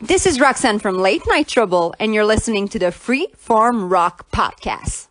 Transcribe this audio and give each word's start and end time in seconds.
This 0.00 0.26
is 0.26 0.38
Roxanne 0.38 0.78
from 0.78 0.98
Late 0.98 1.22
Night 1.26 1.48
Trouble, 1.48 1.94
and 1.98 2.12
you're 2.12 2.26
listening 2.26 2.68
to 2.68 2.78
the 2.78 2.92
Free 2.92 3.28
Form 3.34 3.88
Rock 3.88 4.30
Podcast. 4.30 5.08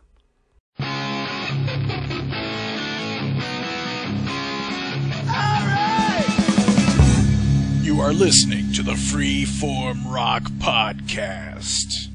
You 7.83 7.99
are 7.99 8.13
listening 8.13 8.71
to 8.73 8.83
the 8.83 8.95
Free 8.95 9.45
Form 9.45 10.07
Rock 10.07 10.43
Podcast. 10.59 12.09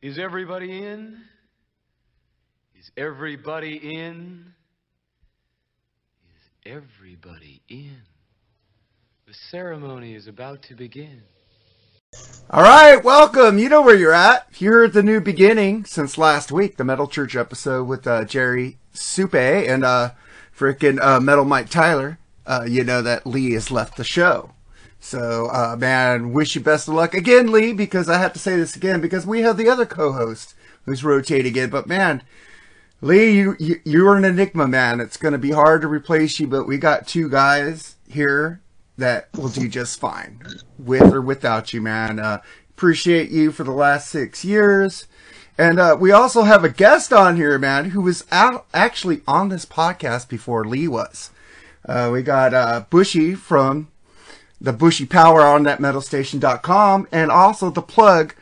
Is 0.00 0.20
everybody 0.20 0.84
in? 0.84 1.18
Is 2.78 2.92
everybody 2.96 3.74
in? 3.78 4.52
Is 6.28 6.72
everybody 6.72 7.60
in? 7.68 7.96
The 9.26 9.34
ceremony 9.50 10.14
is 10.14 10.28
about 10.28 10.62
to 10.64 10.76
begin. 10.76 11.22
All 12.54 12.62
right, 12.62 13.02
welcome. 13.02 13.58
You 13.58 13.70
know 13.70 13.80
where 13.80 13.96
you're 13.96 14.12
at. 14.12 14.46
Here 14.52 14.84
at 14.84 14.92
the 14.92 15.02
new 15.02 15.22
beginning 15.22 15.86
since 15.86 16.18
last 16.18 16.52
week, 16.52 16.76
the 16.76 16.84
Metal 16.84 17.06
Church 17.06 17.34
episode 17.34 17.84
with 17.84 18.06
uh, 18.06 18.26
Jerry 18.26 18.76
Supe 18.92 19.34
and 19.34 19.82
uh, 19.82 20.10
freaking 20.54 21.02
uh, 21.02 21.18
Metal 21.18 21.46
Mike 21.46 21.70
Tyler. 21.70 22.18
Uh, 22.46 22.66
you 22.68 22.84
know 22.84 23.00
that 23.00 23.26
Lee 23.26 23.52
has 23.52 23.70
left 23.70 23.96
the 23.96 24.04
show. 24.04 24.52
So, 25.00 25.48
uh, 25.50 25.76
man, 25.78 26.34
wish 26.34 26.54
you 26.54 26.60
best 26.60 26.88
of 26.88 26.94
luck 26.94 27.14
again, 27.14 27.50
Lee, 27.50 27.72
because 27.72 28.10
I 28.10 28.18
have 28.18 28.34
to 28.34 28.38
say 28.38 28.56
this 28.56 28.76
again 28.76 29.00
because 29.00 29.24
we 29.24 29.40
have 29.40 29.56
the 29.56 29.70
other 29.70 29.86
co-host 29.86 30.54
who's 30.84 31.02
rotating 31.02 31.56
in. 31.56 31.70
But 31.70 31.86
man, 31.86 32.22
Lee, 33.00 33.34
you, 33.34 33.56
you 33.58 33.80
you're 33.82 34.14
an 34.14 34.26
enigma, 34.26 34.68
man. 34.68 35.00
It's 35.00 35.16
going 35.16 35.32
to 35.32 35.38
be 35.38 35.52
hard 35.52 35.80
to 35.80 35.88
replace 35.88 36.38
you, 36.38 36.48
but 36.48 36.66
we 36.66 36.76
got 36.76 37.08
two 37.08 37.30
guys 37.30 37.96
here 38.06 38.60
that 38.96 39.28
will 39.34 39.48
do 39.48 39.68
just 39.68 39.98
fine 39.98 40.40
with 40.78 41.12
or 41.12 41.20
without 41.20 41.72
you, 41.72 41.80
man. 41.80 42.18
Uh, 42.18 42.40
appreciate 42.70 43.30
you 43.30 43.52
for 43.52 43.64
the 43.64 43.72
last 43.72 44.08
six 44.08 44.44
years. 44.44 45.06
And 45.58 45.78
uh, 45.78 45.96
we 45.98 46.10
also 46.10 46.42
have 46.42 46.64
a 46.64 46.68
guest 46.68 47.12
on 47.12 47.36
here, 47.36 47.58
man, 47.58 47.90
who 47.90 48.00
was 48.00 48.24
out 48.32 48.66
actually 48.72 49.20
on 49.26 49.48
this 49.48 49.66
podcast 49.66 50.28
before 50.28 50.64
Lee 50.64 50.88
was. 50.88 51.30
Uh, 51.86 52.10
we 52.12 52.22
got 52.22 52.54
uh, 52.54 52.84
Bushy 52.90 53.34
from 53.34 53.88
the 54.60 54.72
Bushy 54.72 55.04
Power 55.04 55.42
on 55.42 55.64
thatmetalstation.com 55.64 57.08
and 57.12 57.30
also 57.30 57.70
the 57.70 57.82
plug 57.82 58.34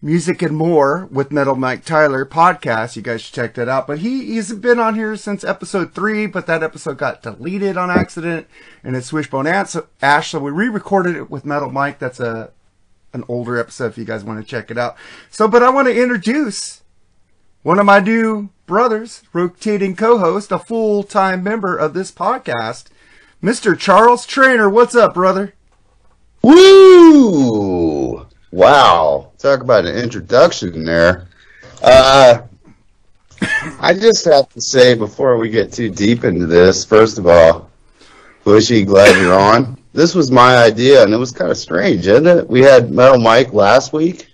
Music 0.00 0.42
and 0.42 0.56
More 0.56 1.08
with 1.10 1.32
Metal 1.32 1.56
Mike 1.56 1.84
Tyler 1.84 2.24
podcast. 2.24 2.94
You 2.94 3.02
guys 3.02 3.20
should 3.20 3.34
check 3.34 3.54
that 3.54 3.68
out. 3.68 3.88
But 3.88 3.98
he, 3.98 4.26
he's 4.26 4.52
been 4.52 4.78
on 4.78 4.94
here 4.94 5.16
since 5.16 5.42
episode 5.42 5.92
three, 5.92 6.26
but 6.26 6.46
that 6.46 6.62
episode 6.62 6.98
got 6.98 7.22
deleted 7.22 7.76
on 7.76 7.90
accident 7.90 8.46
and 8.84 8.94
it's 8.94 9.12
Wishbone 9.12 9.48
Ash. 9.48 10.30
So 10.30 10.38
we 10.38 10.52
re-recorded 10.52 11.16
it 11.16 11.30
with 11.30 11.44
Metal 11.44 11.72
Mike. 11.72 11.98
That's 11.98 12.20
a, 12.20 12.52
an 13.12 13.24
older 13.26 13.58
episode 13.58 13.86
if 13.86 13.98
you 13.98 14.04
guys 14.04 14.22
want 14.22 14.40
to 14.40 14.48
check 14.48 14.70
it 14.70 14.78
out. 14.78 14.96
So, 15.30 15.48
but 15.48 15.64
I 15.64 15.70
want 15.70 15.88
to 15.88 16.00
introduce 16.00 16.82
one 17.62 17.80
of 17.80 17.86
my 17.86 17.98
new 17.98 18.50
brothers, 18.66 19.22
rotating 19.32 19.96
co-host, 19.96 20.52
a 20.52 20.60
full-time 20.60 21.42
member 21.42 21.76
of 21.76 21.92
this 21.92 22.12
podcast, 22.12 22.84
Mr. 23.42 23.76
Charles 23.76 24.26
Trainer. 24.26 24.70
What's 24.70 24.94
up, 24.94 25.14
brother? 25.14 25.54
Woo! 26.40 28.28
Wow. 28.50 29.32
Talk 29.38 29.60
about 29.60 29.84
an 29.84 29.96
introduction 29.96 30.84
there. 30.84 31.28
Uh, 31.82 32.42
I 33.80 33.94
just 33.94 34.24
have 34.24 34.48
to 34.50 34.60
say 34.60 34.94
before 34.94 35.36
we 35.36 35.50
get 35.50 35.72
too 35.72 35.90
deep 35.90 36.24
into 36.24 36.46
this, 36.46 36.84
first 36.84 37.18
of 37.18 37.26
all, 37.26 37.70
Bushy, 38.44 38.84
glad 38.84 39.20
you're 39.20 39.38
on. 39.38 39.78
This 39.92 40.14
was 40.14 40.30
my 40.30 40.56
idea, 40.56 41.02
and 41.02 41.12
it 41.12 41.18
was 41.18 41.32
kind 41.32 41.50
of 41.50 41.56
strange, 41.56 42.06
isn't 42.06 42.26
it? 42.26 42.48
We 42.48 42.62
had 42.62 42.90
Metal 42.90 43.18
Mike 43.18 43.52
last 43.52 43.92
week 43.92 44.32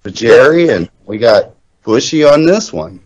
for 0.00 0.10
Jerry, 0.10 0.70
and 0.70 0.90
we 1.04 1.18
got 1.18 1.54
Bushy 1.84 2.24
on 2.24 2.44
this 2.44 2.72
one. 2.72 3.00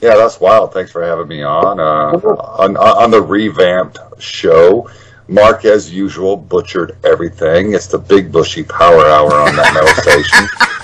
Yeah, 0.00 0.16
that's 0.16 0.40
wild. 0.40 0.72
Thanks 0.72 0.92
for 0.92 1.04
having 1.04 1.28
me 1.28 1.42
on. 1.42 1.80
Uh, 1.80 2.16
on, 2.58 2.76
on 2.76 3.10
the 3.10 3.20
revamped 3.20 3.98
show. 4.18 4.88
Mark, 5.28 5.64
as 5.64 5.92
usual, 5.92 6.36
butchered 6.36 6.96
everything. 7.04 7.74
It's 7.74 7.86
the 7.86 7.98
Big 7.98 8.30
Bushy 8.30 8.62
Power 8.62 9.06
Hour 9.06 9.32
on 9.34 9.56
that 9.56 9.74
metal 9.74 10.02
station. 10.02 10.48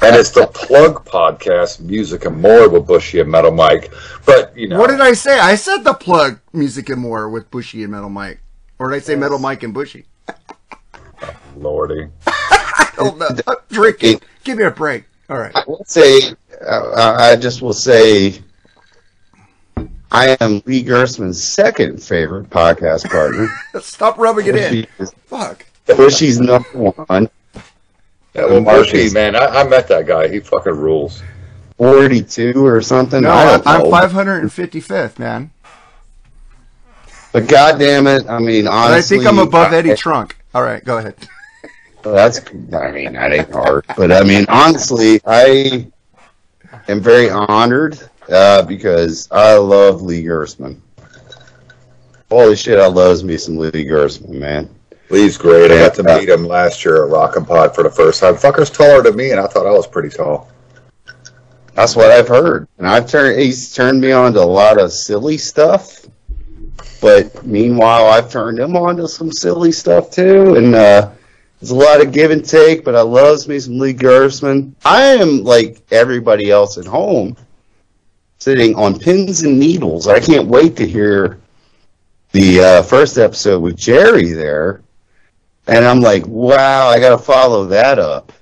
And 0.00 0.16
it's 0.16 0.30
the 0.30 0.46
plug 0.46 1.04
podcast, 1.04 1.80
Music 1.80 2.24
and 2.24 2.40
More 2.40 2.68
with 2.68 2.86
Bushy 2.86 3.20
and 3.20 3.30
Metal 3.30 3.50
Mike. 3.50 3.92
But, 4.24 4.56
you 4.56 4.68
know. 4.68 4.78
What 4.78 4.90
did 4.90 5.00
I 5.00 5.12
say? 5.12 5.38
I 5.38 5.54
said 5.56 5.78
the 5.78 5.92
plug 5.92 6.40
Music 6.52 6.88
and 6.88 7.00
More 7.00 7.28
with 7.28 7.50
Bushy 7.50 7.82
and 7.82 7.92
Metal 7.92 8.08
Mike. 8.08 8.40
Or 8.78 8.90
did 8.90 8.96
I 8.96 8.98
say 9.00 9.14
Metal 9.14 9.38
Mike 9.38 9.62
and 9.62 9.74
Bushy? 9.74 10.06
Lordy. 11.56 12.08
I 12.26 12.90
don't 12.96 13.18
know. 13.18 13.28
I'm 13.46 13.56
drinking. 13.70 14.20
Give 14.42 14.58
me 14.58 14.64
a 14.64 14.70
break. 14.70 15.04
All 15.28 15.38
right. 15.38 15.54
I 15.54 15.64
will 15.66 15.84
say, 15.86 16.32
uh, 16.66 17.16
I 17.18 17.36
just 17.36 17.62
will 17.62 17.72
say, 17.72 18.42
I 20.10 20.36
am 20.40 20.62
Lee 20.66 20.84
Gersman's 20.84 21.42
second 21.42 22.02
favorite 22.02 22.48
podcast 22.50 23.10
partner. 23.10 23.48
Stop 23.80 24.18
rubbing 24.18 24.46
it 24.46 24.56
in. 24.56 24.86
Bushy- 24.98 25.12
Fuck. 25.26 25.66
Bushy's 25.86 26.40
number 26.40 26.68
one. 26.90 27.28
Yeah, 28.34 28.46
well, 28.46 28.62
Bushy, 28.62 29.10
man, 29.12 29.36
I, 29.36 29.46
I 29.46 29.64
met 29.68 29.88
that 29.88 30.06
guy. 30.06 30.28
He 30.28 30.40
fucking 30.40 30.72
rules. 30.76 31.22
42 31.78 32.64
or 32.64 32.80
something. 32.80 33.22
No, 33.22 33.30
I 33.30 33.60
I'm 33.66 33.82
know. 33.82 33.90
555th, 33.90 35.18
man. 35.18 35.50
But 37.32 37.48
goddamn 37.48 38.06
it, 38.06 38.28
I 38.28 38.38
mean, 38.38 38.60
And 38.60 38.68
honestly, 38.68 39.16
I 39.18 39.20
think 39.22 39.28
I'm 39.32 39.38
above 39.40 39.72
I- 39.72 39.76
Eddie 39.78 39.94
Trunk. 39.96 40.36
All 40.54 40.62
right, 40.62 40.84
go 40.84 40.98
ahead. 40.98 41.16
That's, 42.02 42.40
I 42.72 42.90
mean, 42.92 43.14
that 43.14 43.32
ain't 43.32 43.50
hard. 43.50 43.84
But 43.96 44.12
I 44.12 44.22
mean, 44.22 44.44
honestly, 44.48 45.20
I 45.26 45.90
am 46.86 47.00
very 47.00 47.30
honored 47.30 47.98
uh, 48.30 48.62
because 48.62 49.28
I 49.30 49.54
love 49.54 50.02
Lee 50.02 50.24
Gersman. 50.24 50.80
Holy 52.30 52.56
shit, 52.56 52.78
I 52.78 52.86
loves 52.86 53.22
me 53.22 53.36
some 53.36 53.56
Lee 53.56 53.70
Gersman, 53.70 54.30
man. 54.30 54.68
Lee's 55.10 55.36
great. 55.36 55.70
I 55.70 55.76
got 55.76 55.94
to 55.94 56.02
meet 56.02 56.28
him 56.28 56.44
last 56.44 56.84
year 56.84 57.04
at 57.04 57.10
Rockin' 57.10 57.44
Pod 57.44 57.74
for 57.74 57.82
the 57.82 57.90
first 57.90 58.20
time. 58.20 58.34
Fucker's 58.34 58.70
taller 58.70 59.02
than 59.02 59.16
me, 59.16 59.30
and 59.30 59.40
I 59.40 59.46
thought 59.46 59.66
I 59.66 59.70
was 59.70 59.86
pretty 59.86 60.08
tall. 60.08 60.50
That's 61.74 61.96
what 61.96 62.10
I've 62.10 62.28
heard, 62.28 62.68
and 62.78 62.86
I've 62.86 63.08
turned. 63.08 63.40
He's 63.40 63.74
turned 63.74 64.00
me 64.00 64.12
on 64.12 64.32
to 64.34 64.40
a 64.40 64.44
lot 64.44 64.80
of 64.80 64.92
silly 64.92 65.36
stuff. 65.36 66.06
But 67.00 67.44
meanwhile, 67.44 68.06
I've 68.06 68.30
turned 68.30 68.58
him 68.58 68.76
on 68.76 68.96
to 68.96 69.08
some 69.08 69.30
silly 69.30 69.72
stuff 69.72 70.10
too, 70.10 70.54
and 70.54 70.74
uh, 70.74 71.10
there's 71.60 71.70
a 71.70 71.74
lot 71.74 72.00
of 72.00 72.12
give 72.12 72.30
and 72.30 72.44
take. 72.44 72.84
But 72.84 72.94
I 72.94 73.02
loves 73.02 73.48
me 73.48 73.58
some 73.58 73.78
Lee 73.78 73.92
Gersman. 73.92 74.74
I 74.84 75.02
am 75.02 75.42
like 75.42 75.82
everybody 75.90 76.50
else 76.50 76.78
at 76.78 76.86
home, 76.86 77.36
sitting 78.38 78.74
on 78.76 78.98
pins 78.98 79.42
and 79.42 79.58
needles. 79.58 80.08
I 80.08 80.20
can't 80.20 80.48
wait 80.48 80.76
to 80.76 80.86
hear 80.86 81.40
the 82.32 82.60
uh, 82.60 82.82
first 82.82 83.18
episode 83.18 83.60
with 83.60 83.76
Jerry 83.76 84.32
there, 84.32 84.82
and 85.66 85.84
I'm 85.84 86.00
like, 86.00 86.26
wow, 86.26 86.88
I 86.88 86.98
got 87.00 87.10
to 87.10 87.18
follow 87.18 87.66
that 87.66 87.98
up 87.98 88.32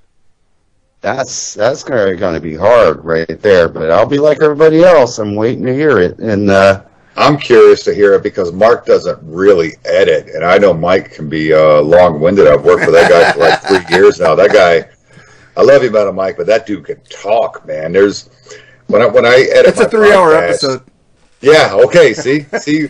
that's 1.02 1.54
that's 1.54 1.82
going 1.82 2.16
to 2.16 2.40
be 2.40 2.54
hard 2.54 3.04
right 3.04 3.42
there. 3.42 3.68
But 3.68 3.90
I'll 3.90 4.06
be 4.06 4.18
like 4.18 4.40
everybody 4.40 4.82
else. 4.82 5.18
I'm 5.18 5.34
waiting 5.34 5.66
to 5.66 5.74
hear 5.74 5.98
it. 5.98 6.18
And 6.20 6.48
uh, 6.48 6.84
I'm 7.16 7.36
curious 7.36 7.82
to 7.84 7.94
hear 7.94 8.14
it 8.14 8.22
because 8.22 8.52
Mark 8.52 8.86
doesn't 8.86 9.18
really 9.22 9.72
edit, 9.84 10.28
and 10.28 10.44
I 10.44 10.56
know 10.56 10.72
Mike 10.72 11.10
can 11.10 11.28
be 11.28 11.52
uh, 11.52 11.82
long-winded. 11.82 12.46
I've 12.46 12.64
worked 12.64 12.86
with 12.86 12.94
that 12.94 13.10
guy 13.10 13.32
for 13.32 13.40
like 13.40 13.62
three 13.62 13.96
years 13.96 14.18
now. 14.20 14.34
That 14.34 14.52
guy, 14.52 14.88
I 15.56 15.62
love 15.62 15.82
him 15.82 15.88
you, 15.88 15.90
Metal 15.90 16.14
Mike, 16.14 16.38
but 16.38 16.46
that 16.46 16.64
dude 16.64 16.86
can 16.86 17.02
talk, 17.10 17.66
man. 17.66 17.92
There's 17.92 18.30
when 18.88 19.02
I 19.02 19.06
when 19.06 19.24
I 19.26 19.46
edit. 19.52 19.68
It's 19.68 19.80
a 19.80 19.84
my 19.84 19.88
three-hour 19.88 20.32
podcast- 20.32 20.48
episode. 20.48 20.82
Yeah. 21.40 21.74
Okay. 21.86 22.14
See. 22.14 22.42
See. 22.58 22.88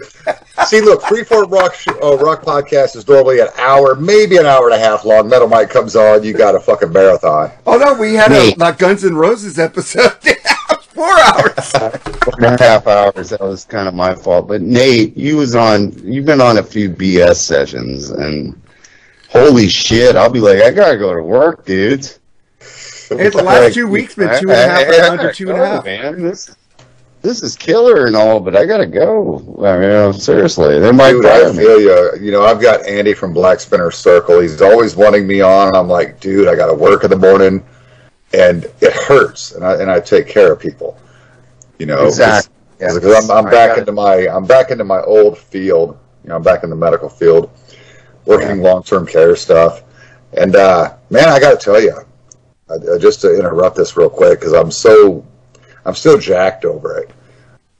see. 0.67 0.81
Look, 0.83 1.03
Freeform 1.03 1.51
Rock 1.51 1.75
sh- 1.75 1.89
uh, 2.03 2.19
Rock 2.19 2.43
podcast 2.43 2.97
is 2.97 3.09
normally 3.09 3.41
an 3.41 3.49
hour, 3.59 3.95
maybe 3.95 4.37
an 4.37 4.45
hour 4.47 4.67
and 4.71 4.75
a 4.75 4.79
half 4.79 5.05
long. 5.07 5.29
Metal 5.29 5.49
Mike 5.49 5.71
comes 5.71 5.97
on, 5.97 6.23
you 6.23 6.35
got 6.35 6.55
a 6.55 6.61
fucking 6.61 6.93
marathon. 6.93 7.51
Oh 7.67 7.79
no, 7.79 7.95
we 7.95 8.15
had 8.15 8.31
a 8.31 8.55
like 8.57 8.79
Guns 8.79 9.05
N' 9.05 9.15
Roses 9.15 9.59
episode. 9.59 10.13
Four 10.93 11.19
hours. 11.19 11.71
four 11.73 12.35
and 12.37 12.61
a 12.61 12.63
half 12.63 12.87
hours. 12.87 13.31
That 13.31 13.41
was 13.41 13.65
kind 13.65 13.89
of 13.89 13.95
my 13.95 14.15
fault. 14.15 14.47
But 14.47 14.61
Nate, 14.61 15.17
you 15.17 15.39
was 15.39 15.57
on. 15.57 15.93
You've 16.05 16.27
been 16.27 16.43
on 16.43 16.59
a 16.59 16.63
few 16.63 16.91
BS 16.91 17.37
sessions, 17.37 18.11
and 18.11 18.61
holy 19.31 19.69
shit, 19.71 20.15
I'll 20.17 20.29
be 20.31 20.41
like, 20.41 20.59
I 20.63 20.71
gotta 20.71 20.99
go 20.99 21.15
to 21.15 21.23
work, 21.23 21.65
dudes. 21.65 22.19
Hey, 23.09 23.29
the 23.29 23.43
last 23.43 23.75
two 23.75 23.87
weeks 23.87 24.15
been 24.15 24.29
two 24.41 24.51
and 24.51 24.53
a 24.53 24.57
half, 24.57 25.11
under 25.11 25.33
two 25.33 25.51
and 25.51 25.61
a 25.61 25.67
half. 25.67 25.85
Man, 25.85 26.23
this 26.23 26.55
this 27.23 27.43
is 27.43 27.57
killer 27.57 28.07
and 28.07 28.17
all, 28.17 28.41
but 28.41 28.57
I 28.57 28.67
gotta 28.67 28.87
go. 28.87 29.57
I 29.65 29.79
mean, 29.79 30.13
seriously, 30.13 30.79
they 30.81 30.91
might 30.93 31.13
Dude, 31.13 31.27
I 31.27 31.51
me. 31.53 31.59
feel 31.59 31.81
you. 31.81 32.13
You 32.21 32.33
know, 32.33 32.43
I've 32.45 32.61
got 32.61 32.85
Andy 32.87 33.15
from 33.15 33.33
Black 33.33 33.61
Spinner 33.61 33.91
Circle. 33.91 34.41
He's 34.41 34.61
always 34.61 34.97
wanting 34.97 35.27
me 35.27 35.41
on, 35.41 35.69
and 35.69 35.77
I'm 35.77 35.89
like, 35.89 36.21
dude, 36.21 36.49
I 36.49 36.57
got 36.57 36.67
to 36.67 36.75
work 36.75 37.05
in 37.05 37.11
the 37.11 37.17
morning, 37.17 37.65
and 38.35 38.65
it 38.81 38.93
hurts, 38.93 39.53
and 39.53 39.65
I 39.65 39.81
and 39.81 39.91
I 39.91 40.01
take 40.01 40.27
care 40.27 40.53
of 40.53 40.61
people. 40.61 40.99
You 41.79 41.87
know, 41.87 42.07
Exactly. 42.07 42.53
Because 42.79 43.31
I'm, 43.31 43.45
I'm 43.45 43.51
back 43.51 43.79
into 43.79 43.93
my 43.93 44.29
I'm 44.29 44.45
back 44.45 44.71
into 44.73 44.85
my 44.85 45.01
old 45.03 45.39
field. 45.39 45.99
You 46.25 46.31
know, 46.31 46.37
I'm 46.37 46.43
back 46.43 46.65
in 46.65 46.71
the 46.71 46.77
medical 46.77 47.09
field, 47.09 47.51
working 48.25 48.61
long 48.63 48.83
term 48.83 49.07
care 49.07 49.37
stuff. 49.37 49.83
And 50.37 50.57
uh, 50.57 50.97
Man, 51.11 51.29
I 51.29 51.39
got 51.39 51.61
to 51.61 51.65
tell 51.65 51.81
you, 51.81 51.95
uh, 52.77 52.99
just 52.99 53.21
to 53.23 53.39
interrupt 53.39 53.77
this 53.77 53.97
real 53.97 54.11
quick 54.11 54.41
because 54.41 54.53
I'm 54.53 54.71
so, 54.71 55.25
I'm 55.85 55.95
still 55.95 56.19
jacked 56.19 56.65
over 56.65 56.99
it. 56.99 57.11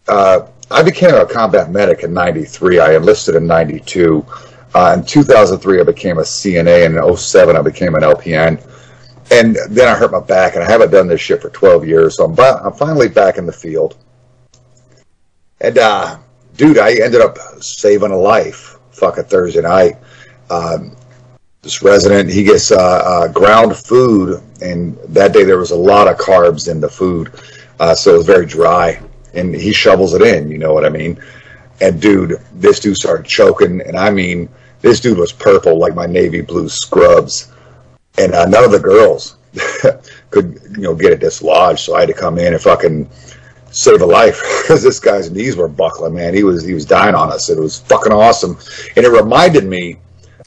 Uh, 0.09 0.49
I 0.71 0.83
became 0.83 1.15
a 1.15 1.27
combat 1.27 1.71
medic 1.71 2.03
in 2.03 2.13
'93. 2.13 2.81
I 2.81 2.97
enlisted 2.97 3.35
in 3.35 3.47
'92. 3.47 4.27
Uh, 4.75 4.97
in 4.99 5.05
2003, 5.05 5.81
I 5.81 5.85
became 5.85 6.19
a 6.19 6.23
CNA, 6.23 6.87
and 6.87 6.97
in 6.97 7.17
07, 7.17 7.57
I 7.57 7.63
became 7.63 7.95
an 7.95 8.03
LPN. 8.03 8.63
And 9.31 9.57
then 9.69 9.89
I 9.89 9.95
hurt 9.95 10.13
my 10.13 10.21
back, 10.21 10.55
and 10.55 10.65
I 10.65 10.71
haven't 10.71 10.91
done 10.91 11.09
this 11.09 11.21
shit 11.21 11.43
for 11.43 11.51
12 11.51 11.87
years. 11.87 12.17
So 12.17 12.25
I'm, 12.25 12.35
ba- 12.35 12.61
I'm 12.65 12.73
finally 12.73 13.09
back 13.09 13.39
in 13.39 13.47
the 13.47 13.53
field. 13.53 13.97
And, 15.61 15.79
uh, 15.79 16.19
dude, 16.57 16.79
I 16.79 16.95
ended 17.03 17.21
up 17.21 17.39
saving 17.61 18.13
a 18.13 18.17
life 18.17 18.79
fucking 18.93 19.25
Thursday 19.25 19.63
night. 19.63 19.97
Um, 20.51 20.97
this 21.63 21.81
resident, 21.81 22.29
he 22.29 22.43
gets 22.43 22.73
uh, 22.73 22.77
uh, 22.77 23.29
ground 23.29 23.77
food, 23.77 24.43
and 24.61 24.99
that 25.09 25.33
day 25.33 25.45
there 25.45 25.59
was 25.59 25.71
a 25.71 25.77
lot 25.77 26.09
of 26.09 26.19
carbs 26.19 26.69
in 26.69 26.81
the 26.81 26.89
food. 26.89 27.33
Uh, 27.79 27.95
so 27.95 28.15
it 28.15 28.19
was 28.19 28.27
very 28.27 28.47
dry. 28.47 29.01
And 29.35 29.55
he 29.55 29.73
shovels 29.73 30.13
it 30.13 30.23
in, 30.23 30.51
you 30.51 30.59
know 30.59 30.75
what 30.75 30.85
I 30.85 30.89
mean? 30.89 31.23
And 31.81 32.03
dude, 32.03 32.41
this 32.53 32.81
dude 32.81 32.97
started 32.97 33.27
choking, 33.27 33.81
and 33.81 33.97
I 33.97 34.11
mean, 34.11 34.49
this 34.81 35.01
dude 35.01 35.19
was 35.19 35.33
purple 35.33 35.79
like 35.79 35.95
my 35.95 36.07
navy 36.07 36.41
blue 36.41 36.69
scrubs, 36.69 37.53
and 38.19 38.35
uh, 38.35 38.47
none 38.47 38.65
of 38.65 38.73
the 38.73 38.81
girls 38.81 39.37
could 40.31 40.61
you 40.77 40.83
know 40.83 40.95
get 40.95 41.13
it 41.13 41.21
dislodged. 41.21 41.81
So 41.81 41.95
I 41.95 42.01
had 42.01 42.09
to 42.09 42.15
come 42.15 42.39
in 42.39 42.53
and 42.53 42.63
fucking 42.63 43.09
save 43.71 44.03
a 44.03 44.07
life 44.07 44.41
because 44.63 44.83
this 44.83 45.01
guy's 45.01 45.31
knees 45.31 45.57
were 45.57 45.69
buckling. 45.69 46.15
Man, 46.15 46.35
he 46.35 46.43
was 46.45 46.65
he 46.65 46.75
was 46.75 46.85
dying 46.85 47.15
on 47.15 47.33
us. 47.33 47.49
It 47.49 47.59
was 47.59 47.81
fucking 47.81 48.13
awesome, 48.13 48.59
and 48.97 49.07
it 49.07 49.11
reminded 49.11 49.65
me 49.65 49.99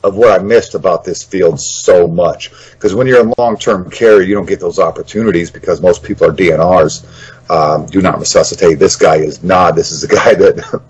of 0.06 0.16
what 0.16 0.40
I 0.40 0.42
missed 0.42 0.75
about 0.75 1.04
this 1.04 1.24
field 1.24 1.60
so 1.60 2.07
much. 2.07 2.52
Because 2.72 2.94
when 2.96 3.07
you're 3.07 3.22
in 3.22 3.34
long 3.38 3.57
term 3.57 3.90
care, 3.90 4.22
you 4.22 4.36
don't 4.36 4.46
get 4.46 4.60
those 4.60 4.80
opportunities 4.80 5.52
because 5.52 5.81
most 5.81 6.04
people 6.04 6.28
are 6.28 6.34
DNRs. 6.34 7.50
Um, 7.50 7.86
do 7.88 8.02
not 8.02 8.19
resuscitate. 8.19 8.80
This 8.80 8.96
guy 8.96 9.18
is 9.18 9.44
not. 9.44 9.75
This 9.75 9.92
is 9.92 10.04
a 10.04 10.07
guy 10.16 10.36
that 10.36 10.81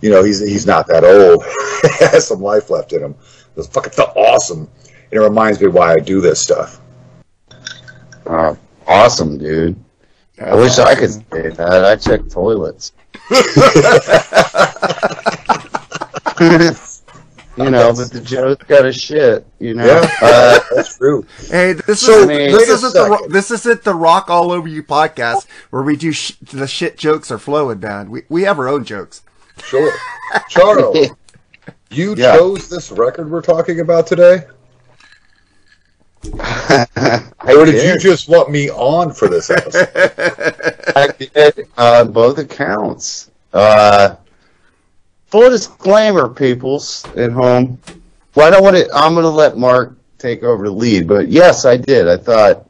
you 0.00 0.10
know, 0.10 0.24
he's 0.24 0.40
he's 0.40 0.66
not 0.66 0.86
that 0.88 1.04
old. 1.04 1.44
has 2.12 2.26
some 2.26 2.40
life 2.40 2.70
left 2.70 2.92
in 2.92 3.02
him. 3.02 3.12
It 3.12 3.56
was 3.56 3.68
fucking 3.68 3.92
felt 3.92 4.16
awesome, 4.16 4.68
and 4.84 5.12
it 5.12 5.20
reminds 5.20 5.60
me 5.60 5.68
why 5.68 5.94
I 5.94 6.00
do 6.00 6.20
this 6.20 6.40
stuff. 6.40 6.80
Uh, 8.26 8.54
awesome, 8.86 9.38
dude. 9.38 9.76
I 10.40 10.54
wish 10.54 10.78
I 10.78 10.94
could 10.94 11.10
say 11.10 11.50
that. 11.50 11.84
I 11.84 11.96
check 11.96 12.28
toilets. 12.28 12.92
you 17.64 17.70
know, 17.70 17.92
but 17.94 18.10
the 18.12 18.20
Joe's 18.20 18.56
got 18.56 18.86
a 18.86 18.92
shit. 18.92 19.46
You 19.58 19.74
know. 19.74 19.86
Yeah, 19.86 20.10
Uh, 20.22 20.60
that's 20.74 20.96
true. 20.96 21.24
Hey, 21.48 21.72
this 21.74 22.00
So, 22.00 22.20
is 22.20 22.26
wait 22.26 22.50
this 22.52 22.68
isn't 22.68 22.92
the 22.94 23.26
this 23.30 23.50
isn't 23.50 23.84
the 23.84 23.94
rock 23.94 24.28
all 24.30 24.52
over 24.52 24.68
you 24.68 24.82
podcast 24.82 25.46
where 25.70 25.82
we 25.82 25.96
do 25.96 26.12
sh- 26.12 26.32
the 26.42 26.66
shit 26.66 26.96
jokes 26.98 27.30
are 27.30 27.38
flowing, 27.38 27.80
man. 27.80 28.10
We 28.10 28.22
we 28.28 28.42
have 28.42 28.58
our 28.58 28.68
own 28.68 28.84
jokes. 28.84 29.22
Sure, 29.64 29.92
Charles, 30.48 31.10
you 31.90 32.14
Yeah. 32.16 32.36
chose 32.36 32.68
this 32.68 32.90
record 32.90 33.30
we're 33.30 33.42
talking 33.42 33.80
about 33.80 34.06
today, 34.06 34.44
I 36.34 37.26
or 37.56 37.64
did 37.64 37.82
you 37.82 37.98
just 37.98 38.28
want 38.28 38.50
me 38.50 38.70
on 38.70 39.12
for 39.12 39.28
this 39.28 39.50
episode? 39.50 39.88
I 40.96 41.08
did 41.18 41.68
uh, 41.76 42.04
both 42.04 42.38
accounts. 42.38 43.30
Uh, 43.52 44.16
full 45.30 45.50
disclaimer, 45.50 46.28
peoples 46.28 47.06
at 47.16 47.30
home. 47.30 47.78
Well, 48.34 48.46
I 48.46 48.50
don't 48.50 48.62
want 48.62 48.76
to. 48.76 48.88
I'm 48.94 49.14
going 49.14 49.24
to 49.24 49.30
let 49.30 49.56
Mark 49.56 49.96
take 50.18 50.42
over 50.42 50.64
the 50.64 50.70
lead, 50.70 51.08
but 51.08 51.28
yes, 51.28 51.64
I 51.64 51.76
did. 51.76 52.08
I 52.08 52.16
thought, 52.16 52.68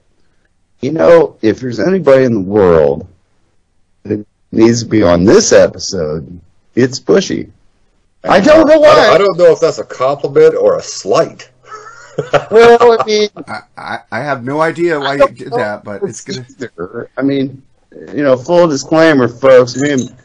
you 0.80 0.92
know, 0.92 1.36
if 1.42 1.60
there's 1.60 1.80
anybody 1.80 2.24
in 2.24 2.34
the 2.34 2.40
world 2.40 3.06
that 4.04 4.24
needs 4.52 4.82
to 4.82 4.88
be 4.88 5.02
on 5.02 5.24
this 5.24 5.52
episode, 5.52 6.40
it's 6.74 6.98
Bushy. 6.98 7.52
I 8.24 8.40
don't 8.40 8.68
know 8.68 8.74
I, 8.74 8.78
why. 8.78 9.14
I 9.14 9.18
don't 9.18 9.36
know 9.38 9.52
if 9.52 9.60
that's 9.60 9.78
a 9.78 9.84
compliment 9.84 10.54
or 10.54 10.78
a 10.78 10.82
slight. 10.82 11.50
well, 12.50 13.00
I 13.00 13.04
mean, 13.06 13.28
I, 13.46 13.60
I, 13.76 13.98
I 14.12 14.20
have 14.20 14.44
no 14.44 14.60
idea 14.60 14.98
why 14.98 15.14
you 15.14 15.28
did 15.28 15.52
that, 15.52 15.84
but 15.84 16.02
it's 16.02 16.22
gonna. 16.22 16.46
either. 16.50 17.10
I 17.16 17.22
mean, 17.22 17.62
you 18.14 18.22
know, 18.22 18.36
full 18.36 18.68
disclaimer, 18.68 19.26
folks. 19.26 19.76
Me 19.76 19.92
and 19.92 20.16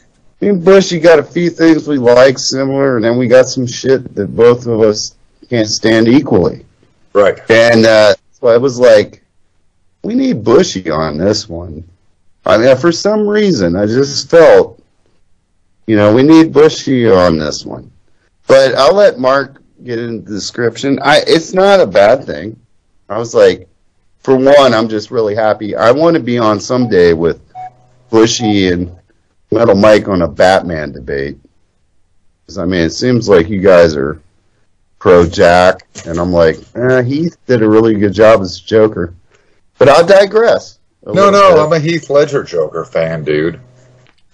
me 0.42 0.50
and 0.50 0.64
Bushy 0.64 1.00
got 1.00 1.20
a 1.20 1.24
few 1.24 1.50
things 1.50 1.88
we 1.88 1.98
like 1.98 2.38
similar, 2.38 2.98
and 2.98 3.06
then 3.06 3.18
we 3.18 3.28
got 3.28 3.48
some 3.48 3.66
shit 3.66 4.14
that 4.16 4.36
both 4.36 4.68
of 4.68 4.82
us 4.82 5.16
can't 5.50 5.68
stand 5.68 6.08
equally. 6.08 6.66
Right. 7.14 7.40
And 7.50 7.86
uh, 7.86 8.16
so 8.32 8.48
I 8.48 8.58
was 8.58 8.80
like, 8.80 9.24
we 10.04 10.14
need 10.14 10.44
Bushy 10.44 10.90
on 10.90 11.18
this 11.18 11.48
one. 11.48 11.84
I 12.46 12.58
mean, 12.58 12.78
for 12.78 12.92
some 12.92 13.28
reason, 13.28 13.76
I 13.76 13.86
just 13.86 14.30
felt, 14.30 14.82
you 15.88 15.96
know, 15.96 16.14
we 16.14 16.22
need 16.22 16.54
Bushy 16.54 17.10
on 17.10 17.38
this 17.38 17.66
one. 17.66 17.92
But 18.48 18.76
I'll 18.76 18.94
let 18.94 19.18
Mark 19.18 19.62
get 19.84 19.98
into 19.98 20.30
the 20.30 20.36
description. 20.36 21.00
I 21.02 21.22
it's 21.26 21.54
not 21.54 21.80
a 21.80 21.88
bad 21.88 22.26
thing. 22.26 22.60
I 23.10 23.18
was 23.18 23.34
like, 23.34 23.68
for 24.20 24.36
one, 24.36 24.74
I'm 24.74 24.90
just 24.90 25.10
really 25.10 25.36
happy. 25.36 25.76
I 25.76 25.92
want 25.92 26.16
to 26.16 26.22
be 26.22 26.38
on 26.38 26.60
someday 26.60 27.14
with 27.14 27.42
Bushy 28.10 28.70
and 28.70 28.96
Metal 29.52 29.76
Mike 29.76 30.08
on 30.08 30.22
a 30.22 30.28
Batman 30.28 30.92
debate. 30.92 31.38
'Cause, 32.48 32.58
I 32.58 32.66
mean, 32.66 32.82
it 32.82 32.92
seems 32.92 33.28
like 33.28 33.50
you 33.50 33.60
guys 33.60 33.96
are 33.96 34.20
pro 35.00 35.26
Jack, 35.26 35.88
and 36.06 36.20
I'm 36.20 36.32
like, 36.32 36.58
eh, 36.76 37.02
Heath 37.02 37.38
did 37.48 37.64
a 37.64 37.70
really 37.70 37.96
good 37.96 38.14
job 38.14 38.42
as 38.42 38.60
Joker. 38.60 39.14
But 39.78 39.90
I'll 39.90 40.06
digress. 40.06 40.80
No, 41.06 41.30
no, 41.30 41.54
bit. 41.54 41.60
I'm 41.64 41.74
a 41.74 41.80
Heath 41.80 42.10
Ledger 42.10 42.44
Joker 42.44 42.86
fan, 42.86 43.24
dude. 43.24 43.60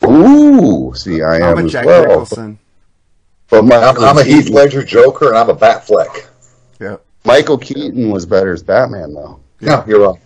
Ooh, 0.06 0.94
see, 0.96 1.22
I 1.22 1.38
am 1.38 1.44
I'm 1.44 1.58
a 1.60 1.63
as 1.66 1.72
Jack 1.72 1.86
well. 1.86 2.02
Nicholson. 2.08 2.58
But 3.50 3.63
I'm, 3.74 4.04
I'm 4.04 4.18
a 4.18 4.24
Heath 4.24 4.50
Ledger 4.50 4.84
Joker, 4.84 5.28
and 5.30 5.38
I'm 5.38 5.50
a 5.50 5.56
Batfleck. 5.56 6.25
Yeah. 6.80 6.98
Michael 7.25 7.58
Keaton 7.58 8.10
was 8.10 8.25
better 8.25 8.52
as 8.54 8.63
Batman, 8.63 9.13
though. 9.13 9.40
No, 9.60 9.84
you're 9.88 10.00
wrong. 10.02 10.19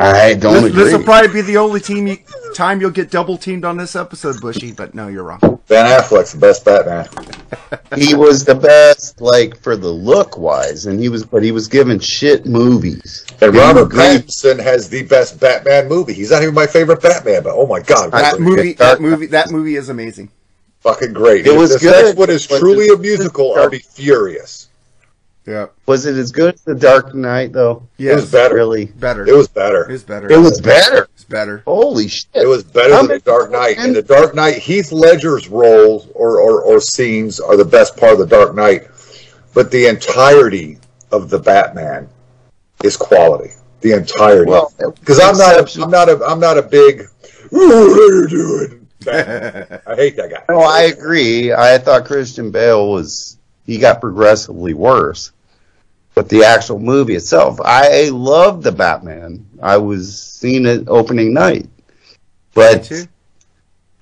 Nope. 0.00 0.14
I 0.14 0.34
don't 0.34 0.54
This, 0.54 0.64
agree. 0.64 0.84
this 0.84 0.92
will 0.96 1.04
probably 1.04 1.28
be 1.32 1.40
the 1.42 1.56
only 1.58 1.80
team 1.80 2.06
you, 2.06 2.18
time 2.54 2.80
you'll 2.80 2.90
get 2.90 3.10
double 3.10 3.36
teamed 3.36 3.64
on 3.64 3.76
this 3.76 3.94
episode, 3.94 4.40
Bushy. 4.40 4.72
But 4.72 4.94
no, 4.94 5.08
you're 5.08 5.24
wrong. 5.24 5.60
Ben 5.68 5.86
Affleck's 5.86 6.32
the 6.32 6.38
best 6.38 6.64
Batman. 6.64 7.06
he 7.96 8.14
was 8.14 8.44
the 8.44 8.54
best, 8.54 9.20
like 9.20 9.56
for 9.60 9.76
the 9.76 9.88
look 9.88 10.38
wise, 10.38 10.86
and 10.86 10.98
he 10.98 11.08
was, 11.08 11.24
but 11.24 11.42
he 11.42 11.52
was 11.52 11.68
given 11.68 11.98
shit 12.00 12.46
movies. 12.46 13.26
And 13.40 13.54
Robert 13.54 13.90
great. 13.90 14.22
Pattinson 14.26 14.58
has 14.60 14.88
the 14.88 15.02
best 15.04 15.38
Batman 15.38 15.88
movie. 15.88 16.14
He's 16.14 16.30
not 16.30 16.42
even 16.42 16.54
my 16.54 16.66
favorite 16.66 17.02
Batman, 17.02 17.42
but 17.42 17.52
oh 17.54 17.66
my 17.66 17.80
god, 17.80 18.10
That 18.12 18.30
fucking- 18.32 18.44
movie, 18.44 18.72
that 18.74 19.00
movie, 19.00 19.26
that 19.26 19.50
movie 19.50 19.76
is 19.76 19.90
amazing. 19.90 20.30
fucking 20.80 21.12
great. 21.12 21.46
It 21.46 21.50
If 21.52 21.58
was 21.58 21.70
this 21.70 21.82
good, 21.82 22.06
next 22.06 22.16
one 22.18 22.30
is 22.30 22.46
truly 22.46 22.88
a 22.88 22.96
musical, 22.96 23.54
I'll 23.54 23.68
be 23.70 23.78
furious. 23.80 24.68
Yeah. 25.50 25.66
Was 25.86 26.06
it 26.06 26.16
as 26.16 26.30
good 26.30 26.54
as 26.54 26.60
The 26.62 26.74
Dark 26.76 27.14
Knight, 27.14 27.52
though? 27.52 27.82
Yes. 27.96 28.12
It 28.12 28.20
was 28.20 28.30
better. 28.30 28.54
Really, 28.54 28.84
Better. 28.86 29.26
It 29.26 29.34
was 29.36 29.48
better. 29.48 29.90
It's 29.90 30.04
better. 30.04 30.30
it 30.30 30.38
was 30.38 30.60
better. 30.60 31.08
It's 31.14 31.24
better. 31.24 31.62
Holy 31.66 32.06
shit! 32.08 32.28
It 32.34 32.46
was 32.46 32.62
better 32.62 32.94
How 32.94 33.00
than 33.06 33.18
The 33.18 33.18
Dark 33.20 33.46
people 33.48 33.60
Knight. 33.60 33.78
in- 33.78 33.84
In 33.86 33.92
The 33.94 34.02
Dark 34.02 34.34
Knight, 34.34 34.58
Heath 34.58 34.92
Ledger's 34.92 35.48
roles 35.48 36.06
or, 36.14 36.40
or, 36.40 36.62
or 36.62 36.80
scenes 36.80 37.40
are 37.40 37.56
the 37.56 37.64
best 37.64 37.96
part 37.96 38.12
of 38.12 38.18
The 38.20 38.26
Dark 38.26 38.54
Knight, 38.54 38.86
but 39.54 39.70
the 39.72 39.86
entirety 39.86 40.78
of 41.10 41.30
the 41.30 41.38
Batman 41.40 42.08
is 42.84 42.96
quality. 42.96 43.50
The 43.80 43.92
entirety. 43.92 44.50
Well, 44.50 44.72
Because 45.00 45.18
I'm 45.18 45.36
not, 45.36 45.52
exception- 45.54 45.82
a, 45.82 45.84
I'm 45.86 45.90
not 45.90 46.08
a, 46.08 46.24
I'm 46.24 46.40
not 46.40 46.58
a 46.58 46.62
big. 46.62 47.02
"Ooh, 47.52 47.90
what 47.90 48.12
are 48.12 48.14
you 48.20 48.28
doing? 48.28 48.76
I 49.08 49.94
hate 49.96 50.16
that 50.16 50.30
guy. 50.30 50.42
No, 50.48 50.60
I 50.60 50.82
agree. 50.82 51.52
I 51.52 51.78
thought 51.78 52.04
Christian 52.04 52.50
Bale 52.50 52.90
was 52.90 53.38
he 53.66 53.78
got 53.78 54.00
progressively 54.00 54.74
worse. 54.74 55.32
But 56.14 56.28
the 56.28 56.44
actual 56.44 56.78
movie 56.78 57.14
itself, 57.14 57.60
I 57.64 58.08
loved 58.08 58.62
the 58.62 58.72
Batman. 58.72 59.46
I 59.62 59.76
was 59.76 60.20
seeing 60.20 60.66
it 60.66 60.88
opening 60.88 61.32
night. 61.32 61.68
But 62.52 62.90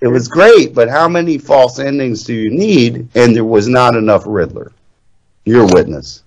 it 0.01 0.07
was 0.07 0.27
great, 0.27 0.73
but 0.73 0.89
how 0.89 1.07
many 1.07 1.37
false 1.37 1.77
endings 1.77 2.23
do 2.23 2.33
you 2.33 2.49
need? 2.49 3.09
And 3.15 3.35
there 3.35 3.45
was 3.45 3.67
not 3.67 3.95
enough 3.95 4.23
Riddler. 4.25 4.71
You're 5.45 5.67
witness. 5.67 6.23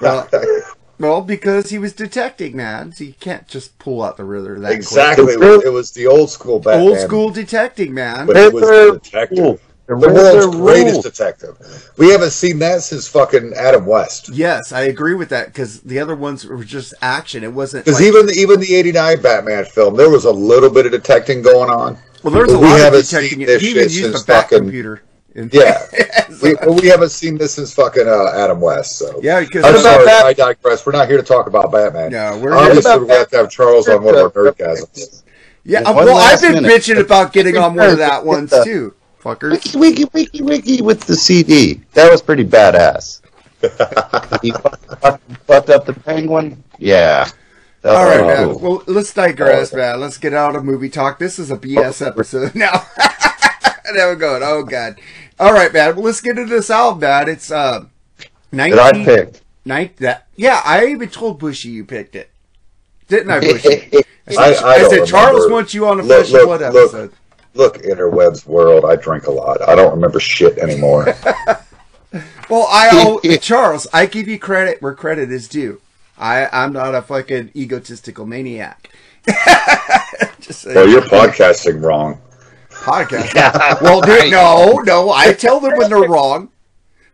Well, 0.00 0.28
well, 0.98 1.20
because 1.20 1.70
he 1.70 1.78
was 1.78 1.92
detecting, 1.92 2.56
man. 2.56 2.92
So 2.92 3.04
you 3.04 3.14
can't 3.18 3.46
just 3.48 3.78
pull 3.78 4.02
out 4.02 4.16
the 4.16 4.24
Riddler 4.24 4.58
that 4.60 4.72
exactly. 4.72 5.34
It 5.34 5.40
was, 5.40 5.64
it 5.64 5.72
was 5.72 5.90
the 5.92 6.06
old 6.06 6.30
school. 6.30 6.58
Batman. 6.58 6.88
Old 6.88 6.98
school 6.98 7.30
detecting, 7.30 7.92
man. 7.92 8.26
But 8.26 8.36
he 8.36 8.48
was 8.48 8.62
the 8.62 8.70
Riddler 8.70 8.98
detective. 8.98 9.60
Ruled. 9.86 10.02
The 10.04 10.08
The 10.08 10.14
world's 10.14 10.56
greatest 10.56 10.92
ruled. 10.94 11.04
detective. 11.04 11.90
We 11.98 12.10
haven't 12.10 12.30
seen 12.30 12.58
that 12.60 12.82
since 12.82 13.06
fucking 13.08 13.52
Adam 13.54 13.84
West. 13.86 14.30
Yes, 14.30 14.72
I 14.72 14.82
agree 14.82 15.14
with 15.14 15.28
that 15.30 15.46
because 15.46 15.80
the 15.80 15.98
other 15.98 16.14
ones 16.16 16.44
were 16.46 16.64
just 16.64 16.94
action. 17.02 17.44
It 17.44 17.52
wasn't 17.52 17.84
Because 17.84 18.00
like, 18.00 18.08
even 18.08 18.28
even 18.34 18.60
the 18.60 18.74
'89 18.74 19.20
Batman 19.22 19.64
film, 19.66 19.96
there 19.96 20.10
was 20.10 20.24
a 20.24 20.32
little 20.32 20.70
bit 20.70 20.86
of 20.86 20.92
detecting 20.92 21.42
going 21.42 21.70
on. 21.70 21.98
well, 22.22 22.32
there's 22.32 22.52
a 22.52 22.58
we 22.58 22.64
lot 22.66 22.76
of 22.76 22.80
haven't 22.80 23.00
detecting. 23.02 23.30
seen 23.30 23.40
It. 23.42 23.46
this 23.46 23.62
He 23.62 23.70
even 23.70 23.82
used 23.84 23.94
since 24.00 24.22
the 24.22 24.26
bat 24.32 24.42
fucking- 24.44 24.58
computer 24.58 25.02
And- 25.36 25.52
Yeah. 25.52 25.84
we, 26.42 26.54
we 26.80 26.86
haven't 26.88 27.10
seen 27.10 27.36
this 27.38 27.54
since 27.54 27.74
fucking 27.74 28.06
uh, 28.08 28.32
Adam 28.36 28.60
West. 28.60 28.98
So 28.98 29.18
yeah, 29.22 29.40
because 29.40 29.64
I'm 29.64 29.76
sorry, 29.78 30.04
that? 30.06 30.24
I 30.24 30.32
digress. 30.32 30.86
We're 30.86 30.92
not 30.92 31.08
here 31.08 31.16
to 31.18 31.22
talk 31.24 31.46
about 31.48 31.70
Batman. 31.72 32.12
No, 32.12 32.38
we're 32.38 32.54
Obviously, 32.54 32.90
here- 32.90 33.00
we're 33.00 33.06
going 33.06 33.08
to 33.16 33.18
have 33.18 33.28
to 33.30 33.36
have 33.38 33.50
Charles 33.50 33.88
on 33.88 34.02
one 34.04 34.14
of 34.14 34.20
our 34.22 34.30
nerdgasms. 34.30 35.22
yeah. 35.64 35.82
One 35.90 36.06
Well, 36.06 36.16
I've 36.16 36.40
been 36.40 36.62
minute. 36.62 36.70
bitching 36.70 37.00
about 37.00 37.32
getting 37.32 37.56
on 37.56 37.74
one 37.74 37.90
of 37.90 37.98
that 37.98 38.24
ones 38.34 38.52
too, 38.64 38.94
fuckers. 39.24 39.74
Wiki, 39.74 39.78
wiki, 39.78 40.04
wiki, 40.12 40.42
wiki 40.42 40.82
with 40.82 41.00
the 41.04 41.16
CD. 41.16 41.80
That 41.94 42.10
was 42.12 42.20
pretty 42.22 42.44
badass. 42.44 43.20
he 44.42 44.50
fucked 45.46 45.70
up 45.70 45.86
the 45.86 45.94
penguin. 46.04 46.62
Yeah. 46.78 47.28
That 47.82 47.96
All 47.96 48.04
was 48.06 48.20
man. 48.20 48.44
cool. 48.58 48.58
Well, 48.58 48.82
let's 48.86 49.12
digress, 49.12 49.72
man. 49.72 50.00
Let's 50.00 50.18
get 50.18 50.34
out 50.34 50.54
of 50.56 50.64
movie 50.64 50.88
talk. 50.90 51.18
This 51.18 51.38
is 51.38 51.50
a 51.50 51.56
BS 51.56 52.06
episode 52.06 52.54
now. 52.54 52.86
there 53.94 54.10
we 54.10 54.16
go. 54.16 54.38
Oh 54.42 54.62
god. 54.62 54.98
All 55.38 55.52
right, 55.52 55.72
man. 55.72 55.96
Well, 55.96 56.04
let's 56.04 56.20
get 56.20 56.38
into 56.38 56.54
this 56.54 56.70
album, 56.70 57.00
man. 57.00 57.28
It's 57.28 57.50
uh, 57.50 57.84
That 58.52 58.78
I 58.78 58.92
picked. 59.04 59.42
nine- 59.64 59.90
that 59.98 60.26
yeah. 60.36 60.60
I 60.64 60.86
even 60.86 61.08
told 61.08 61.38
Bushy 61.38 61.70
you 61.70 61.84
picked 61.84 62.14
it, 62.16 62.30
didn't 63.08 63.30
I, 63.30 63.40
Bushy? 63.40 63.68
I 64.26 64.52
said, 64.52 64.64
I- 64.64 64.74
I 64.74 64.88
said 64.88 65.06
Charles 65.06 65.34
remember. 65.36 65.52
wants 65.54 65.74
you 65.74 65.86
on 65.86 65.96
the 65.98 66.02
Look, 66.04 66.26
Flesh 66.26 66.40
and 66.40 66.48
look, 66.48 66.58
Blood 66.60 66.72
look. 66.74 66.94
episode. 66.94 67.12
Look, 67.54 67.78
interwebs 67.82 68.46
world, 68.46 68.84
I 68.84 68.96
drink 68.96 69.26
a 69.26 69.30
lot. 69.30 69.66
I 69.68 69.74
don't 69.74 69.94
remember 69.94 70.20
shit 70.20 70.58
anymore. 70.58 71.14
Well, 72.48 72.66
I 72.70 72.90
owe 72.92 73.36
Charles. 73.40 73.86
I 73.92 74.06
give 74.06 74.28
you 74.28 74.38
credit 74.38 74.82
where 74.82 74.94
credit 74.94 75.30
is 75.30 75.48
due. 75.48 75.80
I 76.18 76.48
I'm 76.52 76.72
not 76.72 76.94
a 76.94 77.02
fucking 77.02 77.52
egotistical 77.56 78.26
maniac. 78.26 78.90
Just 80.40 80.66
well, 80.66 80.88
you're 80.88 81.00
podcasting 81.00 81.82
wrong. 81.82 82.20
podcast. 82.70 83.80
well, 83.80 84.00
dude, 84.00 84.30
no, 84.30 84.82
no. 84.84 85.10
I 85.10 85.32
tell 85.32 85.58
them 85.60 85.76
when 85.76 85.88
they're 85.88 86.08
wrong, 86.08 86.50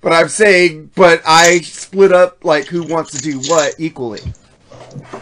but 0.00 0.12
I'm 0.12 0.28
saying, 0.28 0.90
but 0.96 1.22
I 1.26 1.60
split 1.60 2.12
up 2.12 2.44
like 2.44 2.66
who 2.66 2.82
wants 2.82 3.12
to 3.12 3.22
do 3.22 3.38
what 3.48 3.74
equally. 3.78 4.20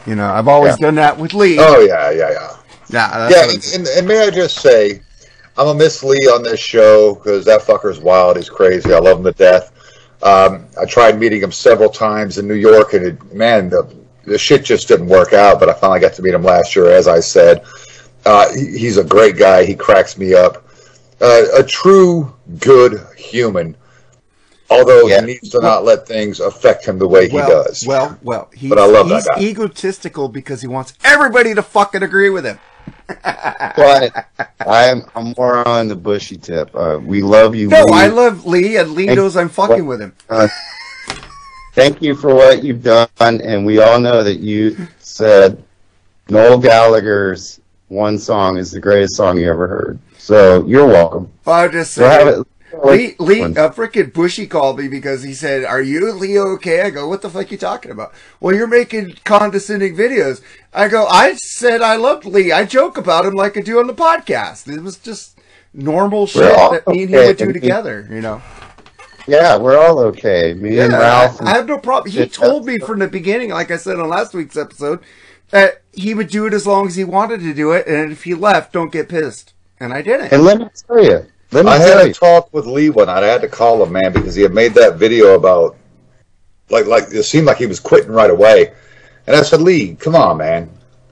You 0.07 0.15
know, 0.15 0.27
I've 0.27 0.49
always 0.49 0.77
done 0.79 0.95
that 0.95 1.19
with 1.19 1.35
Lee. 1.35 1.59
Oh, 1.61 1.81
yeah, 1.81 2.11
yeah, 2.11 2.31
yeah. 2.31 2.57
yeah, 2.89 3.29
Yeah, 3.29 3.47
what 3.47 3.75
and, 3.75 3.87
and 3.87 4.09
may 4.09 4.27
I 4.27 4.31
just 4.31 4.57
say, 4.63 5.03
I'm 5.59 5.67
a 5.69 5.75
Miss 5.75 6.03
Lee 6.05 6.29
on 6.33 6.43
this 6.43 6.61
show 6.61 7.15
because 7.17 7.45
that 7.47 7.63
fucker's 7.63 7.99
wild. 7.99 8.37
He's 8.37 8.49
crazy. 8.49 8.95
I 8.95 8.99
love 8.99 9.19
him 9.19 9.25
to 9.25 9.33
death. 9.33 9.73
Um, 10.23 10.67
I 10.81 10.85
tried 10.87 11.19
meeting 11.19 11.43
him 11.43 11.53
several 11.53 11.91
times 11.91 12.39
in 12.39 12.47
New 12.47 12.55
York, 12.55 12.95
and 12.95 13.05
it, 13.07 13.35
man, 13.35 13.69
the, 13.69 13.93
the 14.25 14.39
shit 14.39 14.65
just 14.65 14.87
didn't 14.89 15.09
work 15.09 15.33
out. 15.33 15.59
But 15.59 15.69
I 15.69 15.75
finally 15.75 16.01
got 16.01 16.13
to 16.15 16.23
meet 16.23 16.35
him 16.35 16.45
last 16.45 16.77
year, 16.77 16.91
as 16.91 17.09
I 17.09 17.21
said. 17.21 17.65
Uh, 18.25 18.53
he, 18.55 18.79
he's 18.79 18.99
a 18.99 19.05
great 19.05 19.37
guy. 19.37 19.65
He 19.65 19.75
cracks 19.75 20.17
me 20.17 20.33
up. 20.35 20.65
Uh, 21.21 21.43
a 21.57 21.63
true 21.65 22.33
good 22.61 23.05
human, 23.17 23.77
although 24.71 25.09
Yeah. 25.09 25.21
he 25.23 25.27
needs 25.27 25.49
to 25.51 25.61
not 25.61 25.85
let 25.85 26.07
things 26.07 26.39
affect 26.39 26.85
him 26.87 26.99
the 27.01 27.09
way 27.09 27.29
he 27.29 27.37
does. 27.39 27.85
well, 27.87 28.17
well. 28.23 28.49
He's, 28.55 28.69
But 28.71 28.79
I 28.79 28.87
love 28.87 29.09
that 29.09 29.15
he's 29.17 29.29
guy. 29.29 29.41
egotistical 29.41 30.29
because 30.29 30.61
he 30.61 30.69
wants 30.69 30.95
everybody 31.03 31.55
to 31.55 31.63
fucking 31.63 32.05
agree 32.05 32.31
with 32.31 32.45
him. 32.45 32.61
But 33.09 34.27
I'm 34.67 35.05
I'm 35.15 35.35
more 35.37 35.67
on 35.67 35.89
the 35.89 35.97
bushy 35.97 36.37
tip. 36.37 36.71
Uh, 36.75 36.99
we 37.03 37.23
love 37.23 37.55
you. 37.55 37.69
No, 37.69 37.85
Lee. 37.85 37.93
I 37.93 38.07
love 38.09 38.47
Lee, 38.47 38.77
and 38.77 38.93
Lee 38.93 39.07
knows 39.07 39.37
I'm 39.37 39.49
fucking 39.49 39.87
with 39.87 40.01
him. 40.01 40.15
Uh, 40.29 40.49
thank 41.75 42.03
you 42.03 42.15
for 42.15 42.35
what 42.35 42.63
you've 42.65 42.83
done, 42.83 43.09
and 43.21 43.65
we 43.65 43.81
all 43.81 44.01
know 44.01 44.23
that 44.23 44.39
you 44.41 44.77
said 44.99 45.63
Noel 46.29 46.59
Gallagher's 46.59 47.61
one 47.89 48.19
song 48.19 48.59
is 48.59 48.71
the 48.71 48.81
greatest 48.81 49.17
song 49.17 49.39
you 49.39 49.49
ever 49.49 49.67
heard. 49.67 49.99
So 50.19 50.67
you're 50.67 50.87
welcome. 50.87 51.31
I'm 51.47 51.73
just 51.73 51.95
So 51.95 52.03
saying. 52.03 52.41
it. 52.41 52.47
Lee, 52.85 53.15
Lee, 53.19 53.43
uh, 53.43 53.71
freaking 53.71 54.13
Bushy 54.13 54.47
called 54.47 54.79
me 54.79 54.89
because 54.89 55.23
he 55.23 55.33
said, 55.33 55.65
"Are 55.65 55.81
you 55.81 56.13
Leo 56.13 56.49
okay?" 56.55 56.83
I 56.83 56.91
go, 56.91 57.09
"What 57.09 57.23
the 57.23 57.31
fuck 57.31 57.47
are 57.47 57.51
you 57.51 57.57
talking 57.57 57.91
about?" 57.91 58.13
Well, 58.41 58.55
you're 58.55 58.67
making 58.67 59.17
condescending 59.25 59.97
videos. 59.97 60.43
I 60.73 60.89
go, 60.89 61.07
"I 61.07 61.35
said 61.35 61.81
I 61.81 61.97
loved 61.97 62.25
Lee. 62.25 62.53
I 62.53 62.65
joke 62.65 62.99
about 62.99 63.25
him 63.25 63.35
like 63.35 63.57
I 63.57 63.61
do 63.61 63.79
on 63.79 63.87
the 63.87 63.95
podcast. 63.95 64.69
It 64.69 64.83
was 64.83 64.99
just 64.99 65.39
normal 65.73 66.27
shit 66.27 66.57
all 66.57 66.73
that 66.73 66.87
me 66.89 67.03
and 67.03 67.11
him 67.11 67.19
okay. 67.19 67.27
would 67.29 67.39
do 67.39 67.53
together, 67.53 68.07
you 68.11 68.21
know." 68.21 68.43
Yeah, 69.27 69.59
we're 69.59 69.79
all 69.79 69.99
okay. 70.01 70.55
Me 70.55 70.79
and 70.79 70.93
Ralph. 70.93 71.41
I, 71.43 71.53
I 71.53 71.55
have 71.57 71.67
no 71.67 71.79
problem. 71.79 72.11
He 72.11 72.27
told 72.27 72.65
me 72.65 72.79
from 72.79 72.99
the 72.99 73.09
beginning, 73.09 73.51
like 73.51 73.71
I 73.71 73.77
said 73.77 74.01
on 74.01 74.09
last 74.09 74.33
week's 74.33 74.57
episode, 74.57 75.01
that 75.51 75.83
he 75.93 76.15
would 76.15 76.29
do 76.29 76.47
it 76.47 76.55
as 76.55 76.67
long 76.67 76.87
as 76.87 76.97
he 76.97 77.05
wanted 77.05 77.41
to 77.41 77.53
do 77.53 77.73
it, 77.73 77.87
and 77.87 78.11
if 78.11 78.25
he 78.25 78.35
left, 78.35 78.73
don't 78.73 78.91
get 78.91 79.09
pissed. 79.09 79.53
And 79.81 79.93
I 79.93 80.03
didn't. 80.03 80.33
and 80.33 80.45
let 80.45 80.59
me 80.59 80.67
tell 80.87 81.05
you. 81.05 81.27
Let 81.51 81.65
me 81.65 81.71
I 81.71 81.79
tell 81.79 81.99
had 81.99 82.05
a 82.05 82.09
you. 82.09 82.15
talk 82.15 82.53
with 82.53 82.67
Lee 82.67 82.91
one 82.91 83.07
night. 83.07 83.23
I 83.25 83.29
had 83.29 83.41
to 83.41 83.49
call 83.49 83.83
him, 83.83 83.93
man, 83.93 84.13
because 84.13 84.35
he 84.35 84.43
had 84.43 84.53
made 84.53 84.75
that 84.75 84.97
video 84.97 85.35
about, 85.35 85.77
like, 86.69 86.87
like 86.87 87.05
it 87.11 87.23
seemed 87.23 87.47
like 87.47 87.57
he 87.57 87.67
was 87.67 87.81
quitting 87.81 88.11
right 88.11 88.31
away. 88.31 88.73
And 89.27 89.37
I 89.37 89.43
said, 89.43 89.61
Lee, 89.63 89.95
come 89.95 90.15
on, 90.15 90.39
man, 90.39 90.71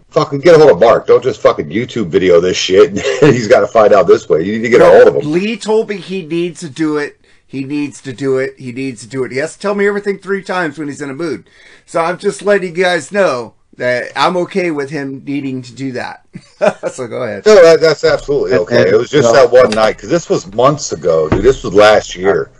fucking 0.09 0.40
get 0.40 0.55
a 0.55 0.59
hold 0.59 0.71
of 0.73 0.81
Mark. 0.81 1.07
Don't 1.07 1.23
just 1.23 1.40
fucking 1.40 1.69
YouTube 1.69 2.09
video 2.09 2.40
this 2.40 2.57
shit. 2.57 2.93
He's 3.21 3.49
got 3.49 3.61
to 3.61 3.66
find 3.66 3.93
out 3.93 4.07
this 4.07 4.28
way. 4.28 4.43
You 4.43 4.57
need 4.57 4.62
to 4.64 4.69
get 4.69 4.81
a 4.83 4.85
hold 4.85 5.09
of 5.09 5.16
him. 5.16 5.33
Lee 5.33 5.57
told 5.57 5.88
me 5.88 5.97
he 5.97 6.23
needs 6.26 6.61
to 6.61 6.69
do 6.69 6.99
it. 6.99 7.21
He 7.47 7.64
needs 7.64 8.02
to 8.02 8.12
do 8.12 8.38
it. 8.38 8.59
He 8.59 8.73
needs 8.73 9.02
to 9.02 9.09
do 9.09 9.25
it. 9.25 9.33
He 9.33 9.38
has 9.38 9.55
to 9.55 9.61
tell 9.61 9.75
me 9.75 9.87
everything 9.87 10.19
three 10.19 10.43
times 10.43 10.78
when 10.78 10.88
he's 10.88 11.00
in 11.00 11.11
a 11.11 11.14
mood. 11.14 11.49
So 11.87 12.00
I'm 12.00 12.19
just 12.19 12.43
letting 12.43 12.76
you 12.76 12.83
guys 12.83 13.12
know 13.12 13.55
that 13.76 14.12
I'm 14.16 14.37
okay 14.38 14.71
with 14.71 14.90
him 14.90 15.23
needing 15.25 15.62
to 15.62 15.73
do 15.75 15.92
that. 15.92 16.25
so 16.92 17.06
go 17.06 17.23
ahead. 17.25 17.45
No, 17.47 17.54
that, 17.62 17.80
that's 17.80 18.04
absolutely 18.04 18.54
okay. 18.59 18.88
It 18.88 18.95
was 18.97 19.11
just 19.11 19.33
No. 19.33 19.47
that 19.47 19.50
one 19.50 19.71
night 19.71 19.97
because 19.97 20.09
this 20.11 20.28
was 20.28 20.52
months 20.54 20.92
ago, 20.92 21.28
dude. 21.28 21.42
This 21.42 21.62
was 21.62 21.75
last 21.75 22.16
year 22.16 22.50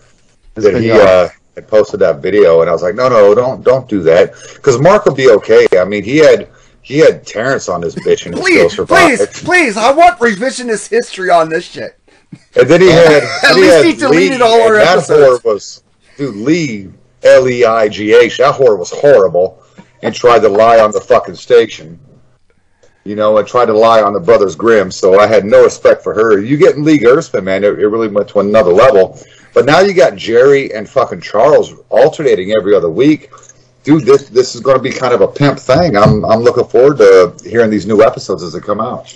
that 0.55 0.81
he 0.81 0.91
uh, 0.91 1.29
had 1.55 1.69
posted 1.69 2.01
that 2.01 2.21
video, 2.21 2.61
and 2.61 2.69
I 2.71 2.73
was 2.73 2.83
like, 2.83 2.95
no, 2.95 3.09
no, 3.09 3.35
don't, 3.35 3.63
don't 3.63 3.89
do 3.89 4.03
that, 4.03 4.33
because 4.55 4.79
Mark 4.81 5.05
will 5.07 5.15
be 5.15 5.31
okay. 5.31 5.67
I 5.79 5.85
mean, 5.85 6.05
he 6.05 6.19
had 6.19 6.49
he 6.83 6.99
had 6.99 7.27
Terrence 7.27 7.69
on 7.69 7.83
his 7.83 7.95
bitch, 7.95 8.27
and 8.27 8.35
he 8.35 8.41
still 8.43 8.69
Please, 8.69 8.77
survived. 8.77 9.19
please, 9.19 9.43
please! 9.43 9.77
I 9.77 9.93
want 9.93 10.19
revisionist 10.21 10.89
history 10.91 11.31
on 11.31 11.49
this 11.49 11.65
shit. 11.65 11.99
And 12.57 12.69
then 12.69 12.81
he 12.81 12.89
had 12.91 13.23
At 13.43 13.43
then 13.43 13.57
he 13.57 13.63
least 13.63 13.75
had 13.77 13.85
he 13.87 13.93
deleted 13.95 14.43
all 14.43 14.61
our 14.63 14.75
and 14.79 14.87
that 14.87 14.97
episodes. 14.99 15.41
whore 15.43 15.45
was 15.45 15.83
dude 16.19 16.37
Lee 16.37 16.91
L 17.23 17.49
E 17.49 17.65
I 17.65 17.89
G 17.89 18.13
H. 18.15 18.39
That 18.39 18.55
whore 18.55 18.79
was 18.79 18.91
horrible 18.91 19.63
and 20.03 20.15
tried 20.15 20.41
to 20.41 20.49
lie 20.49 20.79
on 20.79 20.93
the 20.93 21.01
fucking 21.01 21.35
station. 21.37 21.99
You 23.05 23.15
know, 23.15 23.39
and 23.39 23.47
tried 23.47 23.67
to 23.67 23.73
lie 23.73 24.03
on 24.03 24.13
the 24.13 24.21
Brothers 24.21 24.57
Grimm. 24.57 24.91
So 24.91 25.21
I 25.21 25.29
had 25.29 25.45
no 25.45 25.63
respect 25.63 26.03
for 26.03 26.13
her. 26.13 26.41
You 26.41 26.57
getting 26.57 26.83
Lee 26.83 26.99
Gersman, 26.99 27.45
man? 27.45 27.63
It, 27.63 27.79
it 27.79 27.87
really 27.87 28.09
went 28.09 28.29
to 28.31 28.41
another 28.41 28.73
level. 28.73 29.19
But 29.55 29.65
now 29.65 29.81
you 29.81 29.95
got 29.95 30.17
Jerry 30.17 30.75
and 30.75 30.89
fucking 30.89 31.21
Charles 31.21 31.75
alternating 31.89 32.53
every 32.59 32.75
other 32.75 32.91
week. 32.91 33.31
Dude, 33.85 34.05
this 34.05 34.29
this 34.29 34.57
is 34.57 34.61
going 34.61 34.77
to 34.77 34.83
be 34.83 34.91
kind 34.91 35.15
of 35.15 35.21
a 35.21 35.29
pimp 35.29 35.59
thing. 35.61 35.97
I'm 35.97 36.25
I'm 36.25 36.41
looking 36.41 36.67
forward 36.67 36.99
to 36.99 37.37
hearing 37.49 37.71
these 37.71 37.87
new 37.87 38.03
episodes 38.03 38.43
as 38.43 38.53
they 38.53 38.61
come 38.61 38.81
out. 38.81 39.15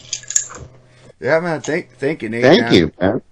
Yeah, 1.21 1.41
man. 1.41 1.61
Thank, 1.61 1.91
thank 1.99 2.23
you, 2.23 2.29
Nate. 2.29 2.43
Thank 2.43 2.63
man. 2.63 2.73
you, 2.75 2.93
man. 3.01 3.23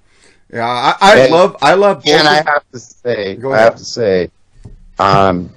Yeah, 0.53 0.67
I, 0.67 0.97
I 1.01 1.19
And- 1.21 1.33
love, 1.33 1.57
I 1.63 1.75
love. 1.75 2.03
And 2.07 2.27
I 2.27 2.35
have 2.37 2.65
to 2.73 2.79
say, 2.79 3.39
I 3.43 3.59
have 3.59 3.77
to 3.77 3.85
say, 3.85 4.31
um, 4.99 5.51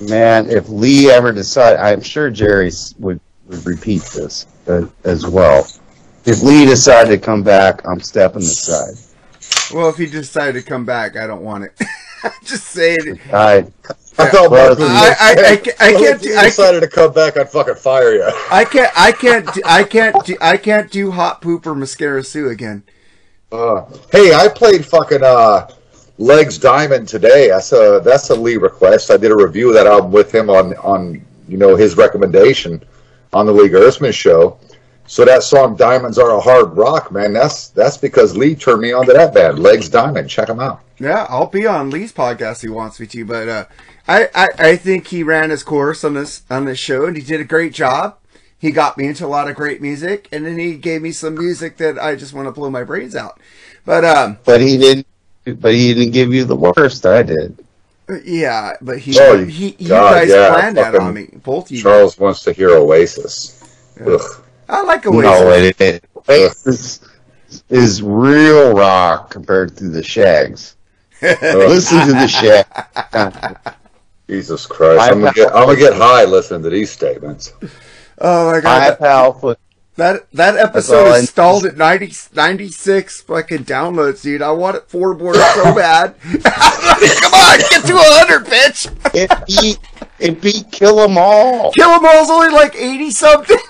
man, 0.00 0.48
if 0.50 0.68
Lee 0.68 1.10
ever 1.10 1.32
decided, 1.32 1.78
I'm 1.80 2.00
sure 2.02 2.30
Jerry 2.30 2.70
would, 2.98 3.20
would 3.46 3.66
repeat 3.66 4.02
this 4.14 4.46
uh, 4.68 4.86
as 5.04 5.26
well. 5.26 5.66
If 6.24 6.42
Lee 6.42 6.64
decided 6.66 7.10
to 7.10 7.18
come 7.18 7.42
back, 7.42 7.86
I'm 7.86 8.00
stepping 8.00 8.42
aside. 8.42 8.94
well, 9.74 9.88
if 9.88 9.96
he 9.96 10.06
decided 10.06 10.62
to 10.62 10.68
come 10.68 10.84
back, 10.84 11.16
I 11.16 11.26
don't 11.26 11.42
want 11.42 11.64
it. 11.64 11.72
I 12.24 12.30
just 12.44 12.64
saying. 12.66 12.96
it. 13.06 13.18
I, 13.32 13.58
I 14.20 14.28
thought 14.28 14.50
Well, 14.50 14.74
Mark 14.76 14.80
I- 14.80 15.14
I- 15.20 15.34
I 15.34 15.52
I 15.52 15.92
can't 15.92 16.02
if 16.16 16.22
do- 16.22 16.28
he 16.30 16.34
I 16.36 16.44
decided 16.44 16.80
to 16.80 16.88
come 16.88 17.12
back, 17.12 17.36
I'd 17.36 17.48
fucking 17.50 17.76
fire 17.76 18.12
you. 18.14 18.28
I 18.50 18.64
can't, 18.64 18.92
I 18.96 19.12
can't, 19.12 19.54
do, 19.54 19.62
I 19.64 19.84
can't, 19.84 20.24
do, 20.24 20.36
I 20.40 20.56
can't 20.56 20.90
do 20.90 21.12
hot 21.12 21.40
poop 21.40 21.66
or 21.66 21.74
mascara 21.76 22.24
Sue 22.24 22.48
again. 22.48 22.82
Uh, 23.52 23.84
hey, 24.12 24.34
I 24.34 24.48
played 24.48 24.84
fucking 24.84 25.22
uh, 25.22 25.70
Legs 26.18 26.58
Diamond 26.58 27.06
today. 27.06 27.48
That's 27.48 27.72
a 27.72 28.00
that's 28.04 28.30
a 28.30 28.34
Lee 28.34 28.56
request. 28.56 29.10
I 29.10 29.16
did 29.16 29.30
a 29.30 29.36
review 29.36 29.68
of 29.68 29.74
that 29.74 29.86
album 29.86 30.10
with 30.10 30.34
him 30.34 30.50
on 30.50 30.76
on 30.78 31.24
you 31.48 31.56
know 31.56 31.76
his 31.76 31.96
recommendation 31.96 32.82
on 33.32 33.46
the 33.46 33.52
Lee 33.52 33.68
Gersman 33.68 34.12
show. 34.12 34.58
So 35.06 35.24
that 35.24 35.42
song 35.42 35.76
"Diamonds 35.76 36.18
Are 36.18 36.30
a 36.30 36.40
Hard 36.40 36.76
Rock," 36.76 37.10
man, 37.12 37.32
that's 37.32 37.68
that's 37.68 37.96
because 37.96 38.36
Lee 38.36 38.54
turned 38.54 38.82
me 38.82 38.92
on 38.92 39.06
to 39.06 39.12
that 39.12 39.32
band, 39.32 39.58
Legs 39.58 39.88
Diamond. 39.88 40.28
Check 40.28 40.48
them 40.48 40.60
out. 40.60 40.82
Yeah, 40.98 41.26
I'll 41.28 41.46
be 41.46 41.66
on 41.66 41.90
Lee's 41.90 42.12
podcast 42.12 42.56
if 42.56 42.60
he 42.62 42.68
wants 42.68 42.98
me 42.98 43.06
to, 43.06 43.24
but 43.24 43.48
uh, 43.48 43.64
I, 44.06 44.28
I 44.34 44.48
I 44.58 44.76
think 44.76 45.06
he 45.06 45.22
ran 45.22 45.50
his 45.50 45.62
course 45.62 46.04
on 46.04 46.14
this 46.14 46.42
on 46.50 46.64
this 46.64 46.78
show 46.78 47.06
and 47.06 47.16
he 47.16 47.22
did 47.22 47.40
a 47.40 47.44
great 47.44 47.72
job. 47.72 48.18
He 48.58 48.72
got 48.72 48.98
me 48.98 49.06
into 49.06 49.24
a 49.24 49.28
lot 49.28 49.48
of 49.48 49.54
great 49.54 49.80
music, 49.80 50.28
and 50.32 50.44
then 50.44 50.58
he 50.58 50.76
gave 50.76 51.00
me 51.00 51.12
some 51.12 51.36
music 51.36 51.76
that 51.76 51.96
I 51.96 52.16
just 52.16 52.34
want 52.34 52.48
to 52.48 52.52
blow 52.52 52.70
my 52.70 52.82
brains 52.82 53.14
out. 53.14 53.40
But 53.84 54.04
um, 54.04 54.38
but 54.44 54.60
he 54.60 54.76
didn't. 54.76 55.06
But 55.54 55.74
he 55.74 55.94
didn't 55.94 56.12
give 56.12 56.32
you 56.32 56.44
the 56.44 56.56
worst. 56.56 57.06
I 57.06 57.22
did. 57.22 57.64
yeah, 58.24 58.74
but 58.80 58.98
he 58.98 59.18
Oh, 59.18 59.44
he 59.44 59.76
you 59.78 59.88
God, 59.88 60.14
guys 60.14 60.30
yeah, 60.30 60.48
planned 60.50 60.76
that 60.76 60.94
on 60.94 61.14
me, 61.14 61.28
both 61.44 61.66
of 61.66 61.70
you. 61.72 61.82
Charles 61.82 62.18
wants 62.18 62.42
to 62.44 62.52
hear 62.52 62.70
Oasis. 62.70 63.62
Ugh. 64.04 64.20
I 64.68 64.82
like 64.82 65.06
Oasis. 65.06 65.40
No, 65.40 65.50
it, 65.52 65.80
it, 65.80 66.04
Oasis. 66.28 67.00
is 67.70 68.02
real 68.02 68.74
rock 68.74 69.30
compared 69.30 69.76
to 69.78 69.88
the 69.88 70.02
Shaggs. 70.02 70.76
Listen 71.22 72.06
to 72.06 72.12
the 72.14 72.28
Shaggs. 72.28 72.68
Jesus 74.28 74.66
Christ! 74.66 75.10
I'm 75.10 75.20
gonna 75.20 75.32
get 75.32 75.48
I'm 75.54 75.66
gonna 75.66 75.78
get 75.78 75.94
high 75.94 76.24
listening 76.24 76.62
to 76.64 76.70
these 76.70 76.90
statements. 76.90 77.52
Oh 78.18 78.52
my 78.52 78.60
High 78.60 78.60
god, 78.60 78.90
that, 78.90 78.98
powerful. 78.98 79.56
That 79.98 80.30
that 80.32 80.56
episode 80.56 81.08
is 81.16 81.28
stalled 81.28 81.66
at 81.66 81.76
90, 81.76 82.12
96 82.32 83.20
fucking 83.22 83.64
downloads, 83.64 84.22
dude. 84.22 84.42
I 84.42 84.52
want 84.52 84.76
it 84.76 84.88
forward 84.88 85.34
so 85.34 85.74
bad. 85.74 86.14
Come 86.22 87.34
on, 87.34 87.58
get 87.58 87.84
to 87.84 87.94
hundred, 87.98 88.46
bitch. 88.46 88.86
It 89.12 89.28
beat 89.48 89.78
it 90.20 90.40
beat 90.40 90.70
Kill 90.70 91.00
'Em 91.00 91.18
All. 91.18 91.72
Kill 91.72 91.90
'em 91.90 92.04
all's 92.06 92.30
only 92.30 92.50
like 92.50 92.76
eighty 92.76 93.10
something. 93.10 93.58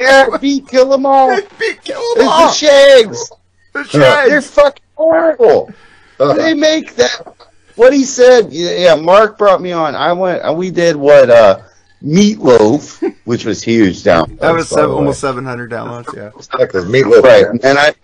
Yeah, 0.00 0.26
it 0.34 0.40
beat 0.42 0.66
Kill 0.68 0.92
'Em 0.92 1.06
All. 1.06 1.30
It's 1.30 1.48
Kill 1.84 2.02
'em 2.18 2.24
the 2.24 2.30
all. 2.30 2.50
Shaggs. 2.52 3.30
The 3.72 3.84
Shaggs. 3.84 4.28
They're 4.28 4.42
fucking 4.42 4.82
horrible. 4.94 5.72
they 6.18 6.52
make 6.54 6.96
that. 6.96 7.34
What 7.76 7.92
he 7.94 8.04
said. 8.04 8.52
Yeah, 8.52 8.96
Mark 8.96 9.38
brought 9.38 9.62
me 9.62 9.72
on. 9.72 9.94
I 9.94 10.12
went. 10.12 10.44
uh, 10.44 10.52
We 10.52 10.70
did 10.70 10.96
what? 10.96 11.30
uh 11.30 11.60
Meatloaf, 12.06 13.14
which 13.24 13.44
was 13.44 13.62
huge 13.62 14.02
down. 14.04 14.36
That 14.40 14.54
was 14.54 14.68
seven, 14.68 14.90
almost 14.90 15.20
seven 15.20 15.44
hundred 15.44 15.70
downloads. 15.70 16.14
Yeah. 16.16 16.30
Because 16.58 16.84
meatloaf. 16.86 17.22
Right, 17.22 17.46
and 17.64 17.78
I 17.78 17.94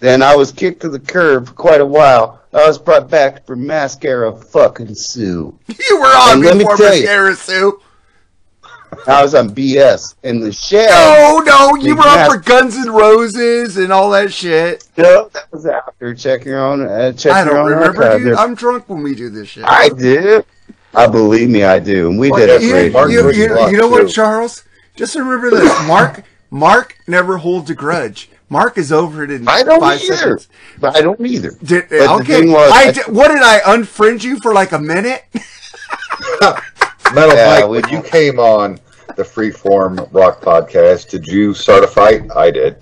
then 0.00 0.22
I 0.22 0.36
was 0.36 0.52
kicked 0.52 0.80
to 0.82 0.88
the 0.88 1.00
curb 1.00 1.48
for 1.48 1.54
quite 1.54 1.80
a 1.80 1.86
while. 1.86 2.40
I 2.52 2.66
was 2.66 2.78
brought 2.78 3.10
back 3.10 3.44
for 3.46 3.56
mascara 3.56 4.32
fucking 4.36 4.94
Sue. 4.94 5.58
You 5.90 6.00
were 6.00 6.06
on 6.06 6.32
And 6.34 6.42
let 6.42 6.56
me 6.56 6.64
before 6.64 6.76
tell 6.76 6.94
you- 6.94 7.00
Mascara 7.02 7.34
Sue. 7.36 7.80
I 9.06 9.22
was 9.22 9.34
on 9.34 9.50
BS 9.50 10.14
and 10.24 10.42
the 10.42 10.50
shag. 10.50 10.88
No, 10.88 11.42
no, 11.44 11.74
you 11.76 11.94
were 11.94 12.02
on 12.02 12.30
for 12.30 12.38
Guns 12.38 12.74
and 12.76 12.94
Roses 12.94 13.76
and 13.76 13.92
all 13.92 14.10
that 14.10 14.32
shit. 14.32 14.88
No, 14.96 15.28
that 15.34 15.52
was 15.52 15.66
after. 15.66 16.14
Check 16.14 16.44
your 16.46 16.58
own. 16.64 16.80
Uh, 16.82 17.12
check 17.12 17.32
I 17.32 17.44
don't 17.44 17.56
own 17.56 17.66
remember, 17.70 18.18
dude. 18.18 18.32
I'm 18.34 18.54
drunk 18.54 18.88
when 18.88 19.02
we 19.02 19.14
do 19.14 19.28
this 19.28 19.48
shit. 19.48 19.64
I 19.66 19.90
do. 19.90 20.42
I 20.98 21.06
believe 21.06 21.48
me, 21.48 21.64
I 21.64 21.78
do. 21.78 22.08
And 22.10 22.18
we 22.18 22.30
did 22.32 22.48
it 22.50 22.62
you, 22.62 22.68
you, 23.08 23.30
you- 23.32 23.70
you 23.70 23.76
know 23.78 23.88
what, 23.88 24.02
too. 24.02 24.08
Charles? 24.08 24.64
Just 24.96 25.14
remember 25.14 25.50
this: 25.50 25.72
Mark, 25.86 26.24
Mark 26.50 26.96
never 27.06 27.36
holds 27.38 27.70
a 27.70 27.74
grudge. 27.74 28.28
Mark 28.50 28.78
is 28.78 28.90
over 28.92 29.22
it 29.24 29.30
in 29.30 29.46
I 29.46 29.62
don't 29.62 29.80
five 29.80 30.00
either. 30.02 30.16
seconds. 30.16 30.48
But 30.80 30.96
I 30.96 31.02
don't 31.02 31.20
either. 31.24 31.50
Did, 31.62 31.82
But 31.88 31.90
the 31.90 32.10
okay, 32.14 32.40
thing 32.40 32.50
was, 32.52 32.72
I 32.72 32.84
I- 32.88 32.92
di- 32.92 33.12
what 33.12 33.28
did 33.28 33.42
I 33.42 33.60
unfriend 33.60 34.24
you 34.24 34.40
for 34.40 34.52
like 34.54 34.72
a 34.72 34.78
minute? 34.78 35.24
Metal 37.14 37.34
Yeah, 37.34 37.60
Mike, 37.60 37.68
when 37.68 37.88
you 37.90 38.02
came 38.02 38.38
on 38.38 38.78
the 39.16 39.22
Freeform 39.22 40.08
Rock 40.12 40.40
Podcast, 40.40 41.08
did 41.10 41.26
you 41.26 41.54
start 41.54 41.84
a 41.84 41.86
fight? 41.88 42.22
I 42.36 42.50
did. 42.50 42.74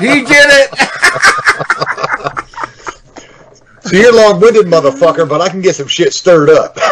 he 0.00 0.22
did 0.24 0.48
it. 0.50 0.70
So 3.94 4.00
you're 4.00 4.12
long-winded, 4.12 4.66
motherfucker, 4.66 5.28
but 5.28 5.40
I 5.40 5.48
can 5.48 5.60
get 5.60 5.76
some 5.76 5.86
shit 5.86 6.12
stirred 6.12 6.50
up. 6.50 6.76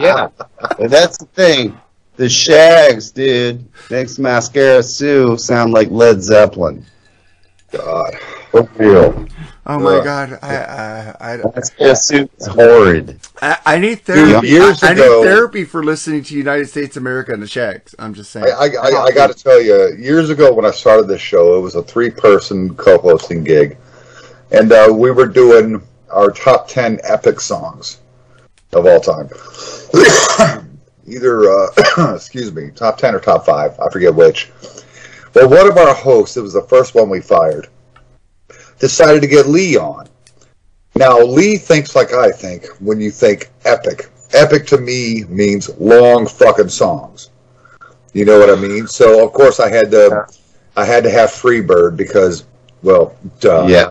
Yeah. 0.00 0.28
but 0.60 0.90
that's 0.90 1.18
the 1.18 1.26
thing. 1.26 1.78
The 2.16 2.26
Shaggs, 2.26 3.10
dude, 3.10 3.62
makes 3.90 4.18
Mascara 4.18 4.82
Sue 4.82 5.36
sound 5.36 5.74
like 5.74 5.90
Led 5.90 6.22
Zeppelin. 6.22 6.86
God. 7.70 8.14
For 8.50 8.62
real. 8.76 9.26
Oh 9.66 9.78
my 9.78 9.96
Ugh. 9.96 10.04
god, 10.04 10.38
I, 10.42 10.56
I, 10.56 11.32
I, 11.34 11.36
Mascara 11.54 11.96
Sue 11.96 12.30
is 12.38 12.46
horrid. 12.46 13.20
I, 13.42 13.58
I 13.66 13.78
need 13.78 14.00
therapy. 14.00 14.48
years 14.48 14.82
I, 14.82 14.92
I 14.92 14.94
need 14.94 15.02
therapy 15.02 15.64
for 15.64 15.84
listening 15.84 16.22
to 16.24 16.34
United 16.34 16.68
States 16.68 16.96
America 16.96 17.32
and 17.32 17.42
the 17.42 17.46
Shaggs. 17.46 17.94
I'm 17.98 18.14
just 18.14 18.30
saying. 18.30 18.46
I, 18.46 18.48
I, 18.48 18.90
I, 18.90 19.02
I 19.04 19.10
got 19.12 19.26
to 19.26 19.34
tell 19.34 19.60
you, 19.60 19.96
years 19.98 20.30
ago 20.30 20.52
when 20.54 20.64
I 20.64 20.70
started 20.70 21.08
this 21.08 21.20
show, 21.20 21.58
it 21.58 21.60
was 21.60 21.74
a 21.74 21.82
three-person 21.82 22.74
co-hosting 22.76 23.44
gig, 23.44 23.76
and 24.52 24.70
uh, 24.70 24.88
we 24.92 25.10
were 25.10 25.26
doing 25.26 25.82
our 26.10 26.30
top 26.30 26.68
ten 26.68 27.00
epic 27.02 27.40
songs 27.40 28.00
of 28.72 28.86
all 28.86 29.00
time. 29.00 29.28
Either, 31.06 31.50
uh, 31.50 32.14
excuse 32.14 32.52
me, 32.52 32.70
top 32.70 32.98
ten 32.98 33.14
or 33.14 33.20
top 33.20 33.44
five, 33.44 33.78
I 33.80 33.90
forget 33.90 34.14
which. 34.14 34.50
Well, 35.34 35.48
one 35.48 35.68
of 35.68 35.78
our 35.78 35.94
hosts, 35.94 36.36
it 36.36 36.42
was 36.42 36.52
the 36.52 36.62
first 36.62 36.94
one 36.94 37.08
we 37.08 37.20
fired, 37.20 37.68
decided 38.78 39.22
to 39.22 39.28
get 39.28 39.46
Lee 39.46 39.76
on. 39.78 40.06
Now, 40.94 41.18
Lee 41.18 41.56
thinks 41.56 41.96
like 41.96 42.12
I 42.12 42.30
think 42.30 42.66
when 42.80 43.00
you 43.00 43.10
think 43.10 43.50
epic. 43.64 44.10
Epic 44.34 44.66
to 44.68 44.78
me 44.78 45.24
means 45.28 45.70
long 45.78 46.26
fucking 46.26 46.68
songs. 46.68 47.30
You 48.12 48.26
know 48.26 48.38
what 48.38 48.50
I 48.50 48.60
mean? 48.60 48.86
So 48.86 49.24
of 49.24 49.32
course 49.32 49.58
I 49.58 49.70
had 49.70 49.90
to, 49.92 50.26
I 50.76 50.84
had 50.84 51.02
to 51.04 51.10
have 51.10 51.30
Freebird 51.30 51.96
because, 51.96 52.44
well, 52.82 53.16
duh. 53.40 53.66
Yeah. 53.66 53.88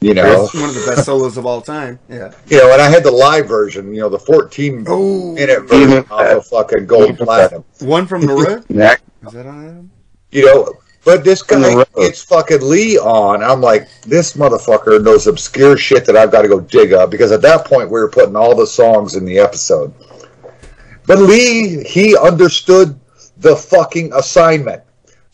You 0.00 0.12
know, 0.14 0.44
It's 0.44 0.54
one 0.54 0.68
of 0.68 0.74
the 0.74 0.84
best 0.86 1.06
solos 1.06 1.36
of 1.38 1.46
all 1.46 1.60
time. 1.62 1.98
Yeah. 2.08 2.30
you 2.48 2.58
know, 2.58 2.72
and 2.72 2.82
I 2.82 2.90
had 2.90 3.02
the 3.02 3.10
live 3.10 3.48
version. 3.48 3.94
You 3.94 4.02
know, 4.02 4.08
the 4.08 4.18
14 4.18 4.84
Oh, 4.88 5.32
minute 5.32 5.62
version 5.68 6.04
of 6.10 6.34
the 6.36 6.42
fucking 6.50 6.86
gold 6.86 7.16
platinum. 7.16 7.64
one 7.80 8.06
from 8.06 8.26
the 8.26 8.34
road. 8.34 8.64
Next. 8.68 9.02
Is 9.26 9.32
that 9.32 9.46
on 9.46 9.90
it? 10.30 10.36
You 10.36 10.46
know, 10.46 10.74
but 11.04 11.24
this 11.24 11.40
On 11.50 11.62
guy 11.62 11.74
road. 11.74 11.86
gets 11.96 12.22
fucking 12.22 12.60
Lee 12.60 12.98
on. 12.98 13.42
I'm 13.42 13.60
like, 13.62 13.88
this 14.02 14.34
motherfucker 14.36 15.02
knows 15.02 15.26
obscure 15.26 15.76
shit 15.78 16.04
that 16.06 16.16
I've 16.16 16.30
got 16.30 16.42
to 16.42 16.48
go 16.48 16.60
dig 16.60 16.92
up 16.92 17.10
because 17.10 17.32
at 17.32 17.40
that 17.42 17.64
point 17.64 17.88
we 17.90 17.98
were 17.98 18.10
putting 18.10 18.36
all 18.36 18.54
the 18.54 18.66
songs 18.66 19.14
in 19.16 19.24
the 19.24 19.38
episode. 19.38 19.94
But 21.06 21.18
Lee, 21.20 21.84
he 21.84 22.16
understood 22.16 22.98
the 23.38 23.56
fucking 23.56 24.12
assignment. 24.12 24.82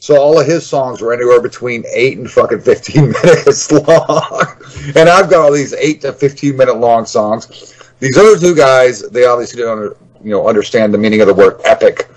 So 0.03 0.21
all 0.21 0.41
of 0.41 0.45
his 0.49 0.67
songs 0.67 1.01
were 1.01 1.13
anywhere 1.13 1.41
between 1.41 1.85
eight 1.95 2.19
and 2.19 2.29
fucking 2.29 2.63
fifteen 2.63 3.13
minutes 3.23 3.71
long, 3.71 4.47
and 4.97 5.09
I've 5.09 5.31
got 5.31 5.43
all 5.45 5.53
these 5.53 5.75
eight 5.75 6.01
to 6.01 6.13
fifteen 6.13 6.57
minute 6.57 6.77
long 6.77 7.07
songs. 7.07 7.47
These 8.01 8.19
other 8.19 8.37
two 8.37 8.57
guys, 8.57 9.09
they 9.11 9.27
obviously 9.27 9.63
don't, 9.63 9.79
under, 9.79 9.97
you 10.25 10.31
know, 10.31 10.49
understand 10.49 10.93
the 10.93 10.99
meaning 10.99 11.21
of 11.21 11.29
the 11.29 11.35
word 11.35 11.61
epic 11.65 12.09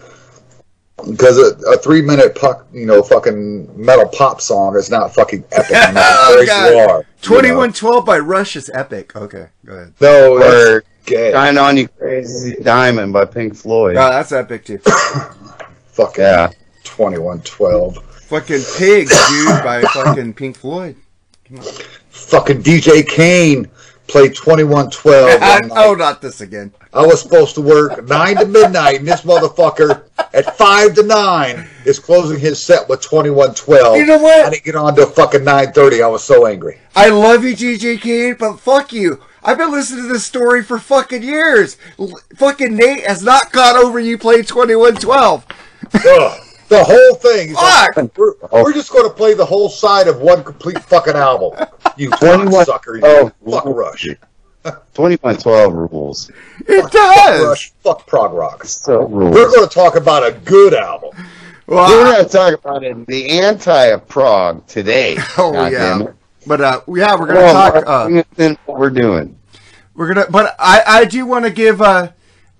because 1.11 1.37
a, 1.37 1.55
a 1.73 1.77
three 1.77 2.01
minute 2.01 2.33
puck, 2.33 2.65
you 2.73 2.87
know, 2.87 3.03
fucking 3.03 3.69
metal 3.79 4.07
pop 4.09 4.41
song 4.41 4.75
is 4.75 4.89
not 4.89 5.13
fucking 5.13 5.43
epic. 5.51 5.69
No 5.73 5.93
matter 5.93 6.37
Oh, 6.39 6.43
God. 6.47 6.89
are. 6.89 7.05
Twenty 7.21 7.51
one 7.51 7.71
twelve 7.71 8.03
by 8.03 8.17
Rush 8.17 8.55
is 8.55 8.71
epic. 8.73 9.15
Okay, 9.15 9.45
go 9.63 9.73
ahead. 9.73 9.93
No, 10.01 10.39
that's 10.39 10.55
Or. 10.55 10.83
Shine 11.07 11.59
On 11.59 11.77
You 11.77 11.87
Crazy 11.87 12.55
Diamond 12.63 13.13
by 13.13 13.25
Pink 13.25 13.55
Floyd. 13.55 13.95
Oh, 13.95 14.09
that's 14.09 14.31
epic 14.31 14.65
too. 14.65 14.79
Fuck 15.85 16.17
Yeah. 16.17 16.49
Twenty 16.85 17.17
one 17.17 17.41
twelve. 17.41 17.97
fucking 18.27 18.61
Pigs, 18.77 19.11
dude, 19.29 19.63
by 19.63 19.81
fucking 19.93 20.33
Pink 20.33 20.57
Floyd. 20.57 20.95
Fucking 22.09 22.63
DJ 22.63 23.07
Kane 23.07 23.69
played 24.07 24.35
twenty 24.35 24.63
one 24.77 24.89
twelve. 24.89 25.39
oh, 25.71 25.95
not 25.97 26.21
this 26.21 26.41
again. 26.41 26.71
I 26.93 27.05
was 27.05 27.21
supposed 27.21 27.55
to 27.55 27.61
work 27.61 28.07
nine 28.07 28.37
to 28.37 28.45
midnight, 28.45 28.99
and 28.99 29.07
this 29.07 29.21
motherfucker 29.21 30.03
at 30.33 30.57
five 30.57 30.95
to 30.95 31.03
nine 31.03 31.67
is 31.85 31.99
closing 31.99 32.39
his 32.39 32.63
set 32.63 32.87
with 32.87 33.01
twenty 33.01 33.29
one 33.29 33.53
twelve. 33.53 33.97
You 33.97 34.05
know 34.05 34.17
what? 34.17 34.45
I 34.45 34.49
didn't 34.51 34.63
get 34.63 34.75
on 34.75 34.95
to 34.95 35.05
fucking 35.05 35.43
nine 35.43 35.73
thirty. 35.73 36.01
I 36.01 36.07
was 36.07 36.23
so 36.23 36.45
angry. 36.45 36.79
I 36.95 37.09
love 37.09 37.43
you, 37.43 37.55
DJ 37.55 37.99
Kane, 37.99 38.35
but 38.39 38.57
fuck 38.57 38.93
you. 38.93 39.21
I've 39.43 39.59
been 39.59 39.71
listening 39.71 40.07
to 40.07 40.13
this 40.13 40.25
story 40.25 40.63
for 40.63 40.79
fucking 40.79 41.21
years. 41.21 41.77
L- 41.99 42.17
fucking 42.35 42.75
Nate 42.75 43.05
has 43.05 43.21
not 43.21 43.51
got 43.51 43.75
over 43.75 43.99
you 43.99 44.17
played 44.17 44.47
2112. 44.47 45.45
Ugh. 45.93 46.39
The 46.67 46.83
whole 46.83 47.15
thing. 47.15 47.49
He's 47.49 47.55
like, 47.57 47.93
Fuck! 47.95 48.17
we're, 48.17 48.33
we're 48.51 48.73
just 48.73 48.91
going 48.91 49.07
to 49.07 49.13
play 49.13 49.33
the 49.35 49.45
whole 49.45 49.69
side 49.69 50.07
of 50.07 50.19
one 50.19 50.43
complete 50.43 50.79
fucking 50.79 51.13
album. 51.15 51.63
You 51.97 52.09
21 52.11 52.65
sucker. 52.65 52.95
You 52.97 53.01
oh, 53.05 53.31
fuck 53.49 53.65
Rush. 53.65 54.07
2112 54.63 55.73
rules. 55.73 56.31
It 56.67 56.81
Fuck 56.81 56.91
does. 56.91 57.45
Rush. 57.45 57.71
Fuck 57.83 58.07
prog 58.07 58.33
rock. 58.33 58.63
So 58.65 59.05
rules. 59.07 59.35
We're 59.35 59.49
going 59.49 59.67
to 59.67 59.73
talk 59.73 59.95
about 59.95 60.25
a 60.25 60.31
good 60.39 60.73
album. 60.73 61.11
Well, 61.67 61.87
We're 61.87 62.07
I- 62.07 62.13
going 62.15 62.25
to 62.25 62.31
talk 62.31 62.53
about 62.59 62.83
it, 62.83 63.05
the 63.07 63.39
anti 63.39 63.85
of 63.87 64.07
prog 64.07 64.65
today. 64.67 65.17
oh 65.37 65.51
God 65.51 65.71
yeah. 65.71 66.07
But 66.47 66.61
uh, 66.61 66.81
yeah, 66.87 67.15
we're 67.19 67.25
gonna 67.25 67.39
Well, 67.39 67.53
talk. 67.53 67.73
Mark, 67.73 67.87
Uh, 67.87 68.05
bring 68.05 68.19
us 68.19 68.25
in 68.37 68.57
what 68.67 68.79
we're 68.79 68.91
doing. 68.91 69.35
we're 69.95 70.13
gonna. 70.13 70.27
But 70.29 70.55
I, 70.59 70.83
I 70.85 71.05
do 71.05 71.25
want 71.25 71.45
to 71.45 71.49
give. 71.49 71.81
Uh, 71.81 72.11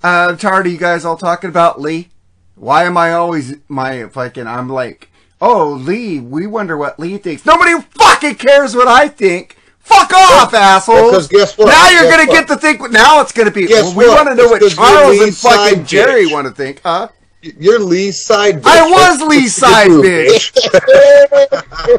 uh, 0.04 0.30
I'm 0.32 0.38
tired 0.38 0.66
of 0.66 0.72
you 0.72 0.80
guys 0.80 1.06
all 1.06 1.18
talking 1.18 1.52
about 1.52 1.80
Lee. 1.80 2.10
Why 2.56 2.86
am 2.86 2.98
I 2.98 3.14
always 3.14 3.56
my 3.68 4.08
fucking? 4.08 4.48
I'm 4.48 4.70
like, 4.70 5.10
oh 5.42 5.74
Lee. 5.74 6.20
We 6.20 6.48
wonder 6.48 6.78
what 6.78 7.00
Lee 7.00 7.18
thinks. 7.18 7.46
Nobody 7.46 7.80
fucking 7.82 8.36
cares 8.36 8.76
what 8.76 8.88
I 8.88 9.08
think. 9.08 9.58
Fuck 9.80 10.12
off, 10.14 10.54
assholes. 10.54 11.12
Because 11.12 11.28
guess 11.28 11.58
what? 11.58 11.68
Now 11.68 11.90
you're 11.90 12.04
Guess 12.04 12.12
gonna 12.18 12.28
what? 12.28 12.40
get 12.40 12.48
to 12.48 12.58
think. 12.58 12.92
Now 12.92 13.22
it's 13.22 13.32
gonna 13.32 13.52
be. 13.52 13.68
Guess 13.68 13.96
well, 13.96 13.96
we 13.96 14.08
want 14.08 14.28
to 14.30 14.36
know 14.36 14.54
It's 14.56 14.76
what 14.76 14.76
Charles 14.76 15.20
and 15.20 15.36
fucking 15.36 15.86
Jerry 15.86 16.26
want 16.26 16.48
to 16.48 16.54
think, 16.54 16.82
huh? 16.84 17.10
You're 17.44 17.80
Lee's 17.80 18.20
side 18.20 18.64
bitch. 18.64 18.66
I 18.66 18.90
was 18.90 19.22
Lee's 19.22 19.56
side 19.56 19.90
bitch. 19.90 20.52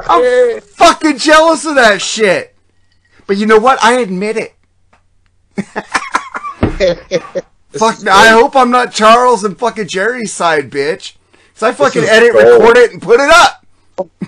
I'm 0.08 0.60
fucking 0.60 1.18
jealous 1.18 1.64
of 1.64 1.76
that 1.76 2.02
shit. 2.02 2.56
But 3.28 3.36
you 3.36 3.46
know 3.46 3.58
what? 3.58 3.82
I 3.84 4.00
admit 4.00 4.36
it. 4.36 4.54
Fuck. 7.78 8.06
I 8.06 8.28
hope 8.28 8.56
I'm 8.56 8.70
not 8.70 8.92
Charles 8.92 9.44
and 9.44 9.58
fucking 9.58 9.88
Jerry's 9.88 10.32
side 10.32 10.70
bitch. 10.70 11.14
So 11.54 11.68
I 11.68 11.72
fucking 11.72 12.04
edit, 12.04 12.32
gold. 12.32 12.60
record 12.60 12.76
it, 12.76 12.92
and 12.92 13.00
put 13.00 13.20
it 13.20 13.30
up. 13.30 13.64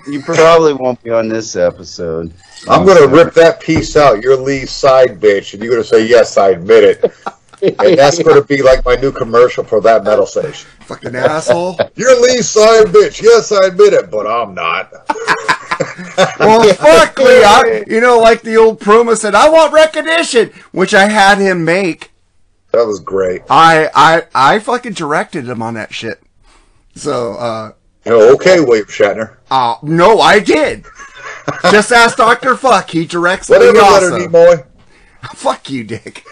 You 0.07 0.21
probably 0.23 0.73
won't 0.73 1.01
be 1.03 1.11
on 1.11 1.27
this 1.27 1.55
episode. 1.55 2.33
I'm 2.67 2.85
gonna 2.85 3.07
rip 3.07 3.33
that 3.35 3.59
piece 3.59 3.95
out. 3.95 4.21
You're 4.23 4.35
Lee's 4.35 4.71
side 4.71 5.19
bitch, 5.19 5.53
and 5.53 5.61
you're 5.61 5.71
gonna 5.71 5.83
say 5.83 6.07
yes, 6.07 6.37
I 6.37 6.49
admit 6.49 6.83
it. 6.83 7.13
And 7.61 7.97
that's 7.97 8.21
gonna 8.21 8.43
be 8.43 8.61
like 8.61 8.83
my 8.85 8.95
new 8.95 9.11
commercial 9.11 9.63
for 9.63 9.81
that 9.81 10.03
metal 10.03 10.25
station. 10.25 10.69
Fucking 10.81 11.15
asshole. 11.15 11.77
You're 11.95 12.19
Lee's 12.21 12.49
side 12.49 12.87
bitch. 12.87 13.21
Yes, 13.21 13.51
I 13.51 13.67
admit 13.67 13.93
it, 13.93 14.09
but 14.09 14.25
I'm 14.25 14.53
not. 14.53 14.91
well, 16.39 16.73
fuck 16.73 17.19
Lee. 17.19 17.43
I, 17.43 17.83
you 17.87 17.99
know, 17.99 18.17
like 18.19 18.41
the 18.41 18.55
old 18.55 18.79
promo 18.79 19.15
said, 19.15 19.35
I 19.35 19.49
want 19.49 19.73
recognition, 19.73 20.51
which 20.71 20.93
I 20.93 21.09
had 21.09 21.37
him 21.37 21.65
make. 21.65 22.08
That 22.71 22.85
was 22.85 22.99
great. 22.99 23.41
I, 23.49 23.89
I, 23.95 24.23
I 24.35 24.59
fucking 24.59 24.93
directed 24.93 25.47
him 25.49 25.61
on 25.61 25.73
that 25.75 25.93
shit. 25.93 26.21
So, 26.95 27.33
uh, 27.33 27.71
Oh, 28.05 28.33
okay, 28.35 28.59
William 28.59 28.85
Shatner. 28.87 29.35
uh, 29.51 29.75
no, 29.83 30.19
I 30.19 30.39
did. 30.39 30.85
Just 31.71 31.91
ask 31.91 32.17
Dr. 32.17 32.55
Fuck. 32.55 32.89
He 32.91 33.05
directs 33.05 33.49
Whatever, 33.49 33.73
Lee 33.73 33.79
Leonard 33.81 34.13
also. 34.13 34.27
Nimoy. 34.27 34.65
Fuck 35.35 35.69
you, 35.69 35.83
Dick. 35.83 36.23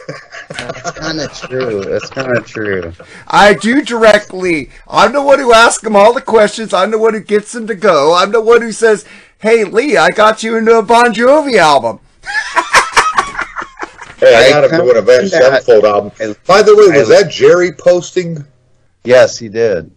That's 0.50 0.91
kind 0.91 1.19
of 1.19 1.34
true. 1.38 1.84
That's 1.84 2.10
kind 2.10 2.38
of 2.38 2.47
true. 2.47 2.93
I 3.28 3.54
do 3.54 3.82
direct 3.84 4.34
Lee. 4.34 4.69
I'm 4.88 5.12
the 5.12 5.21
one 5.21 5.39
who 5.39 5.52
asks 5.54 5.84
him 5.84 5.95
all 5.95 6.13
the 6.13 6.21
questions. 6.21 6.73
I'm 6.73 6.91
the 6.91 6.97
one 6.97 7.13
who 7.13 7.19
gets 7.19 7.54
him 7.54 7.67
to 7.67 7.76
go. 7.76 8.15
I'm 8.15 8.32
the 8.32 8.39
one 8.41 8.62
who 8.62 8.71
says, 8.71 9.04
"Hey 9.39 9.65
Lee, 9.65 9.97
I 9.97 10.10
got 10.12 10.41
you 10.41 10.56
into 10.56 10.78
a 10.78 10.84
Bon 10.84 11.13
Jovi 11.13 11.56
album." 11.58 12.00
Hey, 14.19 14.36
I 14.36 14.47
I 14.47 14.49
got 14.49 14.63
him 14.65 14.69
come 14.71 14.86
doing 14.86 14.95
a 14.97 14.99
Avenged 14.99 15.32
from 15.34 15.39
that- 15.41 15.63
Sevenfold 15.63 15.86
album. 15.86 16.12
I- 16.19 16.36
By 16.47 16.62
the 16.63 16.75
way, 16.75 16.95
I- 16.95 16.99
was 16.99 17.10
that 17.10 17.30
Jerry 17.32 17.71
posting? 17.71 18.43
Yes, 19.03 19.38
he 19.38 19.47
did. 19.49 19.91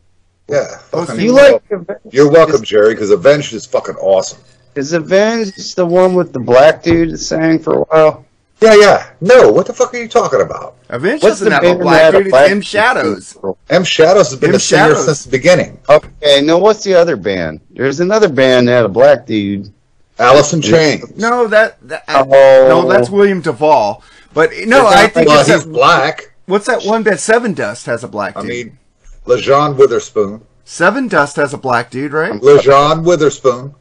Yeah. 0.48 0.78
Oh, 0.92 1.12
You 1.14 1.32
like 1.32 1.62
You're 2.10 2.30
welcome, 2.30 2.62
Jerry, 2.62 2.94
because 2.94 3.10
Avenged 3.10 3.52
is 3.54 3.66
fucking 3.66 3.94
awesome. 3.96 4.38
is 4.74 4.92
Avenged 4.92 5.76
the 5.76 5.86
one 5.86 6.14
with 6.14 6.32
the 6.32 6.40
black 6.40 6.82
dude 6.82 7.10
that 7.12 7.18
sang 7.18 7.58
for 7.58 7.74
a 7.74 7.80
while? 7.82 8.24
Yeah, 8.60 8.74
yeah. 8.74 9.06
No, 9.22 9.50
what 9.50 9.64
the 9.66 9.72
fuck 9.72 9.94
are 9.94 9.96
you 9.96 10.06
talking 10.08 10.40
about? 10.42 10.74
Avenged 10.90 11.22
What's 11.22 11.38
doesn't 11.40 11.48
the 11.62 11.68
have 11.68 11.80
a 11.80 11.82
black 11.82 11.98
that 11.98 12.04
had 12.04 12.12
dude. 12.12 12.22
It's 12.26 12.30
black 12.30 12.50
M 12.50 12.60
Shadows. 12.60 13.36
M 13.70 13.84
Shadows 13.84 14.30
has 14.30 14.38
been 14.38 14.48
M 14.50 14.52
the 14.54 14.60
singer 14.60 14.82
Shadows. 14.88 15.04
since 15.06 15.24
the 15.24 15.30
beginning. 15.30 15.78
Okay, 15.88 16.42
no, 16.42 16.58
what's 16.58 16.84
the 16.84 16.94
other 16.94 17.16
band? 17.16 17.60
There's 17.70 18.00
another 18.00 18.28
band 18.28 18.68
that 18.68 18.72
had 18.72 18.84
a 18.84 18.88
black 18.88 19.24
dude. 19.26 19.72
Alice 20.20 20.52
in 20.52 20.60
Chains. 20.62 21.16
No, 21.16 21.46
that, 21.48 21.76
that 21.88 22.04
Oh. 22.08 22.24
no, 22.68 22.88
that's 22.88 23.10
William 23.10 23.42
DuVall. 23.42 24.02
But 24.32 24.50
no, 24.66 24.86
I 24.86 25.08
think 25.08 25.28
Well, 25.28 25.44
he's 25.44 25.64
that, 25.64 25.72
black. 25.72 26.32
what's 26.46 26.66
that 26.66 26.84
one 26.84 27.02
that 27.04 27.14
Sevendust 27.14 27.86
has 27.86 28.04
a 28.04 28.08
black 28.08 28.34
dude? 28.34 28.44
I 28.44 28.48
mean, 28.48 28.78
Lajon 29.26 29.76
Witherspoon. 29.76 30.42
Sevendust 30.64 31.36
has 31.36 31.52
a 31.52 31.58
black 31.58 31.90
dude, 31.90 32.12
right? 32.12 32.32
Lajon 32.40 33.02
Witherspoon. 33.04 33.74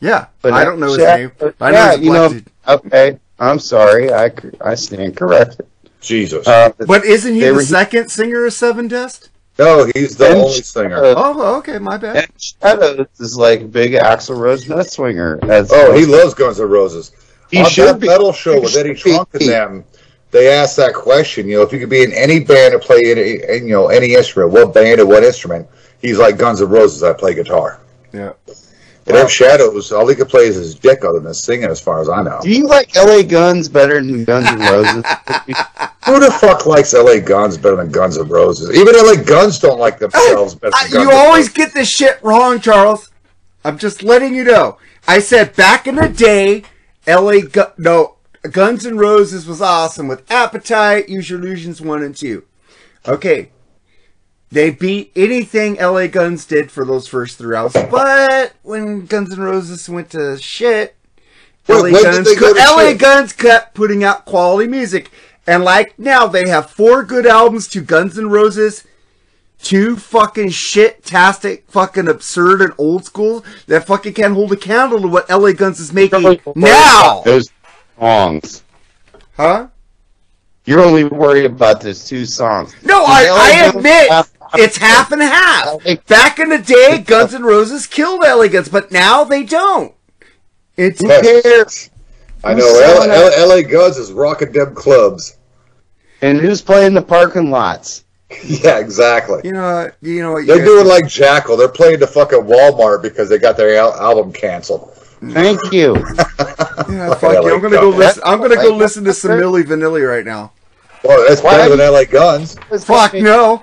Yeah, 0.00 0.26
But 0.42 0.52
I 0.52 0.64
don't 0.64 0.78
know 0.80 0.88
his 0.88 0.98
yeah, 0.98 1.16
name. 1.16 1.32
but 1.38 1.54
I 1.60 1.70
know 1.70 1.76
yeah, 1.78 1.90
he's 1.92 2.00
a 2.00 2.04
you 2.04 2.12
know. 2.12 2.28
dude. 2.28 2.46
Okay, 2.68 3.18
I'm 3.38 3.58
sorry. 3.58 4.12
I 4.12 4.30
I 4.60 4.74
stand 4.74 5.16
corrected. 5.16 5.66
Jesus. 6.00 6.46
Uh, 6.46 6.70
But 6.86 7.04
isn't 7.06 7.32
he 7.34 7.40
the 7.40 7.54
were- 7.54 7.62
second 7.62 8.10
singer 8.10 8.44
of 8.44 8.52
Sevendust? 8.52 9.30
No, 9.58 9.90
he's 9.94 10.16
the 10.16 10.24
Ben 10.24 10.36
only 10.38 10.52
singer. 10.62 11.00
Oh, 11.00 11.56
okay, 11.58 11.78
my 11.78 11.96
bad. 11.96 12.16
and 12.16 12.32
Shadows 12.40 13.06
is 13.20 13.36
like 13.36 13.70
big 13.70 13.92
Axl 13.92 14.36
Rose 14.38 14.68
nut 14.68 14.90
swinger. 14.90 15.38
As 15.42 15.70
Oh, 15.72 15.92
he 15.96 16.04
loves 16.06 16.34
Guns 16.34 16.60
N' 16.60 16.68
Roses. 16.68 17.12
He 17.50 17.58
On 17.60 17.66
should 17.66 17.86
that 17.88 18.00
be. 18.00 18.06
metal 18.08 18.32
show 18.32 18.54
He 18.54 18.60
with 18.60 18.76
Eddie 18.76 18.94
should. 18.94 19.12
Trunk 19.14 19.28
and 19.34 19.42
them, 19.48 19.84
they 20.32 20.48
asked 20.52 20.76
that 20.78 20.94
question. 20.94 21.46
You 21.48 21.58
know, 21.58 21.62
if 21.62 21.72
you 21.72 21.78
could 21.78 21.90
be 21.90 22.02
in 22.02 22.12
any 22.12 22.40
band 22.40 22.74
or 22.74 22.80
play 22.80 23.00
any, 23.04 23.42
and, 23.44 23.68
you 23.68 23.74
know, 23.74 23.88
any 23.88 24.14
instrument, 24.14 24.52
what 24.52 24.74
band 24.74 25.00
or 25.00 25.06
what 25.06 25.22
instrument? 25.22 25.68
He's 26.00 26.18
like 26.18 26.36
Guns 26.36 26.60
N' 26.60 26.68
Roses. 26.68 27.02
I 27.02 27.12
play 27.12 27.34
guitar. 27.34 27.80
Yeah. 28.12 28.32
And 29.06 29.16
M 29.16 29.28
Shadows, 29.28 29.92
all 29.92 30.06
he 30.08 30.14
could 30.14 30.28
play 30.28 30.44
is 30.46 30.56
his 30.56 30.74
dick, 30.74 31.04
other 31.04 31.20
than 31.20 31.34
singing, 31.34 31.68
as 31.68 31.80
far 31.80 32.00
as 32.00 32.08
I 32.08 32.22
know. 32.22 32.38
Do 32.42 32.50
you 32.50 32.66
like 32.66 32.94
LA 32.96 33.22
Guns 33.22 33.68
better 33.68 33.94
than 34.02 34.24
Guns 34.24 34.46
N' 34.46 34.58
Roses? 34.60 35.04
Who 36.06 36.20
the 36.20 36.34
fuck 36.40 36.66
likes 36.66 36.92
LA 36.94 37.18
Guns 37.20 37.56
better 37.58 37.76
than 37.76 37.90
Guns 37.90 38.16
N' 38.18 38.28
Roses? 38.28 38.70
Even 38.78 38.94
LA 38.96 39.22
Guns 39.22 39.58
don't 39.58 39.78
like 39.78 39.98
themselves 39.98 40.54
better 40.54 40.74
I- 40.74 40.84
than 40.84 40.92
Guns 40.92 41.04
you 41.04 41.12
always 41.14 41.44
Roses. 41.48 41.52
get 41.54 41.74
this 41.74 41.90
shit 41.90 42.18
wrong, 42.22 42.60
Charles. 42.60 43.10
I'm 43.64 43.78
just 43.78 44.02
letting 44.02 44.34
you 44.34 44.44
know. 44.44 44.78
I 45.06 45.18
said 45.18 45.54
back 45.54 45.86
in 45.86 45.96
the 45.96 46.08
day, 46.08 46.62
LA 47.06 47.40
Gu- 47.40 47.72
no 47.78 48.16
Guns 48.50 48.86
N' 48.86 48.96
Roses 48.96 49.46
was 49.46 49.60
awesome 49.60 50.08
with 50.08 50.30
Appetite, 50.30 51.08
Use 51.10 51.28
Your 51.30 51.40
Illusions 51.40 51.80
one 51.80 52.02
and 52.02 52.16
two. 52.16 52.44
Okay, 53.06 53.50
they 54.54 54.70
beat 54.70 55.12
anything 55.16 55.74
LA 55.76 56.06
Guns 56.06 56.46
did 56.46 56.70
for 56.70 56.84
those 56.84 57.06
first 57.08 57.36
three 57.38 57.56
albums. 57.56 57.86
But 57.90 58.54
when 58.62 59.06
Guns 59.06 59.32
N' 59.32 59.40
Roses 59.40 59.88
went 59.88 60.10
to 60.10 60.38
shit, 60.38 60.96
Wait, 61.68 61.92
LA 61.92 62.02
Guns, 62.02 62.26
they 62.28 62.34
go 62.36 62.54
cut- 62.54 62.56
to 62.68 62.72
LA 62.74 62.88
shit? 62.90 62.98
Guns 62.98 63.32
kept 63.32 63.74
putting 63.74 64.02
out 64.04 64.24
quality 64.24 64.68
music, 64.68 65.10
and 65.46 65.64
like 65.64 65.98
now 65.98 66.26
they 66.26 66.48
have 66.48 66.70
four 66.70 67.02
good 67.02 67.26
albums 67.26 67.68
to 67.68 67.80
Guns 67.82 68.18
N' 68.18 68.30
Roses 68.30 68.84
two 69.62 69.96
fucking 69.96 70.50
shit-tastic, 70.50 71.64
fucking 71.68 72.06
absurd 72.06 72.60
and 72.60 72.72
old 72.76 73.02
school 73.06 73.42
that 73.66 73.86
fucking 73.86 74.12
can't 74.12 74.34
hold 74.34 74.52
a 74.52 74.56
candle 74.56 75.00
to 75.00 75.08
what 75.08 75.28
LA 75.30 75.52
Guns 75.52 75.80
is 75.80 75.90
making 75.90 76.38
now. 76.54 77.22
Those 77.24 77.48
songs. 77.98 78.62
Huh? 79.36 79.68
You're 80.66 80.80
only 80.80 81.04
worried 81.04 81.46
about 81.46 81.80
those 81.80 82.04
two 82.06 82.26
songs. 82.26 82.74
No, 82.84 83.04
I, 83.06 83.24
LA 83.30 83.36
I 83.38 83.68
admit 83.68 84.10
have- 84.10 84.30
it's 84.56 84.76
half 84.76 85.12
and 85.12 85.22
half. 85.22 85.78
Back 86.06 86.38
in 86.38 86.48
the 86.50 86.58
day, 86.58 86.98
Guns 86.98 87.34
N' 87.34 87.42
Roses 87.42 87.86
killed 87.86 88.20
LA 88.20 88.48
Guns, 88.48 88.68
but 88.68 88.90
now 88.92 89.24
they 89.24 89.44
don't. 89.44 89.94
It's 90.76 91.00
Who 91.00 91.08
cares? 91.08 91.90
I 92.42 92.54
know 92.54 92.66
L- 92.66 93.10
L- 93.10 93.48
LA 93.48 93.62
Guns 93.62 93.96
is 93.96 94.12
rocking 94.12 94.52
them 94.52 94.74
clubs. 94.74 95.38
And 96.20 96.38
who's 96.38 96.60
playing 96.62 96.94
the 96.94 97.02
parking 97.02 97.50
lots? 97.50 98.04
yeah, 98.44 98.78
exactly. 98.78 99.40
you 99.44 99.52
know, 99.52 99.90
you 100.00 100.22
know 100.22 100.32
what 100.32 100.40
you 100.40 100.54
They're 100.54 100.64
doing 100.64 100.86
like 100.86 101.06
Jackal. 101.06 101.56
They're 101.56 101.68
playing 101.68 102.00
the 102.00 102.06
fucking 102.06 102.40
Walmart 102.40 103.02
because 103.02 103.28
they 103.28 103.38
got 103.38 103.56
their 103.56 103.76
al- 103.78 103.94
album 103.94 104.32
canceled. 104.32 104.90
Thank 105.30 105.60
you. 105.72 105.96
Yeah, 106.88 107.14
fuck 107.14 107.44
you. 107.44 107.54
I'm 107.54 107.60
gonna 107.62 107.76
go 107.76 107.90
Guns. 107.92 107.98
listen. 107.98 108.22
I'm 108.26 108.40
gonna 108.40 108.56
go 108.56 108.74
listen 108.76 109.04
to 109.04 109.12
some 109.14 109.32
Milli 109.32 109.62
Vanilli 109.62 110.06
right 110.06 110.24
now. 110.24 110.52
Well, 111.04 111.24
that's 111.26 111.40
better 111.40 111.72
are 111.72 111.76
than 111.76 111.92
LA 111.92 112.04
Guns. 112.04 112.56
Fuck 112.84 113.14
no, 113.14 113.62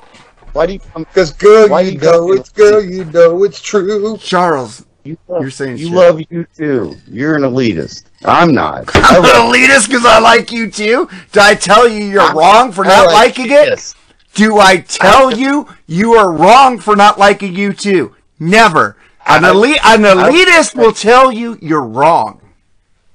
Why 0.53 0.65
do 0.67 0.73
you 0.73 0.79
um, 0.79 0.91
come? 0.93 1.03
Because 1.03 1.31
girl, 1.33 1.69
Why 1.69 1.81
you 1.81 1.91
you 1.91 1.97
know 1.99 2.31
it's 2.33 2.49
girl, 2.49 2.83
you 2.83 3.05
know 3.05 3.43
it's 3.43 3.61
true. 3.61 4.17
Charles. 4.17 4.85
You 5.03 5.17
love, 5.27 5.41
You're 5.41 5.49
saying 5.51 5.77
you 5.77 5.85
shit. 5.87 5.95
love 5.95 6.21
you 6.29 6.45
too. 6.55 6.95
You're 7.07 7.35
an 7.35 7.41
elitist. 7.41 8.03
I'm 8.23 8.53
not. 8.53 8.83
I'm 8.95 9.23
an 9.25 9.31
elitist 9.51 9.87
because 9.87 10.05
I 10.05 10.19
like 10.19 10.47
U2. 10.47 11.31
Did 11.31 11.41
I 11.41 11.55
tell 11.55 11.87
you 11.87 12.03
you're 12.05 12.21
I'm- 12.21 12.37
wrong 12.37 12.71
for 12.71 12.83
not 12.83 13.07
like 13.07 13.37
liking 13.37 13.45
it? 13.47 13.65
this. 13.65 13.95
Do 14.35 14.59
I 14.59 14.77
tell 14.77 15.35
you 15.35 15.67
you 15.87 16.13
are 16.13 16.31
wrong 16.31 16.77
for 16.79 16.95
not 16.95 17.17
liking 17.17 17.53
U2? 17.55 18.13
Never. 18.39 18.95
An, 19.25 19.43
elite, 19.43 19.79
an 19.83 20.01
elitist 20.03 20.75
will 20.75 20.93
tell 20.93 21.31
you 21.31 21.57
you're 21.61 21.83
wrong. 21.83 22.39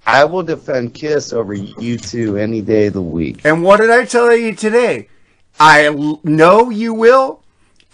I 0.07 0.25
will 0.25 0.43
defend 0.43 0.95
Kiss 0.95 1.33
over 1.33 1.57
U2 1.57 2.39
any 2.39 2.63
day 2.63 2.87
of 2.87 2.93
the 2.93 3.03
week. 3.03 3.41
And 3.45 3.63
what 3.63 3.81
did 3.81 3.91
I 3.91 4.05
tell 4.05 4.35
you 4.35 4.55
today? 4.55 5.09
I 5.59 5.87
l- 5.87 6.21
know 6.23 6.71
you 6.71 6.93
will, 6.95 7.43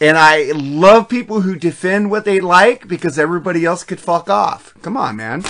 and 0.00 0.16
I 0.18 0.50
love 0.54 1.08
people 1.08 1.42
who 1.42 1.56
defend 1.56 2.10
what 2.10 2.24
they 2.24 2.40
like 2.40 2.88
because 2.88 3.18
everybody 3.18 3.64
else 3.64 3.84
could 3.84 4.00
fuck 4.00 4.28
off. 4.28 4.74
Come 4.82 4.96
on, 4.96 5.16
man. 5.16 5.44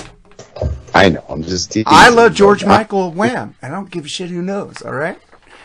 I 0.95 1.09
know. 1.09 1.25
I'm 1.29 1.43
just 1.43 1.73
teasing. 1.73 1.87
I 1.89 2.11
love 2.11 2.35
George 2.35 2.65
Michael 2.65 3.11
Wham. 3.15 3.55
I 3.63 3.69
don't 3.69 3.91
give 3.91 4.05
a 4.05 4.09
shit 4.09 4.29
who 4.31 4.43
knows, 4.43 4.83
all 4.83 4.93
right? 4.93 5.19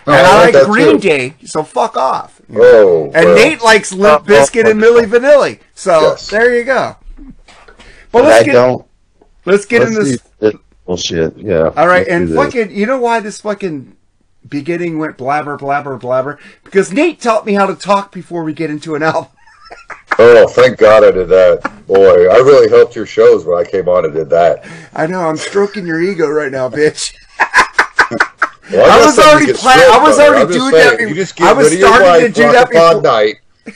No, 0.06 0.14
and 0.14 0.26
I 0.26 0.32
I 0.32 0.46
like 0.46 0.54
like 0.54 0.66
Green 0.66 1.02
too. 1.02 1.10
Day, 1.10 1.34
so 1.44 1.64
fuck 1.64 1.98
off. 1.98 2.40
Oh, 2.56 3.12
And 3.14 3.26
well. 3.26 3.36
Nate 3.36 3.62
likes 3.62 3.92
Limp 3.92 4.26
Bizkit 4.26 4.70
and 4.72 4.82
Milli 4.82 5.06
Vanilli. 5.06 5.60
So 5.76 6.00
Yes. 6.00 6.30
there 6.30 6.56
you 6.58 6.64
go. 6.64 6.96
But 7.18 7.34
But 8.12 8.24
let's 8.24 8.46
get 8.46 8.54
don't. 8.54 8.86
let's 9.44 9.66
get 9.66 9.82
let's 9.82 9.98
in 9.98 10.04
this. 10.04 10.18
do 10.22 10.28
this 10.40 10.54
bullshit. 10.86 11.38
Yeah. 11.38 11.72
All 11.76 11.88
right, 11.88 12.08
and 12.08 12.28
do 12.30 12.34
this. 12.34 12.42
fucking, 12.46 12.72
you 12.72 12.86
know 12.86 13.00
why 13.02 13.20
this 13.20 13.42
fucking 13.42 13.97
beginning 14.50 14.98
went 15.00 15.18
blabber, 15.18 15.58
blabber, 15.58 15.98
blabber? 15.98 16.40
Because 16.64 16.92
Nate 16.92 17.20
taught 17.22 17.46
me 17.46 17.54
how 17.54 17.66
to 17.66 17.76
talk 17.76 18.12
before 18.12 18.44
we 18.44 18.54
get 18.54 18.70
into 18.70 18.96
an 18.96 19.04
album. 19.04 19.32
Oh, 20.20 20.48
thank 20.48 20.80
God 20.80 21.04
I 21.04 21.12
did 21.12 21.28
that. 21.30 21.62
Boy, 21.86 22.28
I 22.28 22.38
really 22.38 22.70
helped 22.70 22.96
your 22.96 23.06
shows 23.06 23.46
when 23.46 23.56
I 23.64 23.70
came 23.70 23.88
on 23.88 24.04
and 24.04 24.14
did 24.14 24.30
that. 24.32 24.66
I 24.96 25.06
know 25.06 25.20
I'm 25.20 25.38
stroking 25.38 25.86
your 25.86 26.02
ego 26.02 26.28
right 26.28 26.52
now, 26.52 26.70
bitch. 26.70 27.14
Well, 28.72 28.90
I 28.90 29.06
was 29.06 29.18
already 29.20 29.46
get 29.46 29.56
plan- 29.58 29.80
stroked, 29.80 29.96
I 29.96 30.04
was 30.04 30.20
already 30.20 30.54
doing 30.54 30.72
saying, 30.72 30.98
that 30.98 31.08
You 31.08 31.16
just 31.16 31.40
I 31.40 31.54
was 31.54 31.66
rid 31.70 31.74
of 31.76 31.80
your 31.80 31.88
starting 31.96 32.28
to 32.28 32.34
do 32.34 32.52
that 32.52 32.70
before- 32.70 33.02
night. 33.02 33.36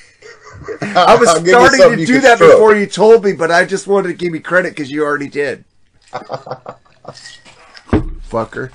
I 0.81 1.15
was 1.15 1.29
I'll 1.29 1.38
give 1.39 1.47
you 1.47 1.53
starting 1.69 1.97
to 1.97 2.05
do 2.05 2.19
that 2.21 2.39
before 2.39 2.75
you 2.75 2.86
told 2.88 3.23
me, 3.23 3.31
but 3.34 3.51
I 3.51 3.63
just 3.63 3.88
wanted 3.88 4.07
to 4.10 4.13
give 4.15 4.34
you 4.34 4.41
credit 4.41 4.71
because 4.75 4.89
you 4.91 5.03
already 5.03 5.29
did. 5.29 5.63
Fucker. 8.29 8.71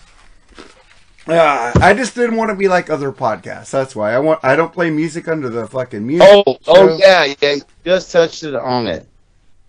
Uh, 1.27 1.73
I 1.81 1.93
just 1.93 2.15
didn't 2.15 2.37
want 2.37 2.51
to 2.51 2.57
be 2.57 2.69
like 2.69 2.89
other 2.89 3.11
podcasts. 3.11 3.71
That's 3.71 3.97
why 3.97 4.15
I 4.15 4.19
want. 4.21 4.39
I 4.45 4.55
don't 4.55 4.73
play 4.73 4.91
music 4.91 5.27
under 5.27 5.49
the 5.49 5.67
fucking 5.67 6.07
music. 6.07 6.29
Oh, 6.31 6.57
oh 6.69 6.97
yeah, 6.99 7.35
yeah. 7.41 7.55
you 7.55 7.63
Just 7.85 8.13
touched 8.13 8.45
it 8.45 8.55
on 8.55 8.87
it. 8.87 9.09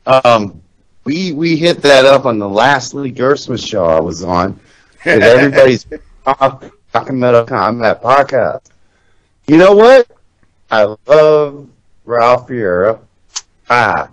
Um, 0.06 0.62
we 1.04 1.32
we 1.32 1.56
hit 1.56 1.82
that 1.82 2.06
up 2.06 2.26
on 2.26 2.38
the 2.38 2.48
last 2.48 2.93
Lee 2.93 3.12
Gersman 3.12 3.65
show 3.65 3.86
I 3.86 4.00
was 4.00 4.24
on. 4.24 4.60
Because 4.93 5.24
everybody's 5.24 5.86
talking 6.26 7.17
about 7.17 7.48
combat 7.48 8.04
podcast. 8.04 8.62
You 9.48 9.58
know 9.58 9.74
what? 9.76 10.08
I 10.70 10.96
love 11.08 11.67
Ralph 12.06 12.48
Fiera. 12.48 13.00
Ah, 13.70 14.10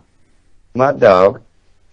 my 0.74 0.92
dog, 0.92 1.42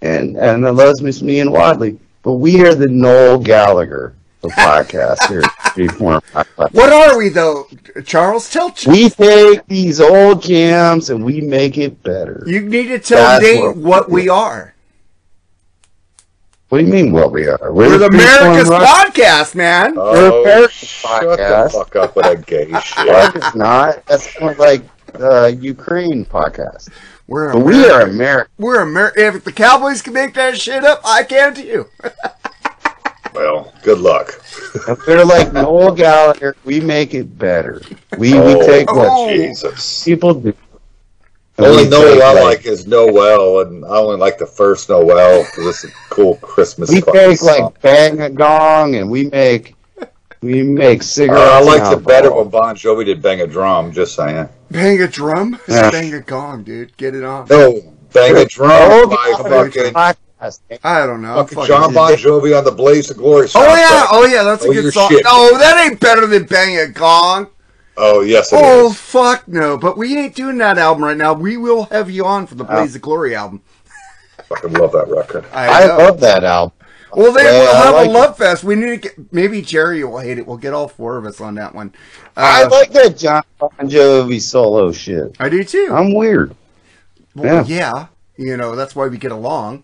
and 0.01 0.37
and 0.37 0.65
I 0.65 0.69
loves 0.69 1.01
Miss 1.01 1.21
Me 1.21 1.41
and 1.41 1.51
Wadley. 1.51 1.99
But 2.23 2.33
we 2.33 2.61
are 2.65 2.73
the 2.73 2.87
Noel 2.87 3.39
Gallagher 3.39 4.15
of 4.43 4.51
podcast 4.51 5.27
here. 5.27 5.41
at 5.41 5.51
Freeform 5.75 6.21
Podcast. 6.31 6.73
What 6.73 6.91
are 6.91 7.17
we 7.17 7.29
though, 7.29 7.67
Charles? 8.05 8.49
Tell 8.49 8.71
Ch- 8.71 8.87
We 8.87 9.09
take 9.09 9.65
these 9.67 9.99
old 10.01 10.41
jams 10.41 11.09
and 11.09 11.23
we 11.23 11.41
make 11.41 11.77
it 11.77 12.01
better. 12.03 12.43
you 12.47 12.61
need 12.61 12.87
to 12.87 12.99
tell 12.99 13.17
That's 13.39 13.43
Dave 13.43 13.61
what- 13.61 13.77
what 13.77 14.09
we 14.09 14.29
are. 14.29 14.73
What 16.69 16.77
do 16.79 16.85
you 16.85 16.91
mean? 16.91 17.11
What 17.11 17.33
we 17.33 17.47
are? 17.49 17.73
We're 17.73 17.97
the 17.97 18.05
America's 18.05 18.69
Rock- 18.69 19.13
podcast, 19.13 19.55
man. 19.55 19.95
Oh, 19.97 20.41
American 20.43 20.69
shut 20.71 21.21
podcast. 21.23 21.63
the 21.65 21.69
fuck 21.79 21.95
up 21.97 22.15
with 22.15 22.25
that 22.25 22.45
gay 22.45 22.71
shit. 22.83 23.07
Well, 23.07 23.31
it's 23.35 23.55
not. 23.55 24.05
That's 24.05 24.39
more 24.39 24.55
like 24.55 24.81
the 25.11 25.57
Ukraine 25.59 26.23
podcast. 26.23 26.87
We're 27.27 27.51
But 27.51 27.59
we 27.63 27.73
are 27.89 28.01
American. 28.03 28.15
American. 28.15 28.51
We're 28.57 28.81
Amer- 28.83 29.13
If 29.17 29.43
the 29.43 29.51
Cowboys 29.51 30.01
can 30.01 30.13
make 30.13 30.33
that 30.35 30.57
shit 30.57 30.85
up, 30.85 31.01
I 31.03 31.23
can 31.23 31.53
too. 31.55 31.87
Well, 33.33 33.73
good 33.83 33.99
luck. 33.99 34.41
We're 35.07 35.23
like 35.23 35.53
Noel 35.53 35.93
Gallagher. 35.93 36.55
We 36.65 36.79
make 36.79 37.13
it 37.13 37.37
better. 37.37 37.81
We 38.17 38.33
Oh, 38.37 38.59
we 38.59 38.65
take 38.65 38.91
what 38.91 39.07
Oh. 39.09 39.29
Jesus. 39.31 40.03
people 40.03 40.33
do. 40.33 40.53
The 41.57 41.67
only 41.67 41.87
Noel 41.89 42.23
I 42.23 42.33
like- 42.33 42.43
like 42.43 42.65
is 42.65 42.87
Noel, 42.87 43.59
and 43.61 43.85
I 43.85 43.89
only 43.97 44.17
like 44.17 44.37
the 44.37 44.45
first 44.45 44.89
Noel 44.89 45.43
because 45.43 45.67
it's 45.67 45.83
a 45.85 45.89
cool 46.09 46.35
Christmas. 46.37 46.89
We 46.89 47.01
fucking 47.01 47.13
take 47.21 47.37
song. 47.37 47.61
like 47.65 47.81
Bang 47.81 48.21
a 48.21 48.29
Gong, 48.29 48.95
and 48.95 49.09
we 49.11 49.25
make 49.29 49.75
we 50.41 50.63
make 50.63 51.01
Uh. 51.19 51.25
I 51.33 51.61
like 51.61 51.87
the 51.91 52.01
better 52.01 52.27
alcohol. 52.29 52.41
when 52.43 52.49
Bon 52.49 52.75
Jovi 52.75 53.05
did 53.05 53.21
"Bang 53.21 53.41
a 53.41 53.47
Drum." 53.47 53.91
Just 53.91 54.15
saying. 54.15 54.49
Bang 54.71 55.01
a 55.01 55.07
drum? 55.07 55.55
It's 55.67 55.75
Yeah. 55.75 55.91
bang 55.91 56.13
a 56.13 56.21
gong, 56.21 56.63
dude. 56.63 56.95
Get 56.97 57.13
it 57.13 57.23
on. 57.25 57.45
No, 57.49 57.81
"Bang 58.13 58.37
a 58.37 58.45
Drum" 58.45 58.71
Oh, 58.71 59.07
by 59.07 59.33
fucking, 59.43 59.93
podcast. 59.93 60.15
I 60.83 61.05
don't 61.05 61.21
know. 61.21 61.37
I'm 61.39 61.45
fucking 61.45 61.55
fucking- 61.55 61.67
John 61.67 61.93
Bon 61.93 62.11
Jovi 62.13 62.57
on 62.57 62.63
the 62.63 62.71
Blaze 62.71 63.09
of 63.11 63.17
Glory. 63.17 63.47
Oh 63.53 63.75
yeah, 63.75 64.07
oh 64.11 64.25
yeah, 64.25 64.43
that's 64.43 64.65
a 64.65 64.69
Oh, 64.69 64.73
good 64.73 64.91
song. 64.93 65.09
shit. 65.09 65.23
No, 65.23 65.57
that 65.57 65.85
ain't 65.85 65.99
better 65.99 66.25
than 66.25 66.45
Bang 66.45 66.77
a 66.79 66.87
Gong. 66.87 67.47
Oh 67.97 68.21
yes, 68.21 68.51
it 68.51 68.55
is. 68.55 68.61
Oh 68.63 68.91
fuck 68.91 69.47
no! 69.47 69.77
But 69.77 69.97
we 69.97 70.17
ain't 70.17 70.33
doing 70.33 70.57
that 70.59 70.77
album 70.77 71.03
right 71.03 71.17
now. 71.17 71.33
We 71.33 71.57
will 71.57 71.83
have 71.85 72.09
you 72.09 72.25
on 72.25 72.47
for 72.47 72.55
the 72.55 72.63
Blaze 72.63 72.95
of 72.95 73.01
Glory 73.01 73.35
album. 73.35 73.61
Fucking 74.47 74.73
love 74.73 74.93
that 74.93 75.07
record. 75.09 75.45
I 75.53 75.85
know. 75.87 75.97
love 75.97 76.19
that 76.21 76.43
album. 76.43 76.73
Well, 77.13 77.33
they 77.33 77.43
Yeah, 77.43 77.59
will 77.59 77.75
have 77.75 77.93
like 77.95 78.07
a 78.07 78.11
love 78.11 78.37
fest. 78.37 78.63
We 78.63 78.75
need 78.75 78.85
to 78.87 78.97
get. 78.97 79.33
Maybe 79.33 79.61
Jerry 79.61 80.03
will 80.03 80.17
hate 80.19 80.37
it. 80.39 80.47
We'll 80.47 80.57
get 80.57 80.73
all 80.73 80.87
four 80.87 81.17
of 81.17 81.25
us 81.25 81.39
on 81.41 81.55
that 81.55 81.75
one. 81.75 81.93
I 82.37 82.63
Uh, 82.63 82.69
like 82.69 82.91
that 82.93 83.17
John 83.17 83.43
Bon 83.59 83.69
Jovi 83.81 84.41
solo 84.41 84.91
shit. 84.93 85.35
I 85.39 85.49
do 85.49 85.63
too. 85.63 85.89
I'm 85.93 86.13
weird. 86.13 86.55
Well, 87.35 87.67
yeah. 87.67 87.91
yeah. 87.91 88.07
You 88.37 88.57
know 88.57 88.75
that's 88.75 88.95
why 88.95 89.07
we 89.07 89.17
get 89.17 89.31
along. 89.33 89.83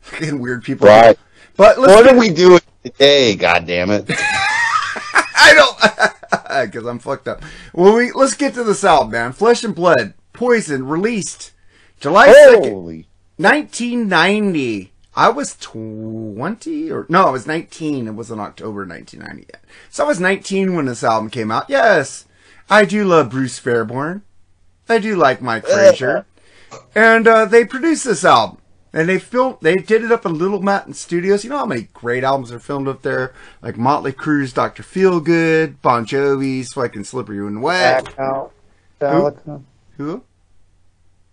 Fucking 0.00 0.40
weird 0.40 0.64
people. 0.64 0.88
Right. 0.88 1.18
But 1.56 1.78
let's. 1.78 1.92
What 1.92 2.10
do 2.10 2.18
we 2.18 2.30
do 2.30 2.58
today? 2.84 3.36
God 3.36 3.66
damn 3.66 3.90
it! 3.90 4.06
I 5.40 5.54
don't, 5.54 6.66
because 6.72 6.86
I'm 6.86 6.98
fucked 6.98 7.28
up. 7.28 7.42
Well, 7.72 7.96
we 7.96 8.12
let's 8.12 8.34
get 8.34 8.54
to 8.54 8.64
this 8.64 8.84
album, 8.84 9.12
man. 9.12 9.32
Flesh 9.32 9.64
and 9.64 9.74
Blood, 9.74 10.14
Poison, 10.32 10.86
released 10.86 11.52
July 11.98 12.32
second, 12.32 13.06
1990. 13.36 14.92
I 15.16 15.28
was 15.28 15.56
20 15.56 16.90
or 16.90 17.06
no, 17.08 17.26
I 17.26 17.30
was 17.30 17.46
19. 17.46 18.06
It 18.06 18.14
was 18.14 18.30
in 18.30 18.38
October 18.38 18.86
1990 18.86 19.48
yet. 19.52 19.64
So 19.90 20.04
I 20.04 20.08
was 20.08 20.20
19 20.20 20.74
when 20.74 20.86
this 20.86 21.02
album 21.02 21.30
came 21.30 21.50
out. 21.50 21.68
Yes, 21.68 22.26
I 22.68 22.84
do 22.84 23.04
love 23.04 23.30
Bruce 23.30 23.58
Fairbairn. 23.58 24.22
I 24.88 24.98
do 24.98 25.16
like 25.16 25.42
Mike 25.42 25.66
Fraser, 25.66 26.26
and 26.94 27.26
uh, 27.26 27.44
they 27.44 27.64
produced 27.64 28.04
this 28.04 28.24
album. 28.24 28.59
And 28.92 29.08
they 29.08 29.18
filmed, 29.18 29.58
they 29.60 29.76
did 29.76 30.02
it 30.02 30.10
up 30.10 30.26
in 30.26 30.36
Little 30.36 30.60
Mountain 30.60 30.94
Studios. 30.94 31.44
You 31.44 31.50
know 31.50 31.58
how 31.58 31.66
many 31.66 31.88
great 31.94 32.24
albums 32.24 32.50
are 32.50 32.58
filmed 32.58 32.88
up 32.88 33.02
there? 33.02 33.32
Like 33.62 33.76
Motley 33.76 34.12
Crue's 34.12 34.52
Dr. 34.52 34.82
Feelgood, 34.82 35.76
Bon 35.80 36.04
Jovi's 36.04 36.72
fucking 36.72 37.04
Slippery 37.04 37.42
When 37.42 37.60
Wet. 37.60 38.04
Black 38.04 38.18
Album. 38.18 38.50
Metallica. 39.00 39.62
Who? 39.96 40.24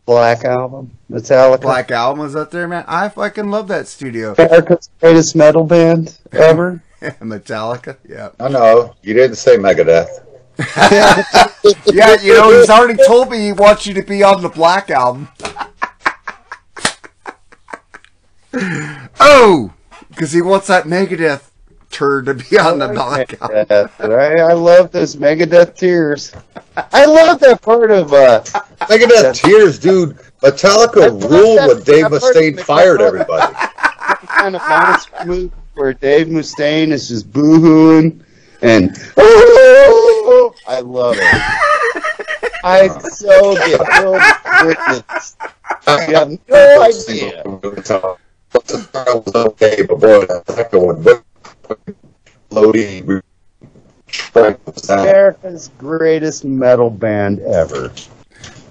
Black 0.05 0.45
Album. 0.45 0.91
Metallica. 1.11 1.61
Black 1.61 1.91
Album 1.91 2.19
was 2.19 2.35
up 2.35 2.51
there, 2.51 2.67
man. 2.67 2.85
I 2.87 3.09
fucking 3.09 3.49
love 3.49 3.67
that 3.69 3.87
studio. 3.87 4.35
America's 4.37 4.89
greatest 4.99 5.35
metal 5.35 5.63
band 5.63 6.17
ever. 6.31 6.83
Metallica, 7.01 7.97
yeah. 8.07 8.29
I 8.39 8.49
know 8.49 8.95
you 9.01 9.13
didn't 9.13 9.37
say 9.37 9.57
Megadeth. 9.57 10.23
Yeah, 11.93 12.21
you 12.21 12.33
know, 12.33 12.57
he's 12.57 12.69
already 12.69 12.97
told 13.05 13.29
me 13.29 13.39
he 13.39 13.51
wants 13.51 13.85
you 13.85 13.93
to 13.95 14.01
be 14.03 14.23
on 14.23 14.41
the 14.41 14.47
Black 14.49 14.89
Album. 14.89 15.27
Oh, 19.19 19.73
because 20.09 20.31
he 20.31 20.41
wants 20.41 20.67
that 20.67 20.85
Megadeth 20.85 21.49
turd 21.89 22.25
to 22.25 22.33
be 22.33 22.57
on 22.57 22.79
the 22.79 22.89
Black 22.89 23.41
Album. 23.41 23.65
Megadeth, 23.65 23.99
right? 23.99 24.39
I 24.39 24.53
love 24.53 24.91
those 24.91 25.15
Megadeth 25.15 25.75
tears. 25.75 26.33
I 26.75 27.05
love 27.05 27.39
that 27.39 27.61
part 27.61 27.91
of 27.91 28.13
uh, 28.13 28.41
Megadeth 28.81 29.35
tears, 29.35 29.79
dude. 29.79 30.17
Metallica 30.41 31.03
I 31.03 31.07
ruled 31.07 31.67
when 31.67 31.83
Dave 31.83 32.05
Mustaine 32.05 32.59
fired 32.59 33.01
everybody. 33.01 33.55
kind 34.27 34.55
of 34.55 34.61
monster 34.61 35.25
movie 35.25 35.51
where 35.73 35.93
Dave 35.93 36.27
Mustaine 36.27 36.89
is 36.89 37.07
just 37.07 37.31
boohooing 37.31 38.23
and 38.61 38.97
oh, 39.17 40.53
I 40.67 40.79
love 40.79 41.15
it. 41.17 41.23
I 42.63 42.87
so 43.09 43.55
get 43.55 43.85
filled 43.93 44.21
with 44.65 44.77
goodness. 44.77 45.37
You 45.87 46.15
have 46.15 46.39
no 46.49 46.81
idea. 46.81 48.17
Was 48.53 49.35
okay, 49.35 49.83
but 49.83 49.99
boy, 49.99 50.25
that 50.25 50.43
second 50.47 50.81
one, 50.81 51.05
Lodi, 52.49 53.03
America's 54.89 55.69
greatest 55.77 56.45
metal 56.45 56.89
band 56.89 57.39
ever. 57.41 57.91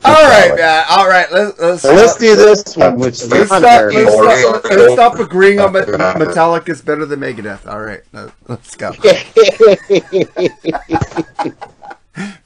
All 0.04 0.12
right, 0.12 0.54
man. 0.54 0.84
All 0.88 1.08
right, 1.08 1.30
let's 1.32 1.58
let's, 1.58 1.82
So 1.82 1.92
let's 1.92 2.16
do 2.16 2.36
this 2.36 2.76
one, 2.76 2.98
which 2.98 3.22
is 3.22 3.30
let's 3.30 3.50
not 3.50 3.62
stop, 3.62 3.80
very 3.80 3.94
let's, 3.94 4.14
Lord. 4.14 4.38
stop, 4.38 4.64
let's 4.64 4.92
stop 4.92 5.18
agreeing 5.18 5.58
on 5.58 5.72
Met- 5.72 6.68
is 6.68 6.80
better 6.80 7.06
than 7.06 7.20
Megadeth. 7.20 7.66
All 7.66 7.80
right, 7.80 8.02
no, 8.12 8.30
let's 8.48 8.76
go. 8.76 8.92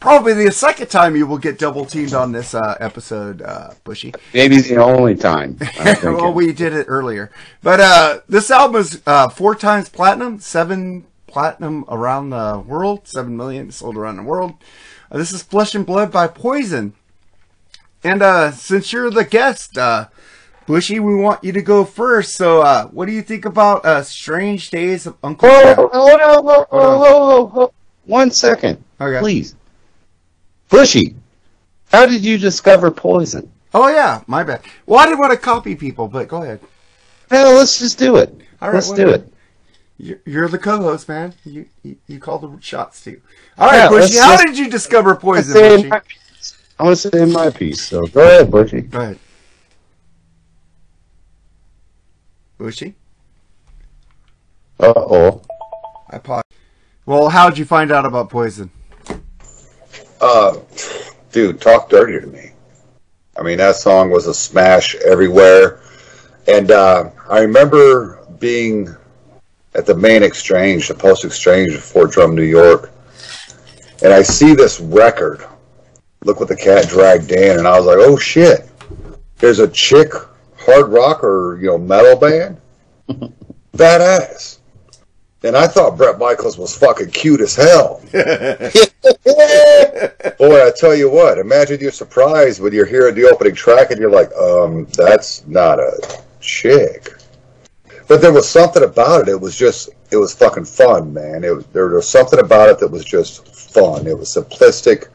Probably 0.01 0.33
the 0.33 0.51
second 0.51 0.89
time 0.89 1.15
you 1.15 1.27
will 1.27 1.37
get 1.39 1.59
double 1.59 1.85
teamed 1.85 2.15
on 2.15 2.33
this 2.33 2.55
uh, 2.55 2.75
episode, 2.81 3.43
uh, 3.43 3.75
Bushy. 3.85 4.15
Maybe 4.33 4.59
the 4.61 4.77
only 4.79 5.15
time. 5.15 5.59
Well, 6.03 6.33
we 6.33 6.53
did 6.55 6.73
it 6.73 6.87
earlier, 6.89 7.31
but 7.63 7.81
uh, 7.81 8.21
this 8.27 8.51
album 8.51 8.81
is 8.81 9.03
uh, 9.07 9.29
four 9.29 9.55
times 9.55 9.91
platinum, 9.91 10.41
seven 10.41 11.05
platinum 11.27 11.85
around 11.89 12.31
the 12.31 12.63
world, 12.67 13.07
seven 13.07 13.37
million 13.37 13.71
sold 13.71 13.97
around 13.97 14.17
the 14.17 14.23
world. 14.23 14.55
Uh, 15.13 15.19
this 15.19 15.33
is 15.33 15.43
Flesh 15.43 15.75
and 15.75 15.85
Blood 15.85 16.11
by 16.11 16.27
Poison, 16.29 16.95
and 18.03 18.23
uh, 18.23 18.53
since 18.53 18.93
you're 18.95 19.11
the 19.11 19.25
guest, 19.25 19.77
uh, 19.77 20.09
Bushy, 20.67 20.99
we 20.99 21.15
want 21.15 21.45
you 21.45 21.53
to 21.53 21.63
go 21.63 21.85
first. 21.85 22.35
So, 22.37 22.63
uh, 22.63 22.87
what 22.87 23.05
do 23.07 23.13
you 23.13 23.23
think 23.23 23.45
about 23.45 23.85
uh, 23.85 24.03
Strange 24.03 24.71
Days 24.71 25.07
of 25.07 25.17
Uncle 25.23 25.49
Whoa, 25.49 25.63
Jack? 25.63 25.77
hold 25.77 25.91
on, 25.93 25.99
hold 26.21 26.21
on, 26.49 26.67
hold 26.71 26.83
on, 26.83 27.51
hold 27.51 27.59
on. 27.59 27.69
One 28.07 28.31
second, 28.31 28.83
Okay. 28.99 29.21
please. 29.21 29.55
Bushy, 30.71 31.17
how 31.91 32.07
did 32.07 32.25
you 32.25 32.39
discover 32.39 32.91
poison? 32.91 33.51
Oh 33.75 33.89
yeah, 33.89 34.23
my 34.27 34.43
bad. 34.45 34.63
Well, 34.87 35.01
I 35.01 35.07
didn't 35.07 35.19
want 35.19 35.33
to 35.33 35.39
copy 35.39 35.75
people, 35.77 36.09
but 36.09 36.29
go 36.29 36.43
ahead. 36.43 36.61
Hell, 37.31 37.55
let's 37.55 37.79
just 37.79 37.99
do 37.99 38.17
it. 38.17 38.29
All 38.61 38.69
right, 38.69 38.75
let's 38.75 38.89
well, 38.89 38.97
do 38.97 39.09
it. 39.11 39.33
You're, 39.99 40.19
you're 40.25 40.49
the 40.49 40.59
co-host, 40.59 41.09
man. 41.09 41.35
You, 41.45 41.67
you 41.83 41.97
you 42.07 42.19
call 42.19 42.39
the 42.39 42.61
shots 42.61 43.05
too. 43.05 43.21
All 43.59 43.69
right, 43.69 43.77
Yeah, 43.77 43.89
Bushy. 43.89 44.19
How 44.19 44.33
just- 44.37 44.47
did 44.47 44.59
you 44.59 44.71
discover 44.71 45.15
poison, 45.15 45.55
Bushy? 45.55 45.91
I 46.79 46.83
want 46.85 46.97
to 46.99 47.11
say 47.11 47.25
my 47.27 47.51
piece. 47.51 47.83
So 47.83 48.07
go 48.07 48.23
ahead, 48.23 48.51
Bushy. 48.51 48.81
Go 48.83 49.01
ahead. 49.01 49.19
Bushy? 52.59 52.95
Uh 54.79 54.93
oh. 54.97 55.43
I 56.09 56.19
paused. 56.19 56.45
Well, 57.07 57.29
how'd 57.29 57.59
you 57.59 57.65
find 57.65 57.91
out 57.91 58.07
about 58.07 58.31
poison? 58.31 58.71
Uh, 60.21 60.59
dude, 61.33 61.61
talk 61.61 61.89
dirty 61.89 62.21
to 62.21 62.27
me. 62.27 62.51
I 63.37 63.43
mean, 63.43 63.59
that 63.59 63.77
song 63.77 64.11
was 64.11 64.27
a 64.27 64.35
smash 64.35 64.95
everywhere. 64.97 65.81
And 66.47 66.71
uh, 66.71 67.11
I 67.29 67.41
remember 67.41 68.19
being 68.39 68.95
at 69.75 69.87
the 69.87 69.95
main 69.95 70.23
exchange, 70.23 70.89
the 70.89 70.95
post 70.95 71.25
exchange 71.25 71.75
of 71.75 71.83
Fort 71.83 72.11
Drum, 72.11 72.35
New 72.35 72.43
York. 72.43 72.91
And 74.03 74.13
I 74.13 74.23
see 74.23 74.55
this 74.55 74.81
record, 74.81 75.45
Look 76.25 76.41
What 76.41 76.49
the 76.49 76.57
Cat 76.57 76.89
Dragged 76.89 77.31
In. 77.33 77.59
And 77.59 77.69
I 77.69 77.79
was 77.79 77.87
like, 77.87 77.99
oh 77.99 78.19
shit, 78.19 78.69
there's 79.39 79.59
a 79.59 79.69
chick 79.69 80.13
hard 80.59 80.89
rock 80.89 81.25
or 81.25 81.59
you 81.61 81.67
know 81.67 81.79
metal 81.79 82.17
band, 82.17 82.61
badass. 83.77 84.59
And 85.43 85.57
I 85.57 85.67
thought 85.67 85.97
Bret 85.97 86.19
Michaels 86.19 86.59
was 86.59 86.77
fucking 86.77 87.11
cute 87.11 87.41
as 87.41 87.57
hell. 87.57 88.03
Boy, 90.39 90.67
I 90.67 90.71
tell 90.77 90.95
you 90.95 91.11
what, 91.11 91.39
imagine 91.39 91.81
you're 91.81 91.91
surprised 91.91 92.61
when 92.61 92.75
you're 92.75 92.87
hearing 92.87 93.15
the 93.15 93.25
opening 93.25 93.55
track 93.55 93.91
and 93.91 93.99
you're 93.99 94.11
like, 94.11 94.31
um, 94.35 94.87
that's 94.97 95.47
not 95.47 95.79
a 95.79 96.23
chick. 96.41 97.15
But 98.09 98.21
there 98.21 98.33
was 98.33 98.49
something 98.49 98.83
about 98.83 99.23
it. 99.23 99.29
It 99.29 99.41
was 99.41 99.57
just, 99.57 99.91
it 100.11 100.17
was 100.17 100.35
fucking 100.35 100.67
fun, 100.67 101.15
man. 101.15 101.45
It 101.45 101.55
was, 101.55 101.67
there 101.67 101.89
was 101.89 102.09
something 102.09 102.41
about 102.41 102.69
it 102.69 102.79
that 102.81 102.91
was 102.91 103.05
just 103.05 103.47
fun. 103.55 104.07
It 104.07 104.19
was 104.19 104.29
simplistic, 104.35 105.09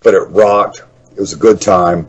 but 0.00 0.14
it 0.14 0.20
rocked. 0.30 0.82
It 1.12 1.20
was 1.20 1.32
a 1.32 1.38
good 1.38 1.60
time, 1.60 2.08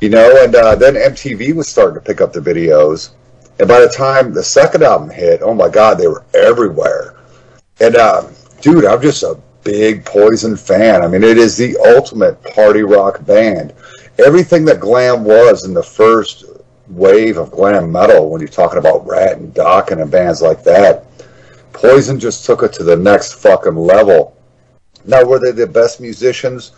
you 0.00 0.08
know. 0.08 0.42
And 0.42 0.54
uh, 0.54 0.74
then 0.76 0.94
MTV 0.94 1.54
was 1.54 1.68
starting 1.68 1.94
to 1.94 2.00
pick 2.00 2.20
up 2.20 2.32
the 2.32 2.40
videos, 2.40 3.10
and 3.58 3.68
by 3.68 3.80
the 3.80 3.88
time 3.88 4.32
the 4.32 4.42
second 4.42 4.82
album 4.82 5.10
hit, 5.10 5.42
oh 5.42 5.54
my 5.54 5.68
god, 5.68 5.98
they 5.98 6.08
were 6.08 6.24
everywhere. 6.34 7.16
And 7.80 7.96
uh, 7.96 8.28
dude, 8.60 8.84
I'm 8.84 9.02
just 9.02 9.22
a 9.22 9.40
big 9.62 10.04
Poison 10.04 10.56
fan. 10.56 11.02
I 11.02 11.08
mean, 11.08 11.24
it 11.24 11.38
is 11.38 11.56
the 11.56 11.76
ultimate 11.78 12.42
party 12.54 12.82
rock 12.82 13.24
band. 13.24 13.72
Everything 14.24 14.64
that 14.66 14.80
glam 14.80 15.24
was 15.24 15.64
in 15.64 15.74
the 15.74 15.82
first 15.82 16.44
wave 16.88 17.38
of 17.38 17.50
glam 17.50 17.90
metal, 17.90 18.30
when 18.30 18.40
you're 18.40 18.48
talking 18.48 18.78
about 18.78 19.06
Ratt 19.06 19.38
and 19.38 19.54
Dokken 19.54 20.02
and 20.02 20.10
bands 20.10 20.42
like 20.42 20.62
that, 20.64 21.06
Poison 21.72 22.20
just 22.20 22.44
took 22.44 22.62
it 22.62 22.72
to 22.74 22.84
the 22.84 22.96
next 22.96 23.34
fucking 23.34 23.74
level. 23.74 24.36
Now, 25.04 25.24
were 25.24 25.38
they 25.38 25.50
the 25.50 25.66
best 25.66 26.00
musicians? 26.00 26.72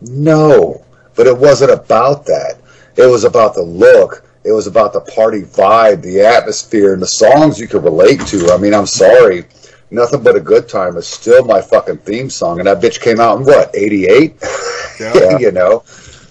No, 0.00 0.84
but 1.14 1.26
it 1.26 1.36
wasn't 1.36 1.70
about 1.70 2.26
that. 2.26 2.58
It 2.96 3.06
was 3.06 3.24
about 3.24 3.54
the 3.54 3.62
look. 3.62 4.24
It 4.44 4.52
was 4.52 4.66
about 4.66 4.92
the 4.92 5.00
party 5.02 5.42
vibe, 5.42 6.02
the 6.02 6.20
atmosphere, 6.20 6.94
and 6.94 7.02
the 7.02 7.06
songs 7.06 7.58
you 7.58 7.68
could 7.68 7.84
relate 7.84 8.20
to. 8.28 8.50
I 8.52 8.56
mean, 8.56 8.74
I'm 8.74 8.86
sorry. 8.86 9.44
Nothing 9.90 10.22
but 10.22 10.36
a 10.36 10.40
good 10.40 10.68
time 10.68 10.96
is 10.96 11.06
still 11.06 11.44
my 11.44 11.60
fucking 11.60 11.98
theme 11.98 12.30
song, 12.30 12.58
and 12.58 12.66
that 12.66 12.80
bitch 12.80 13.00
came 13.00 13.20
out 13.20 13.38
in 13.38 13.44
what 13.44 13.70
'88. 13.74 14.36
Yeah. 15.00 15.38
you 15.38 15.50
know, 15.50 15.84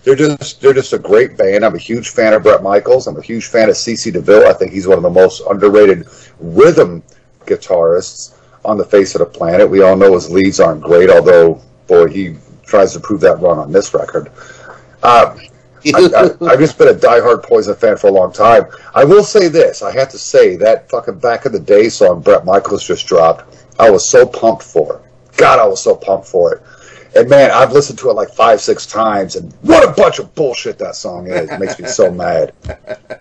they're 0.04 0.15
just 0.15 0.62
they're 0.62 0.74
just 0.74 0.93
a 0.93 1.00
great 1.00 1.38
band. 1.38 1.65
I'm 1.65 1.76
a 1.76 1.80
huge 1.80 2.10
fan 2.10 2.34
of 2.34 2.43
Bret 2.43 2.63
Michaels. 2.63 3.08
I'm 3.08 3.17
a 3.17 3.22
huge 3.22 3.48
fan 3.48 3.69
of 3.69 3.76
CC 3.76 4.12
DeVille. 4.13 4.48
I 4.48 4.54
think 4.54 4.72
he's 4.72 4.88
one 4.88 4.98
of 4.98 5.04
the 5.04 5.10
most 5.10 5.41
underrated 5.50 6.08
rhythm 6.39 7.04
guitarists 7.45 8.36
on 8.65 8.78
the 8.78 8.86
face 8.86 9.13
of 9.15 9.19
the 9.19 9.26
planet. 9.26 9.69
We 9.69 9.82
all 9.82 9.95
know 9.95 10.13
his 10.13 10.32
leads 10.32 10.60
aren't 10.60 10.82
great, 10.82 11.10
although 11.10 11.62
boy, 11.88 12.08
he 12.08 12.38
tries 12.65 12.93
to 12.93 13.00
prove 13.00 13.19
that 13.22 13.39
wrong 13.41 13.60
on 13.60 13.72
this 13.72 13.93
record. 13.93 14.32
Um, 15.04 15.39
I, 15.86 16.10
I, 16.15 16.52
I've 16.52 16.60
just 16.60 16.78
been 16.78 16.89
a 16.89 16.94
diehard 16.94 17.44
Poison 17.44 17.76
fan 17.76 17.98
for 17.98 18.08
a 18.08 18.12
long 18.12 18.32
time. 18.34 18.65
I 18.94 19.04
will 19.04 19.24
say 19.24 19.48
this: 19.48 19.82
I 19.82 19.92
have 19.94 20.10
to 20.10 20.18
say 20.18 20.56
that 20.58 20.89
fucking 20.89 21.20
back 21.20 21.46
in 21.46 21.52
the 21.52 21.60
day 21.60 21.89
song 21.89 22.22
Bret 22.22 22.46
Michaels 22.46 22.86
just 22.86 23.08
dropped. 23.08 23.56
I 23.80 23.89
was 23.89 24.08
so 24.08 24.26
pumped 24.26 24.63
for 24.63 24.98
it. 24.98 25.38
God, 25.38 25.60
I 25.60 25.68
was 25.68 25.82
so 25.82 25.96
pumped 25.96 26.28
for 26.28 26.54
it. 26.54 26.63
And 27.15 27.30
man, 27.30 27.50
I've 27.52 27.72
listened 27.72 27.98
to 28.00 28.10
it 28.10 28.13
like 28.13 28.30
five, 28.30 28.62
six 28.62 28.86
times, 28.86 29.36
and 29.36 29.52
what 29.62 29.88
a 29.88 29.92
bunch 29.94 30.20
of 30.20 30.34
bullshit 30.36 30.78
that 30.80 30.96
song 30.96 31.28
is. 31.28 31.50
It 31.50 31.60
makes 31.60 31.80
me 31.80 31.88
so 31.88 32.12
mad. 32.12 32.54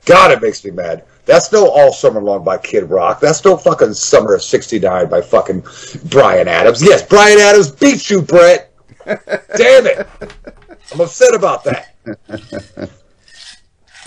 God, 0.04 0.30
it 0.30 0.42
makes 0.42 0.64
me 0.64 0.70
mad. 0.70 1.04
That's 1.24 1.52
no 1.52 1.68
All 1.68 1.92
Summer 1.92 2.20
Long 2.20 2.44
by 2.44 2.58
Kid 2.58 2.84
Rock. 2.90 3.20
That's 3.20 3.44
no 3.44 3.56
fucking 3.56 3.94
Summer 3.94 4.34
of 4.34 4.42
'69 4.42 5.08
by 5.08 5.20
fucking 5.20 5.62
Bryan 6.06 6.48
Adams. 6.48 6.82
Yes, 6.82 7.02
Bryan 7.02 7.38
Adams 7.38 7.70
beats 7.70 8.10
you, 8.10 8.22
Bret. 8.22 8.72
Damn 9.06 9.86
it. 9.86 10.06
I'm 10.92 11.00
upset 11.00 11.34
about 11.34 11.64
that. 11.64 11.94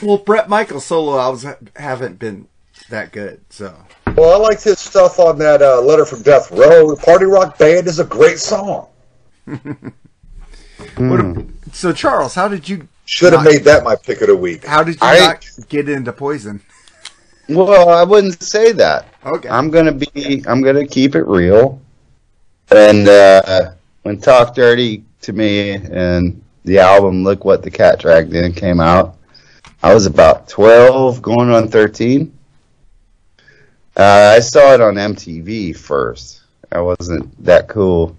Well, 0.01 0.17
Bret 0.17 0.49
Michaels 0.49 0.85
solo 0.85 1.19
albums 1.19 1.43
ha- 1.43 1.57
haven't 1.75 2.17
been 2.17 2.47
that 2.89 3.11
good, 3.11 3.39
so. 3.51 3.75
Well, 4.17 4.33
I 4.33 4.37
liked 4.47 4.63
his 4.63 4.79
stuff 4.79 5.19
on 5.19 5.37
that 5.37 5.61
uh, 5.61 5.79
Letter 5.81 6.05
from 6.07 6.23
Death 6.23 6.49
Row. 6.51 6.95
Party 6.95 7.25
Rock 7.25 7.59
Band 7.59 7.85
is 7.85 7.99
a 7.99 8.05
great 8.05 8.39
song. 8.39 8.87
What, 10.97 11.45
so, 11.73 11.93
Charles, 11.93 12.33
how 12.33 12.47
did 12.47 12.67
you 12.67 12.87
Should 13.05 13.33
have 13.33 13.43
made 13.45 13.63
that 13.65 13.83
my 13.83 13.95
pick 13.95 14.21
of 14.21 14.27
the 14.27 14.35
week. 14.35 14.65
How 14.65 14.83
did 14.83 14.95
you 14.95 14.99
I- 15.03 15.19
not 15.19 15.47
get 15.69 15.87
into 15.87 16.11
Poison? 16.11 16.61
Well, 17.49 17.89
I 17.89 18.03
wouldn't 18.03 18.41
say 18.41 18.71
that. 18.71 19.07
Okay. 19.25 19.49
I'm 19.49 19.69
gonna 19.69 19.91
be. 19.91 20.43
I'm 20.47 20.61
gonna 20.61 20.87
keep 20.87 21.15
it 21.15 21.27
real. 21.27 21.81
And 22.71 23.07
uh, 23.09 23.73
when 24.03 24.19
Talk 24.21 24.55
Dirty 24.55 25.03
to 25.21 25.33
me 25.33 25.71
and 25.71 26.41
the 26.63 26.79
album 26.79 27.23
Look 27.23 27.45
What 27.45 27.63
the 27.63 27.71
Cat 27.71 27.99
Dragged 27.99 28.33
In 28.33 28.53
came 28.53 28.79
out, 28.79 29.17
I 29.83 29.93
was 29.93 30.05
about 30.05 30.47
12, 30.47 31.21
going 31.21 31.49
on 31.49 31.67
13. 31.67 32.31
Uh, 33.97 34.33
I 34.37 34.39
saw 34.39 34.73
it 34.73 34.81
on 34.81 34.95
MTV 34.95 35.75
first. 35.75 36.41
I 36.71 36.79
wasn't 36.79 37.43
that 37.43 37.67
cool. 37.67 38.15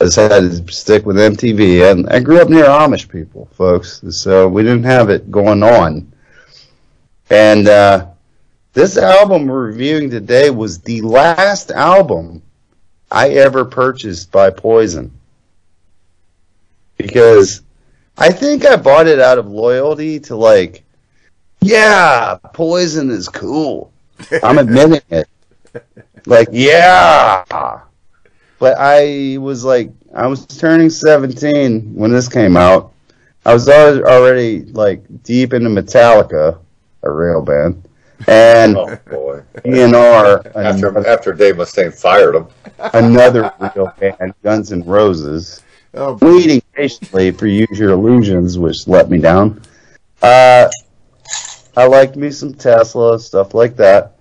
I 0.00 0.06
decided 0.06 0.66
to 0.66 0.72
stick 0.72 1.06
with 1.06 1.16
MTV, 1.16 1.90
and 1.90 2.08
I 2.08 2.18
grew 2.18 2.40
up 2.40 2.48
near 2.48 2.64
Amish 2.64 3.08
people, 3.08 3.48
folks. 3.52 4.02
So 4.10 4.48
we 4.48 4.62
didn't 4.62 4.82
have 4.84 5.10
it 5.10 5.30
going 5.30 5.62
on. 5.62 6.12
And 7.30 7.68
uh, 7.68 8.08
this 8.72 8.96
album 8.96 9.46
we're 9.46 9.66
reviewing 9.66 10.10
today 10.10 10.50
was 10.50 10.80
the 10.80 11.02
last 11.02 11.70
album 11.70 12.42
I 13.10 13.28
ever 13.30 13.64
purchased 13.64 14.32
by 14.32 14.50
Poison. 14.50 15.12
Because 16.96 17.62
I 18.18 18.30
think 18.30 18.64
I 18.64 18.76
bought 18.76 19.06
it 19.06 19.20
out 19.20 19.38
of 19.38 19.48
loyalty 19.48 20.20
to 20.20 20.36
like, 20.36 20.84
yeah, 21.60 22.36
Poison 22.52 23.10
is 23.10 23.28
cool. 23.28 23.92
I'm 24.42 24.58
admitting 24.58 25.00
it. 25.10 25.28
Like, 26.26 26.48
yeah. 26.52 27.44
But 28.58 28.76
I 28.78 29.38
was 29.38 29.64
like, 29.64 29.90
I 30.14 30.26
was 30.26 30.46
turning 30.46 30.90
17 30.90 31.94
when 31.94 32.12
this 32.12 32.28
came 32.28 32.56
out. 32.56 32.92
I 33.44 33.52
was 33.54 33.68
already 33.68 34.66
like 34.66 35.02
deep 35.24 35.52
into 35.52 35.68
Metallica, 35.68 36.58
a 37.02 37.10
real 37.10 37.42
band. 37.42 37.88
And 38.28 38.76
Oh 38.76 38.96
boy! 39.10 39.42
ENR, 39.64 40.46
After 40.54 40.88
another, 40.90 41.08
after 41.08 41.32
Dave 41.32 41.56
Mustaine 41.56 41.92
fired 41.92 42.36
him. 42.36 42.46
another 42.94 43.52
real 43.74 43.92
band, 43.98 44.32
Guns 44.44 44.70
N' 44.70 44.84
Roses. 44.84 45.61
Oh, 45.94 46.18
Waiting 46.22 46.62
patiently 46.72 47.32
for 47.32 47.46
Use 47.46 47.78
Your 47.78 47.90
Illusions, 47.90 48.58
which 48.58 48.88
let 48.88 49.10
me 49.10 49.18
down. 49.18 49.60
Uh, 50.22 50.68
I 51.76 51.86
liked 51.86 52.16
me 52.16 52.30
some 52.30 52.54
Tesla, 52.54 53.18
stuff 53.18 53.54
like 53.54 53.76
that. 53.76 54.16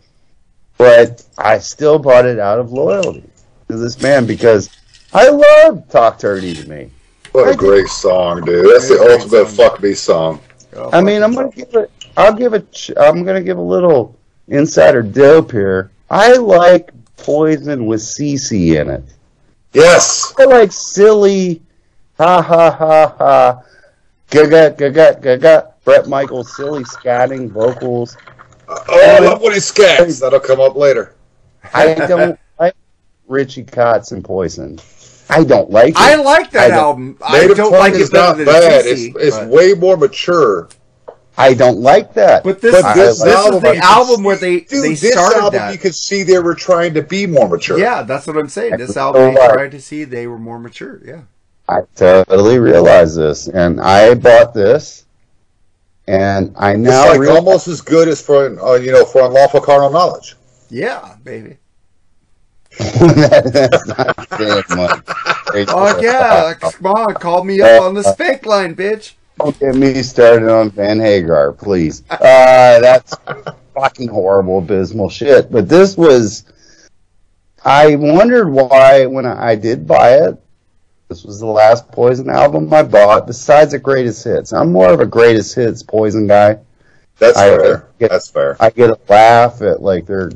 But 0.77 1.23
I 1.38 1.60
still 1.60 1.99
bought 1.99 2.25
it 2.25 2.39
out 2.39 2.60
of 2.60 2.71
loyalty 2.71 3.23
to 3.69 3.77
this 3.77 4.01
man 4.01 4.25
because 4.25 4.69
I 5.13 5.29
love 5.29 5.88
Talk 5.89 6.19
Dirty 6.19 6.53
to 6.55 6.69
me. 6.69 6.89
What 7.31 7.47
I 7.47 7.51
a 7.51 7.55
great 7.55 7.88
song, 7.88 8.43
dude! 8.43 8.65
That's 8.65 8.89
the 8.89 8.99
ultimate 8.99 9.47
song. 9.47 9.55
fuck 9.55 9.81
me 9.81 9.93
song. 9.93 10.41
oh, 10.75 10.89
I 10.91 11.01
mean, 11.01 11.23
I'm 11.23 11.34
gonna 11.34 11.51
give 11.51 11.73
it, 11.75 11.91
I'll 12.17 12.34
give 12.34 12.53
it, 12.53 12.89
I'm 12.97 13.23
gonna 13.23 13.43
give 13.43 13.57
a 13.57 13.62
little 13.62 14.17
insider 14.47 15.01
dope 15.01 15.51
here. 15.51 15.91
I 16.10 16.34
like 16.34 16.91
Poison 17.15 17.86
with 17.86 18.01
CC 18.01 18.81
in 18.81 18.89
it. 18.89 19.03
Yes. 19.73 20.34
I 20.38 20.45
like 20.45 20.71
silly, 20.71 21.62
ha 22.17 22.41
ha 22.41 22.71
ha 22.71 23.15
ha, 23.17 23.63
gaga 24.29 24.71
gaga 24.77 25.17
gaga. 25.21 25.73
Bret 25.84 26.07
Michaels 26.07 26.55
silly 26.55 26.84
scatting 26.84 27.49
vocals. 27.49 28.15
Oh, 28.67 28.84
I 28.89 29.19
love 29.19 29.41
when 29.41 29.53
he 29.53 29.60
scats. 29.60 30.21
That'll 30.21 30.39
come 30.39 30.60
up 30.60 30.75
later. 30.75 31.15
I 31.73 31.93
don't 31.95 32.39
like 32.60 32.75
Richie 33.27 33.63
Kotzen 33.63 34.12
and 34.13 34.23
Poison. 34.25 34.79
I 35.29 35.43
don't 35.43 35.71
like 35.71 35.89
it. 35.91 35.97
I 35.97 36.15
like 36.15 36.51
that 36.51 36.65
I 36.65 36.67
don't- 36.69 36.77
album. 36.79 37.17
I 37.23 37.39
Native 37.41 37.57
don't 37.57 37.71
Tongue 37.71 37.79
like 37.79 37.93
is 37.93 38.10
it 38.10 38.13
not 38.13 38.38
bad. 38.38 38.86
CC, 38.86 39.07
it's 39.10 39.15
it's 39.17 39.38
but, 39.38 39.47
way 39.47 39.73
more 39.73 39.97
mature. 39.97 40.67
I 41.38 41.54
don't 41.54 41.80
like 41.80 42.13
that. 42.15 42.44
but 42.44 42.62
this, 42.62 42.82
But 42.82 42.94
this, 42.94 43.20
this 43.20 43.24
this 43.24 43.36
album, 43.36 43.65
is 43.65 43.80
the 43.80 43.86
album 43.86 44.24
where 44.24 44.36
they 44.36 44.60
Dude, 44.62 44.84
they 44.84 44.96
this 44.96 45.12
started 45.13 45.39
album 45.39 45.60
that. 45.60 45.74
you 45.74 45.80
could 45.80 45.96
see 45.96 46.24
they 46.24 46.39
were 46.39 46.56
trying 46.56 46.94
to 46.94 47.02
be 47.02 47.25
more 47.25 47.48
mature. 47.48 47.79
Yeah, 47.79 48.04
that's 48.04 48.27
what 48.27 48.38
I'm 48.38 48.50
saying. 48.50 48.77
This 48.77 48.94
So 48.94 49.02
album 49.02 49.34
they 49.34 49.48
tried 49.48 49.71
to 49.71 49.82
see 49.82 50.04
they 50.04 50.27
were 50.27 50.38
more 50.40 50.60
mature. 50.60 51.02
Yeah. 51.06 51.21
I 51.69 51.82
totally 51.96 52.60
realize 52.60 53.15
this, 53.15 53.48
and 53.48 53.79
I 53.79 54.13
bought 54.13 54.54
this, 54.54 55.06
and 56.08 56.54
I 56.58 56.71
It's 56.71 56.79
now 56.79 57.06
like 57.08 57.19
realize 57.19 57.38
almost 57.38 57.67
as 57.69 57.79
good 57.82 58.08
as 58.10 58.21
for 58.21 58.60
uh, 58.62 58.75
you 58.75 58.92
know 58.92 59.06
for 59.06 59.21
unlawful 59.25 59.62
carnal 59.62 59.90
knowledge. 59.90 60.36
Yeah, 60.69 61.15
baby. 61.23 61.58
that's 62.79 63.88
not 63.88 64.27
saying 64.38 64.63
much. 64.75 65.06
Oh 65.69 66.00
yeah, 66.02 66.54
come 66.56 66.86
on, 66.88 67.13
call 67.15 67.44
me 67.44 67.62
up 67.62 67.82
on 67.82 67.94
the 67.94 68.04
spank 68.04 68.46
line, 68.46 68.75
bitch. 68.75 69.13
Don't 69.42 69.60
get 69.60 69.75
me 69.75 70.04
started 70.04 70.50
on 70.50 70.69
Van 70.69 71.00
Hagar, 71.00 71.52
please. 71.54 72.04
Uh, 72.10 72.79
that's 72.79 73.15
fucking 73.73 74.08
horrible, 74.08 74.60
abysmal 74.60 75.10
shit. 75.10 75.52
But 75.52 75.67
this 75.67 75.98
was. 75.98 76.46
I 77.65 77.96
wondered 77.96 78.50
why, 78.50 79.06
when 79.08 79.25
I, 79.25 79.52
I 79.52 79.56
did 79.56 79.87
buy 79.87 80.13
it, 80.17 80.39
this 81.10 81.23
was 81.23 81.39
the 81.39 81.46
last 81.48 81.92
Poison 81.92 82.29
album 82.29 82.71
I 82.73 82.83
bought, 82.83 83.27
besides 83.27 83.71
the 83.71 83.79
greatest 83.79 84.23
hits. 84.23 84.54
I'm 84.54 84.71
more 84.71 84.92
of 84.92 85.00
a 85.00 85.06
greatest 85.06 85.56
hits 85.56 85.81
Poison 85.83 86.27
guy. 86.27 86.60
That's 87.17 87.37
I- 87.37 87.50
fair. 87.58 87.77
I- 88.00 88.08
That's 88.08 88.29
fair. 88.29 88.58
I 88.60 88.69
get 88.69 88.89
a 88.92 89.00
laugh 89.10 89.62
at 89.62 89.81
like 89.81 90.06
their 90.06 90.31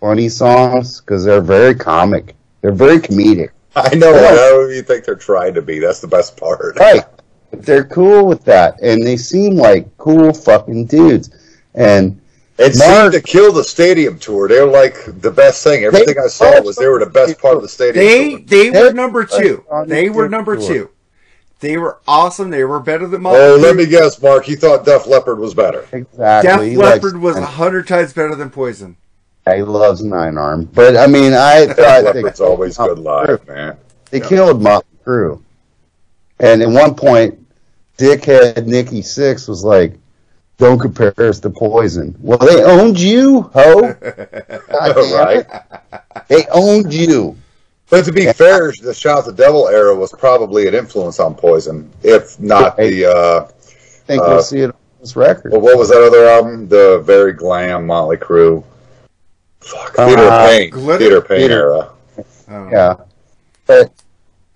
funny 0.00 0.28
songs 0.30 1.00
because 1.00 1.24
they're 1.24 1.40
very 1.42 1.74
comic. 1.74 2.34
They're 2.62 2.72
very 2.72 2.98
comedic. 2.98 3.50
I 3.76 3.94
know 3.94 4.10
whatever 4.12 4.72
you 4.72 4.82
think 4.82 5.04
they're 5.04 5.14
trying 5.14 5.54
to 5.54 5.62
be. 5.62 5.78
That's 5.78 6.00
the 6.00 6.08
best 6.08 6.36
part. 6.36 6.78
Right. 6.78 7.04
They're 7.50 7.84
cool 7.84 8.26
with 8.26 8.44
that, 8.44 8.80
and 8.82 9.04
they 9.06 9.16
seem 9.16 9.56
like 9.56 9.96
cool 9.98 10.32
fucking 10.32 10.86
dudes. 10.86 11.30
And 11.74 12.20
It 12.58 12.76
Mark- 12.76 13.12
seemed 13.12 13.12
to 13.12 13.20
kill 13.20 13.52
the 13.52 13.64
stadium 13.64 14.18
tour. 14.18 14.48
They 14.48 14.60
were 14.60 14.66
like 14.70 14.96
the 15.20 15.30
best 15.30 15.62
thing. 15.64 15.84
Everything 15.84 16.16
I 16.22 16.26
saw 16.28 16.60
was 16.60 16.76
they 16.76 16.88
were 16.88 16.98
the 16.98 17.06
best 17.10 17.38
part 17.40 17.56
of 17.56 17.62
the 17.62 17.68
stadium 17.68 18.04
They 18.04 18.30
tour. 18.30 18.40
they 18.72 18.82
were 18.82 18.92
number 18.92 19.24
two. 19.24 19.64
They 19.86 20.10
were 20.10 20.28
number 20.28 20.56
two. 20.56 20.90
They 21.60 21.76
were 21.76 21.98
awesome. 22.06 22.50
They 22.50 22.62
were 22.64 22.78
better 22.80 23.06
than 23.08 23.24
Oh, 23.26 23.58
let 23.60 23.74
me 23.76 23.86
guess, 23.86 24.20
Mark. 24.22 24.46
You 24.48 24.56
thought 24.56 24.84
Def 24.84 25.06
Leppard 25.08 25.38
was 25.40 25.54
better. 25.54 25.86
exactly, 25.92 26.50
Def 26.66 26.70
he 26.72 26.76
Leppard 26.76 27.16
was 27.20 27.36
a 27.36 27.44
hundred 27.46 27.88
times 27.88 28.12
better 28.12 28.34
than 28.36 28.50
Poison. 28.50 28.96
he 29.52 29.62
loves 29.62 30.02
Nine 30.04 30.36
Arm, 30.38 30.66
but 30.74 30.96
I 30.96 31.06
mean, 31.08 31.32
I 31.32 31.66
Def 31.66 31.76
thought 31.76 32.04
Leppard's 32.14 32.40
always 32.40 32.76
good 32.76 32.98
live, 33.00 33.44
man. 33.48 33.76
they 34.10 34.20
killed 34.20 34.62
Motley 34.62 34.86
Crue, 35.04 35.42
and 36.40 36.62
at 36.62 36.68
one 36.68 36.94
point, 36.94 37.38
dickhead 37.96 38.66
Nikki 38.66 39.00
Sixx 39.02 39.48
was 39.48 39.64
like, 39.64 39.94
"Don't 40.58 40.78
compare 40.78 41.12
us 41.18 41.40
to 41.40 41.50
Poison." 41.50 42.14
Well, 42.20 42.38
they 42.38 42.62
owned 42.62 42.98
you, 42.98 43.42
ho. 43.54 43.94
Right? 44.68 45.46
They 46.28 46.46
owned 46.52 46.92
you. 46.92 47.36
But 47.90 48.04
to 48.04 48.12
be 48.12 48.30
fair, 48.32 48.72
the 48.82 48.92
Shout 48.92 49.24
the 49.24 49.32
Devil 49.32 49.68
era 49.68 49.94
was 49.94 50.12
probably 50.12 50.68
an 50.68 50.74
influence 50.74 51.18
on 51.20 51.34
Poison, 51.34 51.90
if 52.02 52.38
not 52.38 52.76
the. 52.76 53.06
Uh, 53.06 53.44
I 53.48 53.50
think 54.06 54.22
Uh, 54.22 54.26
we'll 54.28 54.42
see 54.42 54.60
it 54.60 54.66
on 54.70 54.74
this 55.00 55.16
record. 55.16 55.52
well, 55.52 55.60
what 55.60 55.76
was 55.78 55.88
that 55.90 56.02
other 56.02 56.26
album? 56.26 56.68
The 56.68 57.00
very 57.04 57.32
glam 57.32 57.86
Motley 57.86 58.16
Crue. 58.18 58.62
Fuck, 59.60 59.96
Theater 59.96 60.22
Uh, 60.22 60.44
of 60.44 60.50
Pain. 60.50 60.70
Glitter- 60.70 60.98
Theater 60.98 61.16
of 61.18 61.28
Pain 61.28 61.38
Theater. 61.38 61.54
era. 61.74 61.90
Oh. 62.50 62.68
Yeah, 62.70 62.94
but 63.66 63.92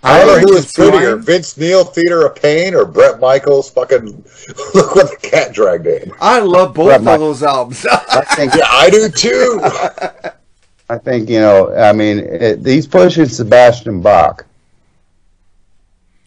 I 0.05 0.18
don't 0.18 0.26
know 0.26 0.38
who 0.40 0.55
like 0.57 0.64
is 0.64 0.72
prettier, 0.72 1.12
Swine. 1.12 1.22
Vince 1.22 1.57
Neil, 1.57 1.84
Theater 1.84 2.26
of 2.26 2.34
Pain, 2.34 2.74
or 2.74 2.84
Bret 2.84 3.20
Michaels, 3.20 3.70
fucking 3.70 4.07
Look 4.74 4.96
What 4.96 5.11
the 5.11 5.28
Cat 5.28 5.53
Dragged 5.55 5.86
In. 5.86 6.12
I 6.20 6.40
love 6.40 6.74
both 6.74 6.88
Right, 6.88 6.96
of 6.96 7.05
Mike. 7.05 7.18
those 7.20 7.42
albums. 7.42 7.86
I 7.88 8.24
think 8.34 8.55
Yeah, 8.57 8.66
I 8.68 8.90
do 8.90 9.09
too. 9.09 9.61
I 10.90 10.98
think 10.98 11.28
you 11.30 11.40
know. 11.40 11.72
I 11.76 11.92
mean, 11.92 12.18
it, 12.18 12.66
he's 12.66 12.86
pushing 12.86 13.26
Sebastian 13.26 14.03
Bach. 14.03 14.44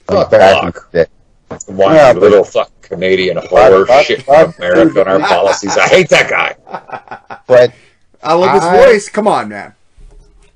Fuck 0.08 0.32
back 0.32 0.64
in 0.64 0.72
Bach. 0.72 0.92
the 0.92 1.04
day. 1.06 1.10
Whiny 1.68 1.96
Yeah, 1.96 2.14
but- 2.14 2.22
little 2.22 2.44
fucking 2.44 2.72
Canadian 2.82 3.38
whore 3.38 3.86
Bach- 3.88 4.06
shit 4.06 4.26
Bach- 4.26 4.56
from 4.56 4.64
America 4.64 5.02
and 5.02 5.10
our 5.10 5.20
policies. 5.28 5.78
I 5.78 5.88
hate 5.88 6.10
that 6.10 6.30
guy. 6.30 7.38
But 7.48 7.74
I 8.24 8.34
love 8.34 8.54
his 8.54 8.64
I- 8.64 8.78
voice. 8.86 9.10
Come 9.10 9.28
on, 9.28 9.50
man. 9.50 9.74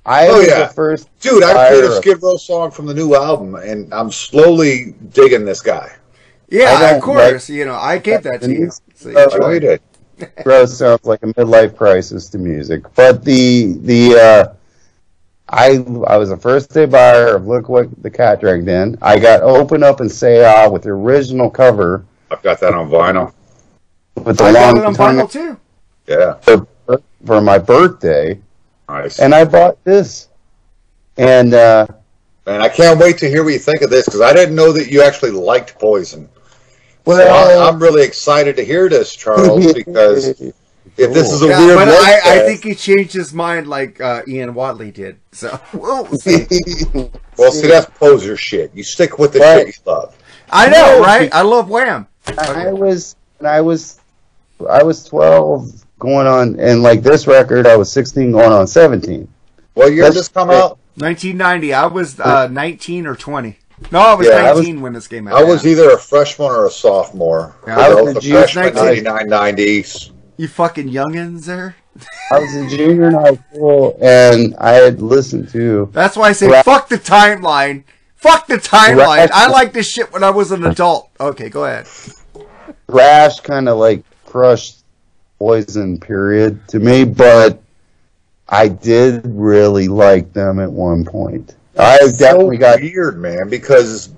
I 0.10 0.28
Oh, 0.28 0.39
was 0.39 0.47
yeah. 0.47 0.68
the 0.68 0.74
first. 0.74 1.07
Dude, 1.20 1.43
I 1.43 1.53
Fire 1.53 1.70
played 1.70 1.84
a. 1.84 1.95
Skid 1.97 2.24
Row 2.24 2.36
song 2.38 2.72
from 2.72 2.86
the 2.88 2.93
new 2.93 3.16
album, 3.16 3.55
and 3.55 3.93
I'm 3.93 4.12
slowly 4.12 4.95
digging 5.14 5.45
this 5.45 5.62
guy. 5.62 5.95
Yeah, 6.49 6.95
of 6.95 7.01
course. 7.03 7.49
you 7.49 7.66
know, 7.66 7.76
I 7.76 7.99
gave 7.99 8.24
that 8.24 8.41
to 8.41 8.51
you. 8.51 8.72
So 8.95 9.10
you 9.10 9.18
Uh, 9.18 9.22
I 9.22 9.24
enjoy 9.26 9.38
know 9.38 9.49
it. 9.49 9.60
did. 10.18 10.45
Rose 10.45 10.78
sounds 10.78 11.05
like 11.05 11.22
a 11.24 11.28
midlife 11.28 11.78
crisis 11.78 12.28
to 12.30 12.38
music. 12.39 12.84
But 12.95 13.24
the 13.24 13.78
the 13.84 14.16
uh, 14.20 14.53
I 15.49 15.86
I 16.07 16.18
was 16.18 16.32
a 16.32 16.38
first 16.38 16.74
day 16.74 16.86
buyer 16.86 17.36
of 17.36 17.47
Look 17.47 17.70
What 17.70 17.88
the 18.03 18.10
Cat 18.10 18.41
Dragged 18.41 18.68
In. 18.68 18.97
I 19.01 19.20
got 19.20 19.41
Open 19.43 19.84
Up 19.84 19.99
and 20.01 20.12
Say 20.12 20.43
Ah 20.43 20.68
with 20.70 20.84
the 20.84 20.89
original 20.89 21.49
cover 21.49 22.03
I've 22.32 22.41
got 22.43 22.60
that 22.62 22.74
on 22.74 22.89
vinyl. 22.89 23.34
with 24.16 24.38
the 24.38 24.43
I 24.45 24.53
got 24.53 24.76
long 24.76 24.78
it 24.78 24.86
on 24.86 24.95
vinyl 24.95 25.32
too. 25.32 25.57
Yeah, 26.07 26.34
for, 26.41 26.68
for 27.26 27.41
my 27.41 27.57
birthday, 27.60 28.39
nice. 28.90 29.20
and 29.20 29.34
I 29.34 29.46
bought 29.46 29.84
this. 29.84 30.28
And 31.18 31.54
uh, 31.54 31.88
Man, 32.46 32.62
I 32.62 32.70
can't 32.70 33.00
wait 33.00 33.18
to 33.20 33.30
hear 33.30 33.44
what 33.44 33.54
you 33.54 33.60
think 33.60 33.82
of 33.82 33.90
this 33.90 34.06
because 34.06 34.22
I 34.22 34.34
didn't 34.34 34.56
know 34.56 34.72
that 34.72 34.90
you 34.92 35.02
actually 35.02 35.32
liked 35.32 35.78
Poison. 35.80 36.30
So 37.06 37.16
well, 37.18 37.64
I, 37.64 37.68
I'm 37.68 37.80
really 37.82 38.04
excited 38.04 38.56
to 38.58 38.64
hear 38.64 38.88
this, 38.90 39.16
Charles, 39.16 39.74
because 39.74 40.40
if 40.40 40.54
this 40.96 41.32
is 41.32 41.42
a 41.42 41.48
Yeah, 41.48 41.60
weird 41.66 41.76
but 41.78 41.88
I, 41.90 42.20
I 42.36 42.40
think 42.46 42.64
he 42.64 42.76
changed 42.76 43.14
his 43.14 43.34
mind 43.34 43.68
like 43.68 44.00
uh, 44.00 44.22
Ian 44.28 44.54
Watley 44.54 44.92
did. 44.92 45.20
So 45.32 45.60
we'll 45.74 46.06
see. 46.18 46.46
well, 47.38 47.52
see, 47.52 47.68
that's 47.68 47.90
poser 47.98 48.38
shit. 48.38 48.72
You 48.76 48.84
stick 48.84 49.18
with 49.18 49.34
the 49.34 49.40
Right. 49.40 49.66
shit 49.68 49.78
you 49.78 49.92
love. 49.92 50.16
I 50.52 50.70
know, 50.70 51.00
No, 51.00 51.02
right? 51.06 51.34
I 51.34 51.42
love 51.42 51.70
Wham. 51.70 52.08
I 52.38 52.72
was 52.72 53.16
I 53.44 53.62
was 53.62 54.00
I 54.70 54.84
was 54.84 55.04
twelve 55.04 55.84
going 56.00 56.26
on, 56.28 56.60
and 56.60 56.82
like 56.82 57.04
this 57.04 57.28
record, 57.28 57.68
I 57.68 57.76
was 57.76 57.91
sixteen 57.91 58.32
going 58.32 58.52
on 58.52 58.66
seventeen. 58.68 59.28
What 59.74 59.93
year 59.93 60.06
did 60.06 60.16
this 60.16 60.28
come 60.28 60.50
out? 60.50 60.80
1990. 60.95 61.74
I 61.74 61.86
was 61.86 62.20
uh, 62.20 62.47
19 62.47 63.08
or 63.08 63.16
20. 63.16 63.58
No, 63.91 64.00
I 64.00 64.14
was 64.16 64.28
Yeah, 64.28 64.52
I 64.52 64.54
19 64.54 64.82
when 64.82 64.91
this 64.91 65.08
came 65.08 65.28
out. 65.28 65.36
I 65.36 65.43
was 65.43 65.66
either 65.66 65.91
a 65.91 65.97
freshman 65.97 66.50
or 66.50 66.66
a 66.66 66.72
sophomore. 66.72 67.56
Yeah, 67.66 67.80
I 67.80 67.89
was 67.93 68.14
both 68.16 68.24
a 68.24 68.28
the 68.28 68.32
freshman, 68.32 68.74
19. 68.76 68.88
89, 69.08 69.28
90s. 69.28 70.12
You 70.36 70.47
fucking 70.50 70.89
youngins 70.89 71.45
there. 71.45 71.76
I 72.32 72.39
was 72.39 72.54
a 72.56 72.68
junior 72.68 73.08
in 73.08 73.14
high 73.14 73.39
school, 73.52 73.97
and 74.02 74.56
I 74.58 74.72
had 74.74 75.02
listened 75.02 75.50
to 75.50 75.89
That's 75.93 76.18
why 76.18 76.30
I 76.30 76.32
say 76.34 76.47
Right. 76.47 76.66
fuck 76.66 76.89
the 76.89 76.97
timeline. 76.97 77.84
Fuck 78.16 78.47
the 78.47 78.58
timeline. 78.58 78.97
Right. 78.97 79.32
I 79.34 79.47
like 79.47 79.72
this 79.72 79.88
shit 79.89 80.12
when 80.12 80.24
I 80.24 80.30
was 80.30 80.52
an 80.52 80.66
adult. 80.66 81.10
Okay, 81.20 81.50
go 81.50 81.64
ahead. 81.66 81.88
Thrash, 82.88 83.39
kind 83.41 83.70
of 83.70 83.78
like 83.78 84.04
crushed 84.26 84.78
Poison 85.40 86.00
period 86.00 86.60
to 86.68 86.80
me, 86.80 87.06
but 87.06 87.62
I 88.50 88.68
did 88.68 89.22
really 89.26 89.88
like 89.88 90.34
them 90.34 90.60
at 90.60 90.70
one 90.72 91.06
point. 91.06 91.56
I 91.78 91.98
definitely 92.18 92.58
so 92.58 92.60
got 92.62 92.82
weird, 92.82 93.20
man, 93.20 93.50
because 93.50 94.12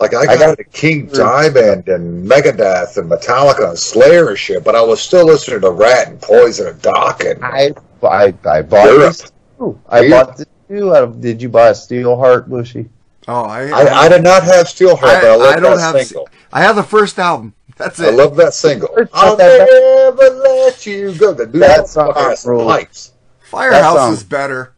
like 0.00 0.12
I 0.12 0.20
I 0.20 0.26
got, 0.26 0.38
got- 0.38 0.58
the 0.58 0.64
King 0.64 1.06
Diamond 1.06 1.88
and 1.88 2.28
Megadeth 2.28 2.98
and 2.98 3.10
Metallica 3.10 3.70
and 3.70 3.78
Slayer 3.78 4.28
and 4.28 4.38
shit, 4.38 4.62
but 4.64 4.74
I 4.74 4.82
was 4.82 5.00
still 5.00 5.24
listening 5.24 5.62
to 5.62 5.70
Ratt 5.70 6.08
and 6.08 6.20
Poison 6.20 6.66
and 6.68 6.82
Doc 6.82 7.24
and 7.24 7.42
I 7.42 7.72
I 8.02 8.34
I 8.44 8.60
bought 8.62 8.84
Europe. 8.84 9.16
this 9.16 9.32
too. 9.58 9.80
I 9.88 10.00
Weird. 10.00 10.10
bought 10.12 10.36
this 10.36 10.46
too. 10.68 10.94
Out 10.94 11.02
of, 11.04 11.20
did 11.22 11.40
you 11.40 11.48
buy 11.48 11.68
a 11.68 11.74
Steel 11.74 12.16
Heart, 12.18 12.50
Bushy? 12.50 12.90
Oh, 13.28 13.44
I 13.44 13.68
I, 13.70 14.00
I 14.04 14.08
did 14.10 14.22
not 14.22 14.42
have 14.44 14.66
Steelheart, 14.66 15.00
but 15.00 15.24
I 15.40 15.54
I, 15.56 15.60
don't 15.60 15.78
have. 15.78 15.98
single. 16.02 16.28
I 16.52 16.60
have 16.62 16.76
the 16.76 16.82
first 16.82 17.18
album. 17.18 17.54
That's 17.76 18.00
it. 18.00 18.06
I 18.06 18.10
love 18.10 18.36
that 18.36 18.54
single. 18.54 18.88
I'll 19.12 19.36
that 19.36 20.14
never 20.16 20.34
let 20.40 20.86
you 20.86 21.12
go. 21.14 21.32
The 21.34 21.46
dude 21.46 21.60
That 21.62 21.76
that 21.76 21.88
song 21.88 22.12
fucking 22.14 22.30
has 22.30 22.40
some 22.40 22.52
rules. 22.52 22.72
pipes. 22.72 23.12
Firehouse 23.42 23.96
song. 23.96 24.12
is 24.14 24.24
better. 24.24 24.72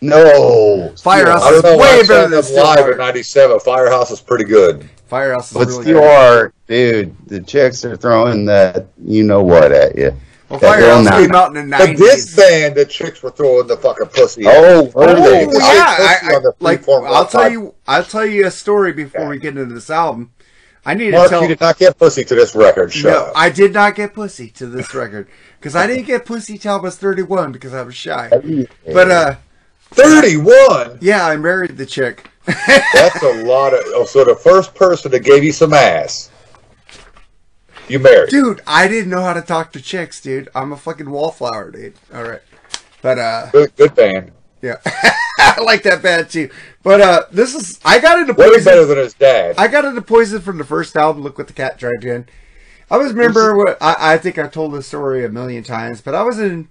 No, 0.00 0.94
Firehouse 1.00 1.42
I 1.42 1.50
is 1.54 1.62
know. 1.64 1.76
way 1.76 2.02
better 2.02 2.22
than 2.22 2.30
them 2.30 2.42
Steel 2.42 2.62
live 2.62 2.78
Heart. 2.80 2.92
in 2.92 2.98
'97. 2.98 3.60
Firehouse 3.60 4.10
is 4.12 4.20
pretty 4.20 4.44
good. 4.44 4.88
Firehouse 5.08 5.50
is 5.50 5.54
But 5.58 5.66
really 5.68 5.82
Steel 5.82 6.00
good. 6.00 6.08
Heart, 6.10 6.54
dude, 6.68 7.16
the 7.26 7.40
chicks 7.40 7.84
are 7.84 7.96
throwing 7.96 8.44
that 8.46 8.86
you 9.04 9.24
know 9.24 9.42
what 9.42 9.72
at 9.72 9.96
you. 9.98 10.16
Well, 10.48 10.60
that 10.60 10.78
Firehouse 10.80 11.04
real 11.10 11.20
came 11.26 11.34
out 11.34 11.56
in 11.56 11.68
the 11.70 11.76
'90s. 11.76 11.78
But 11.88 11.96
this 11.98 12.36
band, 12.36 12.74
the 12.76 12.84
chicks 12.84 13.22
were 13.24 13.30
throwing 13.32 13.66
the 13.66 13.76
fucking 13.76 14.06
pussy. 14.08 14.46
at. 14.46 14.54
Oh, 14.56 14.90
Oh, 14.94 15.00
were 15.06 15.14
they? 15.20 15.46
They 15.46 15.52
say 15.52 15.74
yeah, 15.74 15.96
pussy 15.96 16.26
I, 16.26 16.36
I, 16.36 16.40
like, 16.60 16.88
I'll 16.88 17.26
tell 17.26 17.50
you. 17.50 17.74
I'll 17.88 18.04
tell 18.04 18.24
you 18.26 18.46
a 18.46 18.50
story 18.52 18.92
before 18.92 19.28
we 19.28 19.38
get 19.40 19.56
into 19.56 19.74
this 19.74 19.90
album. 19.90 20.30
I 20.86 20.94
need 20.94 21.12
Mark, 21.12 21.24
to 21.24 21.30
tell. 21.30 21.42
you 21.42 21.48
did 21.48 21.60
not 21.60 21.78
get 21.78 21.98
pussy 21.98 22.24
to 22.24 22.34
this 22.34 22.54
record. 22.54 22.92
Shut 22.92 23.12
No, 23.12 23.24
up. 23.26 23.32
I 23.36 23.50
did 23.50 23.72
not 23.74 23.94
get 23.94 24.14
pussy 24.14 24.48
to 24.50 24.66
this 24.66 24.94
record 24.94 25.28
because 25.58 25.76
I 25.76 25.86
didn't 25.86 26.06
get 26.06 26.24
pussy 26.24 26.56
till 26.58 26.74
I 26.74 26.80
was 26.80 26.96
31 26.96 27.52
because 27.52 27.74
I 27.74 27.82
was 27.82 27.94
shy. 27.94 28.30
But 28.86 29.10
uh, 29.10 29.34
31. 29.90 30.98
yeah, 31.00 31.26
I 31.26 31.36
married 31.36 31.76
the 31.76 31.86
chick. 31.86 32.30
That's 32.46 33.22
a 33.22 33.44
lot 33.44 33.74
of. 33.74 33.80
Oh, 33.88 34.04
so 34.06 34.24
the 34.24 34.34
first 34.34 34.74
person 34.74 35.10
that 35.10 35.20
gave 35.20 35.44
you 35.44 35.52
some 35.52 35.74
ass, 35.74 36.30
you 37.88 37.98
married. 37.98 38.30
Dude, 38.30 38.62
I 38.66 38.88
didn't 38.88 39.10
know 39.10 39.22
how 39.22 39.34
to 39.34 39.42
talk 39.42 39.72
to 39.72 39.82
chicks, 39.82 40.20
dude. 40.20 40.48
I'm 40.54 40.72
a 40.72 40.76
fucking 40.76 41.10
wallflower, 41.10 41.70
dude. 41.70 41.94
All 42.14 42.22
right, 42.22 42.40
but 43.02 43.18
uh, 43.18 43.50
Good, 43.50 43.76
good 43.76 43.94
band. 43.94 44.32
Yeah, 44.62 44.76
I 45.38 45.60
like 45.62 45.82
that 45.84 46.02
band 46.02 46.30
too. 46.30 46.50
But 46.82 47.00
uh, 47.00 47.22
this 47.30 47.54
is 47.54 47.80
I 47.84 47.98
got 47.98 48.18
into 48.18 48.32
Way 48.34 48.48
poison. 48.50 48.64
better 48.64 48.86
than 48.86 48.98
his 48.98 49.14
dad. 49.14 49.56
I 49.58 49.68
got 49.68 49.84
into 49.84 50.02
poison 50.02 50.40
from 50.40 50.58
the 50.58 50.64
first 50.64 50.96
album. 50.96 51.22
Look 51.22 51.38
what 51.38 51.46
the 51.46 51.52
cat 51.52 51.78
dragged 51.78 52.04
in. 52.04 52.26
I 52.90 52.96
was 52.96 53.12
remember 53.12 53.56
what 53.56 53.76
I, 53.80 54.14
I 54.14 54.18
think 54.18 54.38
I 54.38 54.48
told 54.48 54.72
this 54.72 54.86
story 54.86 55.24
a 55.24 55.28
million 55.28 55.62
times, 55.62 56.00
but 56.00 56.14
I 56.14 56.22
was 56.22 56.38
in 56.38 56.68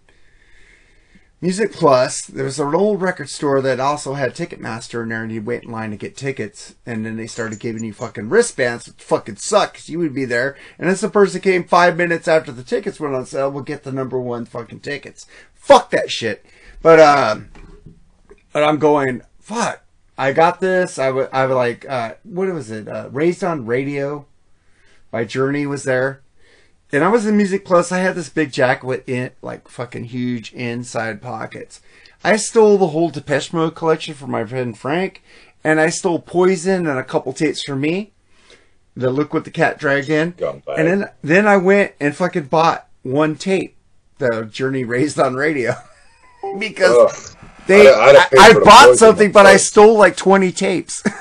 Music 1.39 1.71
Plus. 1.71 2.25
There 2.25 2.45
was 2.45 2.59
an 2.59 2.73
old 2.73 2.99
record 3.01 3.29
store 3.29 3.61
that 3.61 3.79
also 3.79 4.15
had 4.15 4.33
Ticketmaster 4.33 5.03
in 5.03 5.09
there, 5.09 5.21
and 5.21 5.31
you 5.31 5.41
wait 5.43 5.63
in 5.63 5.71
line 5.71 5.91
to 5.91 5.95
get 5.97 6.17
tickets, 6.17 6.73
and 6.87 7.05
then 7.05 7.15
they 7.15 7.27
started 7.27 7.59
giving 7.59 7.83
you 7.83 7.93
fucking 7.93 8.29
wristbands, 8.29 8.87
which 8.87 9.03
fucking 9.03 9.35
sucks. 9.35 9.87
you 9.87 9.99
would 9.99 10.15
be 10.15 10.25
there, 10.25 10.57
and 10.79 10.89
this 10.89 11.01
the 11.01 11.09
person 11.09 11.39
came 11.41 11.63
five 11.63 11.95
minutes 11.95 12.27
after 12.27 12.51
the 12.51 12.63
tickets 12.63 12.99
went 12.99 13.13
on 13.13 13.27
sale 13.27 13.51
We'll 13.51 13.61
get 13.63 13.83
the 13.83 13.91
number 13.91 14.19
one 14.19 14.45
fucking 14.45 14.79
tickets. 14.79 15.27
Fuck 15.53 15.91
that 15.91 16.09
shit. 16.09 16.43
But 16.81 16.99
um, 16.99 17.49
but 18.53 18.63
I'm 18.63 18.77
going 18.77 19.21
fuck. 19.39 19.83
I 20.17 20.33
got 20.33 20.59
this. 20.59 20.97
I 20.97 21.11
would 21.11 21.29
I 21.31 21.45
would 21.45 21.55
like 21.55 21.87
uh, 21.87 22.15
what 22.23 22.51
was 22.51 22.71
it? 22.71 22.87
Uh, 22.87 23.09
Raised 23.11 23.43
on 23.43 23.65
Radio 23.65 24.25
by 25.11 25.25
Journey 25.25 25.65
was 25.65 25.83
there, 25.83 26.21
and 26.91 27.03
I 27.03 27.09
was 27.09 27.25
in 27.25 27.37
Music 27.37 27.63
Plus. 27.63 27.91
I 27.91 27.99
had 27.99 28.15
this 28.15 28.29
big 28.29 28.51
jacket 28.51 28.85
with 28.85 29.07
in, 29.07 29.31
like 29.41 29.67
fucking 29.67 30.05
huge 30.05 30.53
inside 30.53 31.21
pockets. 31.21 31.81
I 32.23 32.35
stole 32.37 32.77
the 32.77 32.87
whole 32.87 33.09
Depeche 33.09 33.53
Mode 33.53 33.75
collection 33.75 34.15
from 34.15 34.31
my 34.31 34.43
friend 34.43 34.77
Frank, 34.77 35.21
and 35.63 35.79
I 35.79 35.89
stole 35.89 36.19
Poison 36.19 36.87
and 36.87 36.97
a 36.97 37.03
couple 37.03 37.31
tapes 37.31 37.63
from 37.63 37.81
me. 37.81 38.11
The 38.95 39.11
Look 39.11 39.31
What 39.33 39.45
the 39.45 39.51
Cat 39.51 39.77
Dragged 39.77 40.09
In, 40.09 40.33
and 40.41 40.87
then 40.87 41.09
then 41.21 41.47
I 41.47 41.57
went 41.57 41.93
and 41.99 42.15
fucking 42.15 42.45
bought 42.45 42.87
one 43.03 43.35
tape, 43.35 43.77
the 44.17 44.45
Journey 44.45 44.83
Raised 44.83 45.19
on 45.19 45.35
Radio, 45.35 45.75
because 46.59 47.35
Ugh. 47.35 47.36
They 47.67 47.89
I'd- 47.89 48.17
I'd 48.17 48.55
I, 48.55 48.59
I 48.59 48.63
bought 48.63 48.97
something, 48.97 49.31
but 49.31 49.45
I 49.45 49.57
stole 49.57 49.97
like 49.97 50.15
twenty 50.17 50.51
tapes. 50.51 51.03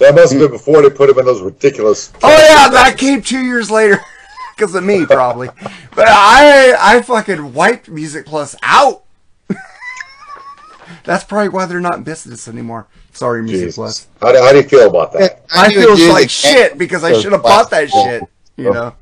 That 0.00 0.14
must 0.14 0.32
have 0.32 0.40
been 0.40 0.50
before 0.50 0.80
they 0.80 0.88
put 0.88 1.08
them 1.08 1.18
in 1.18 1.26
those 1.26 1.42
ridiculous. 1.42 2.10
Oh 2.22 2.30
yeah, 2.30 2.70
that 2.70 2.96
came 2.96 3.20
two 3.20 3.44
years 3.44 3.70
later 3.70 4.00
because 4.56 4.74
of 4.74 4.82
me, 4.82 5.04
probably. 5.04 5.50
but 5.94 6.08
I 6.08 6.74
I 6.78 7.02
fucking 7.02 7.52
wiped 7.52 7.90
Music 7.90 8.24
Plus 8.24 8.56
out. 8.62 9.02
That's 11.04 11.22
probably 11.24 11.50
why 11.50 11.66
they're 11.66 11.80
not 11.80 11.96
in 11.96 12.02
business 12.02 12.48
anymore. 12.48 12.86
Sorry, 13.12 13.42
Music 13.42 13.66
Jesus. 13.66 13.74
Plus. 13.74 14.08
How 14.22 14.32
do, 14.32 14.38
how 14.38 14.52
do 14.52 14.56
you 14.56 14.62
feel 14.62 14.88
about 14.88 15.12
that? 15.12 15.44
I, 15.52 15.68
knew 15.68 15.94
feel 15.94 16.14
like 16.14 16.30
shit 16.30 16.78
because 16.78 17.04
I 17.04 17.12
should 17.12 17.32
have 17.32 17.42
bought 17.42 17.68
that 17.68 17.90
shit. 17.90 18.22
You 18.56 18.70
oh. 18.70 18.72
know. 18.72 18.94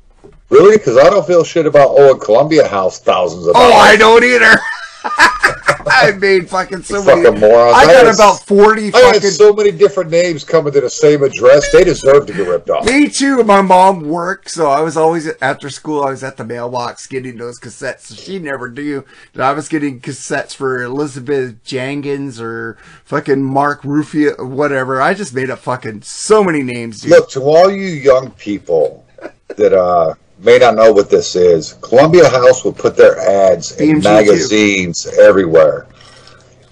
Really? 0.49 0.77
Because 0.77 0.97
I 0.97 1.09
don't 1.09 1.25
feel 1.25 1.45
shit 1.45 1.65
about 1.65 1.91
owing 1.91 2.19
Columbia 2.19 2.67
House 2.67 2.99
thousands 2.99 3.47
of 3.47 3.53
dollars. 3.53 3.71
Oh, 3.71 3.77
I 3.77 3.95
don't 3.95 4.23
either. 4.25 4.59
I 5.03 6.11
made 6.19 6.49
fucking 6.49 6.83
so 6.83 7.03
many. 7.03 7.21
Morons. 7.21 7.75
I 7.75 7.83
I 7.83 7.85
got 7.85 8.13
about 8.13 8.45
forty 8.45 8.91
I 8.93 8.99
had 8.99 9.23
so 9.23 9.53
many 9.53 9.71
different 9.71 10.11
names 10.11 10.43
coming 10.43 10.73
to 10.73 10.81
the 10.81 10.89
same 10.89 11.23
address. 11.23 11.71
They 11.71 11.83
deserve 11.83 12.27
to 12.27 12.33
get 12.33 12.47
ripped 12.47 12.69
off. 12.69 12.85
Me 12.85 13.09
too. 13.09 13.43
My 13.43 13.61
mom 13.61 14.01
worked, 14.01 14.51
so 14.51 14.69
I 14.69 14.81
was 14.81 14.97
always 14.97 15.27
after 15.41 15.69
school. 15.69 16.03
I 16.03 16.11
was 16.11 16.23
at 16.23 16.37
the 16.37 16.45
mailbox 16.45 17.07
getting 17.07 17.37
those 17.37 17.59
cassettes. 17.59 18.01
So 18.01 18.15
she 18.15 18.39
never 18.39 18.69
knew 18.69 19.05
that 19.33 19.41
I 19.41 19.53
was 19.53 19.67
getting 19.67 19.99
cassettes 19.99 20.53
for 20.53 20.81
Elizabeth 20.81 21.63
Jangins 21.63 22.39
or 22.41 22.77
fucking 23.05 23.43
Mark 23.43 23.83
Rufio, 23.83 24.45
whatever. 24.45 25.01
I 25.01 25.13
just 25.13 25.33
made 25.33 25.49
up 25.49 25.59
fucking 25.59 26.01
so 26.03 26.43
many 26.43 26.61
names, 26.61 27.01
dude. 27.01 27.11
Look, 27.11 27.29
to 27.31 27.41
all 27.41 27.71
you 27.71 27.87
young 27.87 28.31
people 28.31 29.05
that 29.47 29.73
uh, 29.73 30.15
may 30.39 30.57
not 30.57 30.75
know 30.75 30.91
what 30.91 31.09
this 31.09 31.35
is, 31.35 31.73
Columbia 31.81 32.29
House 32.29 32.63
would 32.63 32.75
put 32.77 32.95
their 32.95 33.19
ads 33.19 33.73
in 33.79 34.01
BMG 34.01 34.25
too. 34.25 34.27
magazines 34.27 35.05
everywhere. 35.19 35.87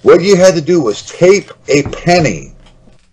What 0.03 0.21
you 0.21 0.35
had 0.35 0.55
to 0.55 0.61
do 0.61 0.81
was 0.81 1.01
tape 1.03 1.51
a 1.67 1.83
penny 1.83 2.53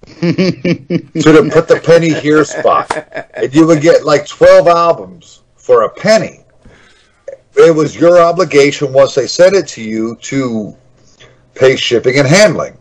to 0.07 0.22
the 0.22 1.50
put 1.52 1.66
the 1.68 1.80
penny 1.84 2.12
here 2.12 2.44
spot, 2.44 2.90
and 3.34 3.55
you 3.55 3.66
would 3.66 3.80
get 3.80 4.05
like 4.05 4.26
twelve 4.26 4.68
albums 4.68 5.42
for 5.57 5.82
a 5.82 5.88
penny. 5.90 6.40
It 7.57 7.74
was 7.74 7.96
your 7.96 8.20
obligation 8.20 8.92
once 8.92 9.14
they 9.14 9.26
sent 9.26 9.55
it 9.55 9.66
to 9.68 9.82
you 9.82 10.16
to 10.22 10.76
pay 11.55 11.76
shipping 11.76 12.18
and 12.18 12.28
handling. 12.28 12.78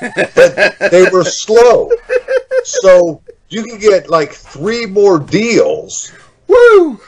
But 0.34 0.78
they 0.90 1.06
were 1.12 1.24
slow. 1.24 1.90
So 2.64 3.22
you 3.52 3.64
can 3.64 3.78
get 3.78 4.08
like 4.10 4.32
three 4.32 4.86
more 4.86 5.18
deals 5.18 6.12
Woo! 6.48 7.00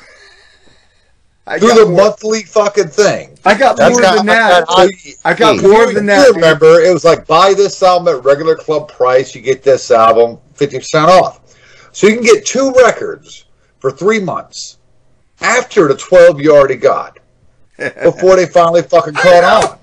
I 1.47 1.59
through 1.59 1.75
the 1.75 1.87
more, 1.87 2.05
monthly 2.05 2.43
fucking 2.45 2.89
thing. 2.89 3.39
I 3.45 3.55
got 3.57 3.77
That's 3.77 3.93
more 3.99 4.17
than 4.17 4.27
that. 4.27 4.67
got- 4.67 4.89
I 5.27 5.35
got 5.35 5.63
more 5.63 5.87
you, 5.87 5.93
than 5.93 6.05
you 6.05 6.11
that. 6.11 6.27
dude. 6.29 6.37
remember, 6.37 6.81
it 6.81 6.91
was 6.93 7.05
like 7.05 7.27
buy 7.27 7.53
this 7.53 7.83
album 7.83 8.15
at 8.17 8.25
regular 8.25 8.57
club 8.57 8.91
price, 8.91 9.35
you 9.35 9.43
get 9.43 9.63
this 9.63 9.91
album 9.91 10.39
50% 10.57 11.09
off. 11.09 11.41
So 11.93 12.07
you 12.07 12.15
can 12.15 12.25
get 12.25 12.47
two 12.47 12.73
records 12.73 13.45
for 13.79 13.91
three 13.91 14.21
months 14.21 14.79
after 15.43 15.87
the 15.89 15.97
12 15.97 16.41
you 16.41 16.55
already 16.57 16.77
got 16.77 17.19
before 18.03 18.37
they 18.37 18.47
finally 18.47 18.83
fucking 18.83 19.13
caught 19.15 19.45
on. 19.45 19.79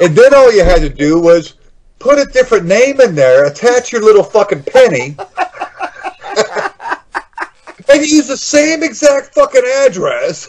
And 0.00 0.16
then 0.16 0.32
all 0.32 0.50
you 0.52 0.64
had 0.64 0.80
to 0.80 0.88
do 0.88 1.20
was 1.20 1.54
put 1.98 2.18
a 2.18 2.24
different 2.32 2.64
name 2.64 3.00
in 3.02 3.14
there, 3.14 3.44
attach 3.46 3.92
your 3.92 4.02
little 4.02 4.22
fucking 4.24 4.62
penny, 4.62 5.16
and 7.90 8.00
use 8.00 8.28
the 8.28 8.36
same 8.36 8.82
exact 8.82 9.34
fucking 9.34 9.62
address. 9.86 10.48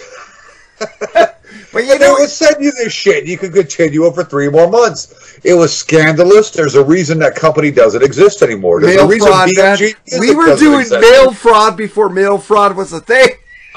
But 1.74 1.84
you 1.84 1.92
And 1.94 2.00
they 2.02 2.06
know, 2.08 2.14
would 2.20 2.30
send 2.30 2.64
you 2.64 2.72
this 2.72 2.94
shit. 2.94 3.26
You 3.26 3.38
could 3.38 3.54
continue 3.54 4.06
it 4.06 4.14
for 4.16 4.24
three 4.24 4.50
more 4.50 4.70
months. 4.70 5.40
It 5.44 5.54
was 5.56 5.76
scandalous. 5.76 6.52
There's 6.52 6.76
a 6.76 6.84
reason 6.84 7.18
that 7.20 7.36
company 7.36 7.70
doesn't 7.72 8.02
exist 8.04 8.42
anymore. 8.44 8.80
There's 8.82 8.96
mail 8.96 9.06
a 9.06 9.08
reason 9.10 9.28
fraud. 9.30 9.50
BMG 9.50 9.80
music 9.80 10.20
We 10.20 10.36
were 10.36 10.56
doing 10.56 10.82
exist. 10.82 11.02
mail 11.02 11.32
fraud 11.34 11.76
before 11.76 12.10
mail 12.10 12.38
fraud 12.38 12.76
was 12.78 12.94
a 12.94 13.00
thing. 13.02 13.30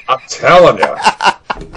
I'm 0.07 0.19
telling 0.29 0.79
you. 0.79 0.85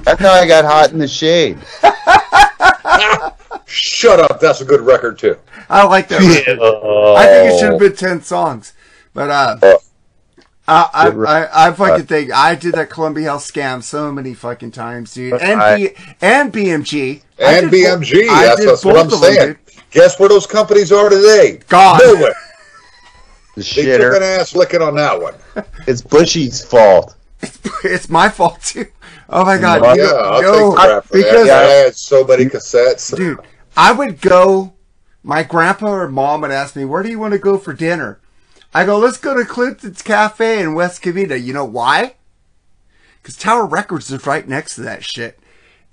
That's 0.04 0.20
how 0.22 0.32
I 0.32 0.46
got 0.48 0.64
hot 0.66 0.92
in 0.92 1.00
the 1.00 1.08
shade. 1.08 1.58
Shut 3.66 4.20
up. 4.20 4.40
That's 4.40 4.62
a 4.62 4.66
good 4.66 4.82
record 4.82 5.18
too. 5.18 5.38
I 5.70 5.86
like 5.86 6.08
that. 6.10 6.20
record. 6.20 6.60
I 6.60 7.26
think 7.26 7.54
it 7.54 7.60
should 7.60 7.72
have 7.72 7.80
been 7.80 7.96
ten 7.96 8.22
songs, 8.22 8.74
but 9.14 9.30
uh, 9.30 9.58
Oh. 9.62 9.80
I, 10.68 10.90
I, 10.94 11.08
I, 11.10 11.68
I 11.68 11.72
fucking 11.74 12.04
uh, 12.06 12.08
think 12.08 12.32
I 12.32 12.56
did 12.56 12.74
that 12.74 12.90
Columbia 12.90 13.30
House 13.30 13.50
scam 13.52 13.84
so 13.84 14.12
many 14.12 14.34
fucking 14.34 14.72
times, 14.72 15.14
dude. 15.14 15.34
And 15.42 15.62
I- 15.62 15.76
B, 15.78 15.90
and 16.22 16.52
BMG 16.52 17.22
I 17.40 17.44
And 17.58 17.70
did 17.72 17.84
bo- 17.86 17.98
BMG. 18.00 18.28
I 18.30 18.46
That's, 18.46 18.66
that's 18.66 18.86
what 18.86 18.96
I'm 18.98 19.06
of 19.06 19.12
them, 19.12 19.20
saying. 19.22 19.58
Guess 19.92 20.20
where 20.20 20.30
those 20.30 20.48
companies 20.48 20.92
are 20.92 21.10
today? 21.10 21.60
Gone. 21.68 22.00
Nowhere. 22.04 22.34
The 23.56 23.62
They 23.62 23.84
took 23.98 24.02
an 24.16 24.22
shitter. 24.22 24.40
ass 24.40 24.54
licking 24.54 24.82
on 24.82 24.96
that 24.96 25.22
one. 25.22 25.34
It's 25.88 26.02
Bushy's 26.02 26.62
fault. 26.66 27.16
It's 27.86 28.10
my 28.10 28.28
fault 28.28 28.62
too. 28.62 28.88
Oh 29.30 29.46
my 29.46 29.58
god, 29.58 29.82
Yeah, 29.98 30.04
yo, 30.04 30.16
I'll 30.18 30.42
yo, 30.42 30.70
take 30.72 30.80
crap 30.80 31.04
for 31.06 31.18
because 31.18 31.48
that. 31.48 31.64
I 31.66 31.70
had 31.86 31.96
so 31.96 32.26
many 32.26 32.46
cassettes. 32.46 33.16
dude, 33.16 33.40
I 33.78 33.94
would 33.94 34.20
go. 34.20 34.74
My 35.24 35.44
grandpa 35.44 35.88
or 35.88 36.10
mom 36.10 36.42
would 36.42 36.52
ask 36.52 36.76
me, 36.76 36.84
"Where 36.86 37.02
do 37.02 37.10
you 37.10 37.18
want 37.18 37.32
to 37.32 37.40
go 37.40 37.58
for 37.58 37.72
dinner?" 37.74 38.20
I 38.76 38.86
go, 38.86 38.98
"Let's 38.98 39.18
go 39.18 39.34
to 39.34 39.46
Clinton's 39.46 40.02
Cafe 40.02 40.60
in 40.60 40.74
West 40.76 41.02
Covina." 41.02 41.42
You 41.42 41.54
know 41.54 41.64
why? 41.64 42.16
Because 43.22 43.38
Tower 43.38 43.66
Records 43.66 44.12
is 44.12 44.28
right 44.28 44.46
next 44.46 44.76
to 44.76 44.82
that 44.82 45.04
shit. 45.06 45.40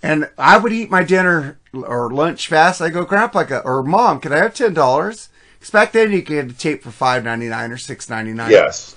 And 0.03 0.29
I 0.37 0.59
would 0.59 0.73
eat 0.73 0.91
my 0.91 1.05
dinner 1.05 1.61
or 1.73 2.11
lunch 2.11 2.49
fast. 2.49 2.81
I 2.83 2.89
go, 2.89 3.05
Grandpa 3.05 3.61
or 3.65 3.85
Mom, 3.85 4.19
can 4.19 4.33
I 4.33 4.39
have 4.39 4.55
ten 4.55 4.75
dollars? 4.75 5.29
Because 5.61 5.71
back 5.71 5.93
then 5.93 6.11
you 6.11 6.23
could 6.23 6.49
get 6.49 6.51
a 6.51 6.59
tape 6.59 6.83
for 6.83 6.91
five 6.91 7.23
ninety 7.23 7.49
nine 7.49 7.71
or 7.71 7.79
six 7.79 8.11
ninety 8.11 8.33
nine. 8.33 8.51
Yes. 8.51 8.97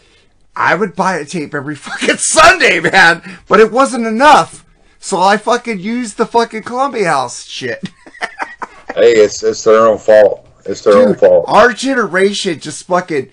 I 0.55 0.73
would 0.73 0.95
buy 0.95 1.17
a 1.17 1.25
tape 1.25 1.53
every 1.53 1.75
fucking 1.87 2.17
Sunday, 2.17 2.79
man. 2.79 3.37
But 3.47 3.59
it 3.59 3.71
wasn't 3.71 4.07
enough. 4.07 4.65
So 4.99 5.19
I 5.19 5.37
fucking 5.37 5.77
used 5.77 6.17
the 6.17 6.25
fucking 6.25 6.63
Columbia 6.63 7.09
House 7.09 7.45
shit. 7.45 7.89
Hey, 8.95 9.11
it's 9.11 9.43
it's 9.43 9.61
their 9.65 9.85
own 9.87 9.97
fault. 9.97 10.47
It's 10.65 10.81
their 10.81 10.95
own 10.95 11.15
fault. 11.15 11.45
our 11.49 11.73
generation 11.73 12.57
just 12.61 12.87
fucking 12.87 13.29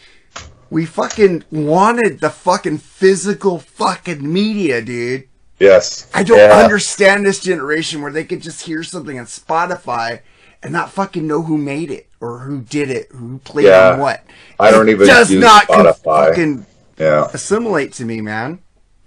we 0.72 0.86
fucking 0.86 1.44
wanted 1.50 2.18
the 2.20 2.30
fucking 2.30 2.78
physical 2.78 3.58
fucking 3.58 4.32
media, 4.32 4.80
dude. 4.80 5.24
Yes. 5.58 6.06
I 6.14 6.22
don't 6.22 6.38
Yeah. 6.38 6.64
understand 6.64 7.26
this 7.26 7.40
generation 7.40 8.00
where 8.00 8.10
they 8.10 8.24
could 8.24 8.40
just 8.40 8.62
hear 8.62 8.82
something 8.82 9.18
on 9.18 9.26
Spotify 9.26 10.20
and 10.62 10.72
not 10.72 10.90
fucking 10.90 11.26
know 11.26 11.42
who 11.42 11.58
made 11.58 11.90
it 11.90 12.06
or 12.22 12.38
who 12.38 12.62
did 12.62 12.90
it, 12.90 13.08
who 13.12 13.38
played 13.44 13.66
Yeah. 13.66 13.90
on 13.92 13.98
what. 14.00 14.22
I 14.58 14.70
don't 14.70 14.88
It 14.88 14.92
even 14.92 15.06
does 15.06 15.30
use 15.30 15.42
not 15.42 15.68
Spotify. 15.68 16.28
fucking 16.28 16.66
Yeah. 16.98 17.28
assimilate 17.34 17.92
to 17.94 18.06
me, 18.06 18.22
man. 18.22 18.58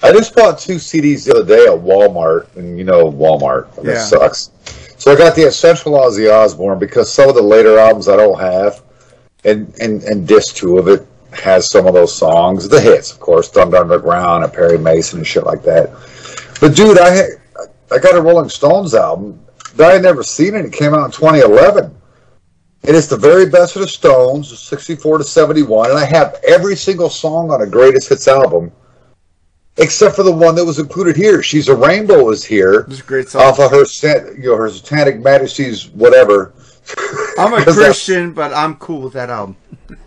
I 0.03 0.11
just 0.11 0.35
bought 0.35 0.59
two 0.59 0.77
CDs 0.77 1.25
the 1.25 1.31
other 1.39 1.45
day 1.57 1.63
at 1.65 1.79
Walmart, 1.83 2.45
and 2.55 2.77
you 2.77 2.83
know 2.83 3.11
Walmart. 3.11 3.65
Yeah. 3.83 4.03
sucks. 4.03 4.51
So 4.99 5.11
I 5.11 5.15
got 5.15 5.33
the 5.35 5.47
Essential 5.47 5.93
Ozzy 5.93 6.31
Osbourne 6.31 6.77
because 6.77 7.11
some 7.11 7.27
of 7.27 7.33
the 7.33 7.41
later 7.41 7.79
albums 7.79 8.07
I 8.07 8.17
don't 8.17 8.39
have, 8.39 8.81
and 9.43 9.73
and 9.79 10.03
and 10.03 10.27
disc 10.27 10.55
two 10.55 10.77
of 10.77 10.87
it 10.87 11.07
has 11.37 11.69
some 11.69 11.85
of 11.87 11.93
those 11.93 12.15
songs, 12.15 12.67
the 12.67 12.79
hits, 12.81 13.11
of 13.11 13.19
course, 13.19 13.49
Thunder 13.49 13.77
Underground 13.77 14.43
and 14.43 14.53
Perry 14.53 14.77
Mason 14.77 15.19
and 15.19 15.27
shit 15.27 15.43
like 15.45 15.61
that. 15.63 15.91
But 16.61 16.75
dude, 16.75 16.99
I 16.99 17.09
had, 17.11 17.29
I 17.91 17.97
got 17.99 18.15
a 18.15 18.21
Rolling 18.21 18.49
Stones 18.49 18.93
album 18.95 19.39
that 19.75 19.89
I 19.89 19.93
had 19.93 20.01
never 20.03 20.23
seen, 20.23 20.55
and 20.55 20.65
it 20.65 20.73
came 20.73 20.93
out 20.93 21.05
in 21.05 21.11
2011. 21.11 21.85
And 22.87 22.95
it's 22.95 23.07
the 23.07 23.17
very 23.17 23.47
best 23.49 23.75
of 23.75 23.81
the 23.81 23.87
Stones, 23.87 24.57
64 24.59 25.17
to 25.19 25.23
71, 25.23 25.89
and 25.89 25.97
I 25.99 26.05
have 26.05 26.39
every 26.47 26.75
single 26.75 27.09
song 27.09 27.51
on 27.51 27.61
a 27.61 27.65
Greatest 27.67 28.09
Hits 28.09 28.27
album 28.27 28.71
except 29.77 30.15
for 30.15 30.23
the 30.23 30.31
one 30.31 30.55
that 30.55 30.63
was 30.63 30.79
included 30.79 31.17
here. 31.17 31.43
She's 31.43 31.67
a 31.67 31.75
Rainbow 31.75 32.29
is 32.29 32.45
here 32.45 32.81
It 32.81 32.87
was 32.87 32.99
a 33.01 33.03
great 33.03 33.27
song. 33.27 33.41
off 33.41 33.59
of 33.59 33.71
her, 33.71 33.83
you 34.37 34.49
know, 34.51 34.55
her 34.55 34.69
Satanic 34.69 35.19
Majesty's 35.19 35.89
whatever. 35.89 36.53
I'm 37.37 37.53
a 37.53 37.57
'Cause 37.65 37.75
that- 37.75 37.83
Christian, 37.83 38.31
but 38.31 38.53
I'm 38.53 38.75
cool 38.77 39.01
with 39.01 39.13
that 39.13 39.29
album. 39.29 39.57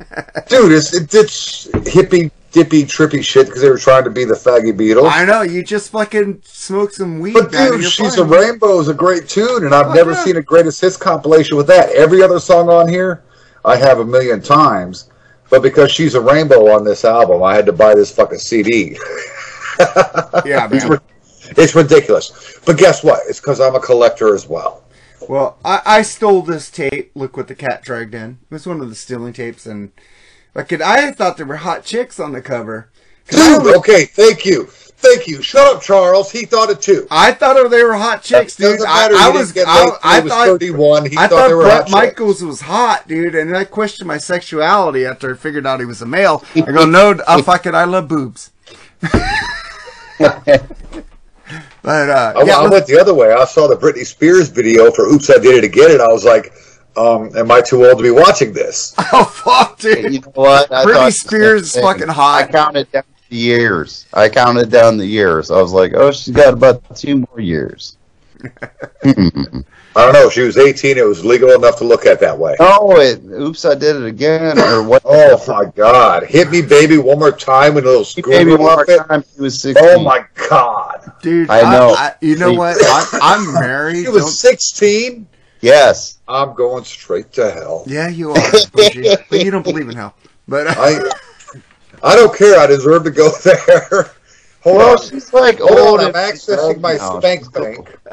dude. 0.49 0.73
It's 0.73 0.95
it, 0.95 1.13
it's 1.15 1.67
hippie 1.69 2.31
dippy 2.53 2.83
trippy 2.85 3.23
shit 3.23 3.47
because 3.47 3.61
they 3.63 3.69
were 3.69 3.77
trying 3.79 4.05
to 4.05 4.11
be 4.11 4.25
the 4.25 4.35
faggy 4.35 4.73
Beatles. 4.73 5.11
I 5.11 5.25
know 5.25 5.43
you 5.43 5.63
just 5.63 5.91
fucking 5.91 6.43
smoke 6.45 6.93
some 6.93 7.21
weed, 7.21 7.35
But 7.35 7.53
dude, 7.53 7.85
She's 7.85 8.17
a 8.17 8.25
Rainbow 8.25 8.81
is 8.81 8.89
a 8.89 8.95
great 8.95 9.29
tune, 9.29 9.65
and 9.65 9.75
I've 9.75 9.89
Oh, 9.89 9.93
never 9.95 10.13
yeah. 10.13 10.25
seen 10.25 10.37
a 10.37 10.43
greatest 10.43 10.81
hits 10.81 10.97
compilation 10.97 11.57
with 11.57 11.67
that. 11.67 11.91
Every 11.91 12.23
other 12.23 12.41
song 12.41 12.69
on 12.71 12.89
here, 12.89 13.23
I 13.65 13.77
have 13.77 13.99
a 14.01 14.05
million 14.05 14.41
times. 14.43 15.11
but 15.51 15.63
because 15.63 15.91
she's 15.91 16.15
a 16.15 16.21
rainbow 16.21 16.71
on 16.73 16.85
this 16.85 17.05
album, 17.05 17.43
I 17.43 17.55
had 17.55 17.65
to 17.67 17.73
buy 17.73 17.95
this 17.95 18.11
fucking 18.13 18.39
CD. 18.39 18.97
Yeah, 20.45 20.67
man. 20.69 20.99
it's 21.57 21.75
ridiculous. 21.75 22.59
But 22.67 22.79
guess 22.79 23.05
what? 23.05 23.21
It's 23.29 23.41
because 23.41 23.61
I'm 23.61 23.75
a 23.77 23.81
collector 23.81 24.35
as 24.35 24.49
well. 24.49 24.83
Well, 25.29 25.59
I, 25.65 25.83
I 25.85 26.03
stole 26.03 26.43
this 26.43 26.71
tape. 26.71 27.11
Look 27.15 27.37
what 27.37 27.49
the 27.49 27.55
cat 27.55 27.83
dragged 27.83 28.15
in. 28.15 28.39
It 28.51 28.55
was 28.55 28.67
one 28.67 28.81
of 28.81 28.89
the 28.89 28.95
stealing 28.95 29.35
tapes, 29.35 29.67
and 29.67 29.93
like 30.55 30.73
it, 30.73 30.81
I 30.81 31.11
thought 31.13 31.37
there 31.37 31.47
were 31.47 31.57
hot 31.57 31.85
chicks 31.85 32.19
on 32.19 32.33
the 32.33 32.41
cover. 32.41 32.89
Dude, 33.31 33.63
was- 33.63 33.77
okay, 33.77 34.07
thank 34.07 34.47
you. 34.47 34.69
Thank 35.01 35.29
you. 35.29 35.41
Shut 35.43 35.77
up, 35.77 35.81
Charles. 35.81 36.33
He 36.33 36.45
thought 36.45 36.71
it 36.71 36.81
too. 36.81 37.07
I 37.09 37.31
thought 37.31 37.71
they 37.71 37.85
were 37.85 37.95
hot 37.95 38.21
chicks, 38.21 38.57
dude. 38.57 38.81
I, 38.81 39.09
matter. 39.09 39.15
I 39.17 39.29
was, 39.29 39.53
get 39.53 39.69
I, 39.69 39.91
I 40.03 40.19
was 40.19 40.33
thought, 40.33 40.47
31. 40.47 41.11
He 41.11 41.17
I 41.17 41.21
thought 41.21 41.31
thought 41.31 41.49
they 41.49 41.55
were 41.55 41.63
Bret 41.63 41.73
hot 41.73 41.83
chicks. 41.85 41.93
Michaels 41.93 42.43
was 42.43 42.61
hot, 42.63 43.07
dude, 43.07 43.37
and 43.37 43.57
I 43.57 43.63
questioned 43.65 44.09
my 44.09 44.19
sexuality 44.19 45.07
after 45.07 45.33
I 45.33 45.37
figured 45.37 45.69
out 45.69 45.79
he 45.79 45.87
was 45.87 46.03
a 46.03 46.07
male. 46.07 46.43
I 46.57 46.63
go, 46.63 46.85
no, 46.85 47.17
I 47.29 47.41
fucking, 47.43 47.77
I 47.77 47.85
love 47.85 48.09
boobs. 48.09 48.51
but 51.89 52.11
uh, 52.11 52.33
I, 52.37 52.43
yeah, 52.43 52.59
I 52.59 52.69
went 52.69 52.87
the 52.87 53.01
other 53.01 53.15
way. 53.15 53.33
I 53.33 53.47
saw 53.47 53.67
the 53.67 53.75
Britney 53.75 54.05
Spears 54.05 54.51
video 54.51 54.91
for 54.91 55.07
"Oops, 55.07 55.31
I 55.31 55.39
Did 55.39 55.65
It 55.65 55.65
Again," 55.65 55.93
and 55.93 56.03
I 56.03 56.09
was 56.09 56.23
like, 56.23 56.53
um, 56.99 57.35
"Am 57.35 57.51
I 57.51 57.63
too 57.63 57.87
old 57.87 57.97
to 57.97 58.03
be 58.03 58.11
watching 58.11 58.53
this?" 58.53 58.95
oh 59.15 59.25
fuck, 59.25 59.79
dude. 59.79 60.13
You 60.13 60.21
know 60.21 60.33
what? 60.35 60.71
I 60.71 60.85
Britney 60.85 60.93
thought 60.93 61.13
Spears 61.15 61.63
is 61.63 61.81
fucking 61.81 62.09
hot. 62.09 62.45
I 62.45 62.53
counted 62.53 62.93
down 62.93 63.05
the 63.31 63.37
years. 63.37 64.05
I 64.13 64.29
counted 64.29 64.71
down 64.71 64.99
the 64.99 65.07
years. 65.07 65.51
I 65.51 65.63
was 65.63 65.73
like, 65.73 65.93
oh, 65.95 66.11
she's 66.11 66.35
got 66.35 66.53
about 66.53 66.95
two 66.95 67.25
more 67.27 67.41
years. 67.41 67.97
Mm-hmm. 68.39 69.61
I 69.97 70.05
don't 70.05 70.13
know. 70.13 70.31
She 70.31 70.43
was 70.43 70.57
18. 70.57 70.97
It 70.99 71.05
was 71.05 71.25
legal 71.25 71.51
enough 71.51 71.77
to 71.79 71.85
look 71.85 72.07
at 72.07 72.21
that 72.21 72.39
way. 72.39 72.55
Oh, 72.61 73.01
it, 73.01 73.21
oops, 73.25 73.65
I 73.65 73.75
did 73.75 73.97
it 73.97 74.05
again, 74.05 74.59
or 74.59 74.83
what? 74.89 75.03
Oh 75.05 75.43
my 75.49 75.65
God! 75.75 76.25
Hit 76.25 76.51
me, 76.51 76.63
baby, 76.63 76.99
one 76.99 77.19
more 77.19 77.33
time 77.33 77.75
with 77.75 77.85
a 77.85 77.89
little 77.89 78.05
Maybe 78.17 78.51
schoolgirl 78.53 78.59
one 78.59 78.77
more 78.77 79.07
time 79.07 79.25
she 79.35 79.41
was 79.43 79.61
16. 79.61 79.85
Oh 79.89 80.03
my 80.05 80.25
God! 80.49 81.13
Dude, 81.23 81.51
I 81.51 81.63
know. 81.73 81.95
I, 81.97 82.15
you 82.21 82.37
know 82.37 82.53
what? 82.53 82.77
I, 82.81 83.19
I'm 83.23 83.53
married. 83.55 83.97
She 83.97 84.05
Don't- 84.05 84.15
was 84.15 84.39
16. 84.41 85.27
Yes. 85.61 86.19
I'm 86.29 86.55
going 86.55 86.85
straight 86.85 87.33
to 87.33 87.51
hell. 87.51 87.83
yeah, 87.89 88.09
you 88.09 88.31
are. 88.31 88.53
But 88.73 88.95
you 88.95 89.51
don't 89.51 89.65
believe 89.65 89.89
in 89.89 89.97
hell. 89.97 90.15
But 90.47 90.69
I 90.69 91.01
I 92.05 92.15
don't 92.15 92.37
care. 92.37 92.61
I 92.61 92.67
deserve 92.67 93.03
to 93.05 93.11
go 93.11 93.31
there. 93.43 94.11
Hold 94.65 94.77
Well, 94.79 94.91
on. 94.93 94.99
she's 95.09 95.33
like 95.33 95.59
Hold 95.59 95.71
old. 95.79 96.01
on. 96.01 96.07
I'm 96.07 96.13
accessing 96.15 96.81
my 96.81 96.95
now. 96.95 97.19
spank 97.21 97.53
bank. 97.53 97.97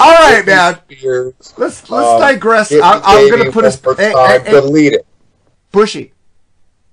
all 0.00 0.12
right, 0.12 0.44
man. 0.44 0.78
Spears. 0.90 1.34
Let's 1.56 1.88
let's 1.90 2.08
Um, 2.08 2.20
digress. 2.20 2.68
hit 2.70 2.76
me, 2.78 2.82
I, 2.82 3.00
I'm 3.04 3.30
gonna 3.30 3.44
put 3.46 3.56
one 3.56 3.64
us. 3.66 3.80
Hey, 3.96 4.12
hey, 4.12 4.40
hey, 4.44 4.50
Delete 4.50 4.92
it. 4.94 5.06
Bushy. 5.72 6.12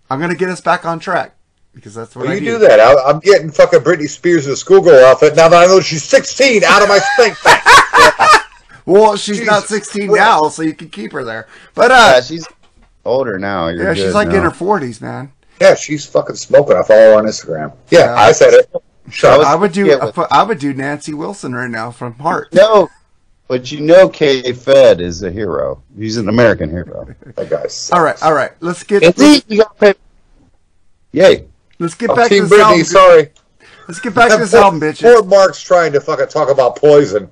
I'm 0.09 0.19
gonna 0.19 0.35
get 0.35 0.49
us 0.49 0.61
back 0.61 0.85
on 0.85 0.99
track 0.99 1.35
because 1.73 1.95
that's 1.95 2.15
what 2.15 2.23
Well, 2.25 2.31
I 2.33 2.35
you 2.35 2.41
do 2.51 2.57
that. 2.59 2.79
I, 2.79 3.01
I'm 3.09 3.19
getting 3.19 3.49
fucking 3.49 3.79
Britney 3.79 4.07
Spears 4.09 4.45
in 4.45 4.53
a 4.53 4.55
schoolgirl 4.55 5.03
outfit 5.05 5.35
now 5.35 5.47
that 5.49 5.63
I 5.63 5.65
know 5.67 5.79
she's 5.79 6.03
16 6.03 6.63
out 6.63 6.81
of 6.83 6.89
my 6.89 6.99
spank 6.99 7.37
bank. 7.43 7.63
Well, 8.83 9.15
she's 9.15 9.45
not 9.45 9.65
16 9.67 10.07
Christ. 10.07 10.19
now, 10.19 10.49
so 10.49 10.63
you 10.63 10.73
can 10.73 10.89
keep 10.89 11.11
her 11.13 11.23
there. 11.23 11.47
But 11.75 11.91
Yeah, 11.91 11.97
uh, 12.17 12.21
she's 12.21 12.45
older 13.05 13.37
now. 13.37 13.67
You're 13.67 13.83
yeah, 13.83 13.93
she's 13.93 14.03
good 14.05 14.13
like 14.15 14.27
in 14.29 14.41
her 14.41 14.49
40s, 14.49 14.99
man. 14.99 15.31
Yeah, 15.61 15.75
she's 15.75 16.03
fucking 16.07 16.35
smoking. 16.35 16.75
I 16.75 16.81
follow 16.81 17.11
her 17.11 17.17
on 17.19 17.25
Instagram. 17.25 17.73
Yeah, 17.91 18.05
Yeah. 18.05 18.15
I 18.15 18.31
said 18.31 18.53
it. 18.55 18.73
Shut 19.11 19.37
was- 19.39 19.47
I 19.47 19.55
would 19.55 19.71
do. 19.73 19.85
yeah, 19.85 20.11
I 20.31 20.43
would 20.43 20.59
do 20.59 20.73
Nancy 20.73 21.13
Wilson 21.13 21.53
right 21.53 21.69
now 21.69 21.91
from 21.91 22.13
Heart. 22.19 22.53
No, 22.53 22.89
but 23.47 23.71
you 23.71 23.81
know, 23.81 24.07
K. 24.09 24.51
Fed 24.53 25.01
is 25.01 25.21
a 25.23 25.31
hero. 25.31 25.81
He's 25.97 26.17
an 26.17 26.29
American 26.29 26.69
hero. 26.69 27.07
That 27.35 27.49
guy's. 27.49 27.89
All 27.91 28.01
right, 28.01 28.21
all 28.23 28.33
right. 28.33 28.51
Let's 28.61 28.83
get 28.83 29.17
see, 29.17 29.43
you 29.47 29.63
got. 29.79 29.97
Yay! 31.13 31.45
let's 31.79 31.95
get 31.95 32.09
Oh, 32.09 32.15
back 32.15 32.29
to 32.29 32.35
Team 32.35 32.47
this 32.47 32.59
album. 32.59 32.83
Sorry. 32.85 33.29
Let's 33.87 33.99
get 33.99 34.13
back 34.15 34.31
to 34.31 34.37
this 34.37 34.51
Poor- 34.51 34.61
album, 34.61 34.79
bitches. 34.81 35.01
Poor 35.01 35.23
Mark's 35.23 35.61
trying 35.61 35.91
to 35.93 35.99
fucking 35.99 36.27
talk 36.27 36.49
about 36.49 36.75
poison, 36.77 37.29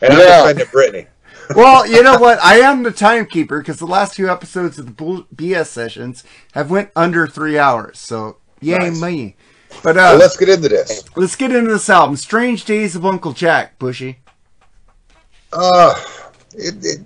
and 0.00 0.12
I'm 0.12 0.18
Yeah. 0.18 0.52
defending 0.52 0.66
Britney. 0.66 1.06
well, 1.56 1.86
you 1.86 2.02
know 2.02 2.18
what? 2.18 2.38
I 2.42 2.56
am 2.58 2.82
the 2.82 2.90
timekeeper 2.90 3.58
because 3.60 3.78
the 3.78 3.86
last 3.86 4.14
two 4.16 4.28
episodes 4.28 4.78
of 4.78 4.86
the 4.86 4.92
BS 5.34 5.66
sessions 5.66 6.24
have 6.52 6.70
went 6.70 6.90
under 6.96 7.26
three 7.26 7.58
hours. 7.58 7.98
So 7.98 8.38
yay 8.60 8.78
Nice. 8.78 9.00
me! 9.00 9.36
But 9.82 9.96
uh, 9.96 10.16
let's 10.18 10.36
get 10.36 10.48
into 10.48 10.68
this. 10.68 11.04
let's 11.16 11.36
get 11.36 11.52
into 11.52 11.70
this 11.70 11.88
album, 11.88 12.16
"Strange 12.16 12.64
Days 12.64 12.96
of 12.96 13.06
Uncle 13.06 13.32
Jack." 13.32 13.78
Bushy. 13.78 14.18
Uh, 15.52 15.94
it, 16.54 16.74
it, 16.84 17.00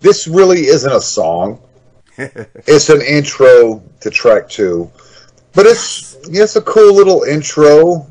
this 0.00 0.26
really 0.26 0.66
isn't 0.66 0.92
a 0.92 1.00
song. 1.00 1.60
it's 2.18 2.88
an 2.88 3.02
intro 3.02 3.82
to 4.00 4.10
track 4.10 4.48
two, 4.48 4.90
but 5.54 5.66
it's 5.66 6.16
it's 6.28 6.56
a 6.56 6.62
cool 6.62 6.94
little 6.94 7.24
intro, 7.24 8.06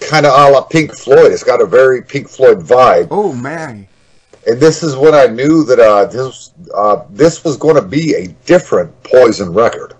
kind 0.00 0.26
of 0.26 0.32
a 0.32 0.52
la 0.52 0.62
Pink 0.62 0.94
Floyd. 0.94 1.32
It's 1.32 1.42
got 1.42 1.60
a 1.60 1.66
very 1.66 2.02
Pink 2.02 2.28
Floyd 2.28 2.58
vibe, 2.60 3.08
Oh 3.10 3.32
man, 3.32 3.88
and 4.46 4.60
this 4.60 4.82
is 4.82 4.94
when 4.96 5.14
I 5.14 5.26
knew 5.26 5.64
that 5.64 5.80
uh, 5.80 6.04
this 6.04 6.52
uh, 6.72 7.04
this 7.10 7.42
was 7.42 7.56
going 7.56 7.76
to 7.76 7.82
be 7.82 8.14
a 8.14 8.28
different 8.46 9.02
Poison 9.02 9.52
record. 9.52 9.94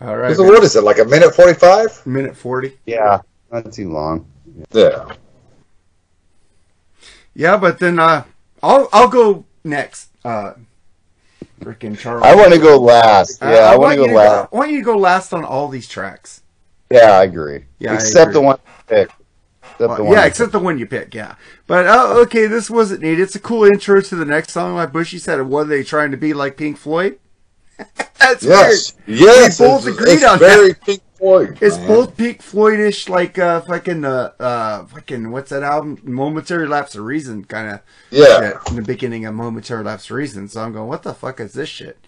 All 0.00 0.16
right. 0.16 0.36
So 0.36 0.44
what 0.44 0.62
is 0.62 0.76
it 0.76 0.84
like 0.84 0.98
a 0.98 1.04
minute 1.04 1.34
forty 1.34 1.54
five? 1.54 2.04
Minute 2.06 2.36
forty. 2.36 2.76
Yeah, 2.86 3.20
not 3.50 3.72
too 3.72 3.90
long. 3.92 4.26
Yeah. 4.72 5.12
Yeah, 7.34 7.56
but 7.56 7.78
then 7.78 7.98
uh, 7.98 8.24
I'll 8.62 8.88
I'll 8.92 9.08
go 9.08 9.44
next. 9.64 10.10
Uh, 10.24 10.54
freaking 11.60 11.98
Charles. 11.98 12.22
I 12.24 12.34
want 12.34 12.52
to 12.52 12.58
go 12.58 12.78
last. 12.78 13.42
Uh, 13.42 13.50
Yeah, 13.50 13.70
I, 13.70 13.76
want 13.76 13.94
to 13.96 14.02
you 14.02 14.08
go 14.08 14.14
last. 14.14 14.48
I 14.52 14.56
want 14.56 14.70
you 14.70 14.78
to 14.78 14.84
go 14.84 14.96
last 14.96 15.32
on 15.32 15.44
all 15.44 15.68
these 15.68 15.88
tracks. 15.88 16.42
Yeah, 16.90 17.12
I 17.18 17.24
agree. 17.24 17.64
Yeah, 17.78 17.92
I 17.92 17.94
except 17.96 18.30
agree. 18.30 18.32
the 18.34 18.40
one 18.42 18.58
I 18.66 18.82
picked. 18.86 19.12
Except 19.62 19.78
the 19.78 19.88
Well, 19.88 20.04
one 20.04 20.12
yeah, 20.12 20.22
I 20.22 20.26
except 20.26 20.52
the 20.52 20.58
one 20.58 20.78
you 20.78 20.86
pick. 20.86 21.14
Yeah, 21.14 21.34
but 21.66 21.86
uh, 21.86 22.14
okay, 22.22 22.46
this 22.46 22.70
wasn't 22.70 23.02
neat. 23.02 23.20
It's 23.20 23.34
a 23.34 23.40
cool 23.40 23.64
intro 23.64 24.00
to 24.00 24.16
the 24.16 24.24
next 24.24 24.52
song. 24.52 24.74
Like 24.74 24.92
Bushy 24.92 25.18
said, 25.18 25.40
what 25.42 25.60
are 25.62 25.64
they 25.64 25.82
trying 25.82 26.10
to 26.12 26.16
be 26.16 26.32
like 26.32 26.56
Pink 26.56 26.78
Floyd? 26.78 27.18
That's 28.18 28.42
Yes. 28.42 28.94
weird. 29.06 29.20
Yes. 29.20 29.60
We 29.60 29.66
both 29.66 29.86
it's, 29.86 29.98
agreed 29.98 30.12
it's 30.14 30.24
on 30.24 30.38
very 30.38 30.74
Pink 30.74 31.02
Floyd. 31.18 31.58
It's 31.60 31.76
man. 31.78 31.86
both 31.86 32.16
Pink 32.16 32.42
Floydish, 32.42 33.08
like 33.08 33.38
uh, 33.38 33.60
fucking 33.62 34.04
uh, 34.04 34.32
uh, 34.40 34.84
fucking 34.86 35.30
what's 35.30 35.50
that 35.50 35.62
album? 35.62 35.98
Momentary 36.02 36.66
Lapse 36.66 36.94
of 36.94 37.04
Reason, 37.04 37.44
kind 37.44 37.70
of. 37.70 37.80
Yeah. 38.10 38.58
In 38.68 38.76
the 38.76 38.82
beginning 38.82 39.24
of 39.26 39.34
Momentary 39.34 39.84
Lapse 39.84 40.06
of 40.10 40.16
Reason, 40.16 40.48
so 40.48 40.60
I'm 40.62 40.72
going, 40.72 40.88
what 40.88 41.02
the 41.02 41.14
fuck 41.14 41.40
is 41.40 41.52
this 41.52 41.68
shit? 41.68 41.98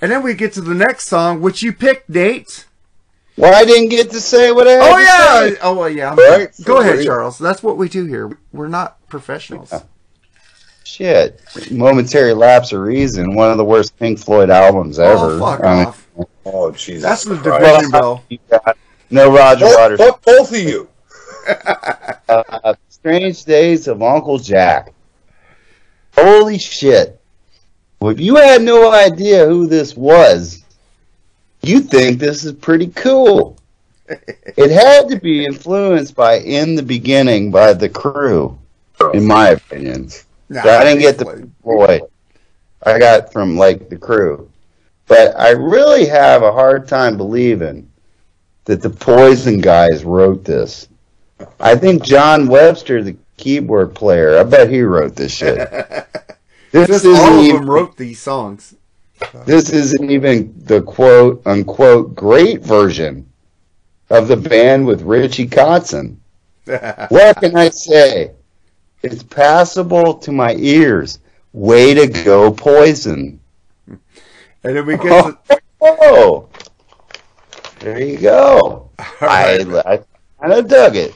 And 0.00 0.10
then 0.10 0.22
we 0.22 0.34
get 0.34 0.52
to 0.54 0.60
the 0.62 0.74
next 0.74 1.06
song, 1.06 1.40
which 1.42 1.62
you 1.62 1.72
picked, 1.72 2.08
Nate. 2.08 2.66
Well, 3.36 3.54
I 3.54 3.64
didn't 3.64 3.90
get 3.90 4.10
to 4.10 4.20
say 4.20 4.50
what 4.52 4.66
I 4.66 4.78
Oh 4.80 4.98
yeah. 4.98 5.48
say. 5.54 5.56
Oh 5.62 5.74
well, 5.74 5.88
yeah. 5.88 6.08
I'm- 6.10 6.18
Right. 6.18 6.50
Go 6.64 6.80
ahead, 6.80 7.04
Charles. 7.04 7.38
That's 7.38 7.62
what 7.62 7.76
we 7.76 7.88
do 7.88 8.04
here. 8.06 8.36
We're 8.52 8.68
not 8.68 8.96
professionals. 9.08 9.72
Shit. 10.90 11.40
Momentary 11.70 12.32
lapse 12.32 12.72
of 12.72 12.80
reason. 12.80 13.34
One 13.34 13.50
of 13.50 13.58
the 13.58 13.64
worst 13.64 13.96
Pink 13.98 14.18
Floyd 14.18 14.50
albums 14.50 14.98
ever. 14.98 15.30
Oh 15.32 15.38
fuck 15.38 15.64
I 15.64 15.76
mean, 15.76 15.86
off. 15.86 16.08
Oh 16.44 16.72
Jesus. 16.72 17.02
That's 17.02 17.24
the 17.24 17.36
division 17.36 17.90
bell. 17.92 18.24
no 19.10 19.32
Roger 19.32 19.66
Both, 19.66 19.76
Waters. 19.78 19.98
both, 19.98 20.22
both 20.22 20.52
of 20.52 20.58
you. 20.58 20.88
Uh, 22.28 22.74
Strange 22.88 23.44
Days 23.44 23.88
of 23.88 24.04
Uncle 24.04 24.38
Jack. 24.38 24.92
Holy 26.16 26.58
shit. 26.58 27.20
Well, 27.98 28.12
if 28.12 28.20
you 28.20 28.36
had 28.36 28.62
no 28.62 28.92
idea 28.92 29.46
who 29.46 29.66
this 29.66 29.96
was, 29.96 30.62
you 31.62 31.80
think 31.80 32.20
this 32.20 32.44
is 32.44 32.52
pretty 32.52 32.86
cool. 32.86 33.56
it 34.08 34.70
had 34.70 35.08
to 35.08 35.18
be 35.18 35.44
influenced 35.44 36.14
by 36.14 36.34
In 36.38 36.76
the 36.76 36.84
Beginning 36.84 37.50
by 37.50 37.72
The 37.72 37.88
Crew, 37.88 38.56
in 39.12 39.26
my 39.26 39.48
opinion. 39.48 40.10
Nah, 40.50 40.60
I 40.62 40.84
didn't 40.84 41.00
get 41.00 41.16
the 41.16 41.48
boy. 41.62 42.00
I 42.82 42.98
got 42.98 43.32
from 43.32 43.56
like 43.56 43.88
The 43.88 43.96
Crew. 43.96 44.50
But 45.06 45.38
I 45.38 45.50
really 45.50 46.06
have 46.06 46.42
a 46.42 46.52
hard 46.52 46.86
time 46.86 47.16
believing 47.16 47.90
that 48.64 48.82
the 48.82 48.90
Poison 48.90 49.60
guys 49.60 50.04
wrote 50.04 50.44
this. 50.44 50.88
I 51.58 51.74
think 51.76 52.02
John 52.02 52.46
Webster, 52.48 53.02
the 53.02 53.16
keyboard 53.36 53.94
player, 53.94 54.38
I 54.38 54.42
bet 54.42 54.68
he 54.68 54.82
wrote 54.82 55.16
this 55.16 55.32
shit. 55.34 55.68
This 56.72 56.86
Just 56.86 57.04
isn't, 57.04 57.20
all 57.20 57.38
of 57.40 57.44
even, 57.44 57.56
them 57.62 57.70
wrote 57.70 57.96
these 57.96 58.20
songs. 58.20 58.76
this 59.44 59.70
isn't 59.70 60.08
even 60.08 60.54
the 60.66 60.80
quote 60.80 61.42
unquote 61.44 62.14
great 62.14 62.62
version 62.62 63.28
of 64.08 64.28
the 64.28 64.36
band 64.36 64.86
with 64.86 65.02
Richie 65.02 65.48
Kotzen. 65.48 66.16
What 67.08 67.38
can 67.38 67.56
I 67.56 67.70
say? 67.70 68.30
It's 69.02 69.22
passable 69.22 70.14
to 70.14 70.32
my 70.32 70.54
ears. 70.56 71.20
Way 71.52 71.94
to 71.94 72.06
go, 72.06 72.52
Poison. 72.52 73.40
And 73.88 73.98
then 74.76 74.86
we 74.86 74.96
get 74.96 75.06
oh, 75.10 75.38
to, 75.48 75.62
Oh, 75.82 76.48
there 77.80 78.00
you 78.00 78.18
go. 78.18 78.90
Right. 79.20 79.66
I, 79.66 79.92
I 79.94 79.96
kind 80.40 80.52
of 80.52 80.68
dug 80.68 80.96
it. 80.96 81.14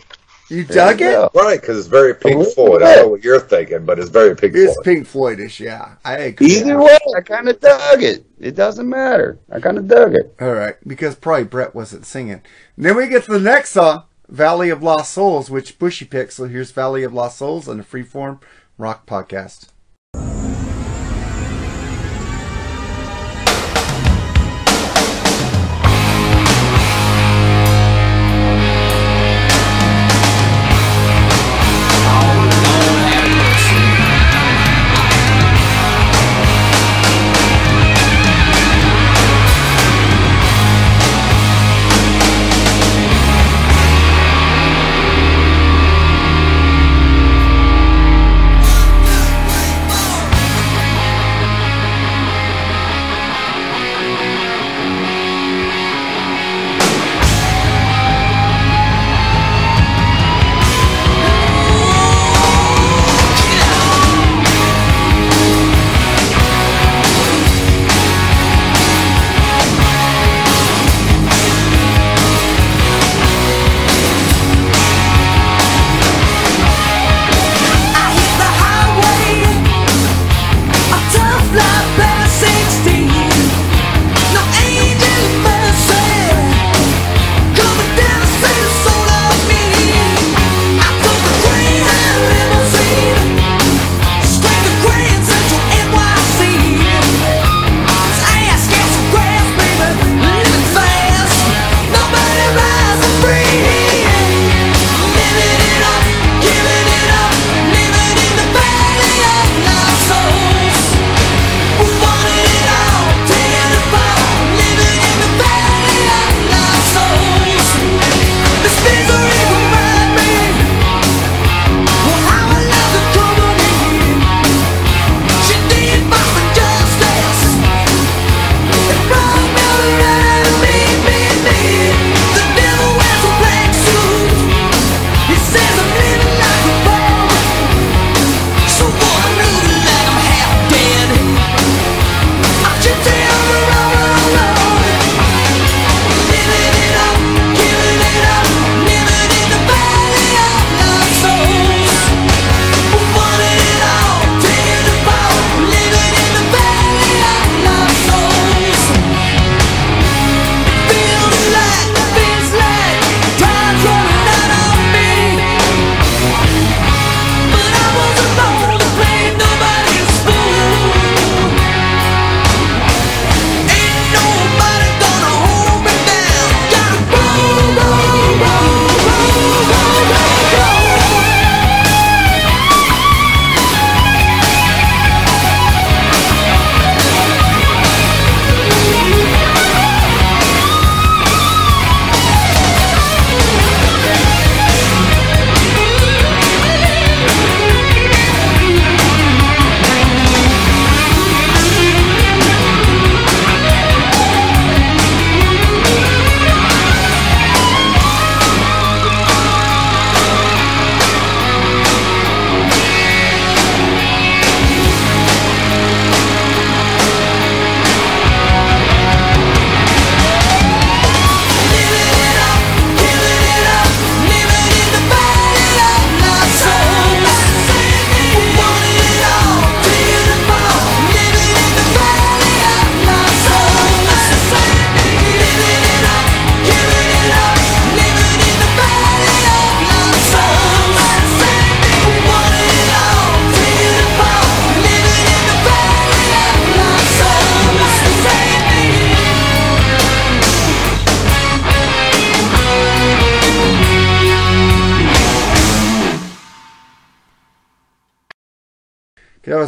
You 0.51 0.65
dug 0.65 1.01
you 1.01 1.09
it? 1.09 1.13
go. 1.13 1.31
Right, 1.35 1.61
because 1.61 1.79
it's 1.79 1.89
very 1.89 2.15
Pink 2.15 2.37
little 2.37 2.53
Floyd. 2.53 2.83
I 2.83 2.95
bit. 2.95 3.03
know 3.03 3.09
what 3.09 3.25
you're 3.25 3.41
thinking, 3.41 3.85
but 3.85 3.99
it's 3.99 4.11
very 4.11 4.37
Pink 4.37 4.55
It's 4.55 4.75
Floyd. 4.75 4.85
Pink 4.85 5.07
Floydish, 5.07 5.61
yeah. 5.61 5.97
I 6.05 6.17
agree. 6.19 6.59
Either 6.59 6.81
way, 6.81 6.99
I 7.17 7.21
kind 7.21 7.49
of 7.49 7.61
dug 7.61 8.03
it. 8.03 8.25
It 8.39 8.55
doesn't 8.55 8.89
matter. 8.89 9.39
I 9.51 9.61
kind 9.61 9.79
of 9.79 9.89
dug 9.89 10.15
it. 10.15 10.35
All 10.41 10.53
right, 10.53 10.77
because 10.87 11.15
probably 11.15 11.45
Bret 11.45 11.75
wasn't 11.75 12.07
singing. 12.07 12.43
And 12.77 12.85
then 12.85 12.97
we 12.97 13.09
get 13.09 13.25
to 13.25 13.33
the 13.33 13.41
next 13.41 13.71
song, 13.71 14.05
Valley 14.29 14.71
of 14.71 14.83
Lost 14.83 15.13
Souls, 15.13 15.51
which 15.51 15.79
Bushy 15.79 16.05
picked. 16.05 16.33
So 16.33 16.45
here's 16.45 16.71
Valley 16.71 17.03
of 17.03 17.13
Lost 17.13 17.39
Souls 17.39 17.69
on 17.69 17.79
the 17.79 17.85
Freeform 17.85 18.41
Rock 18.79 19.07
Podcast. 19.07 19.69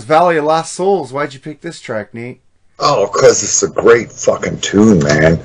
Valley 0.07 0.37
of 0.37 0.45
Lost 0.45 0.73
Souls. 0.73 1.13
Why'd 1.13 1.35
you 1.35 1.41
pick 1.41 1.61
this 1.61 1.81
track, 1.81 2.15
Nate? 2.15 2.41
Oh, 2.79 3.11
because 3.13 3.43
it's 3.43 3.65
a 3.65 3.69
great 3.69 4.13
fucking 4.13 4.61
tune, 4.61 5.01
man. 5.01 5.39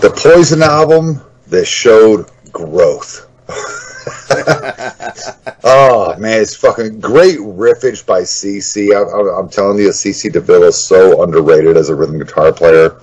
The 0.00 0.14
Poison 0.16 0.62
album 0.62 1.20
that 1.48 1.66
showed 1.66 2.30
growth. 2.52 3.28
oh 5.64 6.14
man, 6.18 6.40
it's 6.40 6.54
fucking 6.54 7.00
great 7.00 7.38
riffage 7.38 8.06
by 8.06 8.20
CC. 8.20 8.94
I, 8.94 9.38
I'm 9.38 9.48
telling 9.48 9.78
you, 9.78 9.88
CC 9.88 10.32
DeVille 10.32 10.64
is 10.64 10.86
so 10.86 11.24
underrated 11.24 11.76
as 11.76 11.88
a 11.88 11.94
rhythm 11.94 12.18
guitar 12.18 12.52
player. 12.52 13.00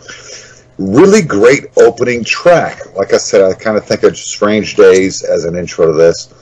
Really 0.78 1.22
great 1.22 1.66
opening 1.78 2.24
track. 2.24 2.96
Like 2.96 3.14
I 3.14 3.18
said, 3.18 3.42
I 3.42 3.54
kind 3.54 3.78
of 3.78 3.86
think 3.86 4.04
of 4.04 4.18
Strange 4.18 4.76
Days 4.76 5.24
as 5.24 5.44
an 5.44 5.58
intro 5.58 5.88
to 5.88 5.94
this. 5.94 6.34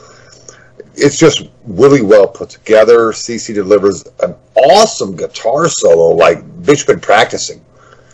It's 0.95 1.17
just 1.17 1.47
really 1.65 2.01
well 2.01 2.27
put 2.27 2.49
together. 2.49 3.11
CC 3.11 3.53
delivers 3.53 4.05
an 4.21 4.35
awesome 4.55 5.15
guitar 5.15 5.69
solo, 5.69 6.15
like 6.15 6.43
bitch 6.61 6.85
been 6.87 6.99
practicing. 6.99 7.63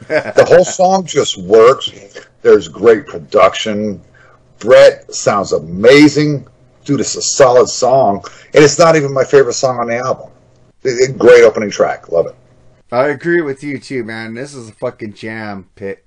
the 0.07 0.45
whole 0.47 0.65
song 0.65 1.05
just 1.05 1.37
works. 1.37 1.91
There's 2.41 2.67
great 2.67 3.07
production. 3.07 4.01
Bret 4.59 5.13
sounds 5.13 5.51
amazing. 5.51 6.47
dude, 6.83 6.99
it's 6.99 7.15
a 7.15 7.21
solid 7.21 7.67
song, 7.67 8.23
and 8.53 8.63
it's 8.63 8.77
not 8.77 8.95
even 8.95 9.11
my 9.11 9.23
favorite 9.23 9.53
song 9.53 9.79
on 9.79 9.87
the 9.87 9.97
album. 9.97 10.29
It- 10.83 11.09
it- 11.09 11.17
great 11.17 11.43
opening 11.43 11.71
track, 11.71 12.11
love 12.11 12.27
it. 12.27 12.35
I 12.91 13.07
agree 13.07 13.41
with 13.41 13.63
you 13.63 13.79
too, 13.79 14.03
man. 14.03 14.35
This 14.35 14.53
is 14.53 14.69
a 14.69 14.71
fucking 14.73 15.13
jam 15.13 15.67
pick. 15.75 16.05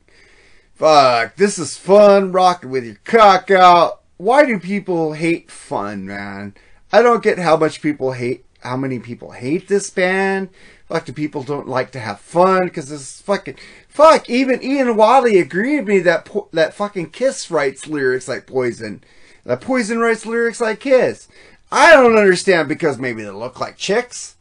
Fuck, 0.76 1.34
this 1.34 1.58
is 1.58 1.76
fun, 1.76 2.30
rocking 2.30 2.70
with 2.70 2.84
your 2.84 2.96
cock 3.04 3.50
out. 3.50 3.97
Why 4.18 4.44
do 4.44 4.58
people 4.58 5.12
hate 5.12 5.48
fun, 5.48 6.04
man? 6.04 6.54
I 6.92 7.02
don't 7.02 7.22
get 7.22 7.38
how 7.38 7.56
much 7.56 7.80
people 7.80 8.12
hate, 8.12 8.44
how 8.60 8.76
many 8.76 8.98
people 8.98 9.30
hate 9.30 9.68
this 9.68 9.90
band. 9.90 10.48
Fuck, 10.88 11.04
do 11.04 11.12
people 11.12 11.44
don't 11.44 11.68
like 11.68 11.92
to 11.92 12.00
have 12.00 12.18
fun? 12.18 12.64
Because 12.64 12.88
this 12.88 13.00
is 13.00 13.20
fucking, 13.20 13.54
fuck, 13.88 14.28
even 14.28 14.60
Ian 14.60 14.96
Wally 14.96 15.38
agreed 15.38 15.80
with 15.80 15.88
me 15.88 15.98
that, 16.00 16.24
po- 16.24 16.48
that 16.52 16.74
fucking 16.74 17.10
Kiss 17.10 17.48
writes 17.48 17.86
lyrics 17.86 18.26
like 18.26 18.46
Poison. 18.46 19.04
That 19.44 19.60
Poison 19.60 20.00
writes 20.00 20.26
lyrics 20.26 20.60
like 20.60 20.80
Kiss. 20.80 21.28
I 21.70 21.92
don't 21.92 22.18
understand 22.18 22.68
because 22.68 22.98
maybe 22.98 23.22
they 23.22 23.30
look 23.30 23.60
like 23.60 23.76
chicks 23.76 24.34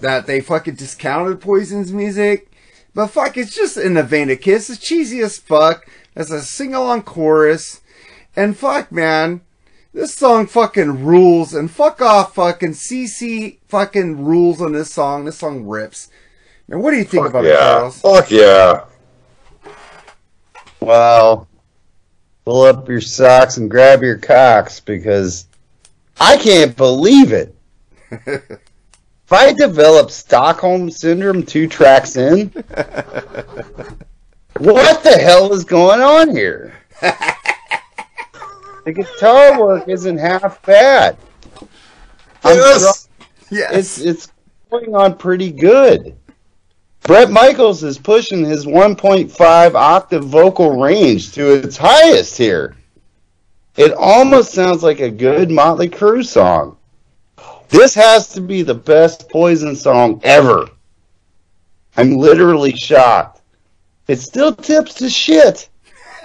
that 0.00 0.26
they 0.26 0.42
fucking 0.42 0.74
discounted 0.74 1.40
Poison's 1.40 1.90
music. 1.92 2.50
But 2.94 3.06
fuck, 3.06 3.38
it's 3.38 3.54
just 3.54 3.78
in 3.78 3.94
the 3.94 4.02
vein 4.02 4.28
of 4.28 4.42
Kiss. 4.42 4.68
It's 4.68 4.78
cheesy 4.78 5.20
as 5.20 5.38
fuck. 5.38 5.88
There's 6.14 6.30
a 6.30 6.42
sing 6.42 6.74
along 6.74 7.04
chorus. 7.04 7.80
And 8.36 8.56
fuck, 8.56 8.92
man. 8.92 9.42
This 9.92 10.14
song 10.14 10.46
fucking 10.46 11.04
rules. 11.04 11.52
And 11.54 11.70
fuck 11.70 12.00
off, 12.00 12.34
fucking 12.34 12.72
CC 12.72 13.58
fucking 13.68 14.24
rules 14.24 14.60
on 14.60 14.72
this 14.72 14.92
song. 14.92 15.24
This 15.24 15.38
song 15.38 15.66
rips. 15.66 16.08
And 16.68 16.82
what 16.82 16.92
do 16.92 16.98
you 16.98 17.04
think 17.04 17.24
Fuck 17.24 17.30
about 17.30 17.44
it, 17.44 17.48
yeah. 17.48 17.56
Charles? 17.56 18.00
Fuck 18.00 18.30
yeah. 18.30 18.84
Well, 20.78 21.48
pull 22.44 22.62
up 22.62 22.88
your 22.88 23.00
socks 23.00 23.56
and 23.56 23.70
grab 23.70 24.02
your 24.02 24.18
cocks 24.18 24.78
because 24.80 25.46
I 26.20 26.36
can't 26.36 26.76
believe 26.76 27.32
it. 27.32 27.54
if 28.10 29.32
I 29.32 29.52
develop 29.52 30.10
Stockholm 30.10 30.90
Syndrome 30.90 31.44
two 31.44 31.66
tracks 31.66 32.16
in, 32.16 32.48
what 34.58 35.02
the 35.02 35.18
hell 35.20 35.52
is 35.52 35.64
going 35.64 36.00
on 36.00 36.30
here? 36.30 36.74
the 38.84 38.92
guitar 38.92 39.60
work 39.60 39.88
isn't 39.88 40.18
half 40.18 40.62
bad. 40.62 41.16
Yes. 42.44 43.08
Yes. 43.50 43.72
it's 43.72 43.98
it's 43.98 44.32
going 44.70 44.94
on 44.94 45.16
pretty 45.16 45.50
good. 45.50 46.16
Bret 47.02 47.30
Michaels 47.30 47.82
is 47.82 47.98
pushing 47.98 48.44
his 48.44 48.66
1.5 48.66 49.74
octave 49.74 50.24
vocal 50.24 50.80
range 50.80 51.32
to 51.32 51.54
its 51.54 51.76
highest 51.76 52.36
here. 52.36 52.76
It 53.76 53.92
almost 53.92 54.52
sounds 54.52 54.82
like 54.82 55.00
a 55.00 55.10
good 55.10 55.50
Motley 55.50 55.88
Crue 55.88 56.24
song. 56.24 56.76
This 57.68 57.94
has 57.94 58.28
to 58.30 58.40
be 58.40 58.62
the 58.62 58.74
best 58.74 59.28
Poison 59.30 59.74
song 59.74 60.20
ever. 60.24 60.68
I'm 61.96 62.16
literally 62.16 62.72
shocked. 62.72 63.40
It 64.08 64.20
still 64.20 64.54
tips 64.54 64.94
to 64.94 65.08
shit, 65.08 65.68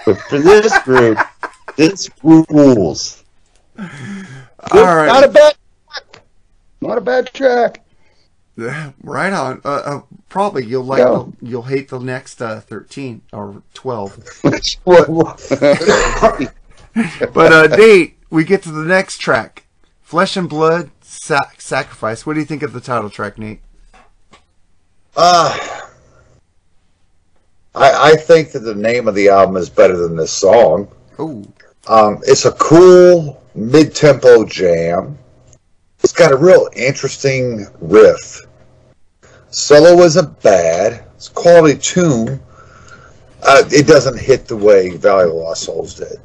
but 0.04 0.18
for 0.22 0.38
this 0.38 0.76
group, 0.82 1.18
this 1.76 2.08
rules. 2.22 3.24
All 3.78 3.84
right. 4.72 5.06
Not 5.06 5.24
a 5.24 5.28
bad 5.28 5.54
track. 5.92 6.22
Not 6.80 6.98
a 6.98 7.00
bad 7.00 7.32
track. 7.32 7.82
right 9.02 9.32
on. 9.32 9.60
Uh, 9.64 9.68
uh, 9.68 10.00
probably 10.28 10.64
you'll 10.64 10.84
like 10.84 11.00
Yeah. 11.00 11.24
you'll 11.42 11.62
hate 11.62 11.88
the 11.88 11.98
next 11.98 12.40
uh, 12.40 12.60
thirteen 12.60 13.22
or 13.32 13.62
twelve. 13.74 14.18
But 17.34 17.52
uh, 17.52 17.76
Nate, 17.76 18.16
we 18.30 18.42
get 18.44 18.62
to 18.62 18.72
the 18.72 18.84
next 18.84 19.18
track, 19.18 19.66
"Flesh 20.00 20.34
and 20.36 20.48
Blood 20.48 20.90
Sac- 21.02 21.60
Sacrifice." 21.60 22.24
What 22.24 22.32
do 22.32 22.40
you 22.40 22.46
think 22.46 22.62
of 22.62 22.72
the 22.72 22.80
title 22.80 23.10
track, 23.10 23.36
Nate? 23.36 23.60
Uh, 25.14 25.54
I, 27.74 28.12
I 28.12 28.16
think 28.16 28.52
that 28.52 28.60
the 28.60 28.74
name 28.74 29.08
of 29.08 29.14
the 29.14 29.28
album 29.28 29.56
is 29.58 29.68
better 29.68 29.96
than 29.96 30.16
this 30.16 30.32
song. 30.32 30.88
Oh, 31.18 31.44
Um, 31.88 32.20
it's 32.22 32.44
a 32.44 32.52
cool 32.52 33.42
mid-tempo 33.54 34.44
jam. 34.44 35.18
It's 36.02 36.12
got 36.12 36.32
a 36.32 36.36
real 36.36 36.68
interesting 36.74 37.66
riff. 37.80 38.40
Solo 39.50 40.02
isn't 40.02 40.42
bad. 40.42 41.04
It's 41.14 41.28
a 41.28 41.32
quality 41.32 41.78
tune. 41.78 42.40
Uh, 43.42 43.62
it 43.70 43.86
doesn't 43.86 44.18
hit 44.18 44.46
the 44.46 44.56
way 44.56 44.90
Valley 44.96 45.28
of 45.28 45.34
Lost 45.34 45.64
Souls 45.64 45.94
did. 45.94 46.18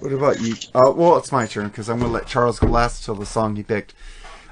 what 0.00 0.12
about 0.12 0.40
you? 0.40 0.54
Uh, 0.74 0.92
well, 0.94 1.16
it's 1.16 1.32
my 1.32 1.46
turn 1.46 1.68
because 1.68 1.88
I'm 1.88 2.00
gonna 2.00 2.12
let 2.12 2.26
Charles 2.26 2.58
go 2.58 2.66
last 2.66 3.04
till 3.04 3.14
the 3.14 3.26
song 3.26 3.56
he 3.56 3.62
picked. 3.62 3.94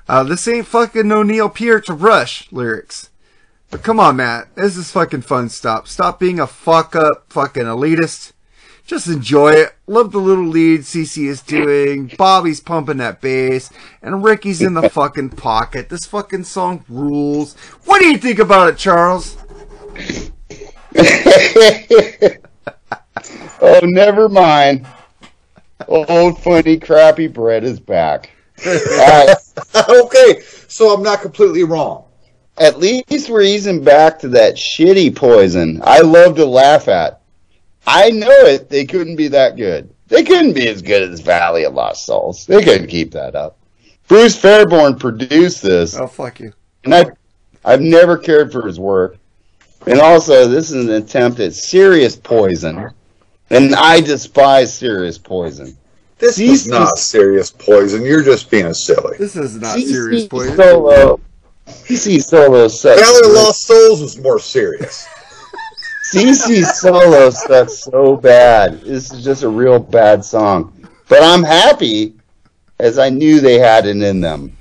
Uh, 0.08 0.22
this 0.22 0.48
ain't 0.48 0.66
fucking 0.66 1.06
no 1.06 1.22
Neil 1.22 1.50
Peart 1.50 1.88
of 1.90 2.02
Rush 2.02 2.50
lyrics. 2.50 3.10
But 3.70 3.82
come 3.82 4.00
on, 4.00 4.16
Matt. 4.16 4.54
This 4.54 4.76
is 4.78 4.90
fucking 4.90 5.22
fun 5.22 5.50
stuff. 5.50 5.86
Stop 5.86 6.18
being 6.18 6.40
a 6.40 6.46
fuck 6.46 6.96
up 6.96 7.26
fucking 7.28 7.64
elitist. 7.64 8.32
Just 8.88 9.06
enjoy 9.06 9.52
it. 9.52 9.74
Love 9.86 10.12
the 10.12 10.18
little 10.18 10.46
lead 10.46 10.80
CC 10.80 11.28
is 11.28 11.42
doing. 11.42 12.10
Bobby's 12.16 12.60
pumping 12.60 12.96
that 12.96 13.20
bass. 13.20 13.68
And 14.00 14.24
Rikki's 14.24 14.62
in 14.62 14.72
the 14.72 14.88
fucking 14.88 15.28
pocket. 15.30 15.90
This 15.90 16.06
fucking 16.06 16.44
song 16.44 16.86
rules. 16.88 17.54
What 17.84 18.00
do 18.00 18.08
you 18.08 18.16
think 18.16 18.38
about 18.38 18.70
it, 18.70 18.78
Charles? 18.78 19.36
oh, 23.60 23.80
never 23.82 24.30
mind. 24.30 24.86
Old 25.86 26.42
funny 26.42 26.78
crappy 26.78 27.26
bread 27.26 27.64
is 27.64 27.78
back. 27.78 28.30
Alright, 28.66 29.36
okay, 29.90 30.40
so 30.66 30.94
I'm 30.94 31.02
not 31.02 31.20
completely 31.20 31.64
wrong. 31.64 32.06
at 32.56 32.78
least 32.78 33.28
we're 33.28 33.42
easing 33.42 33.84
back 33.84 34.18
to 34.20 34.28
that 34.28 34.54
shitty 34.54 35.14
poison 35.14 35.80
I 35.84 36.00
love 36.00 36.36
to 36.36 36.46
laugh 36.46 36.88
at. 36.88 37.17
I 37.88 38.10
know 38.10 38.30
it. 38.30 38.68
They 38.68 38.84
couldn't 38.84 39.16
be 39.16 39.28
that 39.28 39.56
good. 39.56 39.88
They 40.08 40.22
couldn't 40.22 40.52
be 40.52 40.68
as 40.68 40.82
good 40.82 41.10
as 41.10 41.20
Valley 41.20 41.64
of 41.64 41.74
Lost 41.74 42.04
Souls. 42.04 42.44
They 42.46 42.62
couldn't 42.62 42.88
keep 42.88 43.12
that 43.12 43.34
up. 43.34 43.56
Bruce 44.08 44.36
Fairbairn 44.36 44.98
produced 44.98 45.62
this, 45.62 45.96
Oh, 45.96 46.06
fuck 46.06 46.40
you. 46.40 46.52
and 46.84 46.94
I, 46.94 47.06
I've 47.64 47.80
never 47.80 48.16
cared 48.16 48.52
for 48.52 48.66
his 48.66 48.78
work. 48.78 49.16
And 49.86 50.00
also, 50.00 50.46
this 50.48 50.70
is 50.70 50.86
an 50.86 50.92
attempt 50.92 51.40
at 51.40 51.54
serious 51.54 52.16
poison, 52.16 52.90
and 53.50 53.74
I 53.74 54.00
despise 54.00 54.72
serious 54.74 55.16
poison. 55.18 55.76
This 56.18 56.38
is 56.38 56.66
CC 56.66 56.70
not 56.70 56.98
serious 56.98 57.50
poison. 57.50 58.02
You're 58.02 58.24
just 58.24 58.50
being 58.50 58.72
silly. 58.74 59.16
This 59.18 59.36
is 59.36 59.56
not 59.56 59.76
CC 59.78 59.86
serious, 59.86 60.26
boys. 60.26 60.56
Solo. 60.56 61.20
CC 61.66 62.20
Solo 62.22 62.66
sucks. 62.68 63.00
Valley 63.00 63.20
of 63.28 63.32
Lost 63.34 63.62
Souls 63.66 64.00
was 64.02 64.18
more 64.18 64.38
serious. 64.40 65.06
CC 66.10 66.64
Solo 66.64 67.28
sucks 67.28 67.80
so 67.80 68.16
bad. 68.16 68.80
This 68.80 69.12
is 69.12 69.22
just 69.22 69.42
a 69.42 69.48
real 69.48 69.78
bad 69.78 70.24
song. 70.24 70.72
But 71.06 71.22
I'm 71.22 71.42
happy, 71.42 72.14
as 72.78 72.98
I 72.98 73.10
knew 73.10 73.40
they 73.40 73.58
had 73.58 73.86
it 73.86 74.00
in 74.00 74.22
them. 74.22 74.56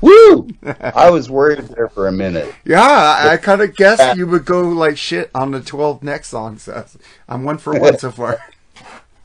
Woo! 0.00 0.48
I 0.80 1.10
was 1.10 1.28
worried 1.28 1.58
there 1.68 1.90
for 1.90 2.08
a 2.08 2.12
minute. 2.12 2.54
Yeah, 2.64 2.80
I, 2.80 3.32
I 3.32 3.36
kind 3.36 3.60
of 3.60 3.76
guessed 3.76 4.16
you 4.16 4.26
would 4.28 4.46
go 4.46 4.62
like 4.62 4.96
shit 4.96 5.30
on 5.34 5.50
the 5.50 5.60
12 5.60 6.02
next 6.02 6.28
songs. 6.28 6.62
So 6.62 6.86
I'm 7.28 7.44
one 7.44 7.58
for 7.58 7.78
one 7.78 7.98
so 7.98 8.10
far. 8.10 8.38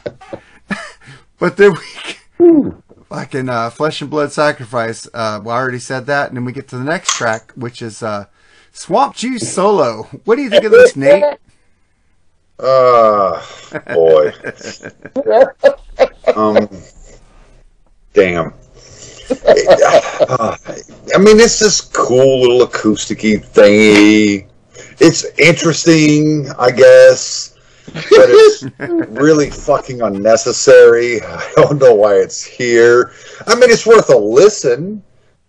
but 1.40 1.56
then 1.56 1.76
we 2.40 2.74
fucking 3.08 3.48
uh, 3.48 3.70
Flesh 3.70 4.02
and 4.02 4.10
Blood 4.10 4.34
Sacrifice. 4.34 5.08
Uh, 5.14 5.40
well, 5.42 5.56
I 5.56 5.60
already 5.60 5.80
said 5.80 6.08
that. 6.08 6.28
And 6.28 6.36
then 6.36 6.44
we 6.44 6.52
get 6.52 6.68
to 6.70 6.78
the 6.78 6.84
next 6.84 7.16
track, 7.16 7.54
which 7.54 7.82
is 7.82 8.04
uh, 8.04 8.26
Swamp 8.74 9.16
Juice 9.16 9.54
Solo. 9.54 10.10
What 10.26 10.36
do 10.36 10.42
you 10.42 10.50
think 10.50 10.66
of 10.66 10.72
this, 10.72 10.96
Nate? 10.98 11.24
Uh, 12.60 13.44
boy. 13.94 14.32
um, 16.36 16.70
damn. 18.14 18.54
Uh, 19.32 20.56
I 21.16 21.18
mean, 21.18 21.40
it's 21.40 21.60
this 21.60 21.82
cool 21.82 22.42
little 22.42 22.68
acousticy 22.68 23.44
thingy. 23.44 24.48
It's 25.00 25.26
interesting, 25.40 26.50
I 26.60 26.72
guess, 26.72 27.58
but 27.94 28.04
it's 28.30 28.64
really 29.10 29.50
fucking 29.50 30.02
unnecessary. 30.02 31.22
I 31.22 31.52
don't 31.56 31.80
know 31.80 31.96
why 31.96 32.16
it's 32.16 32.44
here. 32.44 33.12
I 33.48 33.56
mean, 33.56 33.72
it's 33.72 33.86
worth 33.86 34.10
a 34.10 34.18
listen. 34.18 35.04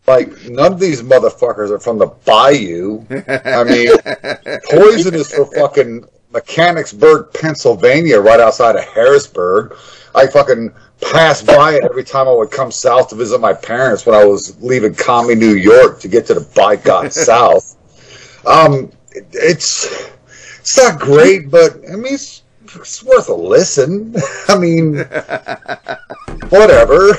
Like, 0.06 0.28
none 0.50 0.72
of 0.72 0.80
these 0.80 1.02
motherfuckers 1.02 1.70
are 1.70 1.78
from 1.78 1.98
the 1.98 2.08
bayou. 2.24 3.04
I 3.10 3.64
mean, 3.64 3.88
Poison 4.70 5.14
is 5.14 5.32
for 5.32 5.46
fucking 5.46 6.04
Mechanicsburg, 6.34 7.32
Pennsylvania, 7.32 8.20
right 8.20 8.40
outside 8.40 8.76
of 8.76 8.84
Harrisburg. 8.84 9.76
I 10.14 10.26
fucking 10.26 10.72
passed 11.00 11.46
by 11.46 11.74
it 11.74 11.84
every 11.84 12.04
time 12.04 12.28
I 12.28 12.32
would 12.32 12.50
come 12.50 12.70
south 12.70 13.08
to 13.10 13.14
visit 13.16 13.40
my 13.40 13.52
parents 13.52 14.04
when 14.06 14.14
I 14.14 14.24
was 14.24 14.60
leaving 14.62 14.94
Commie, 14.94 15.34
New 15.34 15.54
York 15.54 16.00
to 16.00 16.08
get 16.08 16.26
to 16.26 16.34
the 16.34 16.46
by 16.54 16.76
God 16.76 17.12
South. 17.30 17.76
Um, 18.46 18.90
it- 19.12 19.26
it's 19.32 20.10
it's 20.60 20.76
not 20.78 20.98
great, 20.98 21.50
but 21.50 21.76
I 21.90 21.96
mean, 21.96 22.14
it's, 22.14 22.42
it's 22.74 23.02
worth 23.04 23.28
a 23.28 23.34
listen. 23.34 24.14
I 24.48 24.58
mean, 24.58 24.96
whatever. 26.48 27.12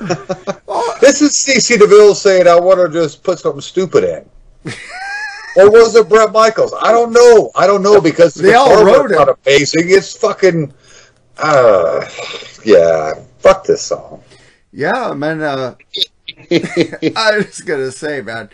this 1.00 1.22
is 1.22 1.44
CC 1.46 1.78
DeVille 1.78 2.14
saying, 2.14 2.46
I 2.48 2.58
want 2.58 2.78
to 2.80 2.88
just 2.92 3.22
put 3.22 3.38
something 3.38 3.60
stupid 3.60 4.04
in. 4.04 4.72
Or 5.58 5.70
was 5.70 5.94
it 5.96 6.08
Bret 6.08 6.32
Michaels? 6.32 6.72
I 6.80 6.92
don't 6.92 7.12
know. 7.12 7.50
I 7.56 7.66
don't 7.66 7.82
know 7.82 8.00
because 8.00 8.34
They 8.34 8.50
the 8.52 8.58
all 8.58 8.84
wrote 8.84 9.10
it. 9.10 9.14
not 9.16 9.28
amazing. 9.44 9.84
It's 9.90 10.16
fucking, 10.16 10.72
uh, 11.38 12.08
yeah, 12.64 13.14
fuck 13.40 13.64
this 13.64 13.82
song. 13.82 14.22
Yeah, 14.72 15.12
man. 15.14 15.42
Uh, 15.42 15.74
I 16.50 17.38
was 17.38 17.60
gonna 17.60 17.90
say, 17.90 18.20
man. 18.22 18.50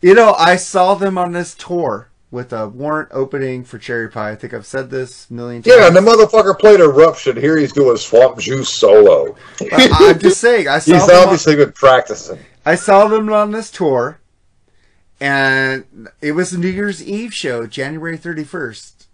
You 0.00 0.14
know, 0.14 0.32
I 0.38 0.56
saw 0.56 0.94
them 0.94 1.18
on 1.18 1.32
this 1.32 1.54
tour 1.54 2.08
with 2.30 2.52
a 2.52 2.68
warrant 2.68 3.10
opening 3.12 3.64
for 3.64 3.78
Cherry 3.78 4.08
Pie. 4.08 4.30
I 4.30 4.34
think 4.36 4.54
I've 4.54 4.64
said 4.64 4.88
this 4.88 5.28
a 5.28 5.34
million 5.34 5.62
times. 5.62 5.76
Yeah, 5.76 5.86
and 5.88 5.96
the 5.96 6.00
motherfucker 6.00 6.58
played 6.58 6.80
Eruption. 6.80 7.36
Here 7.36 7.58
he's 7.58 7.72
doing 7.72 7.96
Swamp 7.98 8.38
Juice 8.38 8.68
solo. 8.70 9.36
I'm 9.72 10.18
just 10.18 10.40
saying, 10.40 10.68
I 10.68 10.78
saw 10.80 10.94
He's 10.94 11.06
them. 11.06 11.16
On, 11.16 11.22
obviously 11.24 11.56
been 11.56 11.72
practicing. 11.72 12.38
I 12.64 12.76
saw 12.76 13.08
them 13.08 13.30
on 13.32 13.50
this 13.50 13.70
tour, 13.70 14.19
and 15.20 16.08
it 16.20 16.32
was 16.32 16.52
a 16.52 16.58
New 16.58 16.68
Year's 16.68 17.02
Eve 17.02 17.34
show, 17.34 17.66
January 17.66 18.18
31st. 18.18 19.06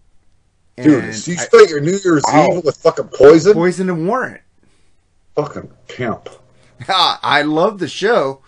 And 0.78 0.86
Dude, 0.86 1.04
you 1.04 1.36
spent 1.36 1.70
your 1.70 1.80
New 1.80 1.98
Year's. 2.04 2.22
Eve 2.34 2.64
with 2.64 2.76
fucking 2.76 3.08
poison? 3.08 3.54
Poison 3.54 3.88
and 3.88 4.06
Warrant. 4.06 4.42
Fucking 5.34 5.70
pimp. 5.88 6.28
I 6.88 7.42
love 7.42 7.78
the 7.78 7.88
show, 7.88 8.42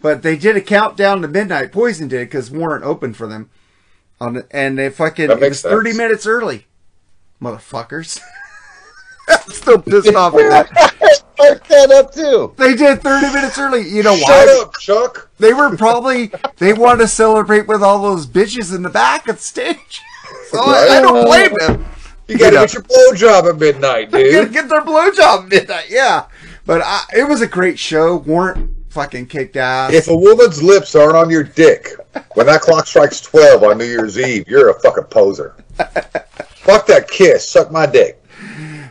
but 0.00 0.22
they 0.22 0.36
did 0.36 0.56
a 0.56 0.60
countdown 0.60 1.22
to 1.22 1.28
midnight. 1.28 1.72
Poison 1.72 2.08
did 2.08 2.28
because 2.28 2.50
Warrant 2.50 2.84
opened 2.84 3.16
for 3.16 3.26
them, 3.26 3.50
on 4.20 4.34
the, 4.34 4.46
and 4.50 4.76
they 4.78 4.90
fucking 4.90 5.30
it 5.30 5.40
was 5.40 5.62
thirty 5.62 5.92
minutes 5.92 6.26
early, 6.26 6.66
motherfuckers. 7.40 8.20
I'm 9.28 9.50
still 9.50 9.80
pissed 9.80 10.14
off 10.14 10.34
at 10.34 10.68
that. 10.70 11.22
Mark 11.38 11.66
that 11.68 11.90
up 11.90 12.12
too. 12.12 12.52
They 12.56 12.74
did 12.74 13.00
thirty 13.02 13.32
minutes 13.32 13.58
early. 13.58 13.88
You 13.88 14.02
know 14.02 14.14
why? 14.14 14.18
Shut 14.44 14.48
up, 14.48 14.78
Chuck. 14.78 15.30
They 15.38 15.52
were 15.52 15.76
probably 15.76 16.30
they 16.58 16.72
wanted 16.72 17.02
to 17.02 17.08
celebrate 17.08 17.66
with 17.68 17.82
all 17.82 18.02
those 18.02 18.26
bitches 18.26 18.74
in 18.74 18.82
the 18.82 18.88
back 18.90 19.28
of 19.28 19.36
the 19.36 19.42
stage. 19.42 20.02
So 20.50 20.58
I, 20.60 20.98
I 20.98 21.02
don't 21.02 21.24
blame 21.26 21.52
them. 21.58 21.86
You 22.26 22.38
gotta 22.38 22.56
know. 22.56 22.62
get 22.62 22.72
your 22.74 22.82
blowjob 22.82 23.50
at 23.50 23.58
midnight, 23.58 24.10
They 24.12 24.30
gotta 24.32 24.44
dude. 24.46 24.52
get 24.54 24.68
their 24.68 24.80
blowjob 24.82 25.44
at 25.44 25.48
midnight. 25.48 25.86
Yeah, 25.90 26.26
but 26.66 26.80
I, 26.82 27.02
it 27.16 27.28
was 27.28 27.40
a 27.42 27.46
great 27.46 27.78
show. 27.78 28.16
Warrant 28.16 28.70
fucking 28.90 29.26
kicked 29.26 29.56
ass. 29.56 29.92
If 29.92 30.08
a 30.08 30.16
woman's 30.16 30.62
lips 30.62 30.94
aren't 30.94 31.16
on 31.16 31.28
your 31.30 31.44
dick 31.44 31.88
when 32.34 32.46
that 32.46 32.60
clock 32.62 32.86
strikes 32.86 33.20
12 33.20 33.62
on 33.62 33.78
New 33.78 33.84
Year's 33.84 34.18
Eve, 34.18 34.46
you're 34.48 34.70
a 34.70 34.80
fucking 34.80 35.04
poser. 35.04 35.54
Fuck 36.56 36.86
that 36.86 37.08
kiss. 37.10 37.48
Suck 37.50 37.70
my 37.70 37.86
dick. 37.86 38.22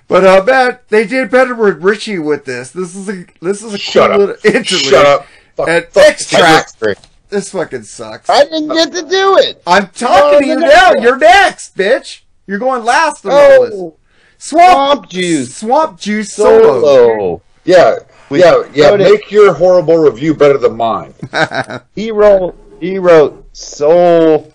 But 0.08 0.26
uh, 0.26 0.44
man, 0.46 0.80
they 0.90 1.06
did 1.06 1.30
better 1.30 1.54
with 1.54 1.84
Richie 1.84 2.20
with 2.20 2.46
this. 2.46 2.72
This 2.72 2.96
is 2.96 3.10
a 3.10 3.26
this 3.42 3.62
is 3.64 3.74
a 3.74 3.78
Shut 3.78 4.12
cool 4.12 4.22
up. 4.30 4.44
little 4.44 4.56
interlude. 4.56 4.84
Shut 4.84 5.06
up. 5.06 5.26
Fuck, 5.56 5.68
And 5.68 5.86
fuck 5.86 6.04
next 6.04 6.30
track, 6.30 6.68
Great. 6.80 6.98
this 7.30 7.52
fucking 7.52 7.84
sucks. 7.84 8.30
I 8.30 8.44
didn't 8.46 8.70
get 8.70 8.92
to 8.94 9.02
do 9.02 9.38
it. 9.40 9.62
I'm 9.68 9.88
talking 9.88 10.40
to 10.40 10.46
Oh, 10.54 10.54
you 10.54 10.60
now. 10.60 10.90
one. 10.94 11.02
You're 11.02 11.18
next, 11.18 11.76
bitch. 11.76 12.22
You're 12.46 12.60
going 12.60 12.86
last 12.86 13.26
on 13.26 13.32
the 13.32 13.60
list. 13.62 13.74
Oh, 13.76 13.96
Swamp, 14.38 14.72
Swamp 14.72 15.10
Juice. 15.10 15.56
Swamp 15.56 16.00
Juice 16.00 16.32
solo. 16.32 16.82
solo. 16.82 17.42
Yeah, 17.66 17.96
We 18.30 18.40
yeah, 18.40 18.64
yeah. 18.74 18.90
wrote 18.90 19.02
it. 19.02 19.12
Make 19.12 19.32
your 19.32 19.52
horrible 19.54 19.98
review 19.98 20.34
better 20.36 20.58
than 20.60 20.78
mine. 20.78 21.14
He 21.96 22.12
wrote. 22.12 22.56
He 22.80 23.00
wrote 23.00 23.44
soul 23.58 24.54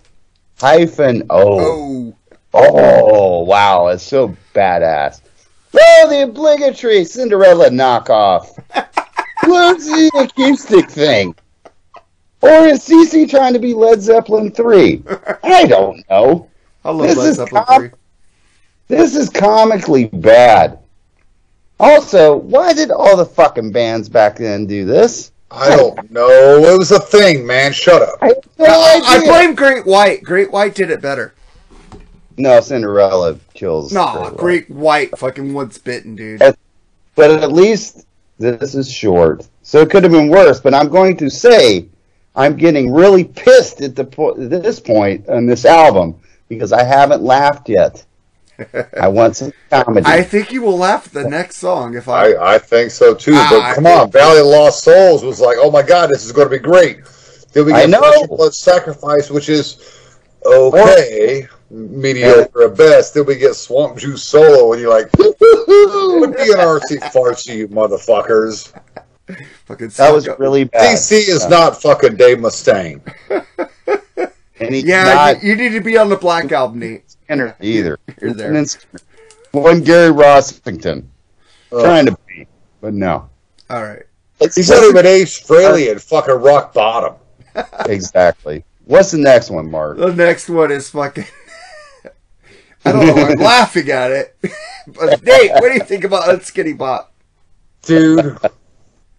hyphen 0.61 1.24
O. 1.28 1.59
Oh, 1.61 2.16
Oh 2.55 3.42
wow, 3.42 3.88
it's 3.88 4.05
so 4.05 4.36
badass. 4.55 5.20
Oh, 5.74 6.06
the 6.08 6.22
obligatory 6.24 7.04
Cinderella 7.04 7.68
knockoff. 7.70 8.56
What's 9.44 9.86
the 9.86 10.10
acoustic 10.14 10.90
thing? 10.90 11.34
Or 12.40 12.66
is 12.66 12.80
CC 12.86 13.28
trying 13.28 13.52
to 13.52 13.58
be 13.58 13.72
Led 13.72 14.02
Zeppelin 14.02 14.50
3? 14.50 15.02
I 15.44 15.66
don't 15.66 16.04
know. 16.10 16.48
I 16.84 16.90
love 16.90 17.06
This 17.06 17.16
Led 17.16 17.28
is 17.28 17.36
Zeppelin 17.36 17.64
com- 17.64 17.80
3. 17.80 17.90
This 18.88 19.16
is 19.16 19.30
comically 19.30 20.06
bad. 20.06 20.78
Also, 21.80 22.36
why 22.36 22.72
did 22.72 22.90
all 22.90 23.16
the 23.16 23.24
fucking 23.24 23.72
bands 23.72 24.08
back 24.08 24.36
then 24.36 24.66
do 24.66 24.84
this? 24.84 25.32
I 25.50 25.76
don't 25.76 26.10
know. 26.10 26.28
It 26.64 26.78
was 26.78 26.92
a 26.92 27.00
thing, 27.00 27.46
man. 27.46 27.72
Shut 27.72 28.02
up. 28.02 28.18
I 28.22 28.34
no 28.58 28.66
I, 28.66 29.00
I 29.04 29.20
blame 29.24 29.54
Great 29.54 29.84
White. 29.84 30.22
Great 30.22 30.50
White 30.50 30.74
did 30.74 30.90
it 30.90 31.02
better. 31.02 31.34
No, 32.37 32.61
Cinderella 32.61 33.39
kills. 33.55 33.93
No, 33.93 34.33
Great 34.37 34.68
White. 34.70 35.11
White 35.11 35.18
fucking 35.18 35.53
wood 35.55 35.72
spitting, 35.72 36.16
dude. 36.16 36.43
Uh, 36.43 36.53
But 37.14 37.30
at 37.30 37.53
least 37.53 38.07
this 38.39 38.74
is 38.74 38.91
short. 38.91 39.47
So 39.62 39.80
it 39.80 39.91
could 39.91 40.03
have 40.03 40.12
been 40.12 40.28
worse, 40.28 40.61
but 40.61 40.74
I'm 40.74 40.89
going 40.89 41.16
to 41.18 41.30
say 41.30 41.87
I'm 42.35 42.57
getting 42.57 42.93
really 42.93 43.24
pissed 43.24 43.80
at 43.83 43.95
the 43.95 44.05
po- 44.05 44.35
this 44.35 44.80
point 44.80 45.28
on 45.28 45.47
this 45.47 45.64
album 45.64 46.18
because 46.49 46.72
I 46.72 46.83
haven't 46.85 47.22
laughed 47.22 47.68
yet. 47.68 48.05
I 49.01 49.09
want 49.18 49.37
some 49.37 49.53
comedy. 49.70 50.07
I 50.07 50.22
think 50.22 50.53
you 50.53 50.62
will 50.62 50.76
laugh 50.78 51.07
at 51.07 51.12
the 51.12 51.28
next 51.28 51.57
song 51.57 51.95
if 51.97 52.09
I. 52.09 52.33
I, 52.33 52.55
I 52.55 52.59
think 52.59 52.91
so 52.91 53.14
too. 53.14 53.33
Ah, 53.35 53.49
but 53.51 53.74
come 53.74 53.87
on, 53.87 54.11
Valley 54.11 54.41
of 54.41 54.47
Lost 54.47 54.85
Souls 54.85 55.22
was 55.24 55.41
like, 55.41 55.57
oh 55.61 55.70
my 55.70 55.83
god, 55.83 56.11
this 56.11 56.24
is 56.24 56.33
going 56.33 56.47
to 56.49 56.57
be 56.57 56.59
great. 56.62 56.99
Then 57.53 57.66
we 57.66 57.72
I 57.72 57.87
get 57.87 57.91
know. 57.91 58.26
Blood 58.26 58.55
Sacrifice, 58.55 59.30
which 59.30 59.49
is 59.49 59.99
okay, 60.45 61.47
mediocre 61.72 62.64
at 62.64 62.76
best. 62.76 63.14
Then 63.14 63.26
we 63.26 63.36
get 63.36 63.54
Swamp 63.54 63.98
Juice 63.98 64.22
Solo, 64.22 64.72
and 64.72 64.80
you're 64.80 64.90
like, 64.90 65.10
quit 65.12 65.38
being 65.38 66.56
artsy 66.58 66.98
fartsy, 67.12 67.56
you 67.56 67.68
motherfuckers. 67.68 68.72
fucking 69.64 69.88
that 69.88 70.12
was 70.12 70.28
really 70.38 70.64
bad. 70.64 70.96
DC 70.96 71.12
is 71.28 71.48
not 71.48 71.80
fucking 71.80 72.16
Dave 72.16 72.38
Mustaine. 72.38 73.00
And 74.60 74.74
he's 74.74 74.84
Yeah, 74.84 75.02
not 75.04 75.42
you, 75.42 75.50
you 75.50 75.56
need 75.56 75.70
to 75.70 75.80
be 75.80 75.96
on 75.96 76.08
the 76.08 76.16
Black 76.16 76.52
Album, 76.52 76.78
Nate. 76.78 77.16
Either. 77.28 77.98
You're 78.20 78.32
there. 78.32 78.64
One 79.50 79.82
Gary 79.82 80.12
Rossington. 80.12 81.06
Ugh. 81.72 81.82
Trying 81.82 82.06
to 82.06 82.16
be, 82.28 82.46
but 82.80 82.94
no. 82.94 83.28
All 83.68 83.82
right. 83.82 84.04
He's 84.38 84.70
not 84.70 84.84
even 84.84 85.04
Australian, 85.04 85.98
fucking 85.98 86.34
rock 86.34 86.72
bottom. 86.74 87.14
Exactly. 87.86 88.64
What's 88.84 89.10
the 89.10 89.18
next 89.18 89.50
one, 89.50 89.70
Mark? 89.70 89.98
The 89.98 90.12
next 90.14 90.48
one 90.48 90.70
is 90.70 90.90
fucking. 90.90 91.24
I 92.85 92.93
don't 92.93 93.07
know. 93.07 93.14
why 93.14 93.30
I'm 93.33 93.39
laughing 93.39 93.91
at 93.91 94.11
it. 94.11 94.37
but 94.89 95.22
Nate, 95.22 95.53
what 95.53 95.68
do 95.68 95.74
you 95.74 95.80
think 95.85 96.05
about 96.05 96.24
Unskinny 96.28 96.76
Bop? 96.76 97.12
Dude, 97.83 98.37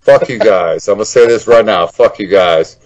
fuck 0.01 0.29
you 0.29 0.39
guys. 0.39 0.87
I'm 0.87 0.95
gonna 0.95 1.05
say 1.05 1.27
this 1.27 1.47
right 1.47 1.65
now. 1.65 1.87
Fuck 1.87 2.19
you 2.19 2.27
guys. 2.27 2.77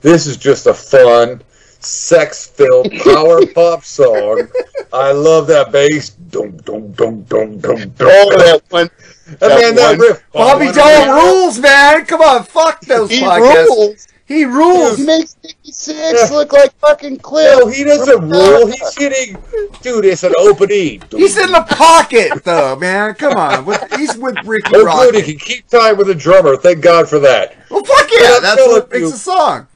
This 0.00 0.26
is 0.26 0.36
just 0.36 0.66
a 0.66 0.74
fun, 0.74 1.42
sex-filled 1.80 2.92
power 3.04 3.46
pop 3.46 3.84
song. 3.84 4.48
I 4.92 5.12
love 5.12 5.46
that 5.48 5.72
bass. 5.72 6.10
Dum 6.10 6.56
dum 6.58 6.92
dum 6.92 7.22
dum 7.22 7.58
dum 7.58 7.76
dum. 7.90 7.90
Oh, 8.00 8.38
that 8.38 8.62
one. 8.70 8.90
And 9.26 9.40
man, 9.40 9.74
that 9.76 9.90
one. 9.90 9.98
riff. 9.98 10.22
Bobby 10.32 10.72
Dall 10.72 11.14
rules, 11.42 11.58
man. 11.58 12.04
Come 12.06 12.20
on, 12.20 12.44
fuck 12.44 12.80
those 12.82 13.10
He 13.10 13.20
podcasts. 13.20 13.64
rules. 13.66 14.08
He 14.26 14.44
rules. 14.46 14.96
He 14.96 15.04
makes 15.04 15.34
56 15.42 16.30
look 16.30 16.52
like 16.54 16.72
fucking 16.78 17.18
Cliff. 17.18 17.58
No, 17.58 17.66
he 17.68 17.84
doesn't 17.84 18.28
rule. 18.30 18.66
He's 18.68 18.96
hitting. 18.96 19.36
Dude, 19.82 20.06
it's 20.06 20.22
an 20.22 20.32
open 20.38 20.72
E. 20.72 20.98
He's 21.10 21.36
in 21.36 21.52
the 21.52 21.60
pocket, 21.68 22.42
though, 22.42 22.74
man. 22.76 23.14
Come 23.14 23.34
on. 23.36 23.66
With, 23.66 23.84
he's 23.96 24.16
with 24.16 24.36
Rikki 24.46 24.70
Oh, 24.74 24.84
Rock. 24.84 25.10
good. 25.12 25.16
He 25.16 25.32
can 25.34 25.38
keep 25.38 25.68
time 25.68 25.98
with 25.98 26.06
the 26.06 26.14
drummer. 26.14 26.56
Thank 26.56 26.80
God 26.82 27.06
for 27.08 27.18
that. 27.18 27.56
Well, 27.70 27.84
fuck 27.84 28.08
But 28.08 28.12
yeah. 28.12 28.38
That's 28.40 28.62
what 28.66 28.90
makes 28.90 29.00
you- 29.02 29.08
a 29.08 29.16
song. 29.16 29.66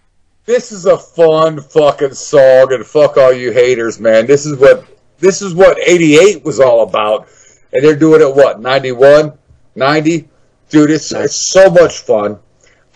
This 0.46 0.72
is 0.72 0.86
a 0.86 0.96
fun 0.96 1.60
fucking 1.60 2.14
song, 2.14 2.72
and 2.72 2.86
fuck 2.86 3.18
all 3.18 3.34
you 3.34 3.52
haters, 3.52 4.00
man. 4.00 4.26
This 4.26 4.46
is 4.46 4.56
what 4.58 4.86
this 5.18 5.42
is 5.42 5.54
what 5.54 5.76
'88 5.86 6.42
was 6.42 6.58
all 6.58 6.84
about, 6.84 7.28
and 7.74 7.84
they're 7.84 7.94
doing 7.94 8.22
it 8.22 8.34
what 8.34 8.58
'91, 8.58 9.34
'90. 9.74 10.26
Dude, 10.70 10.90
it's 10.90 11.12
it's 11.12 11.36
so 11.52 11.68
much 11.68 11.98
fun. 11.98 12.38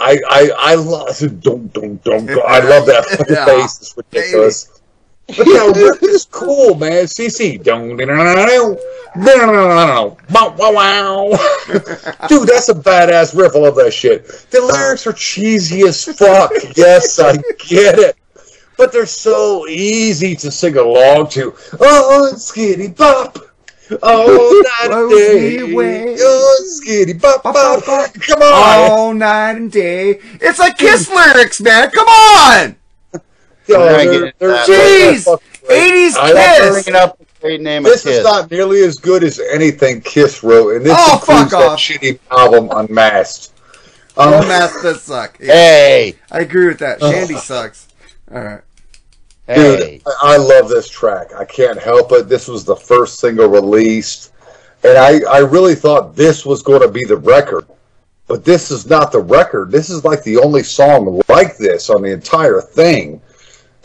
I 0.03 0.21
I 0.29 0.51
I 0.59 0.75
love 0.75 1.19
dum 1.41 1.69
dum 1.69 1.97
dum. 1.97 2.27
dum. 2.27 2.41
I 2.47 2.59
love 2.61 2.87
that 2.87 3.05
fucking 3.07 3.35
Yeah. 3.35 3.47
bass. 3.47 3.81
It's 3.81 3.97
ridiculous. 3.97 4.69
But 5.29 5.47
yeah, 5.47 5.67
riff 5.71 6.03
is 6.03 6.27
cool, 6.31 6.75
man. 6.75 7.05
CC. 7.05 7.63
Dum, 7.63 7.97
wow. 10.75 11.31
Dude, 12.29 12.49
that's 12.49 12.69
a 12.69 12.75
badass 12.75 13.35
riff. 13.37 13.55
I 13.55 13.59
love 13.59 13.77
that 13.77 13.93
shit. 13.93 14.27
The 14.51 14.61
lyrics 14.61 15.07
are 15.07 15.13
cheesy 15.13 15.83
as 15.83 16.05
fuck. 16.05 16.51
Yes, 16.77 17.19
I 17.19 17.37
get 17.59 17.99
it. 17.99 18.17
But 18.77 18.93
they're 18.93 19.07
so 19.07 19.67
easy 19.69 20.35
to 20.37 20.51
sing 20.51 20.77
along 20.77 21.29
to. 21.31 21.55
Oh, 21.81 22.33
skitty 22.35 22.95
bop. 22.97 23.39
Oh, 24.03 24.63
night 24.89 24.97
and 24.99 25.11
day. 25.11 25.57
me 25.67 25.73
away. 25.73 26.17
Oh, 26.19 26.81
skitty 26.85 27.21
bop, 27.21 27.43
Bop, 27.43 27.55
bop. 27.55 27.85
bop, 27.85 28.13
bop. 28.15 28.23
Come 28.23 28.43
on. 28.43 28.91
All 28.91 29.15
night 29.15 29.53
and 29.57 29.71
day. 29.73 30.21
It's 30.41 30.59
like 30.59 30.79
Kiss 30.79 31.09
lyrics, 31.09 31.61
man. 31.61 31.91
Come 31.91 32.09
on. 32.09 32.77
Yo, 33.67 33.79
We're 33.79 33.89
gonna 33.89 33.97
they're- 33.97 34.13
get 34.13 34.23
into 34.23 34.35
they're- 34.39 34.49
that. 34.51 34.67
they're 34.67 35.13
Jeez. 35.15 35.25
fucking 35.25 35.47
great. 35.67 35.93
80s 35.93 36.75
Kiss. 36.75 36.85
their- 36.87 36.97
up 36.97 37.19
great 37.41 37.61
name 37.61 37.83
This 37.83 38.05
of 38.05 38.09
Kiss. 38.11 38.19
is 38.19 38.25
not 38.25 38.51
nearly 38.51 38.83
as 38.85 38.99
good 38.99 39.25
as 39.25 39.41
anything 39.53 40.01
Kiss 40.01 40.43
wrote, 40.45 40.77
and 40.77 40.87
this 40.87 40.95
Oh, 40.97 41.15
includes 41.15 41.41
fuck 41.41 41.51
that 41.51 41.63
off. 41.73 41.79
shitty 41.79 42.19
album 42.31 42.71
Unmasked. 42.73 43.51
Um, 44.17 44.35
Unmasked 44.35 44.83
does 44.83 45.03
suck. 45.03 45.39
Yeah, 45.41 45.53
Hey, 45.55 46.15
I 46.31 46.41
agree 46.41 46.67
with 46.69 46.79
that. 46.81 47.01
Shandi 47.01 47.39
sucks. 47.39 47.89
All 48.33 48.41
right. 48.41 48.61
Hey. 49.47 49.99
Dude, 49.99 50.03
I 50.07 50.35
I 50.35 50.37
love 50.37 50.69
this 50.69 50.89
track. 50.89 51.35
I 51.35 51.45
can't 51.45 51.79
help 51.79 52.13
it. 52.13 52.29
This 52.29 52.49
was 52.49 52.65
the 52.65 52.77
first 52.77 53.19
single 53.19 53.49
released, 53.49 54.33
and 54.85 54.97
I, 54.99 55.21
I 55.31 55.39
really 55.39 55.75
thought 55.75 56.17
this 56.17 56.45
was 56.47 56.63
going 56.63 56.83
to 56.83 56.89
be 56.89 57.05
the 57.05 57.17
record. 57.17 57.67
But 58.29 58.45
this 58.45 58.71
is 58.71 58.87
not 58.87 59.13
the 59.13 59.21
record. 59.21 59.71
This 59.71 59.91
is 59.91 60.05
like 60.05 60.23
the 60.23 60.39
only 60.39 60.63
song 60.63 61.21
like 61.29 61.57
this 61.59 61.91
on 61.91 62.03
the 62.03 62.13
entire 62.13 62.61
thing. 62.61 63.21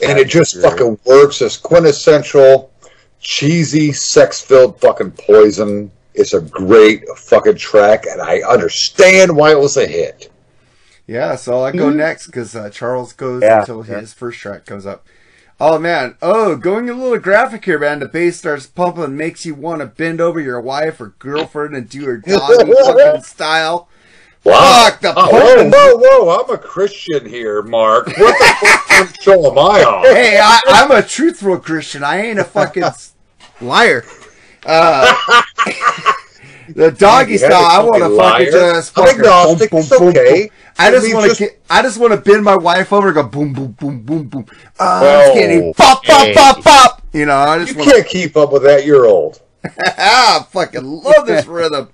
And 0.06 0.20
it 0.20 0.28
just 0.30 0.62
fucking 0.62 1.00
works 1.06 1.42
as 1.42 1.58
quintessential, 1.58 2.72
cheesy, 3.20 3.92
sex 3.92 4.40
filled 4.40 4.80
fucking 4.80 5.12
poison. 5.12 5.92
It's 6.14 6.34
a 6.34 6.42
great 6.42 7.04
fucking 7.18 7.58
track, 7.58 8.06
and 8.06 8.22
I 8.22 8.42
understand 8.42 9.36
why 9.36 9.52
it 9.52 9.60
was 9.60 9.76
a 9.78 9.88
hit. 9.88 10.32
Yeah, 11.08 11.36
so 11.36 11.64
I 11.64 11.72
go 11.72 11.90
next 11.90 12.28
because 12.28 12.56
uh, 12.56 12.70
Charles 12.70 13.14
goes 13.14 13.42
Yeah, 13.42 13.62
until 13.62 13.86
yeah. 13.86 14.00
his 14.02 14.14
first 14.14 14.40
track 14.40 14.66
comes 14.66 14.86
up. 14.86 15.06
Oh 15.60 15.80
man, 15.80 16.16
oh, 16.22 16.56
going 16.56 16.88
a 16.90 16.94
little 16.94 17.18
graphic 17.18 17.66
here, 17.66 17.80
man. 17.80 18.00
The 18.00 18.08
bass 18.08 18.38
starts 18.38 18.68
pumping, 18.68 19.18
makes 19.18 19.44
you 19.46 19.56
want 19.56 19.80
to 19.82 19.88
bend 19.88 20.22
over 20.22 20.40
your 20.40 20.62
wife 20.62 21.02
or 21.02 21.16
girlfriend 21.18 21.76
and 21.76 21.90
do 21.90 22.06
her 22.06 22.18
doggy 22.18 22.72
fucking 22.86 23.24
style. 23.24 23.88
Fuck 24.44 25.02
the 25.02 25.14
Oh, 25.18 25.30
whoa, 25.32 25.56
pumping. 25.56 25.72
whoa, 25.72 25.96
whoa! 26.26 26.40
I'm 26.44 26.50
a 26.52 26.58
Christian 26.60 27.26
here, 27.28 27.64
Mark. 27.64 28.06
What 28.08 28.18
the 28.18 28.78
fuck 28.88 29.16
show 29.22 29.52
am 29.52 29.58
I 29.58 29.84
on? 29.84 30.04
Hey, 30.16 30.40
I, 30.42 30.62
I'm 30.68 30.92
a 30.92 31.02
truthful 31.02 31.58
Christian. 31.58 32.04
I 32.04 32.22
ain't 32.22 32.38
a 32.40 32.44
fucking 32.44 32.84
liar. 33.62 34.06
Uh, 34.64 35.12
the 36.76 36.92
doggy 36.92 37.34
You 37.34 37.38
style, 37.38 37.54
I 37.66 37.84
want 37.84 38.04
to 38.04 38.10
fucking 38.16 38.52
just 38.52 38.98
I'm 38.98 39.06
fucking 39.06 39.20
agnostic, 39.20 39.72
boom, 39.72 39.88
boom, 39.88 40.00
boom, 40.00 40.08
okay. 40.10 40.50
I 40.78 40.88
I 40.88 40.92
just 40.92 41.14
want 41.14 41.36
to 41.38 41.50
I 41.70 41.82
just 41.82 41.98
want 42.00 42.14
to 42.14 42.20
bend 42.20 42.44
my 42.44 42.56
wife 42.56 42.94
over 42.94 43.08
and 43.08 43.16
go 43.16 43.24
boom, 43.24 43.54
boom, 43.54 43.72
boom, 43.72 44.02
boom, 44.02 44.28
boom. 44.28 44.46
Uh, 44.80 45.02
Whoa. 45.02 45.32
skinny, 45.32 45.74
pop, 45.74 46.04
pop, 46.04 46.34
pop, 46.34 46.64
pop. 46.64 47.02
You 47.14 47.26
know, 47.26 47.36
I 47.36 47.58
You 47.58 47.66
just 47.66 47.78
want 47.78 47.90
can't 47.92 48.08
keep 48.08 48.38
up 48.38 48.52
with 48.52 48.64
that. 48.64 48.86
You're 48.86 49.06
old. 49.06 49.42
ah, 49.98 50.48
fucking 50.52 50.84
love 50.84 51.26
this 51.26 51.46
rhythm. 51.48 51.90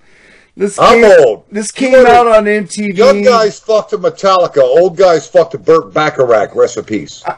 This 0.56 0.78
I'm 0.78 1.02
came, 1.02 1.26
old. 1.26 1.46
This 1.52 1.72
You 1.76 1.90
came 1.90 2.04
know, 2.04 2.06
out 2.06 2.28
on 2.28 2.46
MTV. 2.46 2.96
Young 2.96 3.24
guys 3.24 3.60
fucked 3.60 3.90
to 3.92 3.98
Metallica. 3.98 4.62
Old 4.62 4.98
guys 4.98 5.28
fucked 5.28 5.52
to 5.54 5.58
Burt 5.58 5.94
Bacharach. 5.94 6.54
Rest 6.56 6.78
in 6.78 6.84
peace. 6.84 7.24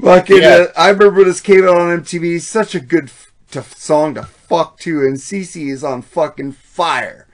Fucking, 0.00 0.42
Yeah. 0.42 0.48
uh, 0.48 0.66
I 0.76 0.90
remember 0.90 1.22
this 1.24 1.40
came 1.40 1.64
out 1.64 1.76
on 1.76 2.00
MTV. 2.00 2.40
Such 2.40 2.74
a 2.74 2.80
good 2.80 3.04
f- 3.04 3.32
to, 3.52 3.62
song 3.62 4.14
to 4.14 4.22
fuck 4.48 4.78
too, 4.78 5.02
and 5.02 5.16
CC 5.16 5.70
is 5.70 5.82
on 5.84 6.02
fucking 6.02 6.52
fire. 6.52 7.26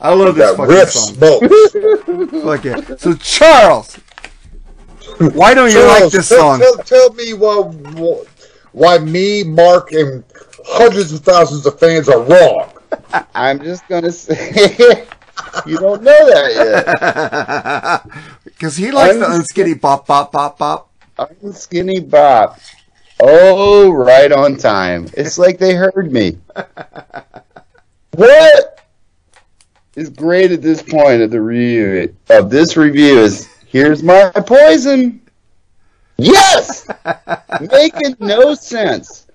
I 0.00 0.14
love 0.14 0.34
this 0.36 0.50
That 0.50 0.56
fucking 0.56 0.74
riff 0.74 0.90
song. 0.90 1.14
smokes. 1.14 2.42
Fuck 2.42 2.64
it. 2.64 3.00
So 3.00 3.12
Charles, 3.16 3.96
why 5.34 5.52
don't 5.52 5.70
you 5.70 5.84
like 5.86 6.10
this 6.10 6.28
song? 6.28 6.58
Tell, 6.60 6.76
tell 6.78 7.12
me 7.12 7.34
why, 7.34 7.56
why 8.72 8.96
me, 8.98 9.44
Mark, 9.44 9.92
and 9.92 10.24
hundreds 10.64 11.12
of 11.12 11.20
thousands 11.20 11.66
of 11.66 11.78
fans 11.78 12.08
are 12.08 12.22
wrong. 12.22 12.72
I'm 13.34 13.60
just 13.62 13.86
gonna 13.88 14.10
say 14.10 15.06
you 15.66 15.76
don't 15.78 16.02
know 16.02 16.30
that 16.30 18.04
yet. 18.06 18.22
Because 18.44 18.76
he 18.76 18.90
likes 18.92 19.16
the 19.18 19.26
I'm- 19.26 19.42
unskinny 19.42 19.78
bop 19.78 20.06
bop 20.06 20.32
bop 20.32 20.58
bop. 20.58 20.86
I'm 21.18 21.52
Skinny 21.52 22.00
Bop. 22.00 22.58
Oh, 23.22 23.90
right 23.90 24.32
on 24.32 24.56
time. 24.56 25.08
It's 25.14 25.38
like 25.38 25.58
they 25.58 25.74
heard 25.74 26.10
me. 26.12 26.38
What 28.12 28.88
is 29.96 30.08
great 30.10 30.52
at 30.52 30.62
this 30.62 30.82
point 30.82 31.20
of 31.22 31.30
the 31.30 31.40
review 31.40 32.14
of 32.30 32.50
this 32.50 32.76
review 32.76 33.18
is 33.18 33.48
here's 33.66 34.02
my 34.02 34.30
poison. 34.30 35.20
Yes, 36.16 36.88
making 37.60 38.16
no 38.20 38.54
sense. 38.54 39.26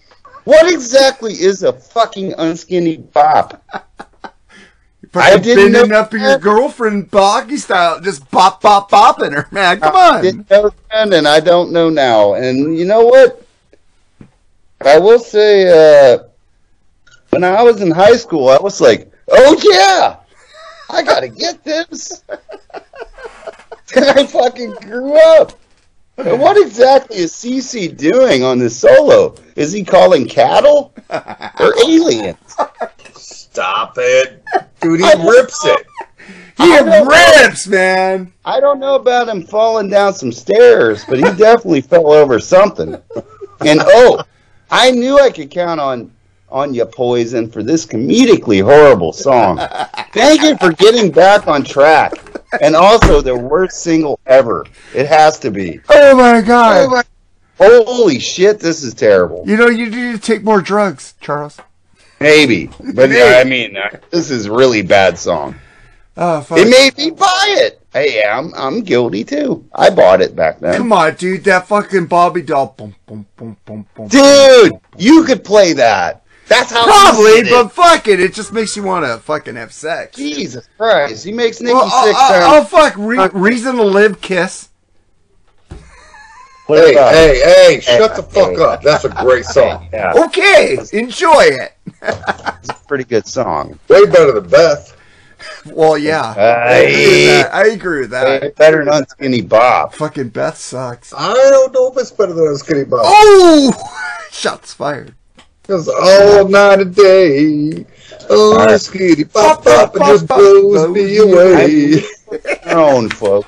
What 0.44 0.72
exactly 0.72 1.34
is 1.34 1.64
a 1.64 1.74
fucking 1.74 2.34
unskinny 2.34 3.12
bop? 3.12 3.64
I 5.14 5.38
didn't 5.38 5.72
bending 5.72 5.90
know 5.92 6.00
up 6.00 6.12
your 6.12 6.22
that. 6.22 6.42
girlfriend 6.42 7.10
boggy 7.10 7.58
style, 7.58 8.02
just 8.02 8.30
bop 8.32 8.62
bop 8.62 8.92
bopping 8.92 9.34
her, 9.34 9.48
man. 9.52 9.80
Come 9.80 9.96
I 9.96 10.18
on. 10.18 10.22
didn't 10.22 10.50
know 10.50 10.72
then, 10.92 11.14
and 11.14 11.28
I 11.28 11.40
don't 11.40 11.72
know 11.72 11.90
now. 11.90 12.34
And 12.34 12.78
you 12.78 12.86
know 12.86 13.06
what? 13.06 13.45
I 14.82 15.00
will 15.00 15.20
say, 15.20 15.70
uh, 16.14 16.20
when 17.30 17.44
I 17.44 17.62
was 17.64 17.82
in 17.82 17.92
high 17.92 18.16
school, 18.16 18.50
I 18.50 18.58
was 18.58 18.82
like, 18.82 19.12
"Oh 19.30 19.58
yeah, 19.64 20.18
I 20.90 21.04
gotta 21.04 21.28
get 21.28 21.64
this." 21.64 22.24
and 23.96 24.06
I 24.06 24.26
fucking 24.26 24.72
grew 24.82 25.16
up. 25.40 25.54
And 26.18 26.40
what 26.40 26.58
exactly 26.58 27.18
is 27.18 27.34
CC 27.34 27.96
doing 27.96 28.44
on 28.44 28.58
this 28.58 28.78
solo? 28.78 29.36
Is 29.56 29.72
he 29.74 29.84
calling 29.84 30.28
cattle 30.28 30.94
or 31.60 31.74
aliens? 31.86 32.38
Stop 33.16 33.96
it. 33.98 34.42
Dude, 34.82 35.00
he 35.02 35.06
I- 35.06 35.26
rips 35.26 35.66
it. 35.66 35.86
He 36.58 36.80
rips, 36.80 37.68
man. 37.68 38.32
I 38.46 38.62
don't 38.62 38.80
know 38.80 38.96
about 38.96 39.28
him 39.28 39.44
falling 39.44 39.90
down 39.90 40.14
some 40.14 40.32
stairs, 40.32 41.04
but 41.06 41.18
he 41.18 41.24
definitely 41.24 41.82
fell 41.82 42.12
over 42.14 42.40
something. 42.40 42.94
And 43.60 43.80
oh, 43.84 44.24
I 44.72 44.92
knew 44.92 45.20
I 45.20 45.30
could 45.32 45.52
count 45.52 45.80
on 45.80 46.12
on 46.50 46.74
you, 46.74 46.86
Poison, 46.86 47.50
for 47.50 47.64
this 47.64 47.86
comedically 47.86 48.64
horrible 48.64 49.12
song. 49.12 49.58
Thank 50.14 50.42
you 50.44 50.56
for 50.58 50.72
getting 50.72 51.12
back 51.12 51.48
on 51.48 51.64
track. 51.64 52.14
And 52.62 52.76
also 52.76 53.20
the 53.20 53.36
worst 53.36 53.82
single 53.82 54.20
ever. 54.26 54.66
It 54.94 55.08
has 55.08 55.40
to 55.40 55.52
be. 55.52 55.82
Oh 55.90 56.16
my 56.16 56.42
god. 56.42 56.86
Oh 56.86 56.90
my- 56.90 57.04
Holy 57.58 58.20
shit, 58.20 58.60
this 58.60 58.84
is 58.84 58.94
terrible. 58.94 59.44
You 59.46 59.56
know, 59.58 59.68
you 59.68 59.86
need 59.90 60.12
to 60.14 60.18
take 60.20 60.44
more 60.44 60.62
drugs, 60.62 61.14
Charles. 61.22 61.58
Maybe, 62.20 62.70
but 62.94 63.10
yeah, 63.10 63.40
I 63.40 63.44
mean, 63.46 63.76
uh, 63.78 63.90
this 64.12 64.30
is 64.30 64.48
really 64.50 64.82
bad 64.82 65.18
song. 65.18 65.56
Oh, 66.18 66.42
fuck. 66.42 66.58
It 66.58 66.70
made 66.70 66.98
me 66.98 67.12
buy 67.12 67.46
it. 67.60 67.82
Hey, 67.92 68.24
I'm 68.24 68.54
I'm 68.56 68.82
guilty 68.82 69.24
too. 69.24 69.68
I 69.74 69.90
bought 69.90 70.22
it 70.22 70.36
back 70.36 70.60
then. 70.60 70.78
Come 70.78 70.94
on, 70.94 71.16
dude. 71.16 71.44
That 71.44 71.68
fucking 71.68 72.06
Bobby 72.08 72.42
Dall. 72.42 72.74
Boom, 72.78 72.96
boom, 73.06 73.26
boom, 73.36 73.58
boom, 73.66 73.86
boom. 73.96 74.08
Dude, 74.08 74.74
you 74.98 75.24
could 75.26 75.44
play 75.44 75.74
that. 75.74 76.24
That's 76.48 76.72
how 76.72 76.86
Probably, 76.86 77.32
it 77.32 77.50
but 77.50 77.70
fuck 77.70 78.08
it. 78.08 78.20
It 78.20 78.34
just 78.34 78.54
makes 78.54 78.76
you 78.78 78.84
want 78.84 79.06
to 79.06 79.18
fucking 79.18 79.56
have 79.56 79.74
sex. 79.74 80.16
Jesus 80.16 80.70
Christ, 80.78 81.26
he 81.26 81.32
makes 81.32 81.60
Nikki 81.60 81.74
Well, 81.74 81.90
oh, 81.92 82.06
six 82.06 82.18
oh, 82.22 82.28
times. 82.30 82.46
oh, 82.48 82.64
fuck. 82.66 82.94
Re- 82.98 83.42
reason 83.42 83.76
to 83.78 83.84
live, 83.84 84.22
kiss. 84.22 84.70
What 86.68 86.84
Hey, 86.88 86.94
hey, 86.96 87.42
hey, 87.44 87.80
shut 87.80 88.16
the 88.16 88.24
fuck 88.24 88.58
up. 88.60 88.82
That's 88.82 89.06
a 89.06 89.10
great 89.10 89.46
song. 89.46 89.88
Yeah, 89.94 90.14
Okay, 90.16 90.78
enjoy 90.94 91.44
it. 91.44 91.74
it's 92.02 92.70
a 92.70 92.86
pretty 92.88 93.04
good 93.04 93.28
song. 93.28 93.80
Way 93.88 94.06
better 94.06 94.40
than 94.40 94.50
Beth. 94.50 94.95
Well, 95.66 95.98
yeah. 95.98 96.34
I 96.38 96.76
agree 96.78 96.92
with 96.92 97.42
that. 97.42 97.54
I 97.54 97.66
agree 97.68 98.00
with 98.02 98.10
that. 98.12 98.56
better 98.56 98.86
than 98.86 99.08
skinny 99.08 99.42
Bob. 99.42 99.94
Fucking 99.94 100.30
Beth 100.30 100.58
sucks. 100.58 101.14
I 101.16 101.34
don't 101.34 101.74
know 101.74 101.92
if 101.92 101.98
it's 101.98 102.12
better 102.12 102.34
than 102.34 102.56
Skinny 102.58 102.84
Bob. 102.86 103.02
Oh! 103.04 103.74
Shots 104.32 104.74
fired. 104.74 105.14
Because 105.62 105.90
all 105.90 106.48
night 106.48 106.80
and 106.82 106.94
day, 106.94 107.86
oh, 108.30 108.60
Alright. 108.60 108.80
Skinny 108.82 109.24
Bob, 109.24 109.64
Bob, 109.64 109.96
and 109.96 110.06
just 110.06 110.28
blows 110.28 110.88
me 110.90 111.18
away. 111.18 112.04
Your 112.68 112.80
own, 112.80 113.10
folks. 113.10 113.48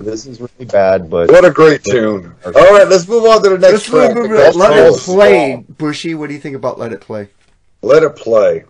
This 0.00 0.26
is 0.26 0.40
really 0.40 0.64
bad, 0.64 1.08
but 1.08 1.30
What 1.30 1.44
a 1.44 1.50
great 1.50 1.84
tune. 1.84 2.34
All 2.44 2.52
right, 2.52 2.88
let's 2.88 3.06
move 3.06 3.24
on 3.24 3.42
to 3.44 3.50
the 3.50 3.58
next 3.58 3.72
Let's 3.72 3.86
track. 3.88 4.14
move 4.16 4.30
The 4.30 4.48
it. 4.48 4.56
Let 4.56 4.72
it 4.76 4.98
play. 4.98 5.52
Song. 5.52 5.64
Bushy, 5.78 6.14
what 6.14 6.28
do 6.28 6.34
you 6.34 6.40
think 6.40 6.56
about 6.56 6.78
Let 6.80 6.92
It 6.92 7.00
Play? 7.00 7.28
Let 7.82 8.02
it 8.02 8.16
play. 8.16 8.64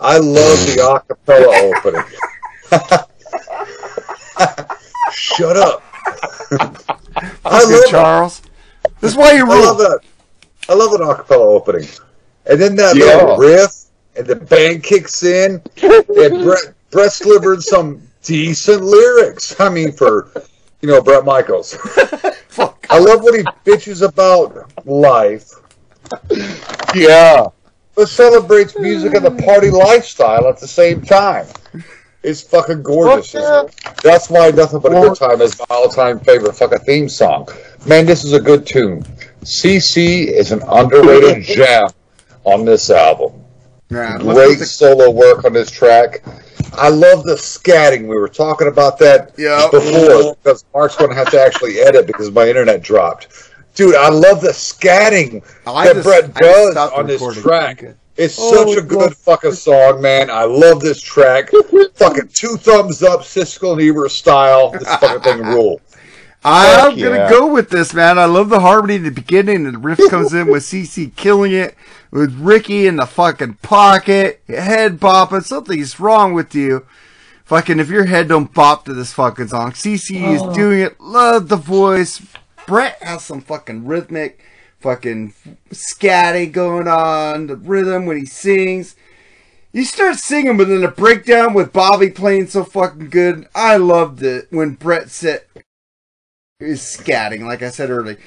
I 0.00 0.18
love 0.18 0.58
the 0.66 1.02
acapella 1.08 1.72
opening. 1.76 2.02
Shut 5.12 5.56
up. 5.56 5.82
I 7.44 7.64
love. 7.64 7.84
Charles. 7.88 8.42
This 9.00 9.12
is 9.12 9.16
why 9.16 9.32
you 9.32 9.44
I 9.50 9.60
love 9.60 9.78
that. 9.78 10.00
I 10.68 10.74
love 10.74 10.92
an 10.92 11.00
acapella 11.06 11.46
opening. 11.46 11.88
And 12.46 12.60
then 12.60 12.76
that 12.76 12.96
Yeah. 12.96 13.04
little 13.04 13.36
riff, 13.36 13.72
and 14.16 14.26
the 14.26 14.36
band 14.36 14.82
kicks 14.82 15.22
in, 15.22 15.62
and 15.82 16.44
Bret, 16.44 16.74
Bret's 16.90 17.20
delivering 17.20 17.60
some 17.60 18.02
decent 18.22 18.82
lyrics. 18.82 19.58
I 19.60 19.68
mean, 19.68 19.92
for, 19.92 20.30
you 20.80 20.88
know, 20.88 21.00
Bret 21.00 21.24
Michaels. 21.24 21.74
Fuck. 22.48 22.86
I 22.90 22.98
love 22.98 23.22
what 23.22 23.34
he 23.34 23.42
bitches 23.64 24.06
about 24.06 24.70
life, 24.86 25.50
yeah, 26.94 27.46
but 27.96 28.08
celebrates 28.08 28.78
music 28.78 29.14
and 29.14 29.24
the 29.24 29.30
hmm. 29.30 29.38
party 29.38 29.70
lifestyle 29.70 30.46
at 30.48 30.60
the 30.60 30.68
same 30.68 31.02
time. 31.02 31.46
It's 32.22 32.42
fucking 32.42 32.82
gorgeous. 32.82 33.32
Fuck 33.32 34.02
That's 34.02 34.28
why 34.28 34.50
Nothing 34.50 34.80
But 34.80 34.92
a 34.92 35.00
Good 35.00 35.16
Time 35.16 35.40
is 35.40 35.58
my 35.58 35.66
all-time 35.70 36.18
favorite 36.20 36.54
fucking 36.54 36.80
theme 36.80 37.08
song. 37.08 37.48
Man, 37.86 38.04
this 38.04 38.24
is 38.24 38.32
a 38.32 38.40
good 38.40 38.66
tune. 38.66 39.02
CC 39.42 40.26
is 40.26 40.50
an 40.50 40.60
underrated 40.66 41.44
gem 41.56 41.88
on 42.44 42.64
this 42.64 42.90
album. 42.90 43.44
Yeah, 43.90 44.18
Great 44.18 44.58
solo 44.58 45.10
work 45.10 45.44
on 45.44 45.52
this 45.52 45.70
track. 45.70 46.24
I 46.72 46.88
love 46.88 47.22
the 47.22 47.34
scatting. 47.34 48.08
We 48.08 48.18
were 48.18 48.28
talking 48.28 48.66
about 48.66 48.98
that 48.98 49.32
Yeah. 49.38 49.68
before 49.70 50.34
because 50.42 50.64
Mark's 50.74 50.96
going 50.96 51.10
to 51.10 51.16
have 51.16 51.30
to 51.30 51.40
actually 51.40 51.78
edit 51.78 52.08
because 52.08 52.30
my 52.32 52.48
internet 52.48 52.82
dropped. 52.82 53.45
Dude, 53.76 53.94
I 53.94 54.08
love 54.08 54.40
the 54.40 54.48
scatting 54.48 55.42
I 55.66 55.86
that 55.86 55.94
just- 55.96 56.04
Bret 56.06 56.34
does 56.34 56.72
stopped 56.72 56.96
on 56.96 57.06
this 57.06 57.20
recording. 57.20 57.42
track. 57.42 57.84
It's 58.16 58.36
Oh, 58.40 58.64
such 58.66 58.78
a 58.78 58.82
good 58.82 58.98
love- 58.98 59.16
fucking 59.18 59.52
song, 59.52 60.00
man. 60.00 60.30
I 60.30 60.44
love 60.44 60.80
this 60.80 61.00
track. 61.00 61.50
fucking 61.94 62.28
two 62.32 62.56
thumbs 62.56 63.02
up, 63.02 63.20
Siskel 63.20 63.74
and 63.74 63.82
Ebert 63.82 64.10
style. 64.10 64.70
This 64.70 64.88
fucking 64.88 65.20
thing 65.20 65.42
rule. 65.44 65.80
I'm 66.42 66.92
Fuck 66.92 66.98
gonna 66.98 67.16
yeah. 67.16 67.28
go 67.30 67.46
with 67.52 67.68
this, 67.70 67.92
man. 67.92 68.18
I 68.18 68.24
love 68.24 68.48
the 68.48 68.60
harmony 68.60 68.94
in 68.94 69.02
the 69.02 69.10
beginning, 69.10 69.66
and 69.66 69.74
the 69.74 69.78
riff 69.78 69.98
comes 70.10 70.32
in 70.32 70.46
with 70.46 70.62
CC 70.62 71.14
killing 71.16 71.52
it, 71.52 71.74
with 72.10 72.38
Rikki 72.40 72.86
in 72.86 72.96
the 72.96 73.06
fucking 73.06 73.54
pocket, 73.62 74.40
head 74.48 74.98
bopping. 75.00 75.42
Something's 75.44 75.98
wrong 76.00 76.32
with 76.34 76.54
you. 76.54 76.86
Fucking, 77.44 77.78
if 77.80 77.90
your 77.90 78.06
head 78.06 78.28
don't 78.28 78.52
bop 78.54 78.84
to 78.86 78.94
this 78.94 79.12
fucking 79.12 79.48
song, 79.48 79.72
CC 79.72 80.22
is 80.34 80.40
oh. 80.42 80.54
doing 80.54 80.80
it. 80.80 81.00
Love 81.00 81.48
the 81.48 81.56
voice. 81.56 82.22
Bret 82.66 83.02
has 83.02 83.24
some 83.24 83.40
fucking 83.40 83.86
rhythmic, 83.86 84.42
fucking 84.80 85.34
scatting 85.70 86.52
going 86.52 86.88
on. 86.88 87.46
The 87.46 87.56
rhythm 87.56 88.06
when 88.06 88.18
he 88.18 88.26
sings. 88.26 88.96
You 89.72 89.84
start 89.84 90.16
singing, 90.16 90.56
but 90.56 90.68
then 90.68 90.80
the 90.80 90.88
breakdown 90.88 91.52
with 91.52 91.72
Bobby 91.72 92.10
playing 92.10 92.46
so 92.46 92.64
fucking 92.64 93.10
good. 93.10 93.46
I 93.54 93.76
loved 93.76 94.22
it 94.22 94.46
when 94.50 94.74
Bret 94.74 95.10
said 95.10 95.42
is 96.60 96.80
scatting, 96.80 97.44
like 97.44 97.62
I 97.62 97.68
said 97.68 97.90
earlier. 97.90 98.18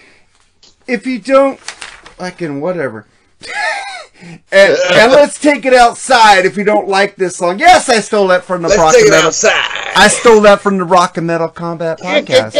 If 0.85 1.07
you 1.07 1.19
don't, 1.19 1.59
fucking 1.59 2.61
whatever. 2.61 3.07
and, 4.21 4.43
and 4.91 5.11
let's 5.11 5.39
take 5.39 5.65
it 5.65 5.73
outside 5.73 6.45
if 6.45 6.57
you 6.57 6.63
don't 6.63 6.87
like 6.87 7.15
this 7.15 7.35
song. 7.37 7.59
Yes, 7.59 7.89
I 7.89 7.99
stole 7.99 8.27
that 8.27 8.43
from 8.43 8.61
the 8.61 8.69
rock 8.69 8.93
and 8.95 9.09
metal. 9.09 9.27
outside. 9.27 9.93
I 9.95 10.07
stole 10.07 10.41
that 10.41 10.61
from 10.61 10.77
the 10.77 10.83
Rock 10.85 11.17
and 11.17 11.27
Metal 11.27 11.47
Combat 11.49 11.99
podcast. 12.03 12.55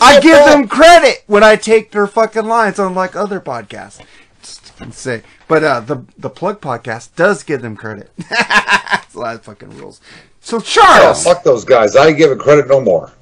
I 0.00 0.20
give 0.20 0.44
them 0.46 0.68
credit 0.68 1.24
when 1.26 1.42
I 1.42 1.56
take 1.56 1.90
their 1.90 2.06
fucking 2.06 2.44
lines, 2.46 2.78
unlike 2.78 3.16
other 3.16 3.40
podcasts. 3.40 4.00
Just 4.42 4.74
say, 4.92 5.22
but 5.48 5.64
uh, 5.64 5.80
the 5.80 6.04
the 6.16 6.30
plug 6.30 6.60
podcast 6.60 7.14
does 7.16 7.42
give 7.42 7.60
them 7.62 7.76
credit. 7.76 8.10
That's 8.30 9.14
a 9.14 9.18
lot 9.18 9.34
of 9.34 9.42
fucking 9.42 9.70
rules. 9.70 10.00
So 10.40 10.58
Oh, 10.58 10.60
Charles, 10.60 11.24
fuck 11.24 11.42
those 11.42 11.64
guys. 11.64 11.96
I 11.96 12.08
ain't 12.08 12.16
giving 12.18 12.38
credit 12.38 12.68
no 12.68 12.80
more. 12.80 13.12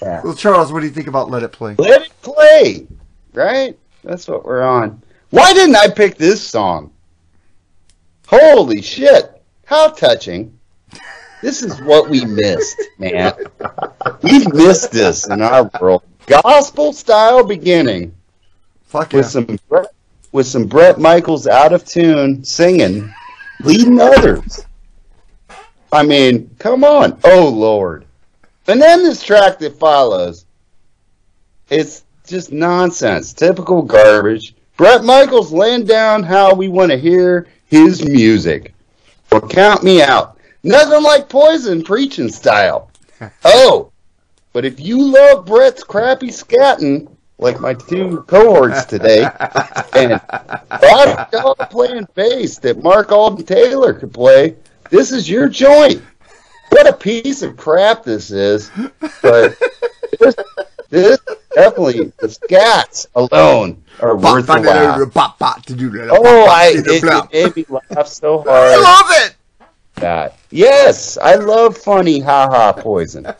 well, 0.00 0.34
Charles, 0.34 0.72
what 0.72 0.80
do 0.80 0.86
you 0.86 0.92
think 0.92 1.06
about 1.06 1.30
Let 1.30 1.42
It 1.42 1.52
Play? 1.52 1.74
Let 1.78 2.02
it 2.02 2.12
play, 2.22 2.86
right? 3.32 3.78
That's 4.02 4.26
what 4.26 4.44
we're 4.44 4.62
on. 4.62 5.02
Why 5.30 5.52
didn't 5.52 5.76
I 5.76 5.88
pick 5.88 6.16
this 6.16 6.46
song? 6.46 6.92
Holy 8.26 8.82
shit! 8.82 9.42
How 9.64 9.88
touching! 9.90 10.58
This 11.42 11.62
is 11.62 11.80
what 11.82 12.08
we 12.08 12.24
missed, 12.24 12.80
man. 12.98 13.32
We've 14.22 14.52
missed 14.52 14.90
this 14.90 15.28
in 15.28 15.40
our 15.40 15.70
world. 15.80 16.02
Gospel 16.26 16.92
style 16.92 17.44
beginning 17.44 18.14
Fuck 18.88 19.12
yeah. 19.12 19.18
with 19.18 19.26
some 19.26 19.58
Bret, 19.68 19.86
with 20.32 20.46
some 20.46 20.66
Bret 20.66 20.98
Michaels 20.98 21.46
out 21.46 21.74
of 21.74 21.84
tune 21.84 22.42
singing, 22.42 23.12
leading 23.60 24.00
others. 24.00 24.64
I 25.92 26.02
mean, 26.04 26.50
come 26.58 26.84
on, 26.84 27.18
oh 27.24 27.48
Lord! 27.48 28.06
And 28.66 28.80
then 28.80 29.02
this 29.02 29.22
track 29.22 29.58
that 29.58 29.78
follows, 29.78 30.46
it's 31.68 32.04
just 32.26 32.50
nonsense, 32.50 33.34
typical 33.34 33.82
garbage. 33.82 34.54
Bret 34.78 35.02
Michaels 35.02 35.52
laying 35.52 35.84
down 35.84 36.22
how 36.22 36.54
we 36.54 36.68
want 36.68 36.92
to 36.92 36.96
hear 36.96 37.48
his 37.66 38.04
music. 38.08 38.74
Well, 39.30 39.40
count 39.40 39.82
me 39.82 40.00
out. 40.00 40.38
Nothing 40.62 41.02
like 41.02 41.28
Poison 41.28 41.82
preaching 41.82 42.30
style. 42.30 42.90
Oh, 43.44 43.90
but 44.52 44.64
if 44.64 44.78
you 44.78 45.02
love 45.02 45.44
Bret's 45.44 45.82
crappy 45.82 46.28
scatting, 46.28 47.10
like 47.38 47.58
my 47.58 47.74
two 47.74 48.22
cohorts 48.28 48.84
today, 48.84 49.28
and 49.94 50.20
Roger 50.80 51.26
Dog 51.32 51.58
playing 51.68 52.06
bass 52.14 52.58
that 52.60 52.80
Mark 52.80 53.10
Alden 53.10 53.44
Taylor 53.44 53.92
could 53.92 54.14
play, 54.14 54.54
this 54.88 55.10
is 55.10 55.28
your 55.28 55.48
joint. 55.48 56.00
What 56.68 56.86
a 56.86 56.92
piece 56.92 57.42
of 57.42 57.56
crap 57.56 58.04
this 58.04 58.30
is. 58.30 58.70
But 59.20 59.58
this 60.90 61.18
definitely, 61.54 62.12
the 62.18 62.28
scats 62.28 63.06
alone 63.14 63.82
are 64.00 64.16
worth 64.16 64.46
the 64.46 64.60
laugh. 64.60 65.00
Oh, 66.10 66.46
I, 66.48 66.72
it, 66.76 66.86
it 67.04 67.32
made 67.32 67.56
me 67.56 67.64
laugh 67.68 68.06
so 68.08 68.38
hard. 68.46 68.48
I 68.48 68.76
love 68.76 69.06
it. 69.26 69.34
That. 69.96 70.38
Yes, 70.50 71.18
I 71.18 71.34
love 71.34 71.76
funny 71.76 72.20
ha-ha 72.20 72.72
poison. 72.72 73.26
Oh, 73.26 73.34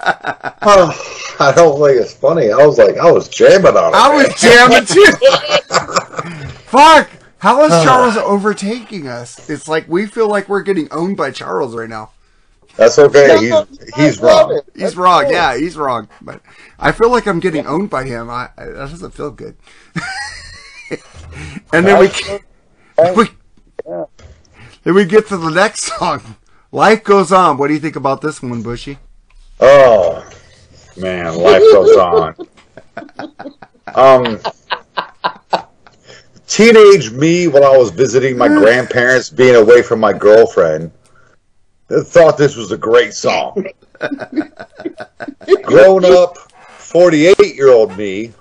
I 1.40 1.52
don't 1.54 1.78
think 1.80 2.00
it's 2.00 2.14
funny. 2.14 2.50
I 2.50 2.66
was 2.66 2.78
like, 2.78 2.96
I 2.96 3.10
was 3.10 3.28
jamming 3.28 3.76
on 3.76 3.94
it. 3.94 3.96
I 3.96 4.14
was 4.14 4.34
jamming 4.40 4.84
too. 4.84 6.48
Fuck. 6.66 7.10
How 7.38 7.62
Uh. 7.62 7.68
Charles 7.84 8.16
overtaking 8.16 9.06
us? 9.06 9.48
It's 9.48 9.68
like 9.68 9.88
we 9.88 10.06
feel 10.06 10.28
like 10.28 10.48
we're 10.48 10.62
getting 10.62 10.88
owned 10.90 11.16
by 11.16 11.30
Charles 11.30 11.76
right 11.76 11.88
now. 11.88 12.10
That's 12.78 12.96
okay. 12.96 13.38
He's, 13.40 13.96
he's 13.96 14.20
wrong. 14.20 14.60
He's 14.74 14.96
wrong. 14.96 15.28
Yeah, 15.28 15.58
he's 15.58 15.76
wrong. 15.76 16.08
But 16.22 16.40
I 16.78 16.92
feel 16.92 17.10
like 17.10 17.26
I'm 17.26 17.40
getting 17.40 17.66
owned 17.66 17.90
by 17.90 18.04
him. 18.04 18.30
I, 18.30 18.50
I 18.56 18.66
that 18.66 18.90
doesn't 18.90 19.14
feel 19.14 19.32
good. 19.32 19.56
and 21.72 21.84
then 21.84 21.98
we, 21.98 22.08
we 23.16 23.28
then 24.84 24.94
we 24.94 25.04
get 25.04 25.26
to 25.26 25.36
the 25.36 25.50
next 25.50 25.82
song. 25.98 26.36
Life 26.70 27.02
goes 27.02 27.32
on. 27.32 27.58
What 27.58 27.66
do 27.66 27.74
you 27.74 27.80
think 27.80 27.96
about 27.96 28.20
this 28.20 28.40
one, 28.40 28.62
Bushy? 28.62 28.98
Oh, 29.58 30.24
man, 30.96 31.34
life 31.34 31.62
goes 31.72 31.96
on. 31.96 32.34
Um, 33.94 34.38
teenage 36.46 37.10
me, 37.10 37.48
when 37.48 37.64
I 37.64 37.74
was 37.74 37.90
visiting 37.90 38.36
my 38.36 38.46
grandparents, 38.48 39.30
being 39.30 39.54
away 39.54 39.80
from 39.80 39.98
my 39.98 40.12
girlfriend, 40.12 40.90
thought 41.88 42.36
this 42.36 42.56
was 42.56 42.72
a 42.72 42.76
great 42.76 43.14
song. 43.14 43.66
Grown 45.62 46.04
up, 46.04 46.36
48 46.36 47.54
year 47.54 47.70
old 47.70 47.96
me, 47.96 48.32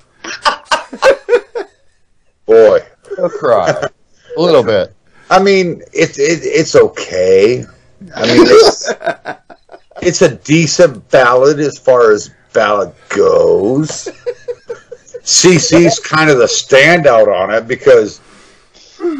boy, 2.45 2.79
I'll 3.17 3.29
cry. 3.29 3.69
A 4.37 4.41
little 4.41 4.63
bit. 4.63 4.93
I 5.29 5.41
mean, 5.41 5.81
it's 5.93 6.19
it, 6.19 6.39
it's 6.43 6.75
okay. 6.75 7.63
I 8.15 8.25
mean, 8.27 8.45
it's 8.45 8.93
it's 10.01 10.21
a 10.21 10.35
decent 10.35 11.09
ballad 11.09 11.59
as 11.59 11.77
far 11.77 12.11
as 12.11 12.31
ballad 12.53 12.93
goes. 13.09 14.07
CC's 15.23 15.99
kind 15.99 16.29
of 16.29 16.37
the 16.37 16.45
standout 16.45 17.27
on 17.27 17.53
it 17.53 17.67
because 17.67 18.21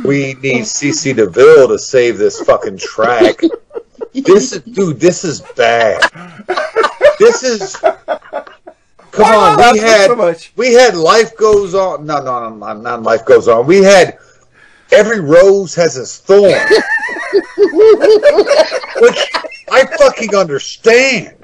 we 0.06 0.36
need 0.36 0.64
CC 0.64 1.16
DeVille 1.16 1.68
to 1.68 1.78
save 1.78 2.18
this 2.18 2.40
fucking 2.42 2.78
track. 2.78 3.42
This 4.26 4.54
is, 4.54 4.62
dude, 4.64 5.00
this 5.00 5.24
is 5.24 5.42
bad. 5.56 6.02
This 7.20 7.44
is. 7.44 7.76
Come 7.76 9.34
on, 9.34 9.74
we 9.74 9.80
had 9.80 10.08
so 10.08 10.16
much. 10.16 10.54
we 10.56 10.74
had 10.74 10.96
life 10.96 11.36
goes 11.38 11.74
on. 11.74 12.06
No, 12.06 12.24
no, 12.24 12.50
no, 12.50 12.74
not, 12.74 13.04
life 13.04 13.26
goes 13.26 13.48
on. 13.48 13.66
We 13.66 13.78
had 13.84 14.18
every 14.92 15.20
rose 15.20 15.74
has 15.76 15.98
its 15.98 16.18
thorn, 16.20 16.42
which 19.02 19.32
I 19.72 19.86
fucking 19.98 20.36
understand. 20.36 21.36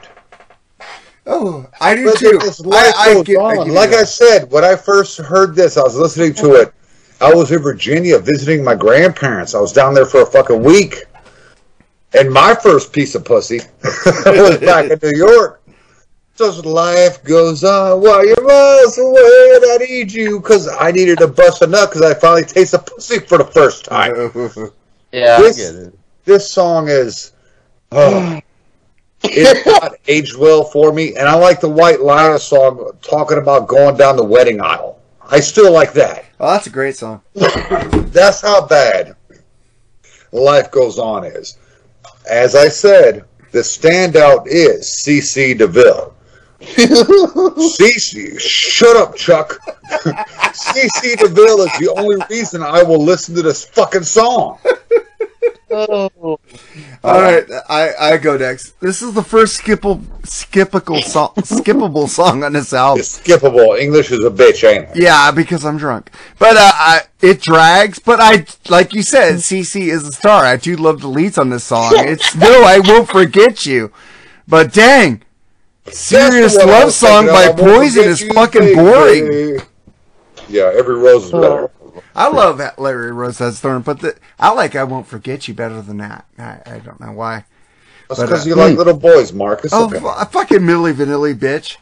Oh, 1.26 1.66
I 1.80 1.95
do 1.95 2.06
But 2.06 2.20
too. 2.20 2.40
I, 2.72 2.91
I 2.98 3.24
get, 3.24 3.38
I 3.38 3.58
on. 3.58 3.66
give 3.66 3.74
like 3.76 3.91
I 3.91 4.04
said, 4.04 4.52
when 4.52 4.64
I 4.64 4.76
first 4.76 5.18
heard 5.18 5.56
this, 5.56 5.78
I 5.78 5.84
was 5.84 5.95
listening 5.95 6.34
to 6.36 6.56
it. 6.56 6.74
I 7.22 7.34
was 7.34 7.52
in 7.52 7.60
Virginia 7.60 8.20
visiting 8.20 8.64
my 8.64 8.76
grandparents. 8.76 9.56
I 9.56 9.62
was 9.62 9.72
down 9.72 9.94
there 9.94 10.06
for 10.06 10.22
a 10.22 10.26
fucking 10.26 10.62
week. 10.62 11.06
And 12.15 12.31
my 12.31 12.53
first 12.56 12.94
piece 12.94 13.15
of 13.15 13.26
pussy 13.26 13.60
was 14.26 14.57
back 14.60 14.90
in 14.91 14.99
New 15.02 15.18
York. 15.18 15.61
Just 16.35 16.65
life 16.65 17.23
goes 17.23 17.64
on 17.64 18.02
while 18.02 18.26
you're 18.26 18.41
miles 18.44 18.98
away, 18.98 19.52
and 19.56 19.65
I 19.72 19.77
need 19.85 20.11
you 20.11 20.40
because 20.40 20.68
I 20.68 20.91
needed 20.91 21.19
to 21.19 21.27
bust 21.27 21.61
a 21.61 21.68
nut 21.68 21.90
because 21.91 22.02
I 22.02 22.14
finally 22.19 22.44
tasted 22.44 22.80
pussy 22.80 23.19
for 23.19 23.38
the 23.38 23.45
first 23.45 23.85
time. 23.85 24.14
Yeah, 25.11 25.40
This- 25.40 25.60
I 25.69 25.73
get 25.73 25.88
it. 25.88 25.99
This 26.26 26.49
song 26.49 26.88
is, 26.88 27.34
oh, 27.91 28.40
it's 29.23 29.64
not 29.68 29.94
aged 30.07 30.35
well 30.38 30.64
for 30.64 30.91
me, 30.91 31.15
and 31.15 31.27
I 31.27 31.35
like 31.35 31.60
the 31.61 31.69
White 31.69 32.02
Lion 32.02 32.40
song 32.40 32.90
talking 33.03 33.38
about 33.38 33.68
going 33.68 33.95
down 33.95 34.15
the 34.15 34.23
wedding 34.23 34.60
aisle. 34.60 34.99
I 35.22 35.40
still 35.40 35.72
like 35.72 35.94
that. 35.94 36.26
Oh, 36.40 36.52
that's 36.52 36.65
a 36.65 36.72
great 36.72 36.95
song. 36.95 37.22
That's 37.35 38.41
how 38.41 38.65
bad 38.65 39.15
life 40.31 40.72
goes 40.72 40.98
on 40.98 41.26
is. 41.26 41.57
As 42.30 42.56
I 42.56 42.70
said, 42.70 43.26
the 43.52 43.60
standout 43.60 44.48
is 44.48 45.04
CC 45.06 45.58
DeVille. 45.58 46.14
CC, 46.62 48.40
shut 48.40 48.95
up, 48.95 49.16
Chuck. 49.16 49.60
CC 49.90 51.18
DeVille 51.18 51.62
is 51.62 51.72
the 51.80 51.94
only 51.98 52.18
reason 52.30 52.64
I 52.64 52.82
will 52.84 53.04
listen 53.04 53.36
to 53.36 53.41
this 53.41 53.66
fucking 53.66 54.04
song. 54.04 54.60
All 55.74 56.40
right, 57.04 57.45
I, 57.68 57.94
I 58.00 58.18
go 58.18 58.38
next. 58.38 58.80
This 58.80 59.02
is 59.02 59.14
the 59.14 59.24
first 59.24 59.60
skippable 59.62 60.06
skippable 60.22 61.02
song 61.04 61.34
skippable 61.38 62.08
song 62.08 62.44
on 62.44 62.54
this 62.54 62.74
album. 62.74 63.00
It's 63.00 63.20
skippable. 63.20 63.80
English 63.80 64.12
is 64.12 64.24
a 64.24 64.30
bitch, 64.30 64.68
ain't 64.68 64.90
it? 64.90 64.95
Yeah, 64.95 65.32
because 65.32 65.66
I'm 65.66 65.78
drunk. 65.78 66.12
But 66.40 66.58
uh, 66.58 66.72
I, 66.74 67.02
it 67.22 67.41
drags. 67.41 68.00
But 68.00 68.20
I, 68.22 68.45
like 68.70 68.94
you 68.94 69.04
said, 69.04 69.36
CC 69.36 69.88
is 69.88 70.04
the 70.04 70.12
star. 70.12 70.45
I 70.45 70.58
do 70.58 70.76
love 70.76 71.02
the 71.02 71.08
leads 71.08 71.38
on 71.38 71.50
this 71.50 71.64
song. 71.64 71.94
It's 71.95 72.36
no, 72.36 72.64
I 72.64 72.80
won't 72.80 73.10
forget 73.10 73.66
you. 73.66 73.91
But 74.48 74.74
dang, 74.74 75.24
serious 75.88 76.54
That's 76.56 76.66
what 76.66 76.76
I 76.76 76.84
love 76.84 76.94
song 76.94 77.26
by 77.28 77.52
Poison 77.52 78.04
is 78.04 78.24
fucking 78.34 78.76
boring. 78.76 79.60
Yeah, 80.50 80.72
every 80.76 80.95
rose 80.95 81.26
is 81.26 81.32
better. 81.32 81.72
I 82.15 82.27
love 82.30 82.57
that 82.60 82.77
Larry 82.80 83.11
Rose 83.11 83.40
has 83.40 83.60
Thorn, 83.60 83.81
but 83.81 83.99
the, 84.02 84.15
I 84.40 84.52
like 84.52 84.76
I 84.76 84.84
won't 84.84 85.07
forget 85.07 85.48
you 85.48 85.53
better 85.53 85.81
than 85.81 85.98
that. 85.98 86.26
I, 86.38 86.60
I 86.65 86.80
don't 86.80 86.99
know 86.99 87.11
why. 87.11 87.45
That's 88.10 88.22
because 88.22 88.45
uh, 88.45 88.49
you 88.49 88.56
like 88.56 88.77
little 88.77 88.95
boys, 88.98 89.34
Marcus. 89.34 89.72
Oh, 89.73 89.85
Okay. 89.85 89.99
fu- 89.99 90.26
fucking 90.26 90.60
Milli 90.60 90.94
Vanilli, 90.94 91.34
bitch! 91.34 91.77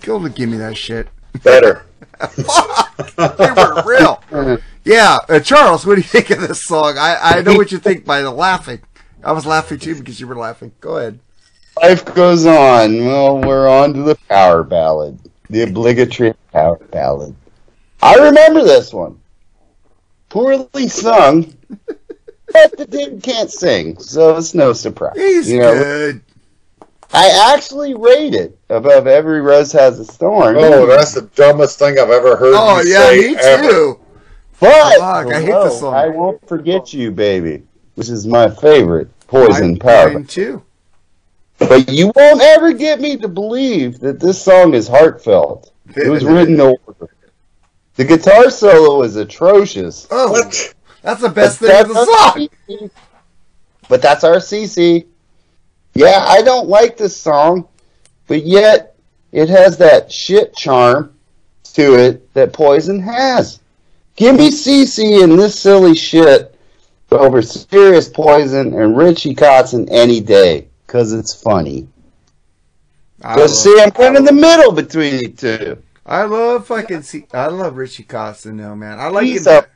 Go 0.04 0.20
to 0.22 0.28
give 0.30 0.48
me 0.48 0.56
that 0.56 0.76
shit. 0.76 1.08
better. 1.42 1.84
they 3.16 3.50
were 3.52 3.82
real. 3.86 4.60
Yeah, 4.84 5.18
uh, 5.28 5.40
Charles, 5.40 5.84
what 5.86 5.96
do 5.96 6.00
you 6.00 6.06
think 6.06 6.30
of 6.30 6.40
this 6.40 6.64
song? 6.64 6.96
I, 6.98 7.16
I 7.20 7.42
know 7.42 7.54
what 7.54 7.70
you 7.72 7.78
think 7.78 8.04
by 8.04 8.22
the 8.22 8.30
laughing. 8.30 8.80
I 9.22 9.32
was 9.32 9.44
laughing 9.46 9.78
too 9.78 9.94
because 9.96 10.20
you 10.20 10.26
were 10.26 10.36
laughing. 10.36 10.72
Go 10.80 10.96
ahead. 10.96 11.18
Life 11.82 12.04
goes 12.14 12.46
on. 12.46 13.04
Well, 13.04 13.40
we're 13.40 13.68
on 13.68 13.92
to 13.94 14.02
the 14.02 14.14
power 14.28 14.62
ballad, 14.62 15.18
the 15.50 15.62
obligatory 15.62 16.34
power 16.52 16.76
ballad. 16.90 17.34
I 18.02 18.14
remember 18.14 18.62
this 18.62 18.92
one. 18.94 19.18
Poorly 20.36 20.88
sung, 20.88 21.54
but 22.52 22.76
the 22.76 22.86
dude 22.86 23.22
can't 23.22 23.50
sing, 23.50 23.98
so 23.98 24.36
it's 24.36 24.52
no 24.54 24.74
surprise. 24.74 25.16
He's 25.16 25.50
you 25.50 25.60
know, 25.60 25.72
good. 25.72 26.20
I 27.10 27.52
actually 27.54 27.94
rate 27.94 28.34
it 28.34 28.58
above 28.68 29.06
every 29.06 29.40
rose 29.40 29.72
has 29.72 29.98
a 29.98 30.04
thorn. 30.04 30.56
Oh, 30.58 30.84
that's 30.86 31.14
the 31.14 31.22
dumbest 31.22 31.78
thing 31.78 31.98
I've 31.98 32.10
ever 32.10 32.36
heard 32.36 32.52
Oh 32.54 32.82
you 32.82 32.90
yeah, 32.90 33.06
say 33.08 33.28
me 33.30 33.36
ever. 33.38 33.62
too. 33.70 34.00
But 34.60 34.98
Fuck, 34.98 35.26
I 35.28 35.40
hate 35.40 35.44
hello, 35.46 35.64
this 35.64 35.80
song. 35.80 35.94
I 35.94 36.08
won't 36.08 36.46
forget 36.46 36.92
you, 36.92 37.10
baby, 37.12 37.62
which 37.94 38.10
is 38.10 38.26
my 38.26 38.50
favorite 38.50 39.08
poison 39.28 39.68
Mine- 39.70 39.78
power. 39.78 40.12
mine 40.12 40.26
too. 40.26 40.62
But 41.58 41.88
you 41.90 42.12
won't 42.14 42.42
ever 42.42 42.74
get 42.74 43.00
me 43.00 43.16
to 43.16 43.28
believe 43.28 44.00
that 44.00 44.20
this 44.20 44.42
song 44.42 44.74
is 44.74 44.86
heartfelt. 44.86 45.72
It 45.96 46.10
was 46.10 46.26
written 46.26 46.60
over. 46.60 47.08
The 47.96 48.04
guitar 48.04 48.50
solo 48.50 49.02
is 49.02 49.16
atrocious. 49.16 50.06
Oh, 50.10 50.30
What? 50.32 50.74
that's 51.02 51.20
the 51.22 51.28
best 51.28 51.60
But 51.60 51.66
thing 51.70 51.80
of 51.82 51.88
the 51.88 52.04
song. 52.04 52.48
CC. 52.68 52.90
But 53.88 54.02
that's 54.02 54.24
our 54.24 54.36
CC. 54.38 55.06
Yeah, 55.94 56.24
I 56.26 56.42
don't 56.42 56.68
like 56.68 56.96
this 56.96 57.16
song, 57.16 57.68
but 58.26 58.44
yet 58.44 58.96
it 59.30 59.48
has 59.48 59.78
that 59.78 60.10
shit 60.10 60.56
charm 60.56 61.14
to 61.74 61.94
it 61.96 62.34
that 62.34 62.52
Poison 62.52 62.98
has. 63.00 63.60
Give 64.16 64.34
me 64.34 64.50
CC 64.50 65.22
and 65.22 65.38
this 65.38 65.56
silly 65.58 65.94
shit 65.94 66.52
over 67.12 67.40
serious 67.42 68.08
Poison 68.08 68.74
and 68.74 68.96
Richie 68.96 69.36
Kotzen 69.36 69.86
any 69.90 70.20
day, 70.20 70.66
because 70.86 71.12
it's 71.12 71.32
funny. 71.32 71.86
I 73.22 73.34
Because 73.34 73.62
see, 73.62 73.80
I'm 73.80 73.92
kind 73.92 74.16
of 74.16 74.20
in 74.20 74.24
the 74.24 74.32
middle 74.32 74.72
between 74.72 75.18
the 75.18 75.28
two. 75.28 75.82
I 76.06 76.22
love 76.24 76.66
fucking. 76.66 77.02
See, 77.02 77.26
I 77.34 77.48
love 77.48 77.76
Richie 77.76 78.04
Kotzen 78.04 78.58
though, 78.58 78.76
man. 78.76 78.98
I 79.00 79.08
like 79.08 79.26
He's 79.26 79.46
it. 79.46 79.64
a- 79.64 79.68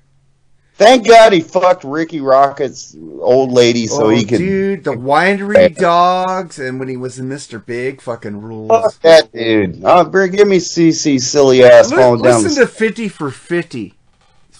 Thank 0.75 1.07
God 1.07 1.35
he 1.35 1.41
fucked 1.43 1.85
Rikki 1.85 2.23
Rockett's 2.23 2.97
old 3.21 3.53
lady 3.53 3.87
so 3.87 4.07
oh, 4.07 4.09
he 4.09 4.25
could 4.25 4.39
dude, 4.39 4.85
the 4.85 4.93
winery 4.93 5.77
dogs, 5.77 6.59
and 6.59 6.79
when 6.79 6.89
he 6.89 6.97
was 6.97 7.19
in 7.19 7.29
Mr. 7.29 7.63
Big, 7.65 8.01
fucking 8.01 8.41
rules. 8.41 8.71
Fuck 8.71 8.99
that 9.03 9.31
dude. 9.31 9.83
Oh, 9.85 10.05
give 10.05 10.49
me 10.49 10.57
CC 10.57 11.21
silly 11.21 11.65
ass 11.65 11.91
Li- 11.91 11.97
falling 11.99 12.23
down. 12.23 12.43
listen 12.45 12.65
to 12.65 12.67
50 12.67 13.09
for 13.11 13.31
50. 13.31 13.93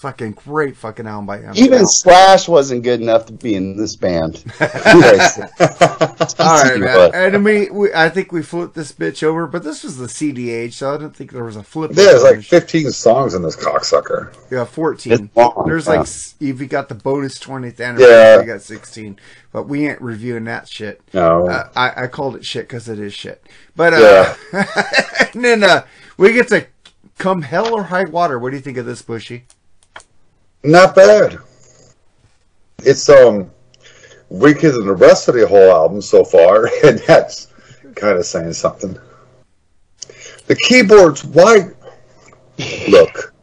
It's 0.01 0.09
fucking 0.09 0.31
great 0.31 0.75
fucking 0.77 1.05
album 1.05 1.27
by 1.27 1.37
him. 1.41 1.53
even 1.55 1.85
Slash 1.85 2.47
wasn't 2.47 2.81
good 2.83 3.01
enough 3.01 3.27
to 3.27 3.33
be 3.33 3.53
in 3.53 3.77
this 3.77 3.95
band. 3.95 4.43
All 4.59 4.67
right, 5.59 6.79
man. 6.79 6.79
But- 6.79 7.13
And 7.13 7.45
we, 7.45 7.69
we, 7.69 7.93
I 7.93 8.09
think 8.09 8.31
we 8.31 8.41
flipped 8.41 8.73
this 8.73 8.91
bitch 8.91 9.21
over, 9.21 9.45
but 9.45 9.63
this 9.63 9.83
was 9.83 9.97
the 9.97 10.07
CDH, 10.07 10.73
so 10.73 10.91
I 10.91 10.97
don't 10.97 11.15
think 11.15 11.31
there 11.31 11.43
was 11.43 11.55
a 11.55 11.61
flip. 11.61 11.91
There's 11.91 12.23
over. 12.23 12.37
like 12.37 12.43
15 12.43 12.89
songs 12.91 13.35
in 13.35 13.43
this 13.43 13.55
cocksucker. 13.55 14.35
yeah, 14.49 14.65
14. 14.65 15.13
It's 15.13 15.35
long, 15.35 15.65
There's 15.67 15.85
yeah. 15.85 15.99
like, 15.99 16.07
if 16.07 16.59
you 16.59 16.65
got 16.65 16.89
the 16.89 16.95
bonus 16.95 17.37
20th 17.37 17.79
anniversary, 17.79 18.09
Yeah. 18.11 18.39
you 18.41 18.45
got 18.47 18.61
16. 18.63 19.19
But 19.51 19.67
we 19.67 19.87
ain't 19.87 20.01
reviewing 20.01 20.45
that 20.45 20.67
shit. 20.67 21.01
No. 21.13 21.47
Uh, 21.47 21.69
I, 21.75 22.05
I 22.05 22.07
called 22.07 22.35
it 22.35 22.43
shit 22.43 22.63
because 22.67 22.89
it 22.89 22.97
is 22.97 23.13
shit. 23.13 23.45
But, 23.75 23.93
uh, 23.93 24.33
and 25.35 25.45
then, 25.45 25.63
uh, 25.63 25.85
we 26.17 26.33
get 26.33 26.47
to 26.47 26.65
come 27.19 27.43
hell 27.43 27.71
or 27.71 27.83
high 27.83 28.05
water. 28.05 28.39
What 28.39 28.49
do 28.49 28.55
you 28.55 28.63
think 28.63 28.77
of 28.77 28.87
this, 28.87 29.03
Bushy? 29.03 29.43
Not 30.63 30.95
bad. 30.95 31.37
It's 32.83 33.07
um 33.09 33.49
weaker 34.29 34.71
than 34.71 34.85
the 34.85 34.93
rest 34.93 35.27
of 35.27 35.35
the 35.35 35.47
whole 35.47 35.71
album 35.71 36.01
so 36.01 36.23
far, 36.23 36.67
and 36.83 36.99
that's 36.99 37.47
kind 37.95 38.17
of 38.17 38.25
saying 38.25 38.53
something. 38.53 38.97
The 40.47 40.55
keyboards, 40.55 41.23
why? 41.23 41.69
Look, 42.89 43.33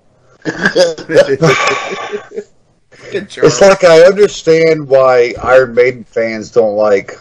it's 3.13 3.61
like 3.61 3.85
I 3.85 4.03
understand 4.03 4.87
why 4.89 5.35
Iron 5.43 5.75
Maiden 5.75 6.05
fans 6.05 6.51
don't 6.51 6.77
like 6.77 7.13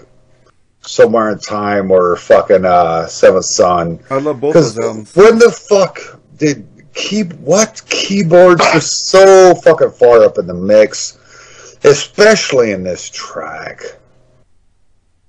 Somewhere 0.82 1.32
in 1.32 1.40
Time 1.40 1.92
or 1.92 2.16
fucking 2.16 2.66
uh, 2.66 3.08
Seventh 3.08 3.46
Son. 3.46 4.00
I 4.10 4.20
love 4.20 4.40
both 4.42 4.54
Because 4.54 4.78
of 4.78 4.84
them. 4.84 5.06
when 5.16 5.38
the 5.40 5.52
fuck 5.52 6.00
did 6.38 6.68
key 6.98 7.22
what 7.22 7.82
keyboards 7.88 8.62
are 8.62 8.82
so 8.82 9.54
fucking 9.56 9.92
far 9.92 10.24
up 10.24 10.38
in 10.40 10.48
the 10.48 10.54
mix, 10.54 11.78
especially 11.84 12.72
in 12.72 12.84
this 12.84 13.10
track. 13.10 13.82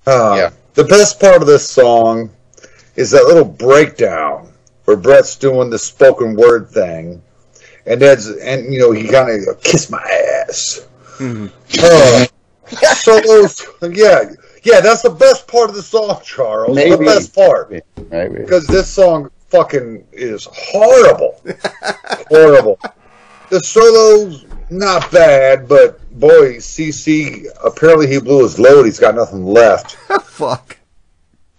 Uh, 0.07 0.35
Yeah. 0.36 0.51
The 0.74 0.85
best 0.85 1.20
part 1.20 1.43
of 1.43 1.47
this 1.49 1.69
song 1.69 2.31
is 2.97 3.11
that 3.11 3.24
little 3.24 3.45
breakdown 3.45 4.53
where 4.85 4.97
Bret's 4.97 5.35
doing 5.36 5.70
the 5.70 5.78
spoken 5.78 6.36
word 6.36 6.70
thing, 6.70 7.20
and 7.85 8.01
that's 8.01 8.31
and 8.31 8.73
you 8.73 8.78
know 8.78 8.93
he 8.93 9.09
kind 9.09 9.47
of 9.49 9.61
kiss 9.61 9.90
my 9.90 10.03
ass. 10.49 10.86
Uh, 11.20 12.27
so 12.95 13.19
those, 13.20 13.66
yeah, 13.82 14.31
yeah, 14.62 14.81
that's 14.81 15.03
the 15.03 15.11
best 15.11 15.49
part 15.49 15.69
of 15.69 15.74
the 15.74 15.82
song, 15.82 16.20
Charles. 16.24 16.77
The 16.77 16.97
best 16.97 17.35
part 17.35 17.73
Right, 18.11 18.32
because 18.32 18.66
this 18.66 18.89
song 18.89 19.31
fucking 19.51 20.07
is 20.12 20.49
horrible, 20.53 21.41
horrible. 22.31 22.79
The 23.51 23.61
solos 23.61 24.45
not 24.70 25.11
bad, 25.11 25.69
but 25.69 25.99
boy, 26.19 26.57
CC 26.57 27.47
apparently 27.65 28.07
he 28.07 28.20
blew 28.20 28.43
his 28.43 28.59
load. 28.59 28.85
He's 28.85 29.01
got 29.01 29.15
nothing 29.15 29.45
left. 29.45 29.93
Fuck. 30.25 30.77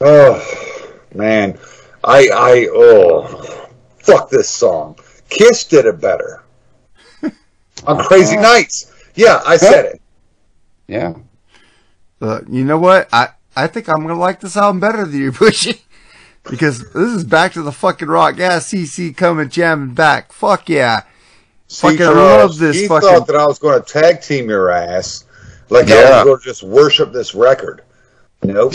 Oh 0.02 0.88
man, 1.14 1.58
I 2.04 2.30
I 2.34 2.68
oh 2.72 3.68
fuck 4.00 4.30
this 4.30 4.50
song. 4.50 4.98
Kiss 5.30 5.66
did 5.66 5.86
it 5.86 6.00
better 6.00 6.44
on 7.86 8.04
Crazy 8.06 8.38
Nights. 8.38 8.94
Yeah, 9.16 9.42
I 9.46 9.58
said 9.58 9.86
it. 9.86 10.02
Yeah. 10.88 11.16
Uh, 12.22 12.42
you 12.50 12.64
know 12.64 12.78
what? 12.78 13.10
I, 13.12 13.30
I 13.56 13.68
think 13.68 13.90
I'm 13.90 14.02
gonna 14.02 14.16
like 14.16 14.40
this 14.40 14.58
album 14.58 14.80
better 14.80 15.06
than 15.06 15.20
you, 15.20 15.32
Bushy. 15.32 15.82
Because 16.50 16.80
this 16.92 17.14
is 17.14 17.24
back 17.24 17.54
to 17.54 17.62
the 17.62 17.72
fucking 17.72 18.08
rock. 18.08 18.38
Yeah, 18.38 18.58
CC 18.60 19.16
coming 19.16 19.50
jamming 19.50 19.94
back. 19.94 20.32
Fuck 20.34 20.70
yeah. 20.70 21.04
See, 21.68 21.82
Fucking 21.82 21.98
Charles, 22.00 22.16
love 22.18 22.58
this 22.58 22.76
He 22.82 22.88
fucking- 22.88 23.08
thought 23.08 23.28
that 23.28 23.36
I 23.36 23.46
was 23.46 23.60
going 23.60 23.82
to 23.82 23.86
tag 23.88 24.22
team 24.22 24.50
your 24.50 24.72
ass, 24.72 25.26
like 25.70 25.88
I 25.88 25.90
Yeah. 26.02 26.16
was 26.18 26.24
going 26.26 26.40
to 26.40 26.44
just 26.44 26.64
worship 26.64 27.14
this 27.14 27.36
record. 27.36 27.82
Nope. 28.44 28.74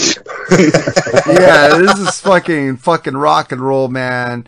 Yeah, 0.50 1.78
this 1.78 1.98
is 1.98 2.20
fucking 2.20 2.76
fucking 2.76 3.16
rock 3.16 3.50
and 3.50 3.60
roll, 3.60 3.88
man. 3.88 4.46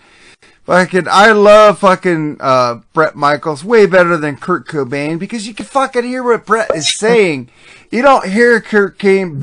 Fucking, 0.66 1.06
I 1.08 1.30
love 1.30 1.78
fucking 1.78 2.38
uh, 2.40 2.80
Bret 2.92 3.14
Michaels 3.14 3.64
way 3.64 3.86
better 3.86 4.16
than 4.16 4.36
Kurt 4.36 4.66
Cobain 4.66 5.16
because 5.16 5.46
you 5.46 5.54
can 5.54 5.64
fucking 5.64 6.02
hear 6.02 6.24
what 6.24 6.44
Bret 6.44 6.74
is 6.74 6.98
saying. 6.98 7.50
You 7.92 8.02
don't 8.02 8.28
hear 8.28 8.60
Kurt 8.60 8.98
Cobain. 8.98 9.40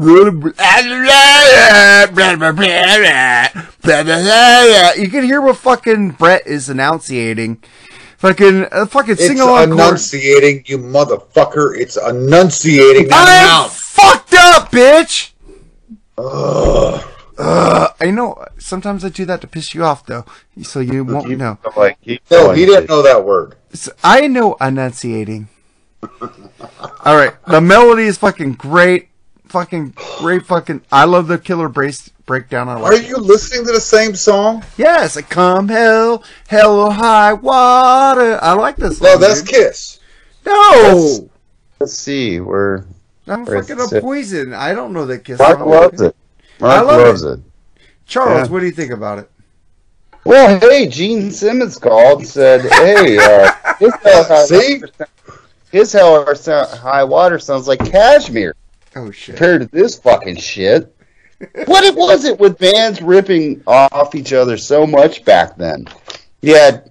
You 4.97 5.09
can 5.09 5.23
hear 5.23 5.39
what 5.41 5.55
fucking 5.55 6.11
Bret 6.11 6.45
is 6.45 6.69
enunciating. 6.69 7.63
Fucking, 8.17 8.65
uh, 8.69 8.85
fucking 8.85 9.15
sing 9.15 9.39
along 9.39 9.71
enunciating, 9.71 10.63
you 10.65 10.77
motherfucker. 10.77 11.77
It's 11.77 11.95
enunciating. 11.95 13.07
I'm 13.13 13.69
fucked 13.69 14.33
up, 14.33 14.71
bitch. 14.71 15.31
Uh, 17.37 17.87
I 17.99 18.11
know. 18.11 18.45
Sometimes 18.57 19.03
I 19.03 19.09
do 19.09 19.25
that 19.25 19.41
to 19.41 19.47
piss 19.47 19.73
you 19.73 19.83
off, 19.83 20.05
though, 20.05 20.25
so 20.61 20.79
you 20.79 21.03
won't 21.03 21.27
Keep 21.27 21.37
know. 21.39 21.57
going, 21.75 21.95
keep 22.03 22.21
No, 22.29 22.51
he 22.51 22.65
didn't 22.65 22.89
know 22.89 23.01
that 23.01 23.25
word. 23.25 23.55
I 24.03 24.27
know 24.27 24.55
enunciating. 24.61 25.47
All 26.21 27.15
right, 27.15 27.33
the 27.47 27.61
melody 27.61 28.03
is 28.03 28.17
fucking 28.17 28.53
great. 28.53 29.09
Fucking 29.47 29.93
great. 30.19 30.45
Fucking. 30.45 30.81
I 30.91 31.05
love 31.05 31.27
the 31.27 31.37
killer 31.37 31.69
brace 31.69 32.09
breakdown. 32.25 32.67
I 32.69 32.73
Are 32.73 32.79
like. 32.81 33.03
it. 33.03 33.07
you 33.09 33.17
listening 33.17 33.65
to 33.67 33.71
the 33.71 33.79
same 33.79 34.15
song? 34.15 34.63
Yes, 34.77 35.15
like 35.15 35.29
come 35.29 35.67
hell, 35.69 36.23
hell 36.47 36.79
or 36.79 36.91
high 36.91 37.33
water. 37.33 38.39
I 38.41 38.53
like 38.53 38.75
this. 38.77 38.99
No, 39.01 39.11
song, 39.13 39.21
that's 39.21 39.41
dude. 39.41 39.49
Kiss. 39.53 39.99
No, 40.45 41.29
Let's 41.79 41.93
see. 41.93 42.39
We're 42.39 42.83
I'm 43.27 43.45
fucking 43.45 43.79
it? 43.79 43.93
a 43.93 44.01
poison. 44.01 44.53
I 44.53 44.73
don't 44.73 44.91
know 44.91 45.05
that 45.05 45.23
kiss. 45.23 45.39
Mark 45.39 45.59
song. 45.59 45.69
loves 45.69 46.01
it. 46.01 46.15
Mark 46.67 46.85
love 46.87 47.01
loves 47.01 47.23
it. 47.23 47.39
Charles, 48.05 48.47
Yeah. 48.47 48.53
what 48.53 48.59
do 48.59 48.65
you 48.65 48.71
think 48.71 48.91
about 48.91 49.19
it? 49.19 49.29
Well, 50.25 50.59
hey, 50.59 50.87
Gene 50.87 51.31
Simmons 51.31 51.77
called 51.77 52.19
and 52.19 52.27
said, 52.27 52.61
"Hey, 52.61 53.17
uh, 53.17 53.51
his 53.79 53.93
hell 54.03 54.23
high 54.27 54.45
See? 54.45 54.79
water, 54.79 55.07
his 55.71 55.91
hell 55.91 56.35
high 56.77 57.03
water 57.03 57.39
sounds 57.39 57.67
like 57.67 57.79
cashmere 57.91 58.55
Oh 58.95 59.11
shit. 59.11 59.35
compared 59.35 59.61
to 59.61 59.67
this 59.67 59.97
fucking 59.99 60.37
shit." 60.37 60.95
What 61.65 61.83
it 61.83 61.93
was 61.95 62.23
it 62.23 62.39
with 62.39 62.57
bands 62.57 63.01
ripping 63.01 63.63
off 63.67 64.15
each 64.15 64.31
other 64.31 64.55
so 64.55 64.87
much 64.87 65.25
back 65.25 65.57
then? 65.57 65.87
You 66.41 66.55
had 66.55 66.89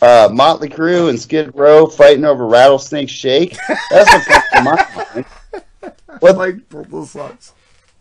uh, 0.00 0.28
Motley 0.32 0.68
Crue 0.68 1.08
and 1.08 1.20
Skid 1.20 1.52
Row 1.54 1.86
fighting 1.86 2.24
over 2.24 2.44
Rattlesnake 2.48 3.08
Shake. 3.08 3.56
That's 3.90 4.12
what 4.12 4.24
comes 4.26 4.44
to 4.54 4.62
my 4.62 5.06
mind. 5.14 5.24
What 6.20 6.36
like 6.36 6.68
those 6.68 7.10
songs. 7.10 7.52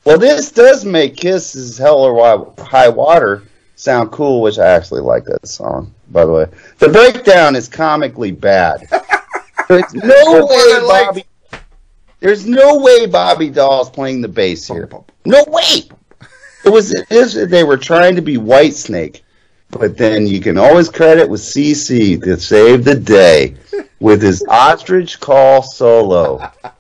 Well, 0.03 0.17
this 0.17 0.51
does 0.51 0.83
make 0.83 1.15
Kiss's 1.15 1.77
Hell 1.77 1.99
or 1.99 2.53
High 2.57 2.89
Water 2.89 3.43
sound 3.75 4.11
cool, 4.11 4.41
which 4.41 4.57
I 4.57 4.67
actually 4.67 5.01
like 5.01 5.25
that 5.25 5.47
song, 5.47 5.93
by 6.09 6.25
the 6.25 6.31
way. 6.31 6.45
The 6.79 6.89
breakdown 6.89 7.55
is 7.55 7.67
comically 7.67 8.31
bad. 8.31 8.81
There's 9.69 9.93
no 9.93 10.07
That's 10.07 10.49
what 10.49 10.83
I 10.83 10.87
way. 10.87 11.05
Bobby. 11.05 11.25
There's 12.19 12.45
no 12.45 12.77
way 12.79 13.05
Bobby 13.05 13.49
Dall's 13.49 13.89
playing 13.89 14.21
the 14.21 14.27
bass 14.27 14.67
here. 14.67 14.89
No 15.25 15.43
way. 15.47 15.89
It 16.63 16.69
was 16.69 16.93
it 16.93 17.11
is 17.11 17.33
they 17.33 17.63
were 17.63 17.77
trying 17.77 18.15
to 18.15 18.21
be 18.21 18.37
Whitesnake, 18.37 19.21
but 19.69 19.97
then 19.97 20.27
you 20.27 20.39
can 20.39 20.57
always 20.57 20.89
credit 20.89 21.27
with 21.27 21.41
CC 21.41 22.21
to 22.23 22.39
save 22.39 22.83
the 22.83 22.95
day 22.95 23.55
with 23.99 24.21
his 24.21 24.43
ostrich 24.47 25.19
call 25.19 25.61
solo. 25.61 26.49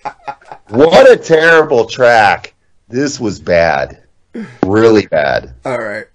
What 0.69 1.11
a 1.11 1.17
terrible 1.17 1.83
track. 1.83 2.50
This 2.91 3.19
was 3.19 3.39
bad. 3.39 4.03
Really 4.63 5.07
bad. 5.07 5.53
All 5.65 5.79
right. 5.79 6.07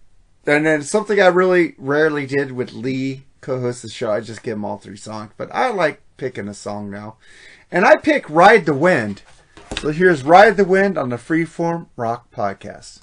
And 0.46 0.64
then 0.64 0.82
something 0.82 1.20
I 1.20 1.26
really 1.26 1.74
rarely 1.78 2.26
did 2.26 2.52
with 2.52 2.72
Lee 2.72 3.24
co-host 3.40 3.82
the 3.82 3.88
show. 3.88 4.10
I 4.10 4.20
just 4.20 4.42
give 4.42 4.56
him 4.56 4.64
all 4.64 4.78
three 4.78 4.96
songs, 4.96 5.32
but 5.36 5.48
I 5.54 5.70
like 5.70 6.00
picking 6.16 6.48
a 6.48 6.54
song 6.54 6.90
now, 6.90 7.16
and 7.70 7.84
I 7.84 7.96
pick 7.96 8.28
"Ride 8.28 8.66
the 8.66 8.74
Wind." 8.74 9.22
So 9.78 9.90
here's 9.90 10.22
"Ride 10.22 10.56
the 10.56 10.64
Wind" 10.64 10.96
on 10.98 11.10
the 11.10 11.16
Freeform 11.16 11.86
Rock 11.96 12.30
Podcast. 12.32 13.00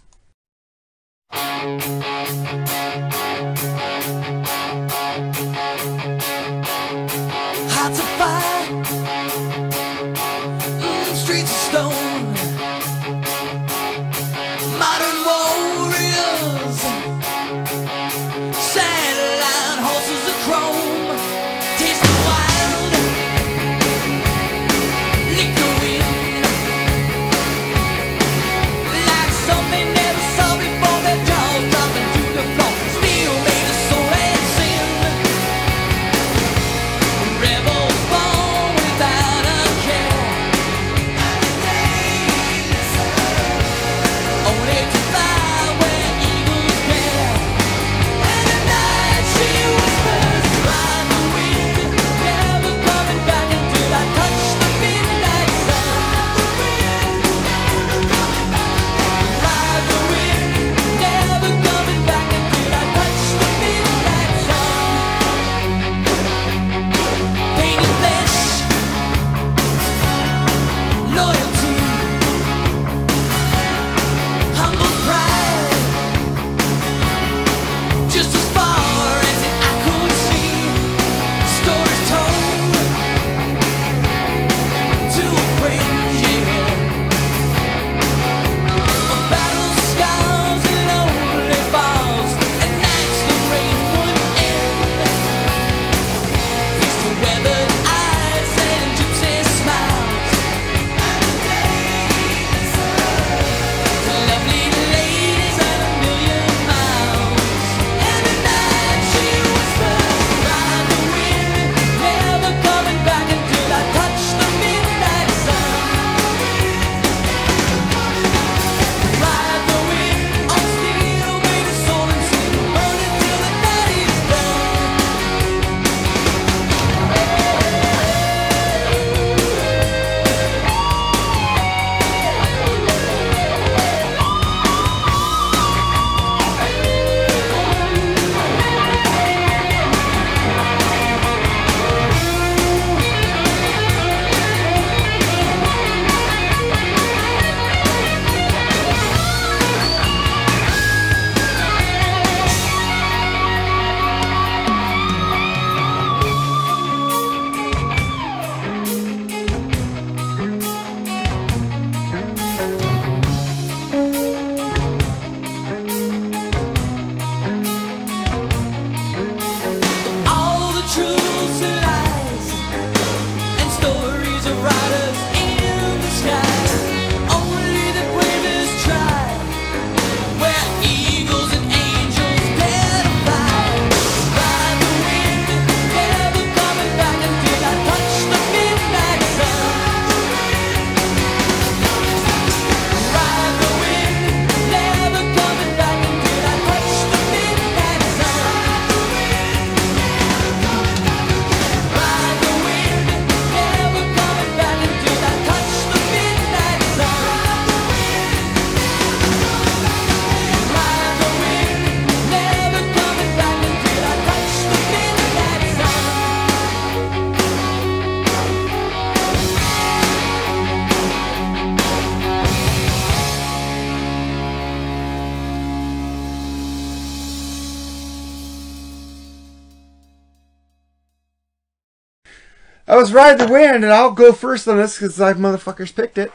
Was 233.03 233.11
Ride 233.11 233.37
the 233.37 233.47
Wind, 233.49 233.83
and 233.83 233.91
I'll 233.91 234.11
go 234.11 234.31
first 234.31 234.65
on 234.65 234.77
this 234.77 234.97
because 234.97 235.19
I 235.19 235.33
motherfuckers 235.33 235.93
picked 235.93 236.17
it. 236.17 236.31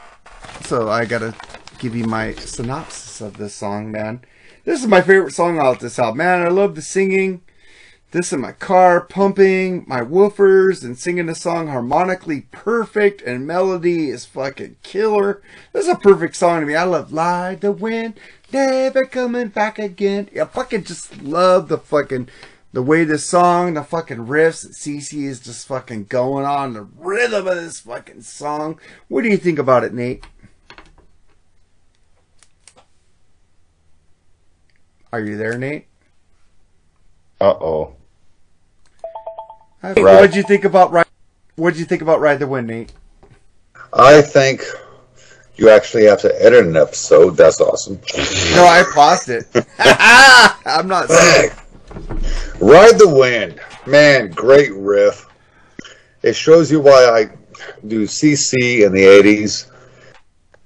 So 0.61 0.87
I 0.87 1.03
gotta 1.05 1.33
give 1.79 1.95
you 1.95 2.03
my 2.03 2.33
synopsis 2.33 3.21
of 3.21 3.37
this 3.37 3.55
song, 3.55 3.91
man. 3.91 4.21
This 4.65 4.79
is 4.79 4.87
my 4.87 5.01
favorite 5.01 5.33
song 5.33 5.57
off 5.57 5.79
this 5.79 5.97
album, 5.97 6.19
man. 6.19 6.43
I 6.43 6.49
love 6.49 6.75
the 6.75 6.83
singing. 6.83 7.41
This 8.11 8.31
in 8.31 8.41
my 8.41 8.51
car, 8.51 9.01
pumping 9.01 9.83
my 9.87 10.01
woofers 10.01 10.83
and 10.83 10.95
singing 10.95 11.25
the 11.25 11.33
song 11.33 11.69
harmonically 11.69 12.41
perfect, 12.51 13.23
and 13.23 13.47
melody 13.47 14.11
is 14.11 14.25
fucking 14.25 14.75
killer. 14.83 15.41
This 15.73 15.87
is 15.87 15.91
a 15.91 15.95
perfect 15.95 16.35
song 16.35 16.59
to 16.59 16.67
me. 16.67 16.75
I 16.75 16.83
love 16.83 17.11
"Ride 17.11 17.61
the 17.61 17.71
Wind," 17.71 18.19
never 18.53 19.05
coming 19.05 19.47
back 19.47 19.79
again. 19.79 20.29
I 20.39 20.45
fucking 20.45 20.83
just 20.83 21.19
love 21.23 21.67
the 21.67 21.79
fucking 21.79 22.29
the 22.71 22.81
way 22.81 23.03
this 23.03 23.25
song, 23.25 23.73
the 23.73 23.83
fucking 23.83 24.27
riffs 24.27 24.67
CC 24.67 25.23
is 25.23 25.39
just 25.39 25.67
fucking 25.67 26.05
going 26.05 26.45
on, 26.45 26.73
the 26.73 26.83
rhythm 26.83 27.47
of 27.47 27.55
this 27.55 27.79
fucking 27.79 28.21
song. 28.21 28.79
What 29.07 29.23
do 29.23 29.29
you 29.29 29.37
think 29.37 29.57
about 29.57 29.83
it, 29.83 29.93
Nate? 29.93 30.25
Are 35.11 35.19
you 35.19 35.37
there, 35.37 35.57
Nate? 35.57 35.87
Uh 37.41 37.55
oh. 37.59 37.95
Right. 39.81 39.97
What'd 39.97 40.35
you 40.35 40.43
think 40.43 40.65
about 40.65 40.91
Ride? 40.91 41.05
What'd 41.55 41.79
you 41.79 41.85
think 41.85 42.01
about 42.01 42.19
Ride 42.19 42.39
the 42.39 42.47
Wind, 42.47 42.67
Nate? 42.67 42.91
I 43.93 44.21
think 44.21 44.63
you 45.55 45.69
actually 45.69 46.05
have 46.05 46.21
to 46.21 46.45
edit 46.45 46.65
an 46.65 46.77
episode. 46.77 47.31
That's 47.31 47.59
awesome. 47.59 47.99
No, 48.53 48.65
I 48.65 48.83
paused 48.93 49.29
it. 49.29 49.45
I'm 50.65 50.87
not 50.87 51.09
saying. 51.09 51.51
Ride 52.59 52.99
the 52.99 53.07
Wind. 53.07 53.61
Man, 53.85 54.31
great 54.31 54.73
riff. 54.73 55.27
It 56.23 56.33
shows 56.33 56.69
you 56.69 56.81
why 56.81 57.05
I 57.05 57.29
do 57.87 58.03
CC 58.03 58.85
in 58.85 58.91
the 58.91 59.03
80s. 59.03 59.71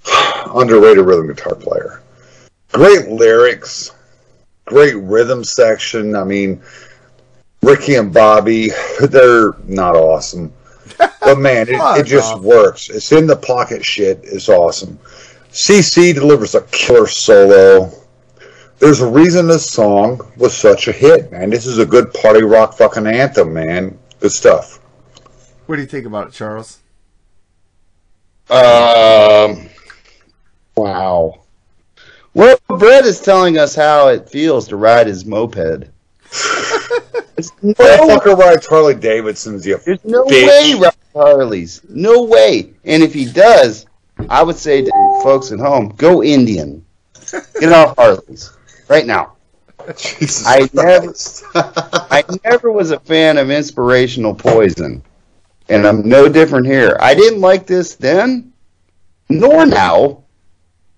Underrated 0.55 1.05
rhythm 1.05 1.27
guitar 1.27 1.55
player. 1.55 2.01
Great 2.71 3.09
lyrics. 3.09 3.91
Great 4.65 4.95
rhythm 4.95 5.43
section. 5.43 6.15
I 6.15 6.23
mean, 6.23 6.63
Rikki 7.61 7.95
and 7.95 8.11
Bobby, 8.13 8.71
they're 9.01 9.53
not 9.65 9.95
awesome. 9.95 10.53
But 11.21 11.39
man, 11.39 11.69
it, 11.69 11.79
it 11.99 12.05
just 12.05 12.37
works. 12.39 12.89
It's 12.89 13.13
in 13.13 13.27
the 13.27 13.37
pocket 13.37 13.83
shit. 13.85 14.19
It's 14.23 14.49
awesome. 14.49 14.99
CC 15.51 16.13
delivers 16.13 16.53
a 16.53 16.61
killer 16.63 17.07
solo. 17.07 17.89
There's 18.83 18.99
a 18.99 19.07
reason 19.07 19.47
this 19.47 19.71
song 19.71 20.19
was 20.35 20.53
such 20.53 20.89
a 20.89 20.91
hit, 20.91 21.31
man. 21.31 21.49
This 21.49 21.65
is 21.65 21.77
a 21.77 21.85
good 21.85 22.13
party 22.13 22.43
rock 22.43 22.73
fucking 22.73 23.07
anthem, 23.07 23.53
man. 23.53 23.97
Good 24.19 24.33
stuff. 24.33 24.81
What 25.67 25.77
do 25.77 25.81
you 25.81 25.87
think 25.87 26.05
about 26.05 26.27
it, 26.27 26.33
Charles? 26.33 26.79
Um. 28.49 29.69
Wow. 30.75 31.43
Well, 32.33 32.59
Bret 32.67 33.05
is 33.05 33.21
telling 33.21 33.57
us 33.57 33.73
how 33.73 34.09
it 34.09 34.27
feels 34.27 34.67
to 34.67 34.75
ride 34.75 35.07
his 35.07 35.23
moped. 35.23 35.55
There's 37.35 37.53
no, 37.61 37.73
Motherfucker 37.75 38.37
rides 38.37 38.67
Harley 38.67 38.95
Davidson's, 38.95 39.65
you 39.65 39.79
there's 39.85 40.03
no 40.03 40.25
bitch. 40.25 40.45
way 40.45 40.73
ride 40.77 40.93
Harleys. 41.13 41.79
No 41.87 42.23
way. 42.23 42.73
And 42.83 43.01
if 43.01 43.13
he 43.13 43.31
does, 43.31 43.85
I 44.27 44.43
would 44.43 44.57
say 44.57 44.81
to 44.81 44.91
folks 45.23 45.53
at 45.53 45.59
home, 45.59 45.93
go 45.95 46.21
Indian. 46.21 46.83
Get 47.61 47.71
off 47.71 47.95
Harleys 47.95 48.51
right 48.87 49.05
now. 49.05 49.33
Jesus 49.97 50.45
I 50.47 50.69
never- 50.73 51.13
I 52.11 52.23
never 52.45 52.71
was 52.71 52.91
a 52.91 52.99
fan 52.99 53.37
of 53.37 53.49
inspirational 53.51 54.33
poison, 54.33 55.03
and 55.69 55.85
I'm 55.85 56.07
no 56.07 56.29
different 56.29 56.65
here. 56.67 56.95
I 56.99 57.13
didn't 57.13 57.41
like 57.41 57.65
this 57.67 57.95
then, 57.95 58.53
nor 59.29 59.65
now. 59.65 60.23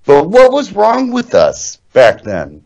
But 0.05 0.29
what 0.29 0.51
was 0.51 0.73
wrong 0.73 1.11
with 1.11 1.33
us 1.33 1.77
back 1.93 2.21
then? 2.21 2.63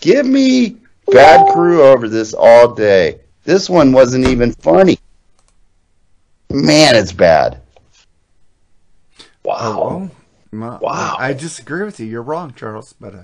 Give 0.00 0.24
me 0.24 0.76
bad 1.12 1.52
crew 1.52 1.82
over 1.82 2.08
this 2.08 2.32
all 2.32 2.74
day. 2.74 3.20
This 3.44 3.68
one 3.68 3.92
wasn't 3.92 4.26
even 4.28 4.52
funny. 4.52 4.98
Man, 6.50 6.96
it's 6.96 7.12
bad. 7.12 7.60
wow. 9.44 10.08
Well, 10.52 10.78
Wow. 10.80 11.16
I 11.18 11.32
disagree 11.34 11.84
with 11.84 12.00
you. 12.00 12.06
You're 12.06 12.22
wrong, 12.22 12.54
Charles. 12.56 12.94
But 12.98 13.14
uh, 13.14 13.22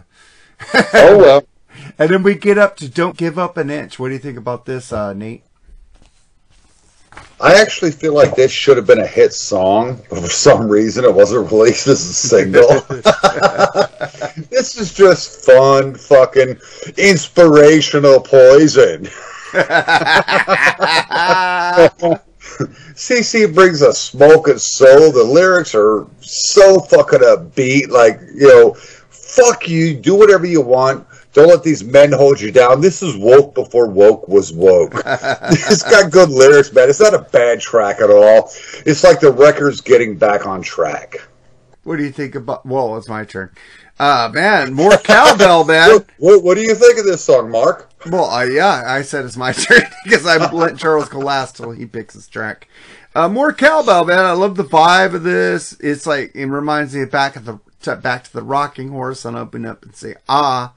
Oh 0.95 1.19
well. 1.19 1.47
and 1.99 2.11
then 2.11 2.23
we 2.23 2.35
get 2.35 2.59
up 2.59 2.77
to 2.79 2.89
"Don't 2.89 3.17
Give 3.17 3.39
Up 3.39 3.57
an 3.57 3.71
Inch." 3.71 3.99
What 3.99 4.09
do 4.09 4.15
you 4.15 4.21
think 4.21 4.39
about 4.39 4.67
this, 4.67 4.93
uh, 4.93 5.13
Nate? 5.13 5.43
I 7.41 7.61
actually 7.61 7.91
feel 7.91 8.15
like 8.15 8.37
this 8.37 8.53
should 8.53 8.77
have 8.77 8.87
been 8.87 9.01
a 9.01 9.07
hit 9.07 9.33
song, 9.33 10.01
but 10.09 10.21
for 10.21 10.29
some 10.29 10.69
reason 10.69 11.05
it 11.05 11.13
wasn't 11.13 11.51
released 11.51 11.89
as 11.89 12.09
a 12.09 12.13
single. 12.13 12.69
this 14.49 14.79
is 14.79 14.95
just 14.95 15.45
fun, 15.45 15.97
fucking 15.97 16.57
inspirational 16.97 18.21
poison. 18.21 19.09
CC 22.95 23.53
brings 23.53 23.83
a 23.83 23.93
smoking 23.93 24.59
soul. 24.59 25.11
The 25.11 25.25
lyrics 25.25 25.75
are 25.75 26.07
so 26.21 26.79
fucking 26.81 27.21
upbeat. 27.21 27.89
Like, 27.89 28.21
you 28.35 28.47
know, 28.47 28.77
fuck 29.33 29.69
you, 29.69 29.95
do 29.95 30.15
whatever 30.15 30.47
you 30.47 30.61
want. 30.61 31.07
Don't 31.33 31.49
let 31.49 31.63
these 31.63 31.83
men 31.83 32.13
hold 32.13 32.41
you 32.41 32.53
down. 32.53 32.81
This 32.81 33.03
is 33.03 33.17
woke 33.17 33.55
before 33.55 33.89
woke 33.89 34.29
was 34.29 34.53
woke. 34.53 34.93
it's 35.07 35.83
got 35.83 36.13
good 36.13 36.29
lyrics, 36.29 36.73
man. 36.73 36.91
It's 36.91 37.01
not 37.01 37.15
a 37.15 37.21
bad 37.21 37.61
track 37.61 38.01
at 38.01 38.11
all. 38.11 38.51
It's 38.85 39.03
like 39.03 39.21
the 39.21 39.33
record's 39.33 39.81
getting 39.81 40.17
back 40.17 40.47
on 40.47 40.61
track. 40.61 41.17
What 41.85 41.97
do 41.97 42.05
you 42.05 42.13
think 42.13 42.35
about? 42.35 42.67
Well, 42.67 42.97
it's 42.97 43.09
my 43.09 43.25
turn. 43.25 43.51
Uh, 43.99 44.31
man, 44.33 44.75
more 44.75 44.97
cowbell, 44.99 45.65
man. 45.67 45.91
What, 45.91 46.07
what, 46.19 46.45
what 46.45 46.55
do 46.57 46.63
you 46.63 46.75
think 46.75 46.99
of 46.99 47.07
this 47.07 47.25
song, 47.25 47.51
Mark? 47.51 47.91
Well, 48.11 48.27
uh, 48.31 48.45
yeah, 48.45 48.83
I 48.87 49.03
said 49.03 49.25
it's 49.25 49.37
my 49.37 49.53
turn 49.53 49.83
because 50.05 50.27
I 50.27 50.37
let 50.53 50.77
Charles 50.77 51.09
go 51.09 51.19
last 51.19 51.57
till 51.57 51.71
he 51.71 51.87
picks 51.87 52.15
his 52.15 52.29
track. 52.29 52.69
Uh, 53.15 53.29
more 53.29 53.53
cowbell, 53.53 54.05
man. 54.05 54.25
I 54.25 54.33
love 54.33 54.57
the 54.57 54.65
vibe 54.65 55.15
of 55.15 55.23
this. 55.23 55.77
It's 55.81 56.07
like 56.07 56.35
it 56.35 56.47
reminds 56.47 56.95
me 56.95 57.03
of 57.03 57.11
back 57.11 57.37
of 57.37 57.45
the 57.45 57.59
back 57.87 58.25
to 58.25 58.33
the 58.33 58.43
rocking 58.43 58.89
horse 58.91 59.25
on 59.27 59.35
"Open 59.37 59.65
Up 59.67 59.83
and 59.85 59.95
Say 59.95 60.15
Ah." 60.29 60.73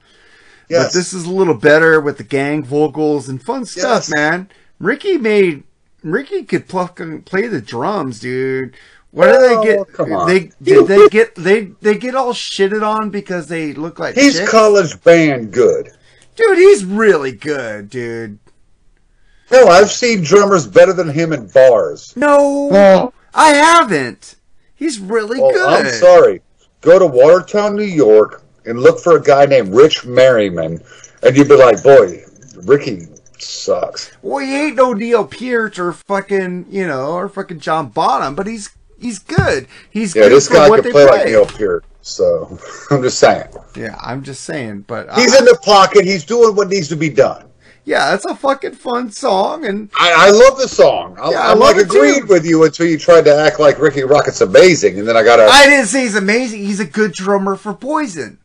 Yes. 0.68 0.86
But 0.86 0.92
this 0.98 1.12
is 1.12 1.24
a 1.26 1.30
little 1.30 1.54
better 1.54 2.00
with 2.00 2.16
the 2.18 2.24
gang 2.24 2.64
vocals 2.64 3.28
and 3.28 3.40
fun 3.42 3.64
stuff, 3.66 4.08
Yes. 4.08 4.12
man. 4.14 4.48
Rikki 4.80 5.16
made 5.16 5.62
Rikki 6.02 6.42
could 6.44 6.68
pluck 6.68 6.98
and 7.00 7.24
play 7.24 7.46
the 7.46 7.60
drums, 7.60 8.20
dude. 8.20 8.74
What 9.12 9.26
do 9.32 9.38
they 9.40 9.54
Oh, 9.56 9.62
get? 9.62 9.92
come 9.92 10.12
on. 10.12 10.28
They 10.28 10.50
did 10.62 10.86
they 10.88 11.08
get 11.08 11.34
they 11.36 11.70
they 11.80 11.96
get 11.96 12.14
all 12.14 12.32
shitted 12.32 12.82
on 12.86 13.10
because 13.10 13.46
they 13.46 13.72
look 13.74 13.98
like 13.98 14.14
He's 14.16 14.38
chicks? 14.38 14.50
college 14.50 15.00
band 15.04 15.52
good. 15.52 15.90
dude. 16.34 16.58
He's 16.58 16.84
really 16.84 17.32
good, 17.32 17.88
dude. 17.88 18.38
Hell, 19.48 19.68
I've 19.70 19.90
seen 19.92 20.22
drummers 20.22 20.66
better 20.66 20.92
than 20.92 21.08
him 21.08 21.32
in 21.32 21.46
bars. 21.46 22.12
No, 22.16 22.68
Well, 22.70 23.14
I 23.32 23.50
haven't. 23.50 24.34
He's 24.74 24.98
really 24.98 25.40
Oh, 25.40 25.52
good. 25.52 25.86
I'm 25.86 25.92
sorry. 25.94 26.42
Go 26.86 27.00
to 27.00 27.06
Watertown, 27.08 27.74
New 27.74 27.82
York, 27.82 28.44
and 28.64 28.78
look 28.78 29.00
for 29.00 29.16
a 29.16 29.20
guy 29.20 29.44
named 29.44 29.74
Rich 29.74 30.06
Merriman, 30.06 30.80
and 31.24 31.36
you'd 31.36 31.48
be 31.48 31.56
like, 31.56 31.82
boy, 31.82 32.22
Rikki 32.62 33.08
sucks. 33.38 34.12
Well, 34.22 34.38
he 34.38 34.54
ain't 34.54 34.76
no 34.76 34.92
Neil 34.92 35.26
Peart 35.26 35.80
or 35.80 35.92
fucking 35.92 36.66
you 36.70 36.86
know 36.86 37.14
or 37.14 37.28
fucking 37.28 37.58
John 37.58 37.88
Bonham, 37.88 38.36
but 38.36 38.46
he's 38.46 38.70
he's 39.00 39.18
good. 39.18 39.66
He's 39.90 40.14
Yeah, 40.14 40.28
good 40.28 40.32
this 40.32 40.48
guy 40.48 40.68
could 40.68 40.82
play, 40.84 40.92
play. 40.92 41.04
like 41.06 41.26
Neil 41.26 41.44
Peart. 41.44 41.84
So 42.02 42.56
I'm 42.92 43.02
just 43.02 43.18
saying. 43.18 43.48
Yeah, 43.74 43.96
I'm 44.00 44.22
just 44.22 44.44
saying, 44.44 44.82
but 44.86 45.12
He's 45.14 45.36
in 45.36 45.44
the 45.44 45.58
pocket. 45.64 46.04
He's 46.04 46.24
doing 46.24 46.54
what 46.54 46.68
needs 46.68 46.86
to 46.90 46.96
be 46.96 47.10
done. 47.10 47.46
Yeah, 47.86 48.10
that's 48.10 48.24
a 48.24 48.34
fucking 48.34 48.72
fun 48.72 49.12
song, 49.12 49.64
and 49.64 49.88
I, 49.94 50.26
I 50.26 50.30
love 50.30 50.58
the 50.58 50.66
song. 50.66 51.16
I, 51.20 51.30
Yeah, 51.30 51.40
I 51.40 51.52
I'm 51.52 51.60
love 51.60 51.76
like 51.76 51.86
it 51.86 51.88
too. 51.90 51.96
agreed 51.98 52.28
with 52.28 52.44
you 52.44 52.64
until 52.64 52.84
you 52.86 52.98
tried 52.98 53.24
to 53.26 53.34
act 53.34 53.60
like 53.60 53.78
Rikki 53.78 54.02
Rockett's 54.02 54.40
amazing, 54.40 54.98
and 54.98 55.06
then 55.06 55.16
I 55.16 55.22
got 55.22 55.36
to. 55.36 55.44
I 55.44 55.66
didn't 55.66 55.86
say 55.86 56.00
he's 56.02 56.16
amazing. 56.16 56.64
He's 56.64 56.80
a 56.80 56.84
good 56.84 57.12
drummer 57.12 57.54
for 57.54 57.72
Poison. 57.74 58.38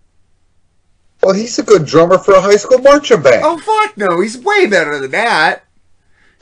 Well, 1.23 1.33
he's 1.33 1.57
a 1.59 1.63
good 1.63 1.85
drummer 1.85 2.19
for 2.19 2.35
a 2.35 2.41
high 2.41 2.55
school 2.55 2.77
marching 2.79 3.21
band. 3.23 3.41
Oh 3.43 3.57
fuck 3.57 3.97
no, 3.97 4.21
he's 4.21 4.37
way 4.37 4.67
better 4.67 4.99
than 4.99 5.11
that. 5.11 5.63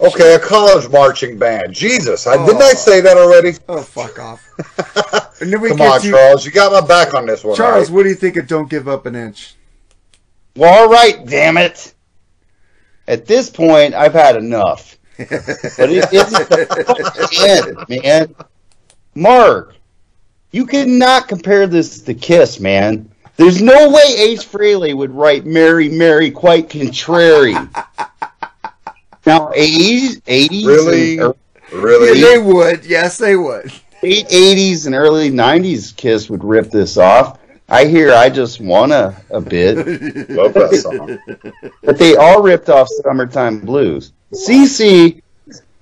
Okay, 0.02 0.36
a 0.36 0.40
college 0.40 0.90
marching 0.90 1.38
band. 1.38 1.74
Jesus, 1.74 2.26
I, 2.28 2.38
didn't 2.46 2.62
I 2.62 2.72
Oh. 2.72 2.76
say 2.76 3.02
that 3.02 3.18
already? 3.18 3.54
Oh 3.70 3.82
fuck 3.82 4.18
off. 4.20 4.42
and 5.42 5.52
then 5.52 5.60
we 5.62 5.70
Come 5.70 5.78
get 5.78 5.88
on, 5.92 6.02
to 6.02 6.10
Charles. 6.12 6.46
You 6.46 6.52
got 6.54 6.72
my 6.72 6.86
back 6.86 7.14
on 7.14 7.26
this 7.26 7.44
one. 7.46 7.56
Charles. 7.58 7.90
right? 7.90 7.96
What 7.96 8.04
do 8.04 8.10
you 8.10 8.16
think 8.16 8.36
of 8.38 8.48
"Don't 8.48 8.70
Give 8.70 8.88
Up 8.90 9.06
an 9.06 9.16
Inch"? 9.16 9.56
well, 10.56 10.84
all 10.84 10.90
right, 10.90 11.26
damn 11.26 11.56
it. 11.58 11.94
At 13.10 13.26
this 13.26 13.50
point, 13.50 13.96
I've 13.96 14.14
had 14.14 14.36
enough. 14.36 14.96
But 15.18 15.32
it 15.32 16.14
isn't 16.14 16.48
the 16.48 16.86
fucking 16.86 17.50
end, 17.50 18.04
man. 18.04 18.36
Mark, 19.16 19.76
you 20.52 20.68
cannot 20.68 21.28
compare 21.28 21.66
this 21.66 22.02
to 22.04 22.14
Kiss, 22.14 22.60
man. 22.60 23.10
There's 23.36 23.64
no 23.64 23.90
way 23.90 24.04
Ace 24.16 24.46
Frehley 24.46 24.96
would 24.96 25.10
write 25.10 25.46
"Mary, 25.48 25.90
Mary, 25.90 26.30
quite 26.30 26.70
contrary." 26.70 27.54
now, 29.26 29.50
80s, 29.56 30.22
80s, 30.22 30.66
Really? 30.66 31.20
Really? 31.74 32.22
they 32.22 32.38
would. 32.38 32.86
Yes, 32.86 33.18
they 33.18 33.36
would. 33.36 33.74
late 34.04 34.28
'80s 34.30 34.86
and 34.86 34.94
early 34.94 35.32
'90s 35.32 35.96
Kiss 35.96 36.30
would 36.30 36.44
rip 36.44 36.70
this 36.70 36.96
off. 36.96 37.39
I 37.70 37.86
hear 37.86 38.12
I 38.14 38.30
just 38.30 38.60
wanna 38.60 39.16
a 39.30 39.40
bit, 39.40 39.78
Love 40.30 40.54
that 40.56 40.76
song. 40.82 41.20
but 41.84 41.98
they 41.98 42.16
all 42.16 42.42
ripped 42.42 42.70
off 42.70 42.88
"Summertime 43.04 43.60
Blues." 43.60 44.12
CC, 44.34 45.22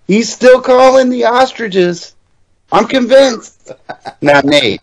he's 0.08 0.32
still 0.32 0.62
calling 0.62 1.10
the 1.10 1.26
ostriches. 1.26 2.16
I'm 2.72 2.88
convinced. 2.88 3.72
Now, 4.22 4.42
Nate, 4.42 4.82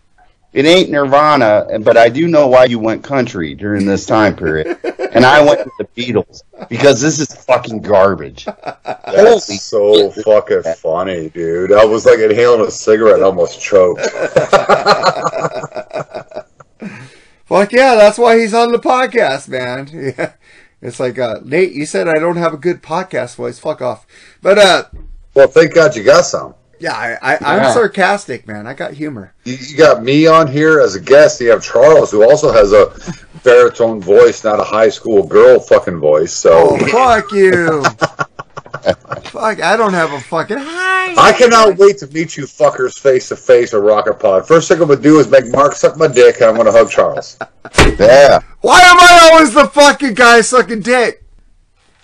it 0.53 0.65
ain't 0.65 0.89
Nirvana, 0.89 1.79
but 1.81 1.97
I 1.97 2.09
do 2.09 2.27
know 2.27 2.47
why 2.47 2.65
you 2.65 2.79
went 2.79 3.03
country 3.03 3.53
during 3.53 3.85
this 3.85 4.05
time 4.05 4.35
period, 4.35 4.77
and 5.11 5.25
I 5.25 5.43
went 5.43 5.65
with 5.65 5.73
the 5.77 5.85
Beatles 6.01 6.41
because 6.69 7.01
this 7.01 7.19
is 7.19 7.33
fucking 7.45 7.81
garbage. 7.81 8.45
That's 8.85 9.61
so 9.61 10.09
fucking 10.11 10.63
funny, 10.77 11.29
dude. 11.29 11.73
I 11.73 11.85
was 11.85 12.05
like 12.05 12.19
inhaling 12.19 12.65
a 12.65 12.71
cigarette 12.71 13.15
and 13.15 13.23
almost 13.23 13.61
choked. 13.61 14.01
Fuck 17.45 17.71
yeah, 17.73 17.95
that's 17.95 18.17
why 18.17 18.39
he's 18.39 18.53
on 18.53 18.71
the 18.71 18.79
podcast, 18.79 19.47
man. 19.47 19.87
Yeah. 20.17 20.33
It's 20.81 20.99
like, 20.99 21.17
uh, 21.17 21.39
Nate, 21.43 21.71
you 21.71 21.85
said 21.85 22.07
I 22.07 22.15
don't 22.19 22.35
have 22.37 22.53
a 22.53 22.57
good 22.57 22.83
podcast 22.83 23.35
voice. 23.37 23.57
Fuck 23.57 23.81
off. 23.81 24.05
But, 24.41 24.59
uh, 24.59 24.83
Well, 25.33 25.47
thank 25.47 25.73
God 25.73 25.95
you 25.95 26.03
got 26.03 26.25
some. 26.25 26.53
yeah, 26.79 26.93
I, 26.93 27.13
I, 27.21 27.37
I'm 27.37 27.61
Yeah. 27.63 27.73
sarcastic, 27.73 28.45
man. 28.45 28.67
I 28.67 28.73
got 28.73 28.93
humor. 28.93 29.33
You, 29.45 29.55
you 29.59 29.77
got 29.77 30.03
me 30.03 30.27
on 30.27 30.47
here 30.47 30.79
as 30.81 30.93
a 30.95 30.99
guest. 30.99 31.39
You 31.41 31.49
have 31.51 31.63
Charles, 31.63 32.11
who 32.11 32.23
also 32.29 32.51
has 32.51 32.71
a 32.73 32.93
baritone 33.43 33.99
voice, 34.01 34.43
not 34.43 34.59
a 34.59 34.63
high 34.63 34.89
school 34.89 35.25
girl 35.25 35.59
fucking 35.59 35.97
voice. 35.99 36.33
So 36.33 36.51
Oh, 36.53 36.77
fuck 36.87 37.31
you. 37.31 37.83
fuck, 39.23 39.61
I 39.61 39.75
don't 39.75 39.93
have 39.93 40.11
a 40.13 40.19
fucking. 40.19 40.57
I 40.59 41.33
cannot 41.37 41.77
wait 41.77 41.97
to 41.99 42.07
meet 42.07 42.37
you 42.37 42.45
fuckers 42.45 42.99
face 42.99 43.29
to 43.29 43.35
face 43.35 43.73
at 43.73 43.81
Rocket 43.81 44.19
Pod. 44.19 44.47
First 44.47 44.67
thing 44.67 44.81
I'm 44.81 44.87
gonna 44.87 45.01
do 45.01 45.19
is 45.19 45.29
make 45.29 45.47
Mark 45.47 45.73
suck 45.73 45.97
my 45.97 46.07
dick, 46.07 46.35
and 46.37 46.45
I'm 46.45 46.55
gonna 46.55 46.71
hug 46.71 46.89
Charles 46.89 47.37
yeah. 47.99 48.39
Why 48.61 48.81
am 48.81 48.97
I 48.99 49.29
always 49.31 49.53
the 49.53 49.67
fucking 49.67 50.13
guy 50.13 50.41
sucking 50.41 50.81
dick? 50.81 51.25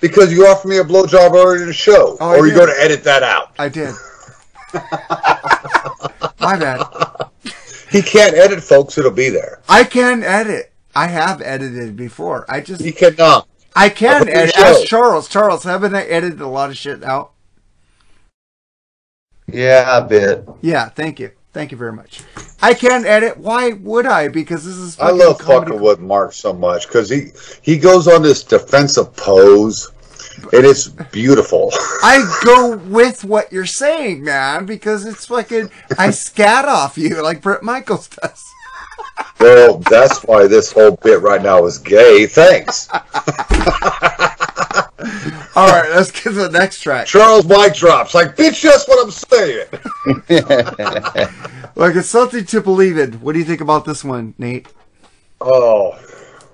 because 0.01 0.33
you 0.33 0.47
offered 0.47 0.67
me 0.67 0.79
a 0.79 0.83
blowjob 0.83 1.31
earlier 1.33 1.61
in 1.61 1.67
the 1.67 1.73
show. 1.73 2.17
Oh, 2.19 2.35
or 2.35 2.47
you 2.47 2.53
going 2.53 2.67
to 2.67 2.81
edit 2.81 3.03
that 3.05 3.23
out? 3.23 3.53
I 3.57 3.69
did. 3.69 3.93
My 6.39 6.57
bad. 6.57 6.81
He 7.91 8.01
can't 8.01 8.35
edit, 8.35 8.63
folks. 8.63 8.97
It'll 8.97 9.11
be 9.11 9.29
there. 9.29 9.61
I 9.69 9.83
can 9.83 10.23
edit. 10.23 10.73
I 10.95 11.07
have 11.07 11.41
edited 11.41 11.95
before. 11.95 12.45
I 12.49 12.59
just 12.61 12.81
He 12.81 12.91
cannot. 12.91 13.47
I 13.75 13.89
can 13.89 14.27
edit. 14.27 14.57
Ask 14.57 14.85
Charles. 14.85 15.27
Charles, 15.27 15.63
haven't 15.63 15.95
I 15.95 16.03
edited 16.03 16.41
a 16.41 16.47
lot 16.47 16.69
of 16.69 16.77
shit 16.77 17.03
out? 17.03 17.31
Yeah, 19.47 19.97
a 19.97 20.05
bit. 20.05 20.47
Yeah, 20.61 20.89
thank 20.89 21.19
you. 21.19 21.31
Thank 21.53 21.71
you 21.71 21.77
very 21.77 21.91
much. 21.91 22.21
I 22.61 22.73
can 22.73 23.05
edit. 23.05 23.37
Why 23.37 23.73
would 23.73 24.05
I? 24.05 24.29
Because 24.29 24.65
this 24.65 24.77
is. 24.77 24.99
I 24.99 25.11
love 25.11 25.39
comedy. 25.39 25.71
fucking 25.71 25.81
with 25.81 25.99
Mark 25.99 26.31
so 26.31 26.53
much 26.53 26.87
because 26.87 27.09
he 27.09 27.31
he 27.61 27.77
goes 27.77 28.07
on 28.07 28.21
this 28.21 28.43
defensive 28.43 29.13
pose, 29.17 29.91
and 30.53 30.65
it's 30.65 30.87
beautiful. 30.87 31.71
I 32.03 32.39
go 32.45 32.77
with 32.77 33.25
what 33.25 33.51
you're 33.51 33.65
saying, 33.65 34.23
man, 34.23 34.65
because 34.65 35.05
it's 35.05 35.25
fucking. 35.25 35.69
I 35.97 36.11
scat 36.11 36.65
off 36.65 36.97
you 36.97 37.21
like 37.21 37.41
Bret 37.41 37.63
Michaels 37.63 38.07
does. 38.07 38.45
Well, 39.39 39.77
that's 39.79 40.23
why 40.23 40.47
this 40.47 40.71
whole 40.71 40.91
bit 40.97 41.21
right 41.21 41.41
now 41.41 41.65
is 41.65 41.77
gay. 41.77 42.27
Thanks, 42.27 42.89
All 45.53 45.67
right, 45.67 45.89
let's 45.89 46.11
get 46.11 46.23
to 46.23 46.33
the 46.33 46.49
next 46.51 46.81
track. 46.81 47.07
Charles. 47.07 47.45
Mic 47.45 47.73
drops 47.73 48.13
like 48.13 48.35
bitch. 48.35 48.61
That's 48.61 48.87
what 48.87 49.03
I'm 49.03 49.11
saying. 49.11 49.67
Like 51.73 51.95
it's 51.95 52.09
something 52.09 52.45
to 52.45 52.61
believe 52.61 52.97
in. 52.97 53.13
What 53.13 53.31
do 53.31 53.39
you 53.39 53.45
think 53.45 53.61
about 53.61 53.85
this 53.85 54.03
one, 54.03 54.35
Nate? 54.37 54.67
Oh, 55.39 55.97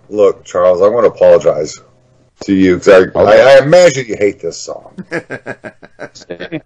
look, 0.09 0.45
Charles. 0.45 0.81
I 0.81 0.87
want 0.87 1.05
to 1.05 1.11
apologize 1.11 1.81
to 2.43 2.53
you 2.53 2.77
because 2.77 3.11
I, 3.15 3.19
I, 3.19 3.55
I 3.55 3.63
imagine 3.63 4.05
you 4.05 4.15
hate 4.15 4.39
this 4.39 4.57
song. 4.57 4.95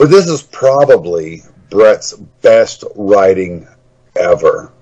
But 0.00 0.08
this 0.08 0.28
is 0.28 0.42
probably 0.44 1.42
Bret's 1.68 2.14
best 2.14 2.84
writing 2.96 3.68
ever. 4.16 4.72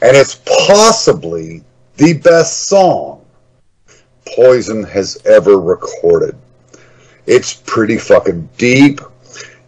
And 0.00 0.16
it's 0.16 0.36
possibly 0.66 1.62
the 1.96 2.14
best 2.14 2.68
song 2.68 3.24
Poison 4.34 4.82
has 4.84 5.18
ever 5.24 5.58
recorded. 5.58 6.36
It's 7.26 7.54
pretty 7.54 7.98
fucking 7.98 8.48
deep, 8.56 9.00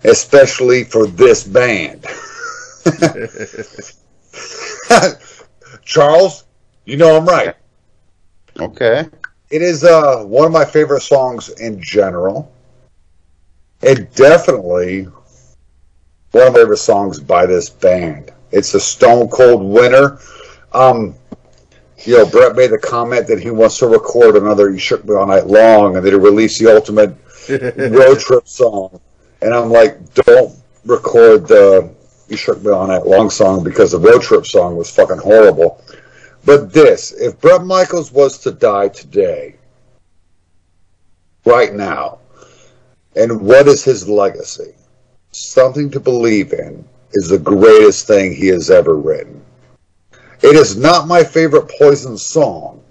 especially 0.05 0.85
for 0.85 1.07
this 1.07 1.45
band. 1.45 2.05
Charles, 5.83 6.45
you 6.85 6.97
know 6.97 7.17
I'm 7.17 7.27
right. 7.27 7.55
Okay. 8.59 9.07
It 9.51 9.63
is 9.63 9.85
uh, 9.85 10.23
one 10.25 10.47
of 10.47 10.53
my 10.53 10.65
favorite 10.65 11.03
songs 11.03 11.49
in 11.49 11.83
general. 11.83 12.53
It 13.83 14.15
definitely 14.15 15.09
one 16.33 16.47
of 16.47 16.53
my 16.53 16.61
favorite 16.61 16.77
songs 16.79 17.19
by 17.19 17.47
this 17.47 17.71
band. 17.71 18.33
It's 18.53 18.75
a 18.75 18.81
stone 18.81 19.29
cold 19.29 19.63
winner. 19.63 20.19
Um, 20.73 21.15
you 22.05 22.17
know, 22.17 22.27
Bret 22.27 22.57
made 22.57 22.71
the 22.71 22.79
comment 22.79 23.27
that 23.27 23.41
he 23.41 23.51
wants 23.51 23.79
to 23.79 23.87
record 23.87 24.37
another 24.37 24.71
"You 24.71 24.79
Shook 24.79 25.05
Me 25.05 25.15
All 25.15 25.27
Night 25.27 25.47
Long" 25.47 25.97
and 25.97 26.05
that 26.05 26.13
he 26.13 26.19
released 26.19 26.59
the 26.59 26.75
ultimate 26.75 27.15
road 27.49 28.19
trip 28.19 28.49
song. 28.49 29.01
And 29.43 29.55
I'm 29.55 29.71
like, 29.71 30.15
don't 30.15 30.55
record 30.85 31.47
the 31.47 31.93
"You 32.29 32.37
Shook 32.37 32.63
Me 32.63 32.71
All 32.71 32.87
Night 32.87 33.07
Long" 33.07 33.31
song 33.31 33.63
because 33.63 33.93
the 33.93 33.99
road 33.99 34.23
trip 34.23 34.47
song 34.47 34.77
was 34.77 34.91
fucking 34.91 35.19
horrible. 35.19 35.83
But 36.45 36.73
this, 36.73 37.13
if 37.13 37.39
Bret 37.41 37.65
Michaels 37.65 38.13
was 38.13 38.39
to 38.39 38.51
die 38.51 38.89
today, 38.89 39.57
right 41.45 41.75
now, 41.75 42.19
and 43.15 43.43
what 43.43 43.67
is 43.67 43.85
his 43.85 44.09
legacy? 44.09 44.75
Something 45.33 45.91
to 45.91 46.01
believe 46.01 46.53
in 46.53 46.89
is 47.13 47.29
the 47.29 47.39
greatest 47.39 48.07
thing 48.07 48.35
he 48.35 48.49
has 48.49 48.71
ever 48.71 48.97
written. 48.97 49.43
It 50.43 50.57
is 50.57 50.77
not 50.77 51.09
my 51.09 51.23
favorite 51.23 51.71
Poison 51.79 52.17
song, 52.17 52.83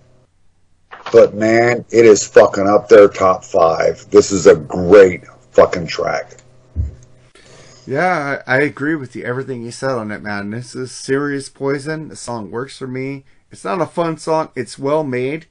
but 1.11 1.33
man, 1.33 1.83
it 1.89 2.05
is 2.05 2.27
fucking 2.27 2.67
up 2.67 2.87
there 2.87 3.07
top 3.07 3.43
five. 3.43 4.05
This 4.11 4.31
is 4.31 4.45
a 4.45 4.55
great 4.55 5.23
fucking 5.51 5.87
track. 5.87 6.37
Yeah, 7.87 8.41
I, 8.45 8.57
I 8.57 8.59
agree 8.61 8.93
with 8.93 9.15
you. 9.15 9.23
Everything 9.23 9.63
you 9.63 9.71
said 9.71 9.91
on 9.91 10.11
it, 10.11 10.21
man. 10.21 10.51
This 10.51 10.75
is 10.75 10.91
serious 10.91 11.49
poison. 11.49 12.09
The 12.09 12.15
song 12.15 12.51
works 12.51 12.77
for 12.77 12.85
me. 12.85 13.25
It's 13.51 13.65
not 13.65 13.81
a 13.81 13.87
fun 13.87 14.17
song. 14.17 14.49
It's 14.55 14.77
well 14.77 15.03
made. 15.03 15.47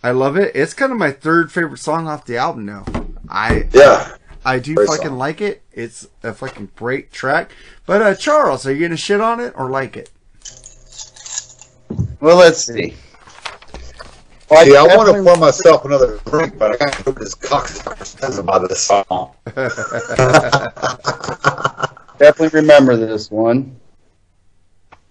I 0.00 0.12
love 0.12 0.36
it. 0.36 0.54
It's 0.54 0.74
kind 0.74 0.92
of 0.92 0.98
my 0.98 1.10
third 1.10 1.50
favorite 1.50 1.78
song 1.78 2.06
off 2.06 2.24
the 2.24 2.36
album 2.36 2.66
now. 2.66 2.84
I 3.28 3.68
Yeah. 3.72 4.14
I 4.44 4.58
do 4.58 4.74
Great 4.74 4.88
fucking 4.88 5.08
song. 5.08 5.18
like 5.18 5.40
it. 5.40 5.62
It's 5.72 6.08
a 6.22 6.34
fucking 6.34 6.70
great 6.76 7.12
track. 7.12 7.50
But 7.86 8.02
uh 8.02 8.14
Charles, 8.14 8.66
are 8.66 8.72
you 8.74 8.86
gonna 8.86 8.96
shit 8.96 9.20
on 9.20 9.40
it 9.40 9.54
or 9.56 9.70
like 9.70 9.96
it? 9.96 10.10
Well, 12.20 12.36
let's 12.36 12.64
see. 12.64 12.94
See, 14.64 14.76
I 14.76 14.82
want 14.96 15.16
to 15.16 15.22
pour 15.22 15.36
myself 15.38 15.84
another 15.86 16.18
drink, 16.26 16.58
but 16.58 16.72
I 16.72 16.76
got 16.76 16.92
to 16.92 16.98
know 17.00 17.12
what 17.12 17.18
this 17.20 17.34
cocksucker 17.34 18.04
says 18.04 18.38
about 18.38 18.68
this 18.68 18.82
song. 18.82 19.32
definitely 22.18 22.60
remember 22.60 22.96
this 22.96 23.30
one. 23.30 23.76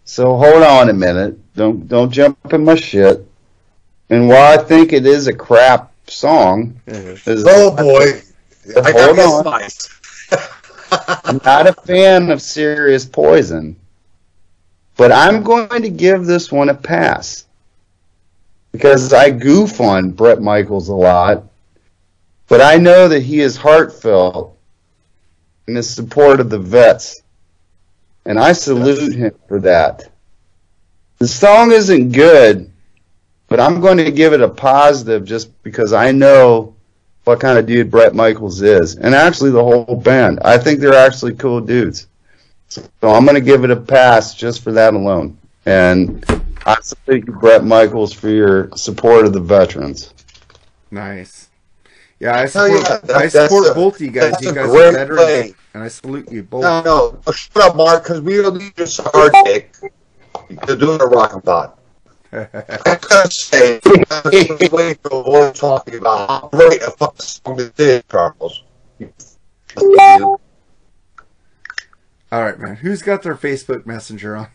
So 0.05 0.35
hold 0.37 0.61
on 0.63 0.89
a 0.89 0.93
minute. 0.93 1.37
Don't 1.55 1.87
don't 1.87 2.11
jump 2.11 2.37
in 2.53 2.63
my 2.65 2.75
shit. 2.75 3.25
And 4.09 4.27
while 4.27 4.59
I 4.59 4.63
think 4.63 4.93
it 4.93 5.05
is 5.07 5.27
a 5.27 5.33
crap 5.33 5.91
song, 6.07 6.79
is- 6.87 7.43
Oh 7.47 7.75
boy. 7.75 8.21
I 8.69 8.91
got 8.91 9.15
Hold 9.15 9.17
this 9.17 9.25
on. 9.31 9.43
nice. 9.43 9.89
I'm 11.25 11.39
not 11.45 11.67
a 11.67 11.73
fan 11.73 12.31
of 12.31 12.41
Serious 12.41 13.05
Poison, 13.05 13.75
but 14.97 15.11
I'm 15.11 15.43
going 15.43 15.81
to 15.81 15.89
give 15.89 16.25
this 16.25 16.51
one 16.51 16.69
a 16.69 16.75
pass 16.75 17.45
because 18.71 19.13
I 19.13 19.31
goof 19.31 19.79
on 19.81 20.11
Bret 20.11 20.41
Michaels 20.41 20.89
a 20.89 20.95
lot, 20.95 21.43
but 22.47 22.61
I 22.61 22.77
know 22.77 23.07
that 23.07 23.21
he 23.21 23.39
is 23.39 23.57
heartfelt 23.57 24.57
in 25.67 25.75
his 25.75 25.89
support 25.89 26.39
of 26.39 26.49
the 26.49 26.59
vets, 26.59 27.23
and 28.25 28.39
I 28.39 28.51
salute 28.53 29.13
him 29.13 29.33
for 29.47 29.59
that. 29.61 30.11
The 31.19 31.27
song 31.27 31.71
isn't 31.71 32.11
good, 32.11 32.71
but 33.47 33.59
I'm 33.59 33.81
going 33.81 33.97
to 33.97 34.11
give 34.11 34.33
it 34.33 34.41
a 34.41 34.49
positive 34.49 35.25
just 35.25 35.61
because 35.63 35.93
I 35.93 36.11
know 36.11 36.75
what 37.25 37.39
kind 37.39 37.57
of 37.57 37.65
dude 37.65 37.91
Bret 37.91 38.15
Michaels 38.15 38.61
is, 38.61 38.95
and 38.95 39.13
actually 39.13 39.51
the 39.51 39.63
whole 39.63 39.95
band. 39.95 40.39
I 40.43 40.57
think 40.57 40.79
they're 40.79 40.93
actually 40.95 41.35
cool 41.35 41.61
dudes. 41.61 42.07
So 42.69 42.83
I'm 43.03 43.25
going 43.25 43.35
to 43.35 43.41
give 43.41 43.63
it 43.63 43.71
a 43.71 43.75
pass 43.75 44.33
just 44.33 44.63
for 44.63 44.71
that 44.71 44.93
alone. 44.93 45.37
And 45.65 46.25
I 46.65 46.77
salute 46.81 47.25
you, 47.27 47.33
Bret 47.33 47.63
Michaels, 47.65 48.13
for 48.13 48.29
your 48.29 48.69
support 48.75 49.25
of 49.25 49.33
the 49.33 49.39
veterans. 49.41 50.13
Nice. 50.89 51.49
Yeah, 52.19 52.37
I 52.39 52.45
support, 52.45 52.71
yeah, 52.89 52.97
that- 53.03 53.15
I 53.17 53.27
support 53.27 53.67
a- 53.69 53.73
both 53.73 53.95
of 53.95 54.01
you 54.01 54.11
guys. 54.11 54.31
that's 54.31 54.43
You 54.43 54.51
a 54.51 54.53
guys 54.53 54.65
are 54.65 54.71
great 54.71 54.93
veterans, 54.93 55.21
play. 55.21 55.53
and 55.73 55.83
I 55.83 55.87
salute 55.87 56.31
you 56.31 56.43
both. 56.43 56.61
No, 56.63 56.81
no. 56.81 57.31
Shut 57.33 57.63
up, 57.63 57.75
Mark, 57.75 58.03
because 58.03 58.21
we 58.21 58.37
don't 58.37 58.57
need 58.57 58.73
your 58.77 58.87
hard 59.13 59.33
dick. 59.43 59.75
You're 60.67 60.77
doing 60.77 61.01
a 61.01 61.05
rockin' 61.05 61.41
pot. 61.41 61.77
I 62.33 62.97
gotta 63.01 63.31
say, 63.31 63.79
I 63.85 64.21
was 64.23 64.71
waiting 64.71 64.97
for 65.03 65.19
a 65.19 65.23
boy 65.23 65.51
talking 65.51 65.95
about 65.95 66.29
how 66.29 66.49
great 66.49 66.81
a 66.81 66.91
fucking 66.91 67.19
song 67.19 67.57
this 67.57 67.71
is, 67.77 68.03
Charles. 68.09 68.63
All 72.31 72.43
right, 72.43 72.57
man. 72.57 72.75
Who's 72.77 73.01
got 73.01 73.23
their 73.23 73.35
Facebook 73.35 73.85
Messenger 73.85 74.37
on? 74.37 74.47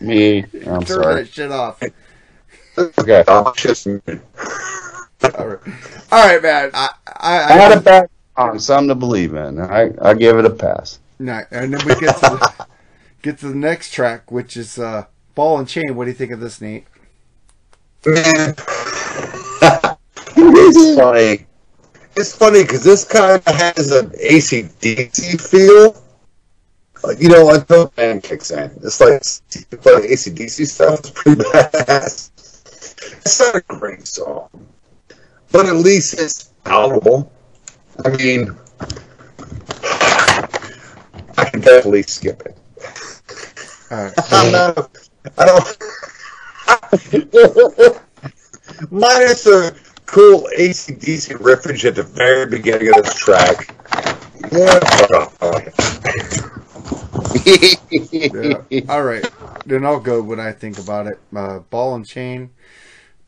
Me. 0.00 0.44
I'm 0.66 0.82
Turn 0.82 0.86
sorry. 0.86 1.14
that 1.22 1.28
shit 1.28 1.50
off. 1.50 1.82
Okay. 2.76 3.24
I'm 3.28 3.54
just 3.54 3.86
muted. 3.86 4.20
All 5.38 5.46
right, 5.46 5.58
all 6.12 6.26
right, 6.26 6.42
man. 6.42 6.70
I, 6.74 6.90
I, 7.06 7.38
I 7.38 7.44
I, 7.44 7.52
had 7.52 7.78
a 7.78 7.80
back 7.80 8.10
on 8.36 8.58
something 8.60 8.88
to 8.88 8.94
believe 8.94 9.34
in. 9.34 9.58
I 9.58 9.90
I 10.02 10.12
give 10.12 10.38
it 10.38 10.44
a 10.44 10.50
pass. 10.50 10.98
no, 11.18 11.42
and 11.50 11.72
then 11.72 11.86
we 11.86 11.94
get 11.98 12.14
to 12.16 12.20
the, 12.20 12.66
get 13.22 13.38
to 13.38 13.48
the 13.48 13.54
next 13.54 13.94
track, 13.94 14.30
which 14.30 14.54
is 14.58 14.78
uh, 14.78 15.06
"Ball 15.34 15.58
and 15.58 15.68
Chain." 15.68 15.94
What 15.94 16.04
do 16.04 16.10
you 16.10 16.16
think 16.16 16.32
of 16.32 16.40
this, 16.40 16.60
Nate? 16.60 16.86
Man, 18.06 18.54
it's 20.36 20.96
funny. 20.98 21.46
It's 22.16 22.36
funny 22.36 22.62
because 22.62 22.84
this 22.84 23.04
kind 23.04 23.42
of 23.44 23.44
has 23.54 23.90
an 23.92 24.10
ACDC 24.10 25.40
feel. 25.40 25.96
Like, 27.02 27.20
you 27.20 27.28
know, 27.28 27.50
until 27.50 27.86
the 27.86 27.90
band 27.96 28.22
kicks 28.22 28.50
in. 28.50 28.70
It's 28.82 29.00
like, 29.00 29.12
like 29.12 30.04
ACDC 30.04 30.66
stuff 30.66 31.04
is 31.04 31.10
pretty 31.10 31.42
badass. 31.42 32.30
It's 33.18 33.40
not 33.40 33.56
a 33.56 33.60
great 33.60 34.06
song, 34.06 34.48
but 35.52 35.66
at 35.66 35.74
least 35.74 36.14
it's 36.14 36.50
palatable. 36.64 37.30
I 38.04 38.10
mean, 38.10 38.56
I 41.36 41.44
can 41.50 41.60
definitely 41.60 42.02
skip 42.02 42.42
it. 42.46 42.56
Right. 43.90 44.12
I'm 44.32 44.52
not. 44.52 45.08
I 45.38 45.46
don't. 45.46 45.78
Minus 48.90 49.44
the 49.44 49.76
cool 50.06 50.48
ACDC 50.56 51.36
riffage 51.38 51.84
at 51.84 51.94
the 51.94 52.02
very 52.02 52.46
beginning 52.46 52.88
of 52.88 53.04
this 53.04 53.14
track. 53.14 53.74
Yeah. 54.52 54.80
Yeah. 57.44 58.60
All 58.88 59.02
right. 59.04 59.24
Then 59.66 59.84
I'll 59.84 60.00
go 60.00 60.22
what 60.22 60.40
I 60.40 60.52
think 60.52 60.78
about 60.78 61.06
it. 61.06 61.18
Uh, 61.34 61.60
Ball 61.60 61.94
and 61.96 62.06
Chain, 62.06 62.50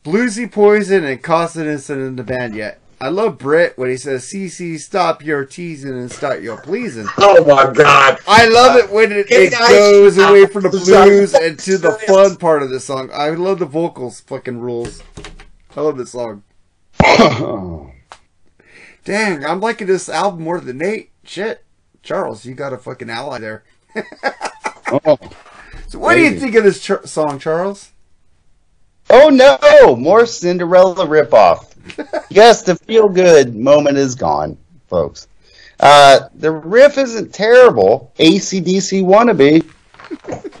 Bluesy 0.03 0.51
Poison, 0.51 1.03
and 1.03 1.21
Kotzen 1.21 1.65
isn't 1.65 1.99
in 1.99 2.15
the 2.15 2.23
band 2.23 2.55
yet. 2.55 2.79
I 2.99 3.09
love 3.09 3.37
Bret 3.37 3.77
when 3.77 3.89
he 3.89 3.97
says, 3.97 4.25
"CC, 4.25 4.79
stop 4.79 5.23
your 5.23 5.45
teasing 5.45 5.91
and 5.91 6.11
start 6.11 6.41
your 6.41 6.59
pleasing." 6.61 7.07
Oh 7.17 7.45
my 7.45 7.71
god. 7.71 8.17
I 8.27 8.47
love 8.47 8.75
it 8.77 8.91
when 8.91 9.11
it, 9.11 9.29
it 9.29 9.51
guys, 9.51 9.69
goes 9.69 10.17
away 10.17 10.47
from 10.47 10.63
the 10.63 10.69
blues 10.69 11.35
and 11.35 11.59
to 11.59 11.77
the 11.77 11.91
fun 11.91 12.37
part 12.37 12.63
of 12.63 12.71
the 12.71 12.79
song. 12.79 13.11
I 13.13 13.29
love 13.29 13.59
the 13.59 13.65
vocals. 13.65 14.21
Fucking 14.21 14.59
rules. 14.59 15.03
I 15.75 15.81
love 15.81 15.97
this 15.97 16.11
song. 16.11 16.43
Dang, 19.05 19.45
I'm 19.45 19.61
liking 19.61 19.87
this 19.87 20.09
album 20.09 20.41
more 20.41 20.59
than 20.59 20.79
Nate. 20.79 21.11
Shit, 21.23 21.63
Charles, 22.01 22.45
you 22.45 22.55
got 22.55 22.73
a 22.73 22.77
fucking 22.77 23.11
ally 23.11 23.37
there. 23.37 23.63
oh. 25.05 25.19
So, 25.87 25.99
what 25.99 26.15
do 26.15 26.21
you 26.21 26.39
think 26.39 26.55
of 26.55 26.63
this 26.63 26.81
ch- 26.81 27.05
song, 27.05 27.37
Charles? 27.37 27.91
Oh 29.09 29.29
no! 29.29 29.95
More 29.95 30.25
Cinderella 30.25 31.05
ripoff. 31.05 31.76
Yes, 32.29 32.63
the 32.63 32.75
feel 32.75 33.09
good 33.09 33.55
moment 33.55 33.97
is 33.97 34.15
gone, 34.15 34.57
folks. 34.87 35.27
Uh, 35.79 36.21
the 36.35 36.51
riff 36.51 36.97
isn't 36.97 37.33
terrible. 37.33 38.11
ACDC 38.19 39.03
wannabe. 39.03 39.65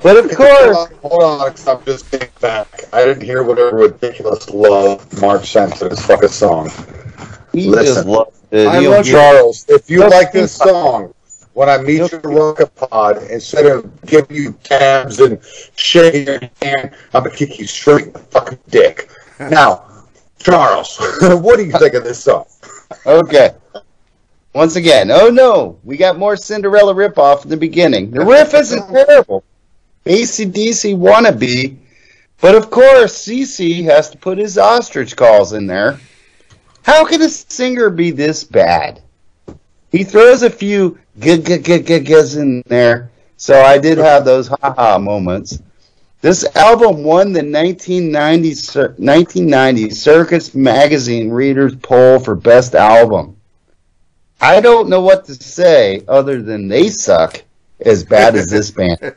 But 0.03 0.17
of 0.17 0.31
course, 0.35 0.87
Hold 1.01 1.23
on, 1.23 1.53
I'm 1.67 1.83
just 1.85 2.11
getting 2.11 2.29
back. 2.41 2.67
I 2.93 3.05
didn't 3.05 3.23
hear 3.23 3.43
whatever 3.43 3.77
ridiculous 3.77 4.49
love 4.49 5.21
Mark 5.21 5.45
sent 5.45 5.75
to 5.77 5.89
this 5.89 6.05
fucking 6.05 6.29
song. 6.29 6.69
he 7.53 7.69
Listen. 7.69 8.09
it. 8.51 8.67
I 8.67 8.81
He'll 8.81 8.91
love 8.91 9.05
get- 9.05 9.11
Charles, 9.11 9.65
if 9.69 9.89
you 9.89 9.99
Just 9.99 10.13
like 10.15 10.31
this 10.31 10.51
song, 10.53 11.13
when 11.53 11.69
I 11.69 11.77
meet 11.79 11.97
you 11.97 12.05
at 12.05 12.23
Rocket 12.25 12.75
Pod, 12.75 13.23
instead 13.31 13.65
of 13.65 13.89
giving 14.05 14.35
you 14.35 14.51
tabs 14.63 15.19
and 15.19 15.39
shaking 15.75 16.27
your 16.27 16.39
hand, 16.61 16.91
I'm 17.15 17.23
gonna 17.23 17.31
kick 17.35 17.57
you 17.57 17.65
straight 17.65 18.07
in 18.07 18.13
the 18.13 18.19
fucking 18.19 18.59
dick. 18.69 19.09
Now, 19.39 19.86
Charles, 20.49 20.97
what 21.21 21.57
do 21.57 21.65
you 21.65 21.73
think 21.73 21.93
of 21.93 22.05
this 22.05 22.23
song? 22.23 22.45
Okay. 23.05 23.51
Once 24.53 24.77
again, 24.77 25.11
oh 25.11 25.29
no, 25.29 25.77
we 25.83 25.97
got 25.97 26.17
more 26.17 26.37
Cinderella 26.37 26.93
ripoff 26.93 27.43
in 27.43 27.49
the 27.49 27.57
beginning. 27.57 28.11
The 28.11 28.23
riff 28.23 28.53
isn't 28.53 28.87
terrible. 29.07 29.43
ACDC 30.05 30.97
wannabe. 30.97 31.75
But 32.39 32.55
of 32.55 32.69
course, 32.69 33.27
CC 33.27 33.83
has 33.85 34.09
to 34.11 34.17
put 34.17 34.37
his 34.37 34.57
ostrich 34.57 35.17
calls 35.17 35.51
in 35.51 35.67
there. 35.67 35.99
How 36.83 37.03
can 37.03 37.21
a 37.21 37.29
singer 37.29 37.89
be 37.89 38.11
this 38.11 38.45
bad? 38.45 39.01
He 39.91 40.05
throws 40.05 40.43
a 40.43 40.49
few 40.49 40.97
g 41.19 41.39
g 41.39 41.57
g 41.57 41.79
g 41.81 41.99
g's 41.99 42.37
in 42.37 42.63
there, 42.67 43.11
so 43.35 43.61
I 43.61 43.79
did 43.79 43.97
have 43.97 44.23
those 44.23 44.47
ha 44.47 44.73
ha 44.73 44.97
moments. 44.97 45.59
This 46.27 46.43
album 46.57 47.05
won 47.05 47.31
the 47.31 47.39
1990 47.39 48.49
1990 49.01 49.89
Circus 49.91 50.53
Magazine 50.53 51.29
Readers 51.29 51.73
Poll 51.77 52.19
for 52.19 52.35
Best 52.35 52.75
Album. 52.75 53.37
I 54.41 54.59
don't 54.59 54.89
know 54.89 54.99
what 54.99 55.23
to 55.27 55.35
say 55.35 56.03
other 56.05 56.41
than 56.41 56.67
they 56.67 56.89
suck 56.89 57.41
as 57.79 58.03
bad 58.03 58.35
as 58.35 58.47
this 58.47 58.71
band. 58.71 58.99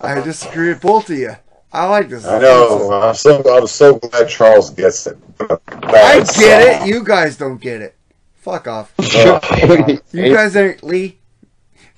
I 0.00 0.22
disagree 0.22 0.70
with 0.70 0.80
both 0.80 1.10
of 1.10 1.18
you. 1.18 1.36
I 1.70 1.84
like 1.84 2.08
this. 2.08 2.24
I 2.24 2.38
know. 2.38 2.90
I'm 2.90 3.14
so 3.14 3.42
I'm 3.58 3.66
so 3.66 3.98
glad 3.98 4.30
Charles 4.30 4.70
gets 4.70 5.06
it. 5.06 5.18
I 5.38 6.24
get 6.38 6.80
it. 6.82 6.88
You 6.88 7.04
guys 7.04 7.36
don't 7.36 7.60
get 7.60 7.82
it. 7.82 7.94
Fuck 8.36 8.68
off. 8.68 8.94
You 10.12 10.32
guys 10.34 10.56
ain't 10.56 10.82
Lee. 10.82 11.18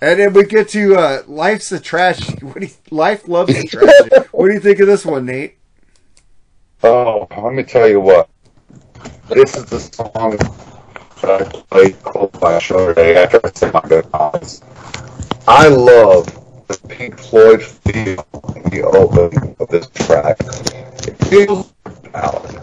And 0.00 0.20
then 0.20 0.32
we 0.32 0.44
get 0.44 0.68
to 0.70 0.96
uh, 0.96 1.22
life's 1.26 1.72
a 1.72 1.80
trash. 1.80 2.20
What 2.42 2.60
do 2.60 2.66
you, 2.66 2.72
life 2.90 3.26
loves 3.26 3.54
a 3.54 3.66
tragedy. 3.66 4.16
what 4.30 4.48
do 4.48 4.54
you 4.54 4.60
think 4.60 4.78
of 4.78 4.86
this 4.86 5.04
one, 5.04 5.26
Nate? 5.26 5.58
Oh, 6.82 7.26
let 7.36 7.52
me 7.52 7.64
tell 7.64 7.88
you 7.88 8.00
what. 8.00 8.28
This 9.28 9.56
is 9.56 9.64
the 9.66 9.80
song 9.80 10.36
that 11.20 11.42
I 11.42 11.44
played 11.62 12.02
called 12.02 12.62
show 12.62 12.86
today 12.88 13.16
after 13.16 13.40
I 13.44 13.50
said 13.50 13.74
my 13.74 13.80
goodbyes. 13.80 14.62
I 15.46 15.68
love 15.68 16.26
the 16.68 16.78
Pink 16.88 17.18
Floyd 17.18 17.62
feel 17.62 18.24
in 18.54 18.62
the 18.70 18.82
opening 18.84 19.56
of 19.58 19.68
this 19.68 19.88
track. 19.88 20.38
It 21.06 21.16
feels 21.26 21.72
ballad. 22.12 22.58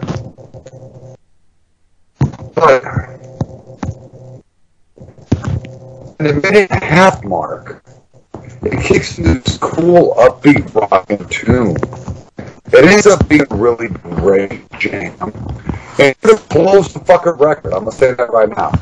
But 2.54 3.15
in 6.18 6.26
the 6.26 6.34
minute 6.34 6.70
and 6.70 6.82
a 6.82 6.86
half 6.86 7.22
mark, 7.24 7.84
it 8.62 8.82
kicks 8.82 9.18
into 9.18 9.34
this 9.40 9.58
cool, 9.58 10.14
upbeat 10.16 10.74
rocking 10.74 11.26
tune. 11.28 11.76
It 12.72 12.84
ends 12.84 13.06
up 13.06 13.28
being 13.28 13.46
a 13.50 13.56
really 13.56 13.88
great 13.88 14.70
jam. 14.78 15.14
And 15.98 16.14
it 16.22 16.48
blows 16.48 16.92
the 16.92 17.00
fucking 17.00 17.32
record. 17.32 17.72
I'm 17.72 17.84
gonna 17.84 17.92
say 17.92 18.14
that 18.14 18.30
right 18.32 18.48
now. 18.48 18.72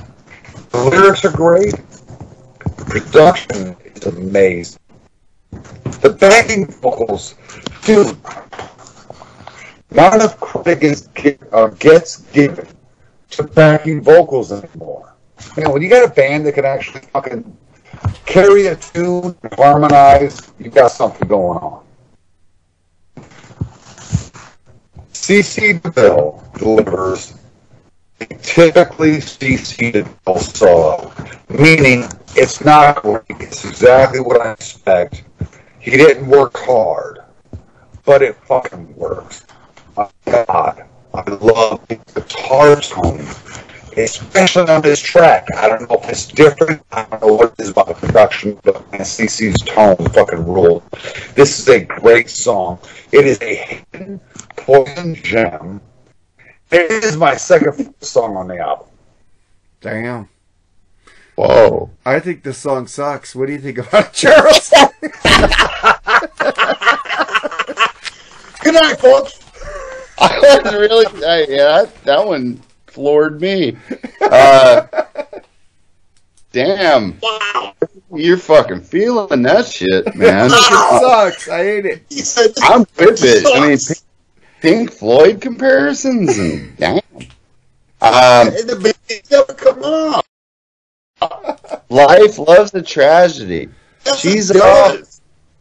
The 0.71 0.85
lyrics 0.85 1.25
are 1.25 1.33
great. 1.33 1.75
The 2.61 2.85
production 2.87 3.77
is 3.85 4.07
amazing. 4.07 4.81
The 6.01 6.17
backing 6.19 6.67
vocals, 6.67 7.35
dude. 7.85 8.17
Not 9.91 10.15
enough 10.15 10.41
credit 10.41 10.81
gets, 10.81 11.09
uh, 11.53 11.69
gets 11.79 12.23
given 12.33 12.67
to 13.31 13.43
backing 13.45 14.03
vocals 14.03 14.51
anymore. 14.51 15.14
You 15.57 15.65
know, 15.65 15.71
when 15.71 15.83
you 15.83 15.89
got 15.89 16.05
a 16.05 16.13
band 16.13 16.47
that 16.47 16.53
can 16.53 16.65
actually 16.65 17.03
fucking 17.13 17.57
carry 18.27 18.67
a 18.67 18.77
tune, 18.77 19.37
and 19.43 19.55
harmonize, 19.55 20.53
you 20.59 20.71
got 20.71 20.91
something 20.91 21.29
going 21.29 21.59
on. 21.59 21.85
CC 25.13 25.81
DeVille 25.83 26.45
delivers 26.59 27.39
a 28.21 28.27
typically 28.27 29.17
CC 29.17 29.93
DeVille 29.93 30.39
solo, 30.39 31.13
meaning 31.49 32.05
it's 32.37 32.65
not 32.65 33.03
great. 33.03 33.25
It's 33.31 33.65
exactly 33.65 34.21
what 34.21 34.41
I 34.41 34.53
expect. 34.53 35.25
He 35.81 35.93
didn't 35.93 36.27
work 36.27 36.57
hard, 36.57 37.21
but 38.05 38.23
it 38.23 38.37
fucking 38.37 38.95
works. 38.97 39.47
My 39.97 40.09
God, 40.27 40.85
I 41.15 41.31
love 41.31 41.87
the 41.89 41.97
guitar 41.97 42.81
tone, 42.81 43.25
especially 43.97 44.71
on 44.71 44.83
this 44.83 45.01
track. 45.01 45.47
I 45.57 45.69
don't 45.69 45.89
know 45.89 45.97
if 45.97 46.09
it's 46.09 46.27
different. 46.27 46.83
I 46.93 47.05
don't 47.05 47.23
know 47.23 47.35
what 47.35 47.55
it 47.59 47.63
is 47.63 47.71
about 47.71 47.89
the 47.89 47.95
production, 47.95 48.59
but 48.63 48.91
man, 48.93 49.03
CC's 49.03 49.57
tone 49.63 49.97
fucking 50.11 50.47
ruled. 50.47 50.83
This 51.35 51.59
is 51.59 51.69
a 51.69 51.85
great 51.85 52.31
song. 52.31 52.79
It 53.13 53.27
is 53.27 53.41
a 53.43 53.55
hidden 53.93 54.21
poison 54.57 55.15
gem, 55.15 55.81
It 56.71 56.91
is 57.05 57.17
my 57.17 57.37
second 57.37 57.95
song 58.01 58.37
on 58.37 58.49
the 58.49 58.59
album. 58.59 58.89
Damn. 59.81 60.29
Whoa. 61.37 61.91
I 62.07 62.21
think 62.21 62.43
this 62.43 62.59
song 62.59 62.87
sucks. 62.87 63.35
What 63.35 63.47
do 63.47 63.53
you 63.53 63.59
think 63.59 63.79
about 63.79 64.07
it, 64.09 64.13
Charles? 64.13 64.71
Good 68.63 68.75
night, 68.75 68.99
folks. 68.99 69.41
I 70.17 70.61
was 70.63 70.73
really, 70.73 71.07
I, 71.25 71.47
yeah, 71.49 71.83
that, 71.83 72.05
that 72.05 72.27
one 72.27 72.63
floored 72.95 73.41
me. 73.41 73.77
Uh, 74.21 74.87
damn. 76.51 77.21
You're 78.13 78.39
fucking 78.39 78.81
feeling 78.81 79.43
that 79.43 79.67
shit, 79.67 80.07
man. 80.17 80.47
it 80.51 81.01
sucks. 81.01 81.49
I 81.49 81.59
hate 81.59 81.85
it. 81.85 82.03
He 82.09 82.21
said, 82.21 82.53
I'm 82.63 82.81
with 82.97 83.23
it. 83.23 83.45
I 83.47 83.69
mean, 83.69 83.79
Pink, 83.79 83.99
Pink 84.61 84.91
Floyd 84.93 85.41
comparisons 85.43 86.39
and 86.39 86.75
damn. 86.79 87.01
Um, 88.01 88.49
"And 88.49 88.69
the 88.69 88.77
baby 88.77 89.23
never 89.31 89.53
come 89.53 89.83
on. 89.83 90.23
life 91.91 92.39
loves 92.39 92.75
a 92.75 92.83
tragedy. 92.83 93.69
She's 94.17 94.51
all, 94.57 94.97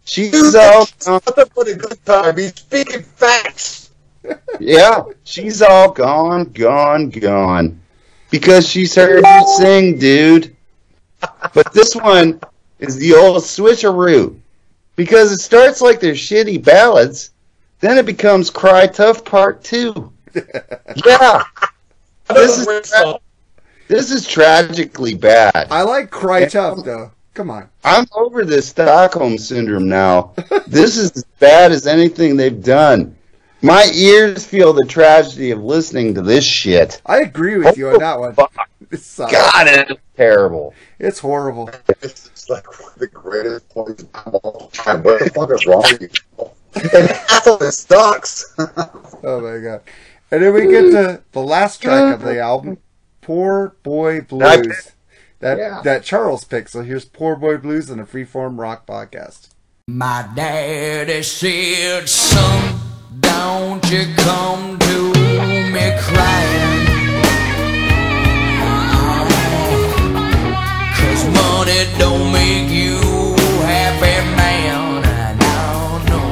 she's 0.05 0.55
all, 0.55 0.87
Nothing 1.05 1.45
but 1.53 1.67
a 1.67 1.75
good 1.75 2.05
time. 2.05 2.37
He's 2.37 2.55
speaking 2.55 3.03
facts. 3.03 3.82
Yeah, 4.59 5.03
she's 5.23 5.61
all 5.61 5.91
gone, 5.91 6.45
gone, 6.45 7.09
gone. 7.09 7.79
Because 8.29 8.67
she's 8.67 8.95
heard 8.95 9.23
you 9.25 9.55
sing, 9.57 9.97
dude. 9.99 10.55
But 11.53 11.71
this 11.73 11.95
one 11.95 12.39
is 12.79 12.97
the 12.97 13.13
old 13.13 13.43
switcheroo. 13.43 14.39
Because 14.95 15.31
it 15.31 15.39
starts 15.39 15.81
like 15.81 15.99
they're 15.99 16.13
shitty 16.13 16.63
ballads, 16.63 17.31
then 17.79 17.97
it 17.97 18.05
becomes 18.05 18.49
Cry 18.49 18.87
Tough 18.87 19.23
Part 19.25 19.63
2. 19.63 20.11
Yeah. 21.05 21.43
This 22.29 22.65
is, 22.65 22.89
tra- 22.89 23.19
this 23.89 24.09
is 24.09 24.25
tragically 24.25 25.13
bad. 25.13 25.67
I 25.69 25.83
like 25.83 26.09
Cry 26.09 26.45
Tough, 26.45 26.83
though. 26.85 27.11
Come 27.33 27.49
on. 27.51 27.69
I'm 27.83 28.05
over 28.15 28.45
this 28.45 28.69
Stockholm 28.69 29.37
syndrome 29.37 29.89
now. 29.89 30.33
this 30.65 30.97
is 30.97 31.11
as 31.11 31.25
bad 31.39 31.71
as 31.73 31.85
anything 31.85 32.37
they've 32.37 32.63
done. 32.63 33.15
My 33.63 33.89
ears 33.95 34.45
feel 34.45 34.73
the 34.73 34.85
tragedy 34.85 35.51
of 35.51 35.63
listening 35.63 36.13
to 36.15 36.21
this 36.21 36.43
shit. 36.45 37.01
I 37.05 37.21
agree 37.21 37.57
with 37.57 37.77
you 37.77 37.89
on 37.89 37.99
that 37.99 38.19
one. 38.19 38.35
It 38.91 38.99
sucks. 38.99 39.31
God, 39.31 39.67
it's 39.67 40.01
terrible. 40.17 40.73
It's 40.99 41.17
horrible. 41.19 41.69
This 42.01 42.29
is 42.35 42.49
like 42.49 42.67
one 42.79 42.91
of 42.91 42.99
the 42.99 43.07
greatest 43.07 43.69
points 43.69 44.03
of 44.03 44.35
all 44.35 44.69
time. 44.73 45.01
What 45.03 45.19
the 45.19 45.29
fuck 45.29 45.49
is 45.51 45.65
wrong 45.65 45.83
with 45.83 46.01
you? 46.01 46.49
And 46.75 47.09
half 47.09 47.47
of 47.47 47.61
it 47.61 47.71
sucks. 47.71 48.53
Oh 49.25 49.39
my 49.39 49.59
god. 49.63 49.81
And 50.31 50.43
then 50.43 50.53
we 50.53 50.67
get 50.67 50.81
to 50.91 51.21
the 51.31 51.39
last 51.39 51.81
track 51.81 52.13
of 52.13 52.21
the 52.23 52.39
album, 52.41 52.77
Poor 53.21 53.77
Boy 53.83 54.19
Blues. 54.19 54.91
That 55.39 55.57
Yeah. 55.57 55.79
that 55.85 56.03
Charles 56.03 56.43
picked. 56.43 56.71
So 56.71 56.81
here's 56.83 57.05
Poor 57.05 57.37
Boy 57.37 57.55
Blues 57.55 57.89
on 57.89 58.01
a 58.01 58.05
freeform 58.05 58.59
rock 58.59 58.85
podcast. 58.85 59.47
My 59.87 60.27
daddy 60.35 61.23
said, 61.23 62.09
son, 62.09 62.79
don't 63.45 63.83
you 63.91 64.05
come 64.15 64.79
to 64.79 64.97
me 65.73 65.85
crying. 66.05 66.85
Cause 70.97 71.23
money 71.39 71.81
don't 71.97 72.31
make 72.31 72.69
you 72.69 72.99
happy 73.71 74.17
man. 74.39 75.03
I 75.21 75.29
don't 75.41 76.03
know. 76.11 76.29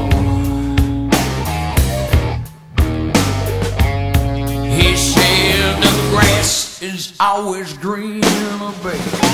He 4.78 4.90
said 4.96 5.82
the 5.86 5.94
grass 6.12 6.82
is 6.82 7.14
always 7.20 7.74
greener, 7.74 8.74
baby 8.84 9.31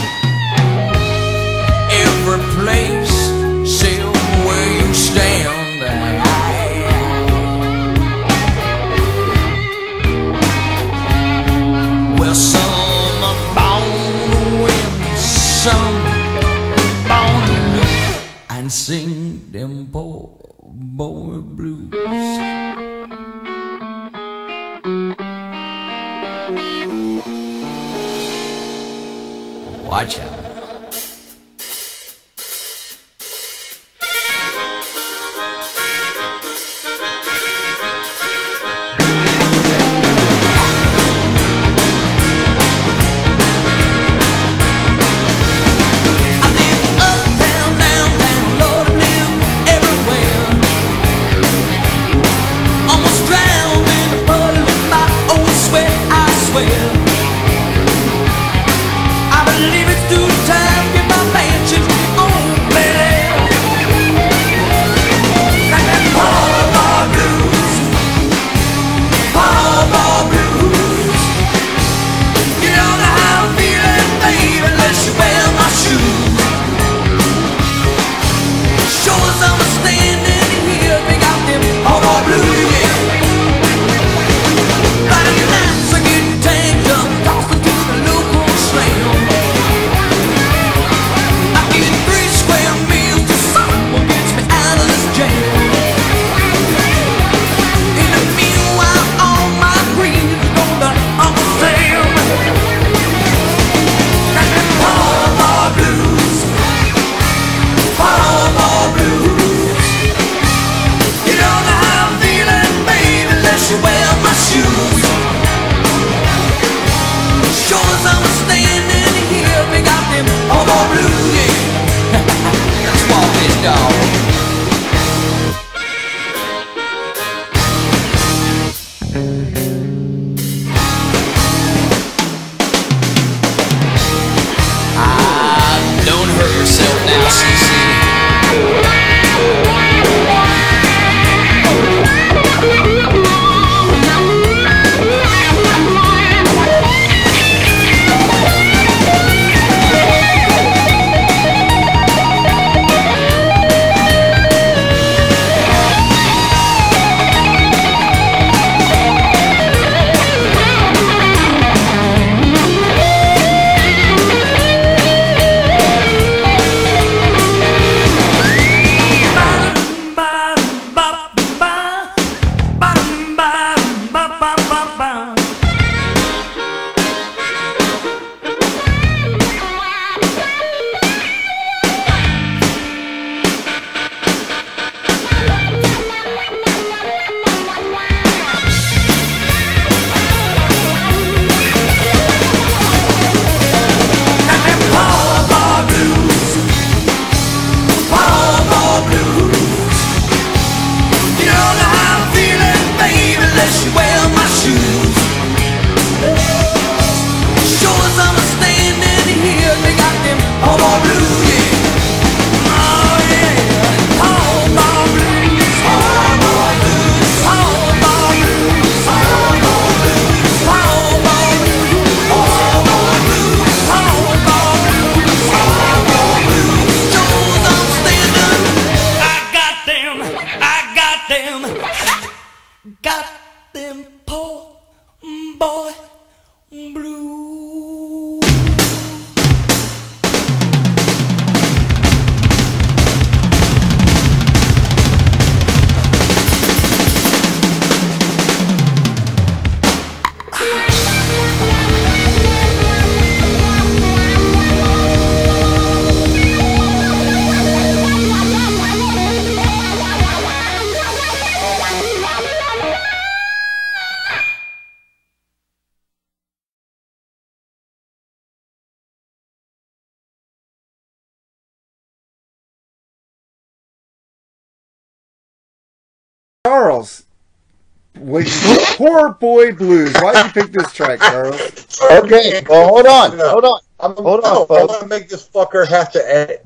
when 278.19 278.45
you, 278.45 278.51
poor 278.95 279.33
boy 279.33 279.73
blues. 279.73 280.13
Why'd 280.15 280.45
you 280.45 280.61
pick 280.61 280.71
this 280.71 280.91
track, 280.93 281.19
Charles? 281.19 281.99
Okay, 282.11 282.63
well, 282.69 282.87
hold 282.87 283.05
on, 283.05 283.37
hold 283.37 283.65
on, 283.65 283.79
I'm, 283.99 284.15
hold 284.15 284.43
no, 284.43 284.49
on, 284.49 284.63
I 284.63 284.65
folks. 284.65 284.93
gonna 284.95 285.07
make 285.07 285.29
this 285.29 285.47
fucker 285.47 285.87
have 285.87 286.11
to 286.11 286.19
edit. 286.33 286.65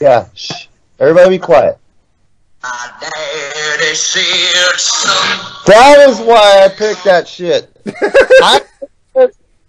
Yeah, 0.00 0.28
shh. 0.34 0.66
Everybody 0.98 1.30
be 1.30 1.38
quiet. 1.38 1.78
Daddy 3.00 3.94
said, 3.94 4.78
son, 4.78 5.62
That 5.66 6.08
is 6.08 6.18
why 6.20 6.64
I 6.64 6.68
picked 6.68 7.04
that 7.04 7.28
shit. 7.28 7.70
I, 8.42 8.62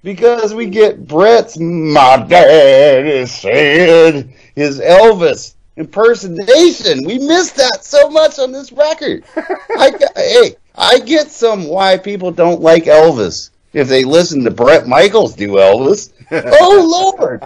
because 0.03 0.53
we 0.53 0.67
get 0.67 1.07
Bret's 1.07 1.57
"My 1.57 2.17
Daddy 2.29 3.25
Said" 3.25 4.31
his 4.55 4.79
Elvis 4.79 5.55
impersonation. 5.77 7.03
We 7.05 7.19
missed 7.19 7.57
that 7.57 7.83
so 7.83 8.09
much 8.09 8.39
on 8.39 8.51
this 8.51 8.71
record. 8.71 9.25
I 9.35 9.91
hey, 10.15 10.55
I 10.77 10.99
get 10.99 11.31
some 11.31 11.65
why 11.67 11.97
people 11.97 12.31
don't 12.31 12.61
like 12.61 12.85
Elvis 12.85 13.49
if 13.73 13.87
they 13.87 14.03
listen 14.03 14.43
to 14.43 14.51
Bret 14.51 14.87
Michaels 14.87 15.35
do 15.35 15.53
Elvis. 15.53 16.11
Oh 16.31 17.15
Lord, 17.19 17.45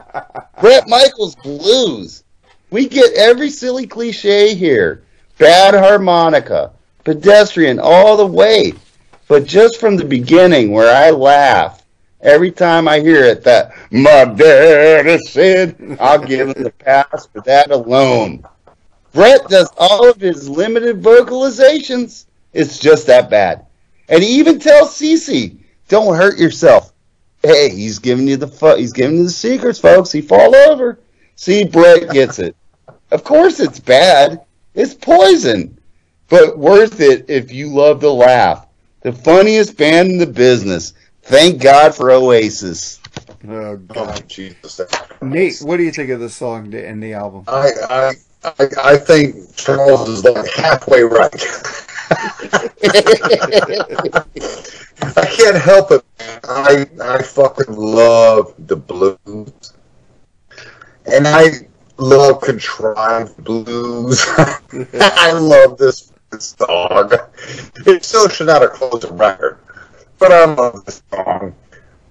Bret 0.62 0.88
Michaels 0.88 1.36
blues. 1.36 2.24
We 2.72 2.88
get 2.88 3.14
every 3.14 3.50
silly 3.50 3.86
cliche 3.88 4.56
here. 4.56 5.04
Bad 5.38 5.74
harmonica, 5.74 6.72
pedestrian 7.04 7.78
all 7.80 8.16
the 8.16 8.26
way. 8.26 8.74
But 9.28 9.46
just 9.46 9.80
from 9.80 9.98
the 9.98 10.06
beginning 10.06 10.72
where 10.72 10.96
I 10.96 11.10
laugh 11.10 11.84
every 12.22 12.52
time 12.52 12.88
I 12.88 13.00
hear 13.00 13.26
it 13.26 13.44
that 13.44 13.72
my 13.92 14.26
daddy 14.26 15.18
said, 15.20 15.98
I'll 16.00 16.24
give 16.24 16.50
him 16.50 16.64
the 16.64 16.72
pass 16.72 17.28
for 17.28 17.42
that 17.42 17.72
alone. 17.72 18.44
Bret 19.14 19.48
does 19.50 19.70
all 19.78 20.10
of 20.10 20.22
his 20.22 20.48
limited 20.48 21.02
vocalizations. 21.02 22.26
It's 22.54 22.80
just 22.80 23.08
that 23.08 23.30
bad. 23.30 23.66
And 24.08 24.24
he 24.24 24.40
even 24.40 24.60
tells 24.60 24.90
CC, 24.92 25.58
don't 25.88 26.16
hurt 26.16 26.38
yourself. 26.40 26.94
Hey, 27.44 27.70
he's 27.70 28.00
giving 28.00 28.28
you 28.28 28.38
the 28.38 28.48
fu- 28.48 28.76
he's 28.76 28.94
giving 28.94 29.18
you 29.18 29.24
the 29.24 29.30
secrets, 29.30 29.80
folks. 29.80 30.12
He 30.12 30.22
fall 30.22 30.56
over. 30.56 31.00
See, 31.36 31.64
Bret 31.64 32.10
gets 32.12 32.40
it. 32.40 32.56
Of 33.12 33.24
course 33.24 33.60
it's 33.60 33.80
bad. 33.80 34.46
It's 34.76 34.94
poison. 34.94 35.80
But 36.28 36.58
worth 36.58 37.00
it 37.00 37.30
if 37.30 37.52
you 37.52 37.70
love 37.74 38.02
to 38.02 38.10
laugh. 38.12 38.68
The 39.02 39.14
funniest 39.14 39.78
band 39.78 40.12
in 40.12 40.18
the 40.18 40.28
business. 40.28 40.94
Thank 41.24 41.62
God 41.62 41.96
for 41.96 42.12
Oasis. 42.12 43.00
Oh 43.48 43.80
Oh, 43.96 44.16
Jesus. 44.28 44.82
Nate, 45.22 45.60
what 45.60 45.78
do 45.78 45.84
you 45.84 45.92
think 45.92 46.10
of 46.10 46.20
the 46.20 46.30
song 46.30 46.74
and 46.74 47.02
the 47.02 47.14
album? 47.14 47.46
I, 47.48 47.70
I, 47.90 48.12
I, 48.44 48.68
I 48.84 48.98
think 48.98 49.56
Charles 49.56 50.10
is 50.10 50.24
like 50.24 50.52
halfway 50.54 51.04
right. 51.04 51.32
I 55.16 55.26
can't 55.26 55.58
help 55.58 55.92
it. 55.92 56.04
I, 56.44 56.88
I 57.02 57.22
fucking 57.22 57.76
love 57.76 58.54
the 58.68 58.76
blues. 58.76 59.74
And 61.06 61.28
I 61.28 61.68
love 61.98 62.42
contrived 62.42 63.44
blues. 63.44 64.26
I 64.94 65.32
love 65.34 65.78
this, 65.78 66.12
this 66.32 66.56
song. 66.58 67.12
It 67.86 68.04
still 68.04 68.30
should 68.30 68.48
not 68.48 68.62
have 68.62 68.72
closed 68.72 69.04
the 69.04 69.14
record. 69.14 69.60
But 70.18 70.32
I 70.32 70.46
love 70.46 70.86
this 70.86 71.02
song. 71.12 71.56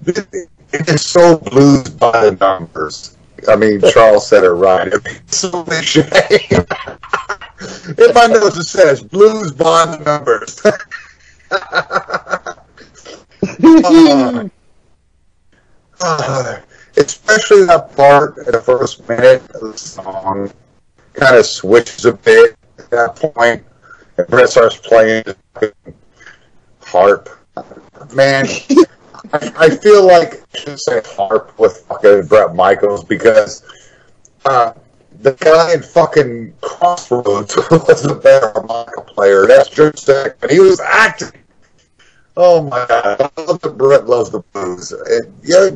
It, 0.06 0.26
is 0.72 1.04
so 1.04 1.38
blues 1.38 1.88
by 1.90 2.30
the 2.30 2.36
numbers. 2.36 3.16
I 3.48 3.56
mean, 3.56 3.80
Charles 3.80 4.28
said 4.28 4.44
it 4.44 4.50
right. 4.50 4.92
It's 4.92 5.38
so 5.38 5.64
cliche. 5.64 6.48
In 7.60 8.14
my 8.14 8.26
notes 8.26 8.56
it 8.56 8.66
says 8.66 9.02
blues 9.02 9.52
bond 9.52 10.04
numbers. 10.04 10.64
Uh, 10.64 10.72
uh, 16.00 16.60
especially 16.96 17.64
that 17.64 17.96
part 17.96 18.38
at 18.38 18.52
the 18.52 18.60
first 18.60 19.08
minute 19.08 19.42
of 19.50 19.72
the 19.72 19.78
song 19.78 20.52
kind 21.14 21.36
of 21.36 21.46
switches 21.46 22.04
a 22.04 22.12
bit 22.12 22.56
at 22.78 22.90
that 22.90 23.16
point. 23.16 23.64
And 24.16 24.26
Bret 24.28 24.48
starts 24.48 24.76
playing 24.76 25.24
harp. 26.82 27.28
Man, 28.14 28.46
I, 29.32 29.52
I 29.58 29.70
feel 29.70 30.06
like 30.06 30.42
I 30.54 30.58
should 30.58 30.80
say 30.80 31.02
harp 31.04 31.58
with 31.58 31.78
fucking 31.88 32.26
Bret 32.26 32.54
Michaels 32.54 33.04
because 33.04 33.64
uh, 34.44 34.72
the 35.20 35.32
guy 35.32 35.74
in 35.74 35.82
fucking 35.82 36.54
Crossroads 36.60 37.56
was 37.70 38.04
a 38.04 38.14
better 38.14 38.50
harmonica 38.50 39.02
player. 39.02 39.46
That's 39.46 39.68
Drew 39.68 39.92
Stack, 39.94 40.36
but 40.40 40.50
he 40.50 40.60
was 40.60 40.80
acting. 40.80 41.32
Oh 42.36 42.62
my 42.62 42.86
god, 42.86 43.32
I 43.36 43.42
love 43.42 43.60
that 43.60 43.76
Bret 43.76 44.06
loves 44.06 44.30
the 44.30 44.40
blues. 44.52 44.92
And, 44.92 45.34
yeah, 45.42 45.70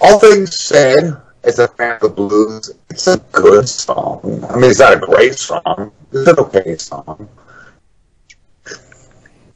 all 0.00 0.18
things 0.18 0.58
said, 0.58 1.20
as 1.44 1.58
a 1.58 1.68
fan 1.68 1.96
of 1.96 2.00
the 2.00 2.08
blues, 2.08 2.72
it's 2.88 3.06
a 3.06 3.18
good 3.32 3.68
song. 3.68 4.44
I 4.48 4.56
mean, 4.56 4.70
it's 4.70 4.80
not 4.80 4.94
a 4.94 5.00
great 5.00 5.34
song. 5.34 5.92
It's 6.12 6.28
an 6.28 6.38
okay 6.38 6.76
song. 6.76 7.28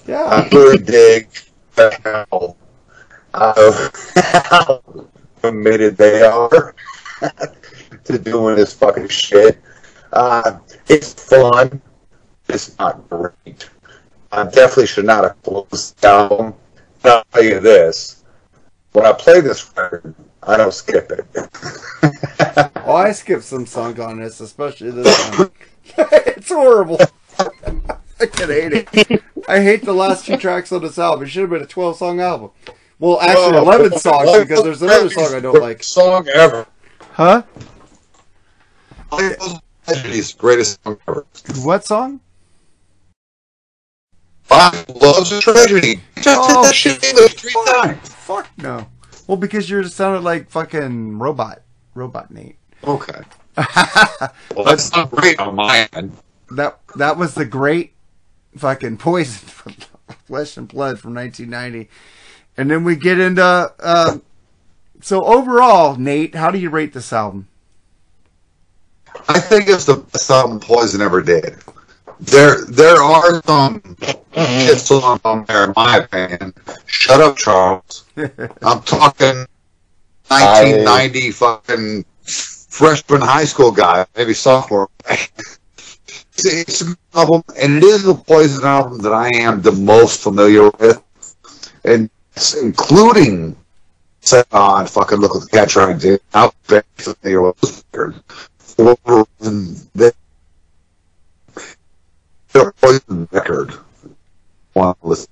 Yeah, 0.07 0.23
I 0.25 0.49
really 0.53 0.79
dig 0.79 1.29
how, 1.77 2.57
uh, 3.33 3.89
how 4.17 4.83
committed 5.41 5.97
they 5.97 6.23
are 6.23 6.75
to 8.05 8.19
doing 8.19 8.57
this 8.57 8.75
fucking 8.75 9.09
shit. 9.09 9.61
Uh, 10.13 10.59
it's 10.89 11.13
fun. 11.13 11.81
It's 12.49 12.79
not 12.79 13.09
great. 13.09 13.69
I 14.33 14.45
definitely 14.45 14.87
should 14.87 15.07
not 15.07 15.25
have 15.25 15.43
closed 15.43 16.01
the 16.01 16.09
album. 16.09 16.55
But 17.03 17.13
I'll 17.13 17.25
tell 17.33 17.45
you 17.45 17.61
this. 17.61 18.25
When 18.93 19.07
I 19.07 19.13
play 19.13 19.41
this 19.41 19.73
record, 19.77 20.15
I 20.43 20.57
don't 20.57 20.75
skip 20.75 21.11
it. 21.13 21.27
oh, 22.85 22.95
I 22.95 23.13
skip 23.13 23.43
some 23.43 23.67
songs 23.67 23.99
on 24.01 24.21
this, 24.21 24.41
especially 24.41 24.91
this 24.91 25.39
one. 25.39 25.51
it's 25.97 26.49
horrible. 26.49 26.99
I 27.39 28.27
can 28.27 28.49
hate 28.49 28.73
it. 28.73 29.23
I 29.49 29.61
hate 29.61 29.85
the 29.85 29.93
last 29.93 30.27
two 30.27 30.37
tracks 30.37 30.73
on 30.73 30.83
this 30.83 30.99
album. 30.99 31.25
It 31.25 31.31
should 31.31 31.43
have 31.43 31.51
been 31.51 31.63
a 31.63 31.67
12 31.67 31.97
song 31.97 32.21
album. 32.21 32.51
Well, 32.99 33.21
actually, 33.21 33.57
11 33.57 33.99
songs 33.99 34.39
because 34.39 34.63
there's 34.63 34.83
another 34.83 35.09
song 35.09 35.35
I 35.35 35.41
don't 35.41 35.61
like. 35.61 35.83
Song 35.83 36.29
ever. 36.35 36.67
Huh? 37.13 37.43
Tragedies, 39.11 40.35
greatest 40.35 40.83
song 40.85 40.99
ever. 41.09 41.27
What 41.63 41.85
song? 41.85 42.21
Five 44.45 44.89
loves 44.89 45.33
a 45.33 45.41
tragedy. 45.41 46.01
Just 46.17 46.39
Oh, 46.41 46.63
that 46.65 46.75
shit 46.75 47.03
English 47.05 47.35
three 47.35 47.55
times. 47.67 48.09
Fuck 48.09 48.49
no. 48.59 48.87
Well, 49.27 49.37
because 49.37 49.71
you 49.71 49.83
sounded 49.85 50.23
like 50.23 50.51
fucking 50.51 51.19
robot. 51.19 51.63
Robot 51.95 52.31
Nate. 52.31 52.57
Okay. 52.85 53.21
Well, 54.55 54.65
that's 54.65 54.93
not 54.93 55.11
great 55.11 55.39
on 55.39 55.55
my 55.55 55.89
end. 55.93 56.17
that 56.51 56.79
that 56.97 57.17
was 57.17 57.35
the 57.35 57.45
great 57.45 57.93
fucking 58.57 58.97
poison 58.99 59.47
from 59.49 59.75
Flesh 60.27 60.57
and 60.57 60.67
Blood 60.69 60.99
from 60.99 61.15
1990, 61.15 61.89
and 62.57 62.71
then 62.71 62.85
we 62.85 62.97
get 62.97 63.19
into. 63.21 63.43
Uh, 63.43 64.19
so 65.01 65.23
overall, 65.25 65.97
Nate, 65.97 66.35
how 66.35 66.51
do 66.51 66.59
you 66.59 66.71
rate 66.71 66.93
this 66.93 67.13
album? 67.13 67.49
I 69.29 69.41
think 69.41 69.69
it's 69.69 69.85
the 69.85 69.97
best 69.97 70.31
album 70.31 70.61
Poison 70.61 71.01
ever 71.01 71.23
did. 71.23 71.57
There, 72.21 72.65
there 72.67 73.03
are 73.03 73.43
some 73.43 73.97
hit 74.33 74.79
songs 74.79 75.21
on 75.25 75.45
there, 75.47 75.65
in 75.65 75.73
my 75.77 75.99
opinion. 75.99 76.55
Shut 76.87 77.21
up, 77.21 77.37
Charles. 77.37 78.05
I'm 78.17 78.83
talking 78.83 79.47
1990 80.29 81.31
fucking 81.33 82.05
freshman 82.25 83.21
high 83.21 83.45
school 83.45 83.73
guy, 83.73 84.07
maybe 84.17 84.35
sophomore. 84.35 84.89
it's, 85.09 85.49
it's 86.45 86.81
an 86.83 86.95
album, 87.15 87.43
and 87.61 87.79
it 87.79 87.85
is 87.85 88.03
the 88.05 88.15
Poison 88.15 88.65
album 88.65 88.99
that 88.99 89.13
I 89.13 89.31
am 89.35 89.63
the 89.63 89.73
most 89.73 90.23
familiar 90.23 90.71
with, 90.71 91.03
and 91.85 92.11
including 92.63 93.57
Set 94.23 94.47
on 94.53 94.87
fucking 94.87 95.19
look 95.19 95.35
at 95.35 95.43
the 95.43 95.49
catch 95.49 95.77
I 95.77 95.95
did. 95.95 96.21
I'm 96.35 96.51
very 96.65 96.83
familiar 98.81 99.25
with 99.39 99.93
this 99.95 100.13
record. 103.33 103.75
Listen? 105.03 105.29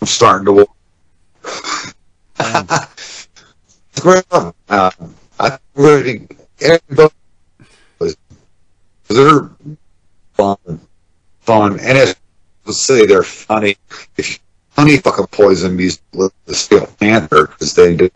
I'm 0.00 0.06
starting 0.06 0.46
to. 0.46 0.66
It's 2.38 3.98
a 3.98 4.00
great. 4.00 4.24
Uh, 4.30 4.90
I 5.38 5.58
really 5.74 6.28
everybody 6.60 7.12
they're 9.08 9.50
fun, 10.34 10.56
fun, 11.40 11.80
and 11.80 11.96
it's 11.98 12.16
silly. 12.76 13.06
They're 13.06 13.22
funny. 13.22 13.76
If 14.16 14.38
funny 14.70 14.98
fucking 14.98 15.28
poison 15.28 15.76
music 15.76 16.02
the 16.12 16.54
Steel 16.54 16.86
Panther 16.98 17.46
because 17.46 17.74
they 17.74 17.94
did. 17.96 18.12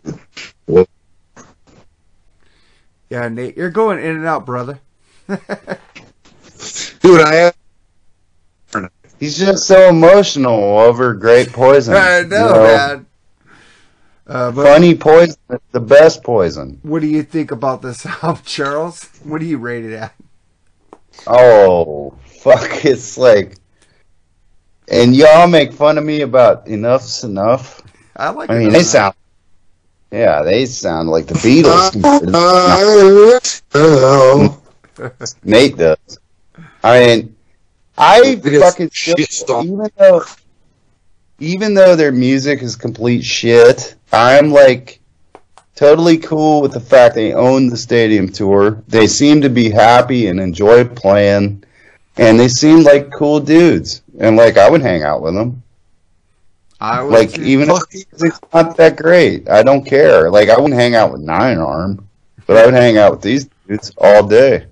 Yeah, 3.11 3.27
Nate, 3.27 3.57
you're 3.57 3.69
going 3.69 3.99
in 3.99 4.15
and 4.15 4.25
out, 4.25 4.45
brother. 4.45 4.79
dude, 5.27 5.37
I 7.21 7.35
have 7.35 7.55
He's 9.19 9.37
just 9.37 9.67
so 9.67 9.89
emotional 9.89 10.79
over 10.79 11.13
great 11.13 11.51
poison. 11.51 11.93
I 11.93 12.21
know, 12.21 12.47
you 12.47 12.61
man. 12.61 13.05
Uh, 14.25 14.51
but 14.53 14.63
Funny 14.63 14.95
poison 14.95 15.35
is 15.49 15.59
the 15.73 15.81
best 15.81 16.23
poison. 16.23 16.79
what 16.83 17.01
do 17.01 17.07
you 17.07 17.21
think 17.21 17.51
about 17.51 17.81
this 17.81 18.05
album, 18.23 18.41
Charles? 18.45 19.03
What 19.25 19.41
do 19.41 19.45
you 19.45 19.57
rate 19.57 19.83
it 19.83 19.93
at? 19.93 20.15
Oh, 21.27 22.17
fuck. 22.23 22.85
It's 22.85 23.17
like. 23.17 23.57
And 24.89 25.13
y'all 25.13 25.47
make 25.47 25.73
fun 25.73 25.97
of 25.97 26.05
me 26.05 26.21
about 26.21 26.65
Enough's 26.67 27.25
Enough. 27.25 27.81
I 28.15 28.29
like 28.29 28.49
I 28.49 28.57
mean, 28.57 28.69
they 28.69 28.83
sound. 28.83 29.15
Yeah, 30.11 30.41
they 30.41 30.65
sound 30.65 31.09
like 31.09 31.27
the 31.27 31.35
Beatles. 31.35 31.95
Nate 35.43 35.77
does. 35.77 36.19
I 36.83 36.99
mean, 36.99 37.35
I 37.97 38.35
fucking 38.35 38.89
shit 38.91 39.31
still, 39.31 39.47
song. 39.47 39.67
even 39.67 39.89
though, 39.97 40.23
even 41.39 41.73
though 41.73 41.95
their 41.95 42.11
music 42.11 42.61
is 42.61 42.75
complete 42.75 43.23
shit, 43.23 43.95
I'm 44.11 44.51
like 44.51 44.99
totally 45.75 46.17
cool 46.17 46.61
with 46.61 46.73
the 46.73 46.79
fact 46.79 47.15
they 47.15 47.33
own 47.33 47.69
the 47.69 47.77
stadium 47.77 48.27
tour. 48.29 48.83
They 48.89 49.07
seem 49.07 49.41
to 49.41 49.49
be 49.49 49.69
happy 49.69 50.27
and 50.27 50.39
enjoy 50.41 50.85
playing, 50.85 51.63
and 52.17 52.39
they 52.39 52.49
seem 52.49 52.83
like 52.83 53.11
cool 53.13 53.39
dudes. 53.39 54.01
And 54.19 54.35
like 54.35 54.57
I 54.57 54.69
would 54.69 54.81
hang 54.81 55.03
out 55.03 55.21
with 55.21 55.35
them. 55.35 55.63
I 56.81 57.03
would 57.03 57.13
Like 57.13 57.37
even 57.37 57.69
if 57.69 57.83
it's 57.93 58.39
not 58.53 58.75
that 58.77 58.97
great, 58.97 59.47
I 59.49 59.61
don't 59.63 59.85
care. 59.85 60.31
Like 60.31 60.49
I 60.49 60.59
wouldn't 60.59 60.79
hang 60.79 60.95
out 60.95 61.11
with 61.11 61.21
Nine 61.21 61.59
Arm, 61.59 62.07
but 62.47 62.57
I 62.57 62.65
would 62.65 62.73
hang 62.73 62.97
out 62.97 63.11
with 63.11 63.21
these 63.21 63.47
dudes 63.67 63.91
all 63.97 64.27
day. 64.27 64.65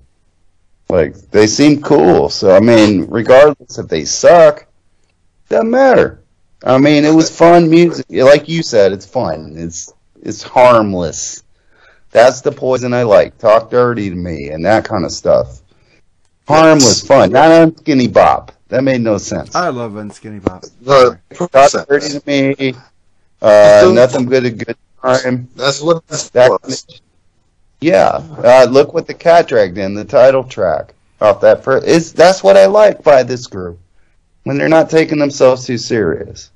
Like 0.88 1.14
they 1.30 1.46
seem 1.46 1.80
cool. 1.82 2.28
So 2.28 2.54
I 2.54 2.60
mean, 2.60 3.06
regardless 3.08 3.78
if 3.78 3.88
they 3.88 4.04
suck, 4.04 4.66
doesn't 5.48 5.70
matter. 5.70 6.20
I 6.64 6.78
mean, 6.78 7.04
it 7.04 7.14
was 7.14 7.30
fun 7.30 7.70
music. 7.70 8.06
Like 8.10 8.48
you 8.48 8.62
said, 8.64 8.92
it's 8.92 9.06
fun. 9.06 9.54
It's 9.56 9.92
it's 10.22 10.42
harmless. 10.42 11.44
That's 12.10 12.40
the 12.40 12.52
poison 12.52 12.92
I 12.92 13.04
like. 13.04 13.38
Talk 13.38 13.70
dirty 13.70 14.10
to 14.10 14.16
me 14.16 14.50
and 14.50 14.64
that 14.66 14.84
kind 14.84 15.04
of 15.04 15.12
stuff. 15.12 15.62
Harmless 16.48 17.06
fun, 17.06 17.30
not 17.32 17.52
on 17.52 17.76
Skinny 17.76 18.08
Bop. 18.08 18.52
That 18.70 18.82
made 18.84 19.00
no 19.00 19.18
sense. 19.18 19.54
I 19.54 19.68
love 19.68 19.92
Unskinny 19.92 20.42
Bop. 20.42 20.64
No, 20.80 21.16
Talk 21.34 21.88
dirty 21.88 22.08
to 22.18 22.22
me. 22.26 22.74
Uh, 23.42 23.90
nothing 23.94 24.26
good 24.26 24.44
a 24.46 24.50
good 24.50 24.76
time. 25.02 25.48
That's 25.56 25.80
what 25.80 26.06
this 26.08 26.30
That 26.30 26.50
was. 26.50 26.86
Yeah, 27.80 28.22
uh, 28.44 28.66
look 28.70 28.92
what 28.94 29.06
the 29.06 29.14
cat 29.14 29.48
dragged 29.48 29.78
in 29.78 29.94
the 29.94 30.04
title 30.04 30.44
track 30.44 30.94
off 31.20 31.40
that 31.40 31.64
first. 31.64 31.86
Is 31.86 32.12
that's 32.12 32.42
what 32.42 32.56
I 32.56 32.66
like 32.66 33.02
by 33.02 33.22
this 33.22 33.46
group 33.46 33.78
when 34.44 34.58
they're 34.58 34.68
not 34.68 34.90
taking 34.90 35.18
themselves 35.18 35.64
too 35.66 35.78
serious, 35.78 36.50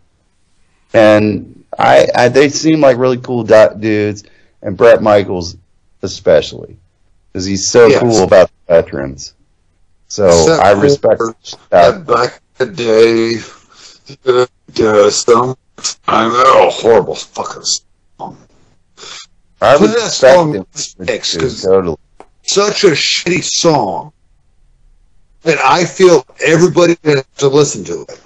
and 0.93 1.65
I, 1.79 2.07
I 2.15 2.29
they 2.29 2.49
seem 2.51 2.81
like 2.81 2.99
really 2.99 3.17
cool 3.19 3.43
du- 3.43 3.75
dudes, 3.81 4.25
and 4.63 4.77
Bret 4.77 5.03
Michaels 5.03 5.57
especially 6.03 6.77
because 7.33 7.47
he's 7.47 7.71
so 7.71 7.87
Yes. 7.87 8.01
cool 8.01 8.23
about 8.25 8.49
the 8.69 8.75
veterans. 8.75 9.33
So 10.09 10.27
Except 10.27 10.63
I 10.63 10.71
respect 10.73 11.19
that. 11.19 11.59
that 11.71 12.07
back 12.07 12.41
in 12.61 12.75
the 12.75 14.47
day, 14.77 14.87
uh, 14.87 15.11
some 15.11 15.57
I 16.07 16.29
know 16.29 16.71
horrible 16.71 17.15
fucking 17.17 17.63
song. 17.63 18.37
I 19.61 19.77
Play 19.77 19.87
respect 19.89 20.15
song 20.15 20.55
him 20.55 20.67
next, 21.01 21.33
too, 21.33 21.41
'cause- 21.41 21.63
totally. 21.63 21.97
Such 22.47 22.85
a 22.85 22.89
shitty 22.91 23.43
song, 23.43 24.13
and 25.45 25.59
I 25.61 25.85
feel 25.87 26.27
everybody 26.45 26.97
has 27.05 27.25
to 27.39 27.49
listen 27.49 27.83
to 27.85 28.03
it. 28.03 28.21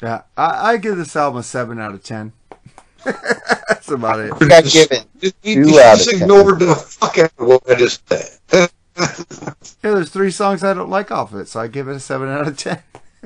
Yeah, 0.00 0.22
I, 0.36 0.72
I 0.72 0.76
give 0.76 0.96
this 0.96 1.16
album 1.16 1.40
a 1.40 1.42
seven 1.42 1.80
out 1.80 1.92
of 1.92 2.02
ten. 2.04 2.32
That's 3.04 3.90
about 3.90 4.20
it. 4.20 4.32
I 4.40 4.62
give 4.62 4.92
it 4.92 5.06
You, 5.20 5.30
two 5.64 5.70
you 5.70 5.70
just 5.72 6.08
ten. 6.10 6.22
ignored 6.22 6.60
the 6.60 6.74
fuck 6.76 7.18
out 7.18 7.32
of 7.38 7.46
what 7.48 7.68
I 7.68 7.74
just 7.74 8.00
said. 8.08 8.70
Yeah, 8.96 9.54
there's 9.82 10.10
three 10.10 10.30
songs 10.30 10.62
I 10.64 10.72
don't 10.74 10.90
like 10.90 11.10
off 11.10 11.32
of 11.32 11.40
it, 11.40 11.48
so 11.48 11.60
I 11.60 11.66
give 11.68 11.88
it 11.88 11.96
a 11.96 12.00
seven 12.00 12.28
out 12.28 12.46
of 12.48 12.56
ten. 12.56 12.82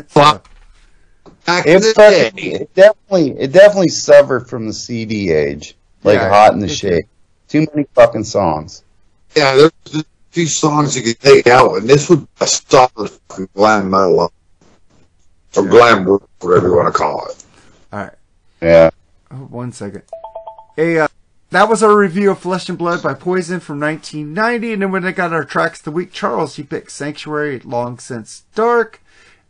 Fuck. 0.09 0.49
Back 1.47 1.67
It, 1.67 1.81
the 1.81 1.93
fucking- 1.95 2.53
it 2.63 2.75
definitely, 2.75 3.31
it 3.39 3.53
definitely 3.53 3.89
suffered 3.89 4.49
from 4.49 4.67
the 4.67 4.73
CD 4.73 5.31
age, 5.31 5.77
like 6.05 6.17
Yeah, 6.19 6.29
Hot 6.29 6.53
in 6.53 6.59
the 6.61 6.69
Shade. 6.69 7.05
Too 7.49 7.67
many 7.75 7.87
fucking 7.95 8.25
songs. 8.25 8.83
yeah, 9.37 9.55
there's 9.57 9.73
a 9.95 10.05
few 10.31 10.47
songs 10.47 10.97
you 10.97 11.03
could 11.03 11.21
take 11.21 11.47
out, 11.47 11.77
and 11.77 11.89
this 11.89 12.09
would 12.11 12.21
be 12.21 12.29
a 12.41 12.47
solid 12.47 13.11
fucking 13.29 13.49
glam 13.55 13.91
metal 13.91 14.21
album. 14.23 14.35
or 15.57 15.67
glam 15.67 16.05
rock, 16.07 16.29
whatever 16.41 16.69
you 16.69 16.77
want 16.77 16.93
to 16.93 16.99
call 16.99 17.27
it. 17.29 17.45
All 17.93 18.01
right. 18.01 18.13
Yeah. 18.61 18.91
Oh, 19.31 19.37
one 19.37 19.73
second. 19.73 20.03
Hey, 20.77 20.99
uh, 20.99 21.09
that 21.51 21.69
was 21.69 21.83
our 21.83 21.97
review 21.97 22.31
of 22.31 22.39
Flesh 22.41 22.69
and 22.69 22.77
Blood 22.77 23.03
by 23.03 23.15
Poison 23.15 23.61
from 23.61 23.81
1990. 23.81 24.73
And 24.75 24.83
then 24.83 24.93
when 24.93 25.05
I 25.05 25.13
got 25.13 25.33
our 25.33 25.45
tracks 25.45 25.79
of 25.81 25.85
the 25.85 25.91
week, 25.91 26.13
Charles, 26.13 26.59
you 26.59 26.65
picked 26.65 26.91
Sanctuary, 26.91 27.59
Long 27.61 27.99
Since 27.99 28.45
Dark. 28.55 29.01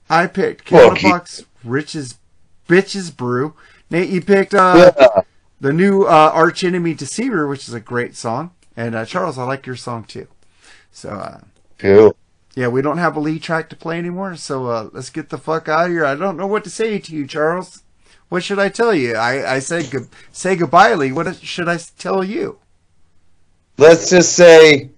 I 0.09 0.27
picked 0.27 0.65
Candlebox, 0.65 1.45
Rich's 1.65 2.19
Bitches 2.69 3.15
Brew. 3.15 3.55
Nate, 3.91 4.11
you 4.11 4.21
picked 4.23 4.55
uh, 4.55 4.93
Yeah. 4.99 5.09
the 5.61 5.73
new 5.73 6.05
uh, 6.05 6.31
Arch 6.33 6.63
Enemy 6.65 6.95
Deceiver, 6.95 7.47
which 7.49 7.67
is 7.69 7.75
a 7.75 7.81
great 7.81 8.15
song. 8.17 8.53
And 8.77 8.95
uh, 8.95 9.05
Charles, 9.05 9.39
I 9.39 9.45
like 9.45 9.67
your 9.67 9.77
song 9.77 10.05
too. 10.05 10.29
So, 10.93 11.11
uh, 11.11 11.41
Cool. 11.79 12.17
yeah, 12.55 12.69
we 12.69 12.81
don't 12.83 12.99
have 12.99 13.17
a 13.17 13.21
lead 13.21 13.43
track 13.43 13.69
to 13.71 13.77
play 13.77 13.99
anymore, 13.99 14.37
so 14.37 14.67
uh, 14.67 14.89
let's 14.93 15.11
get 15.11 15.31
the 15.31 15.39
fuck 15.39 15.69
out 15.69 15.87
of 15.87 15.91
here. 15.93 16.05
I 16.05 16.15
don't 16.15 16.37
know 16.37 16.47
what 16.47 16.65
to 16.65 16.71
say 16.71 16.99
to 16.99 17.13
you, 17.15 17.27
Charles. 17.27 17.83
What 18.29 18.45
should 18.45 18.59
I 18.59 18.69
tell 18.69 18.95
you? 18.95 19.15
I, 19.17 19.55
I 19.55 19.59
said 19.59 19.91
good, 19.91 20.09
say 20.33 20.55
goodbye, 20.57 20.95
Lee. 20.95 21.13
What 21.13 21.35
should 21.37 21.69
I 21.69 21.79
tell 21.99 22.23
you? 22.23 22.59
Let's 23.79 24.11
just 24.11 24.35
say 24.35 24.91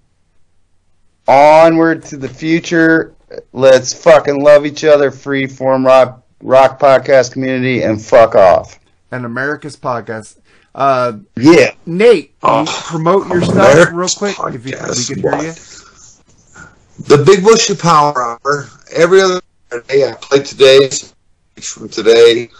onward 1.28 2.05
to 2.07 2.16
the 2.16 2.28
future. 2.28 3.15
Let's 3.52 3.93
fucking 3.93 4.43
love 4.43 4.66
each 4.66 4.85
other, 4.85 5.11
free 5.11 5.47
form 5.47 5.86
rock 5.86 6.23
rock 6.43 6.81
podcast 6.81 7.32
community, 7.32 7.82
and 7.82 8.02
fuck 8.02 8.35
off. 8.35 8.78
And 9.12 9.24
America's 9.24 9.77
podcast. 9.77 10.36
Uh, 10.74 11.19
Yeah. 11.36 11.73
Nate, 11.86 12.35
Oh, 12.43 12.65
promote 12.86 13.28
your 13.28 13.43
stuff 13.43 13.90
real 13.93 14.09
quick 14.09 14.55
if 14.55 14.66
you, 14.66 14.73
podcast, 14.73 15.09
we 15.09 15.15
can 15.16 15.40
hear 15.40 15.48
you. 15.48 17.16
The 17.16 17.24
Big 17.24 17.43
Bushy 17.43 17.74
Power 17.77 18.20
Hour. 18.23 18.69
Every 18.93 19.20
other 19.20 19.40
day 19.89 20.09
I 20.09 20.12
play 20.15 20.43
today's 20.43 21.12
from 21.61 21.89
today, 21.89 22.51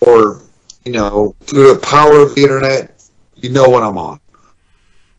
or 0.00 0.42
you 0.84 0.92
know, 0.92 1.34
through 1.42 1.74
the 1.74 1.80
power 1.80 2.20
of 2.20 2.34
the 2.34 2.42
internet, 2.42 3.02
you 3.36 3.50
know 3.50 3.68
when 3.68 3.82
I'm 3.82 3.98
on. 3.98 4.20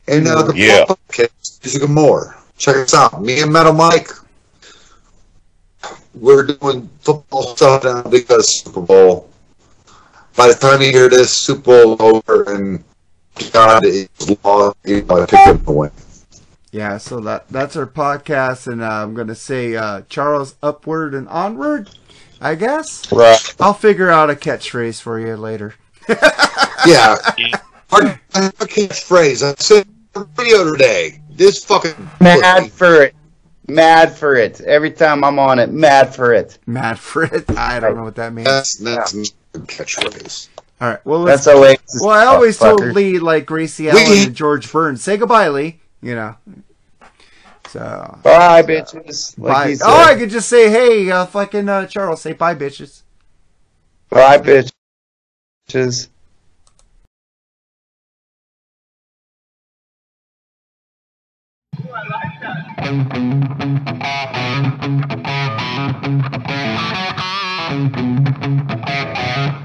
And 0.07 0.27
uh, 0.27 0.43
the 0.43 0.55
Yeah. 0.57 0.85
podcast, 0.85 1.63
Music 1.63 1.83
and 1.83 1.93
More. 1.93 2.35
Check 2.57 2.77
us 2.77 2.93
out. 2.93 3.21
Me 3.21 3.41
and 3.41 3.53
Metal 3.53 3.73
Mike. 3.73 4.09
We're 6.15 6.43
doing 6.47 6.89
football 7.01 7.55
stuff 7.55 7.83
now 7.83 8.01
because 8.03 8.63
Super 8.63 8.81
Bowl. 8.81 9.29
By 10.35 10.47
the 10.47 10.55
time 10.55 10.81
you 10.81 10.91
hear 10.91 11.09
this, 11.09 11.37
Super 11.37 11.61
Bowl 11.61 11.97
over, 12.01 12.43
and 12.55 12.83
God 13.51 13.85
is 13.85 14.09
law. 14.43 14.73
You 14.85 15.03
know, 15.03 15.21
I 15.21 15.25
pick 15.25 15.45
up 15.47 15.63
the 15.63 15.71
win. 15.71 15.91
Yeah, 16.71 16.97
so 16.97 17.19
that 17.21 17.47
that's 17.49 17.75
our 17.75 17.87
podcast, 17.87 18.67
and 18.67 18.81
uh, 18.81 19.03
I'm 19.03 19.13
gonna 19.13 19.35
say 19.35 19.75
uh, 19.75 20.01
Charles 20.09 20.55
upward 20.61 21.13
and 21.13 21.27
onward. 21.29 21.89
I 22.41 22.55
guess 22.55 23.11
Right. 23.11 23.55
I'll 23.59 23.73
figure 23.73 24.09
out 24.09 24.29
a 24.29 24.35
catchphrase 24.35 25.01
for 25.01 25.19
you 25.19 25.35
later. 25.35 25.73
Yeah. 26.07 27.15
Our 27.91 28.01
catchphrase. 28.67 29.43
I 29.43 29.55
said 29.59 29.87
on 30.15 30.23
the 30.35 30.41
video 30.41 30.71
today. 30.71 31.19
This 31.31 31.63
fucking 31.65 31.93
Mad 32.19 32.41
pussy. 32.63 32.69
for 32.69 33.03
it. 33.03 33.15
Mad 33.67 34.11
for 34.15 34.35
it. 34.35 34.61
Every 34.61 34.91
time 34.91 35.23
I'm 35.23 35.37
on 35.39 35.59
it, 35.59 35.69
mad 35.71 36.13
for 36.15 36.33
it. 36.33 36.57
Mad 36.65 36.97
for 36.99 37.23
it. 37.23 37.49
I 37.51 37.79
don't 37.79 37.95
know 37.95 38.03
what 38.03 38.15
that 38.15 38.33
means. 38.33 38.47
That's 38.47 38.73
that's 38.75 39.13
a 39.13 39.59
catchphrase. 39.59 40.49
All 40.81 40.89
right. 40.89 41.05
Well, 41.05 41.19
let's 41.19 41.45
That's 41.45 41.57
Oasis. 41.57 42.01
Well, 42.01 42.09
I 42.11 42.25
always 42.25 42.57
told. 42.57 42.81
Lee 42.81 43.19
like 43.19 43.45
Gracie 43.45 43.83
We- 43.85 43.89
Allen 43.91 44.17
and 44.27 44.35
George 44.35 44.71
Burns, 44.71 45.03
say 45.03 45.17
goodbye, 45.17 45.49
Lee. 45.49 45.79
You 46.01 46.15
know. 46.15 46.35
So 47.69 48.17
Bye, 48.23 48.63
bitches. 48.63 49.37
Like 49.37 49.53
bye. 49.53 49.69
he. 49.69 49.77
Oh, 49.83 50.03
I 50.05 50.15
could 50.15 50.31
just 50.31 50.49
say, 50.49 50.71
hey, 50.71 51.11
uh, 51.11 51.27
fucking 51.27 51.69
uh, 51.69 51.85
Charles, 51.85 52.21
say 52.23 52.33
bye, 52.33 52.55
bitches. 52.55 53.03
Bye, 54.09 54.39
bitches. 54.39 54.71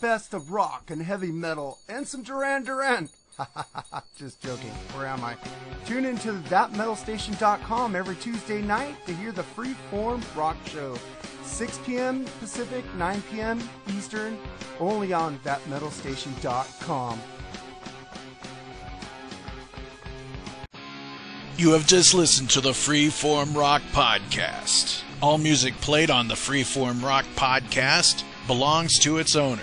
best 0.00 0.34
of 0.34 0.52
rock 0.52 0.90
and 0.90 1.02
heavy 1.02 1.32
metal 1.32 1.78
and 1.88 2.06
some 2.06 2.22
Duran 2.22 2.64
Duran. 2.64 3.08
Just 4.16 4.42
joking. 4.42 4.70
Where 4.94 5.06
am 5.06 5.24
I? 5.24 5.36
Tune 5.86 6.04
into 6.04 6.32
thatmetalstation.com 6.32 7.96
every 7.96 8.16
Tuesday 8.16 8.60
night 8.62 8.94
to 9.06 9.14
hear 9.14 9.32
the 9.32 9.42
Freeform 9.42 10.22
Rock 10.36 10.56
Show. 10.66 10.96
6 11.44 11.78
p.m. 11.86 12.24
Pacific, 12.40 12.84
9 12.96 13.22
p.m. 13.30 13.68
Eastern, 13.96 14.38
only 14.80 15.12
on 15.12 15.38
thatmetalstation.com. 15.40 17.20
You 21.56 21.72
have 21.72 21.86
just 21.86 22.14
listened 22.14 22.50
to 22.50 22.60
the 22.60 22.70
Freeform 22.70 23.56
Rock 23.56 23.82
Podcast. 23.92 25.02
All 25.20 25.38
music 25.38 25.74
played 25.80 26.10
on 26.10 26.28
the 26.28 26.34
Freeform 26.34 27.02
Rock 27.02 27.24
Podcast 27.34 28.22
belongs 28.46 28.98
to 29.00 29.18
its 29.18 29.34
owner. 29.34 29.62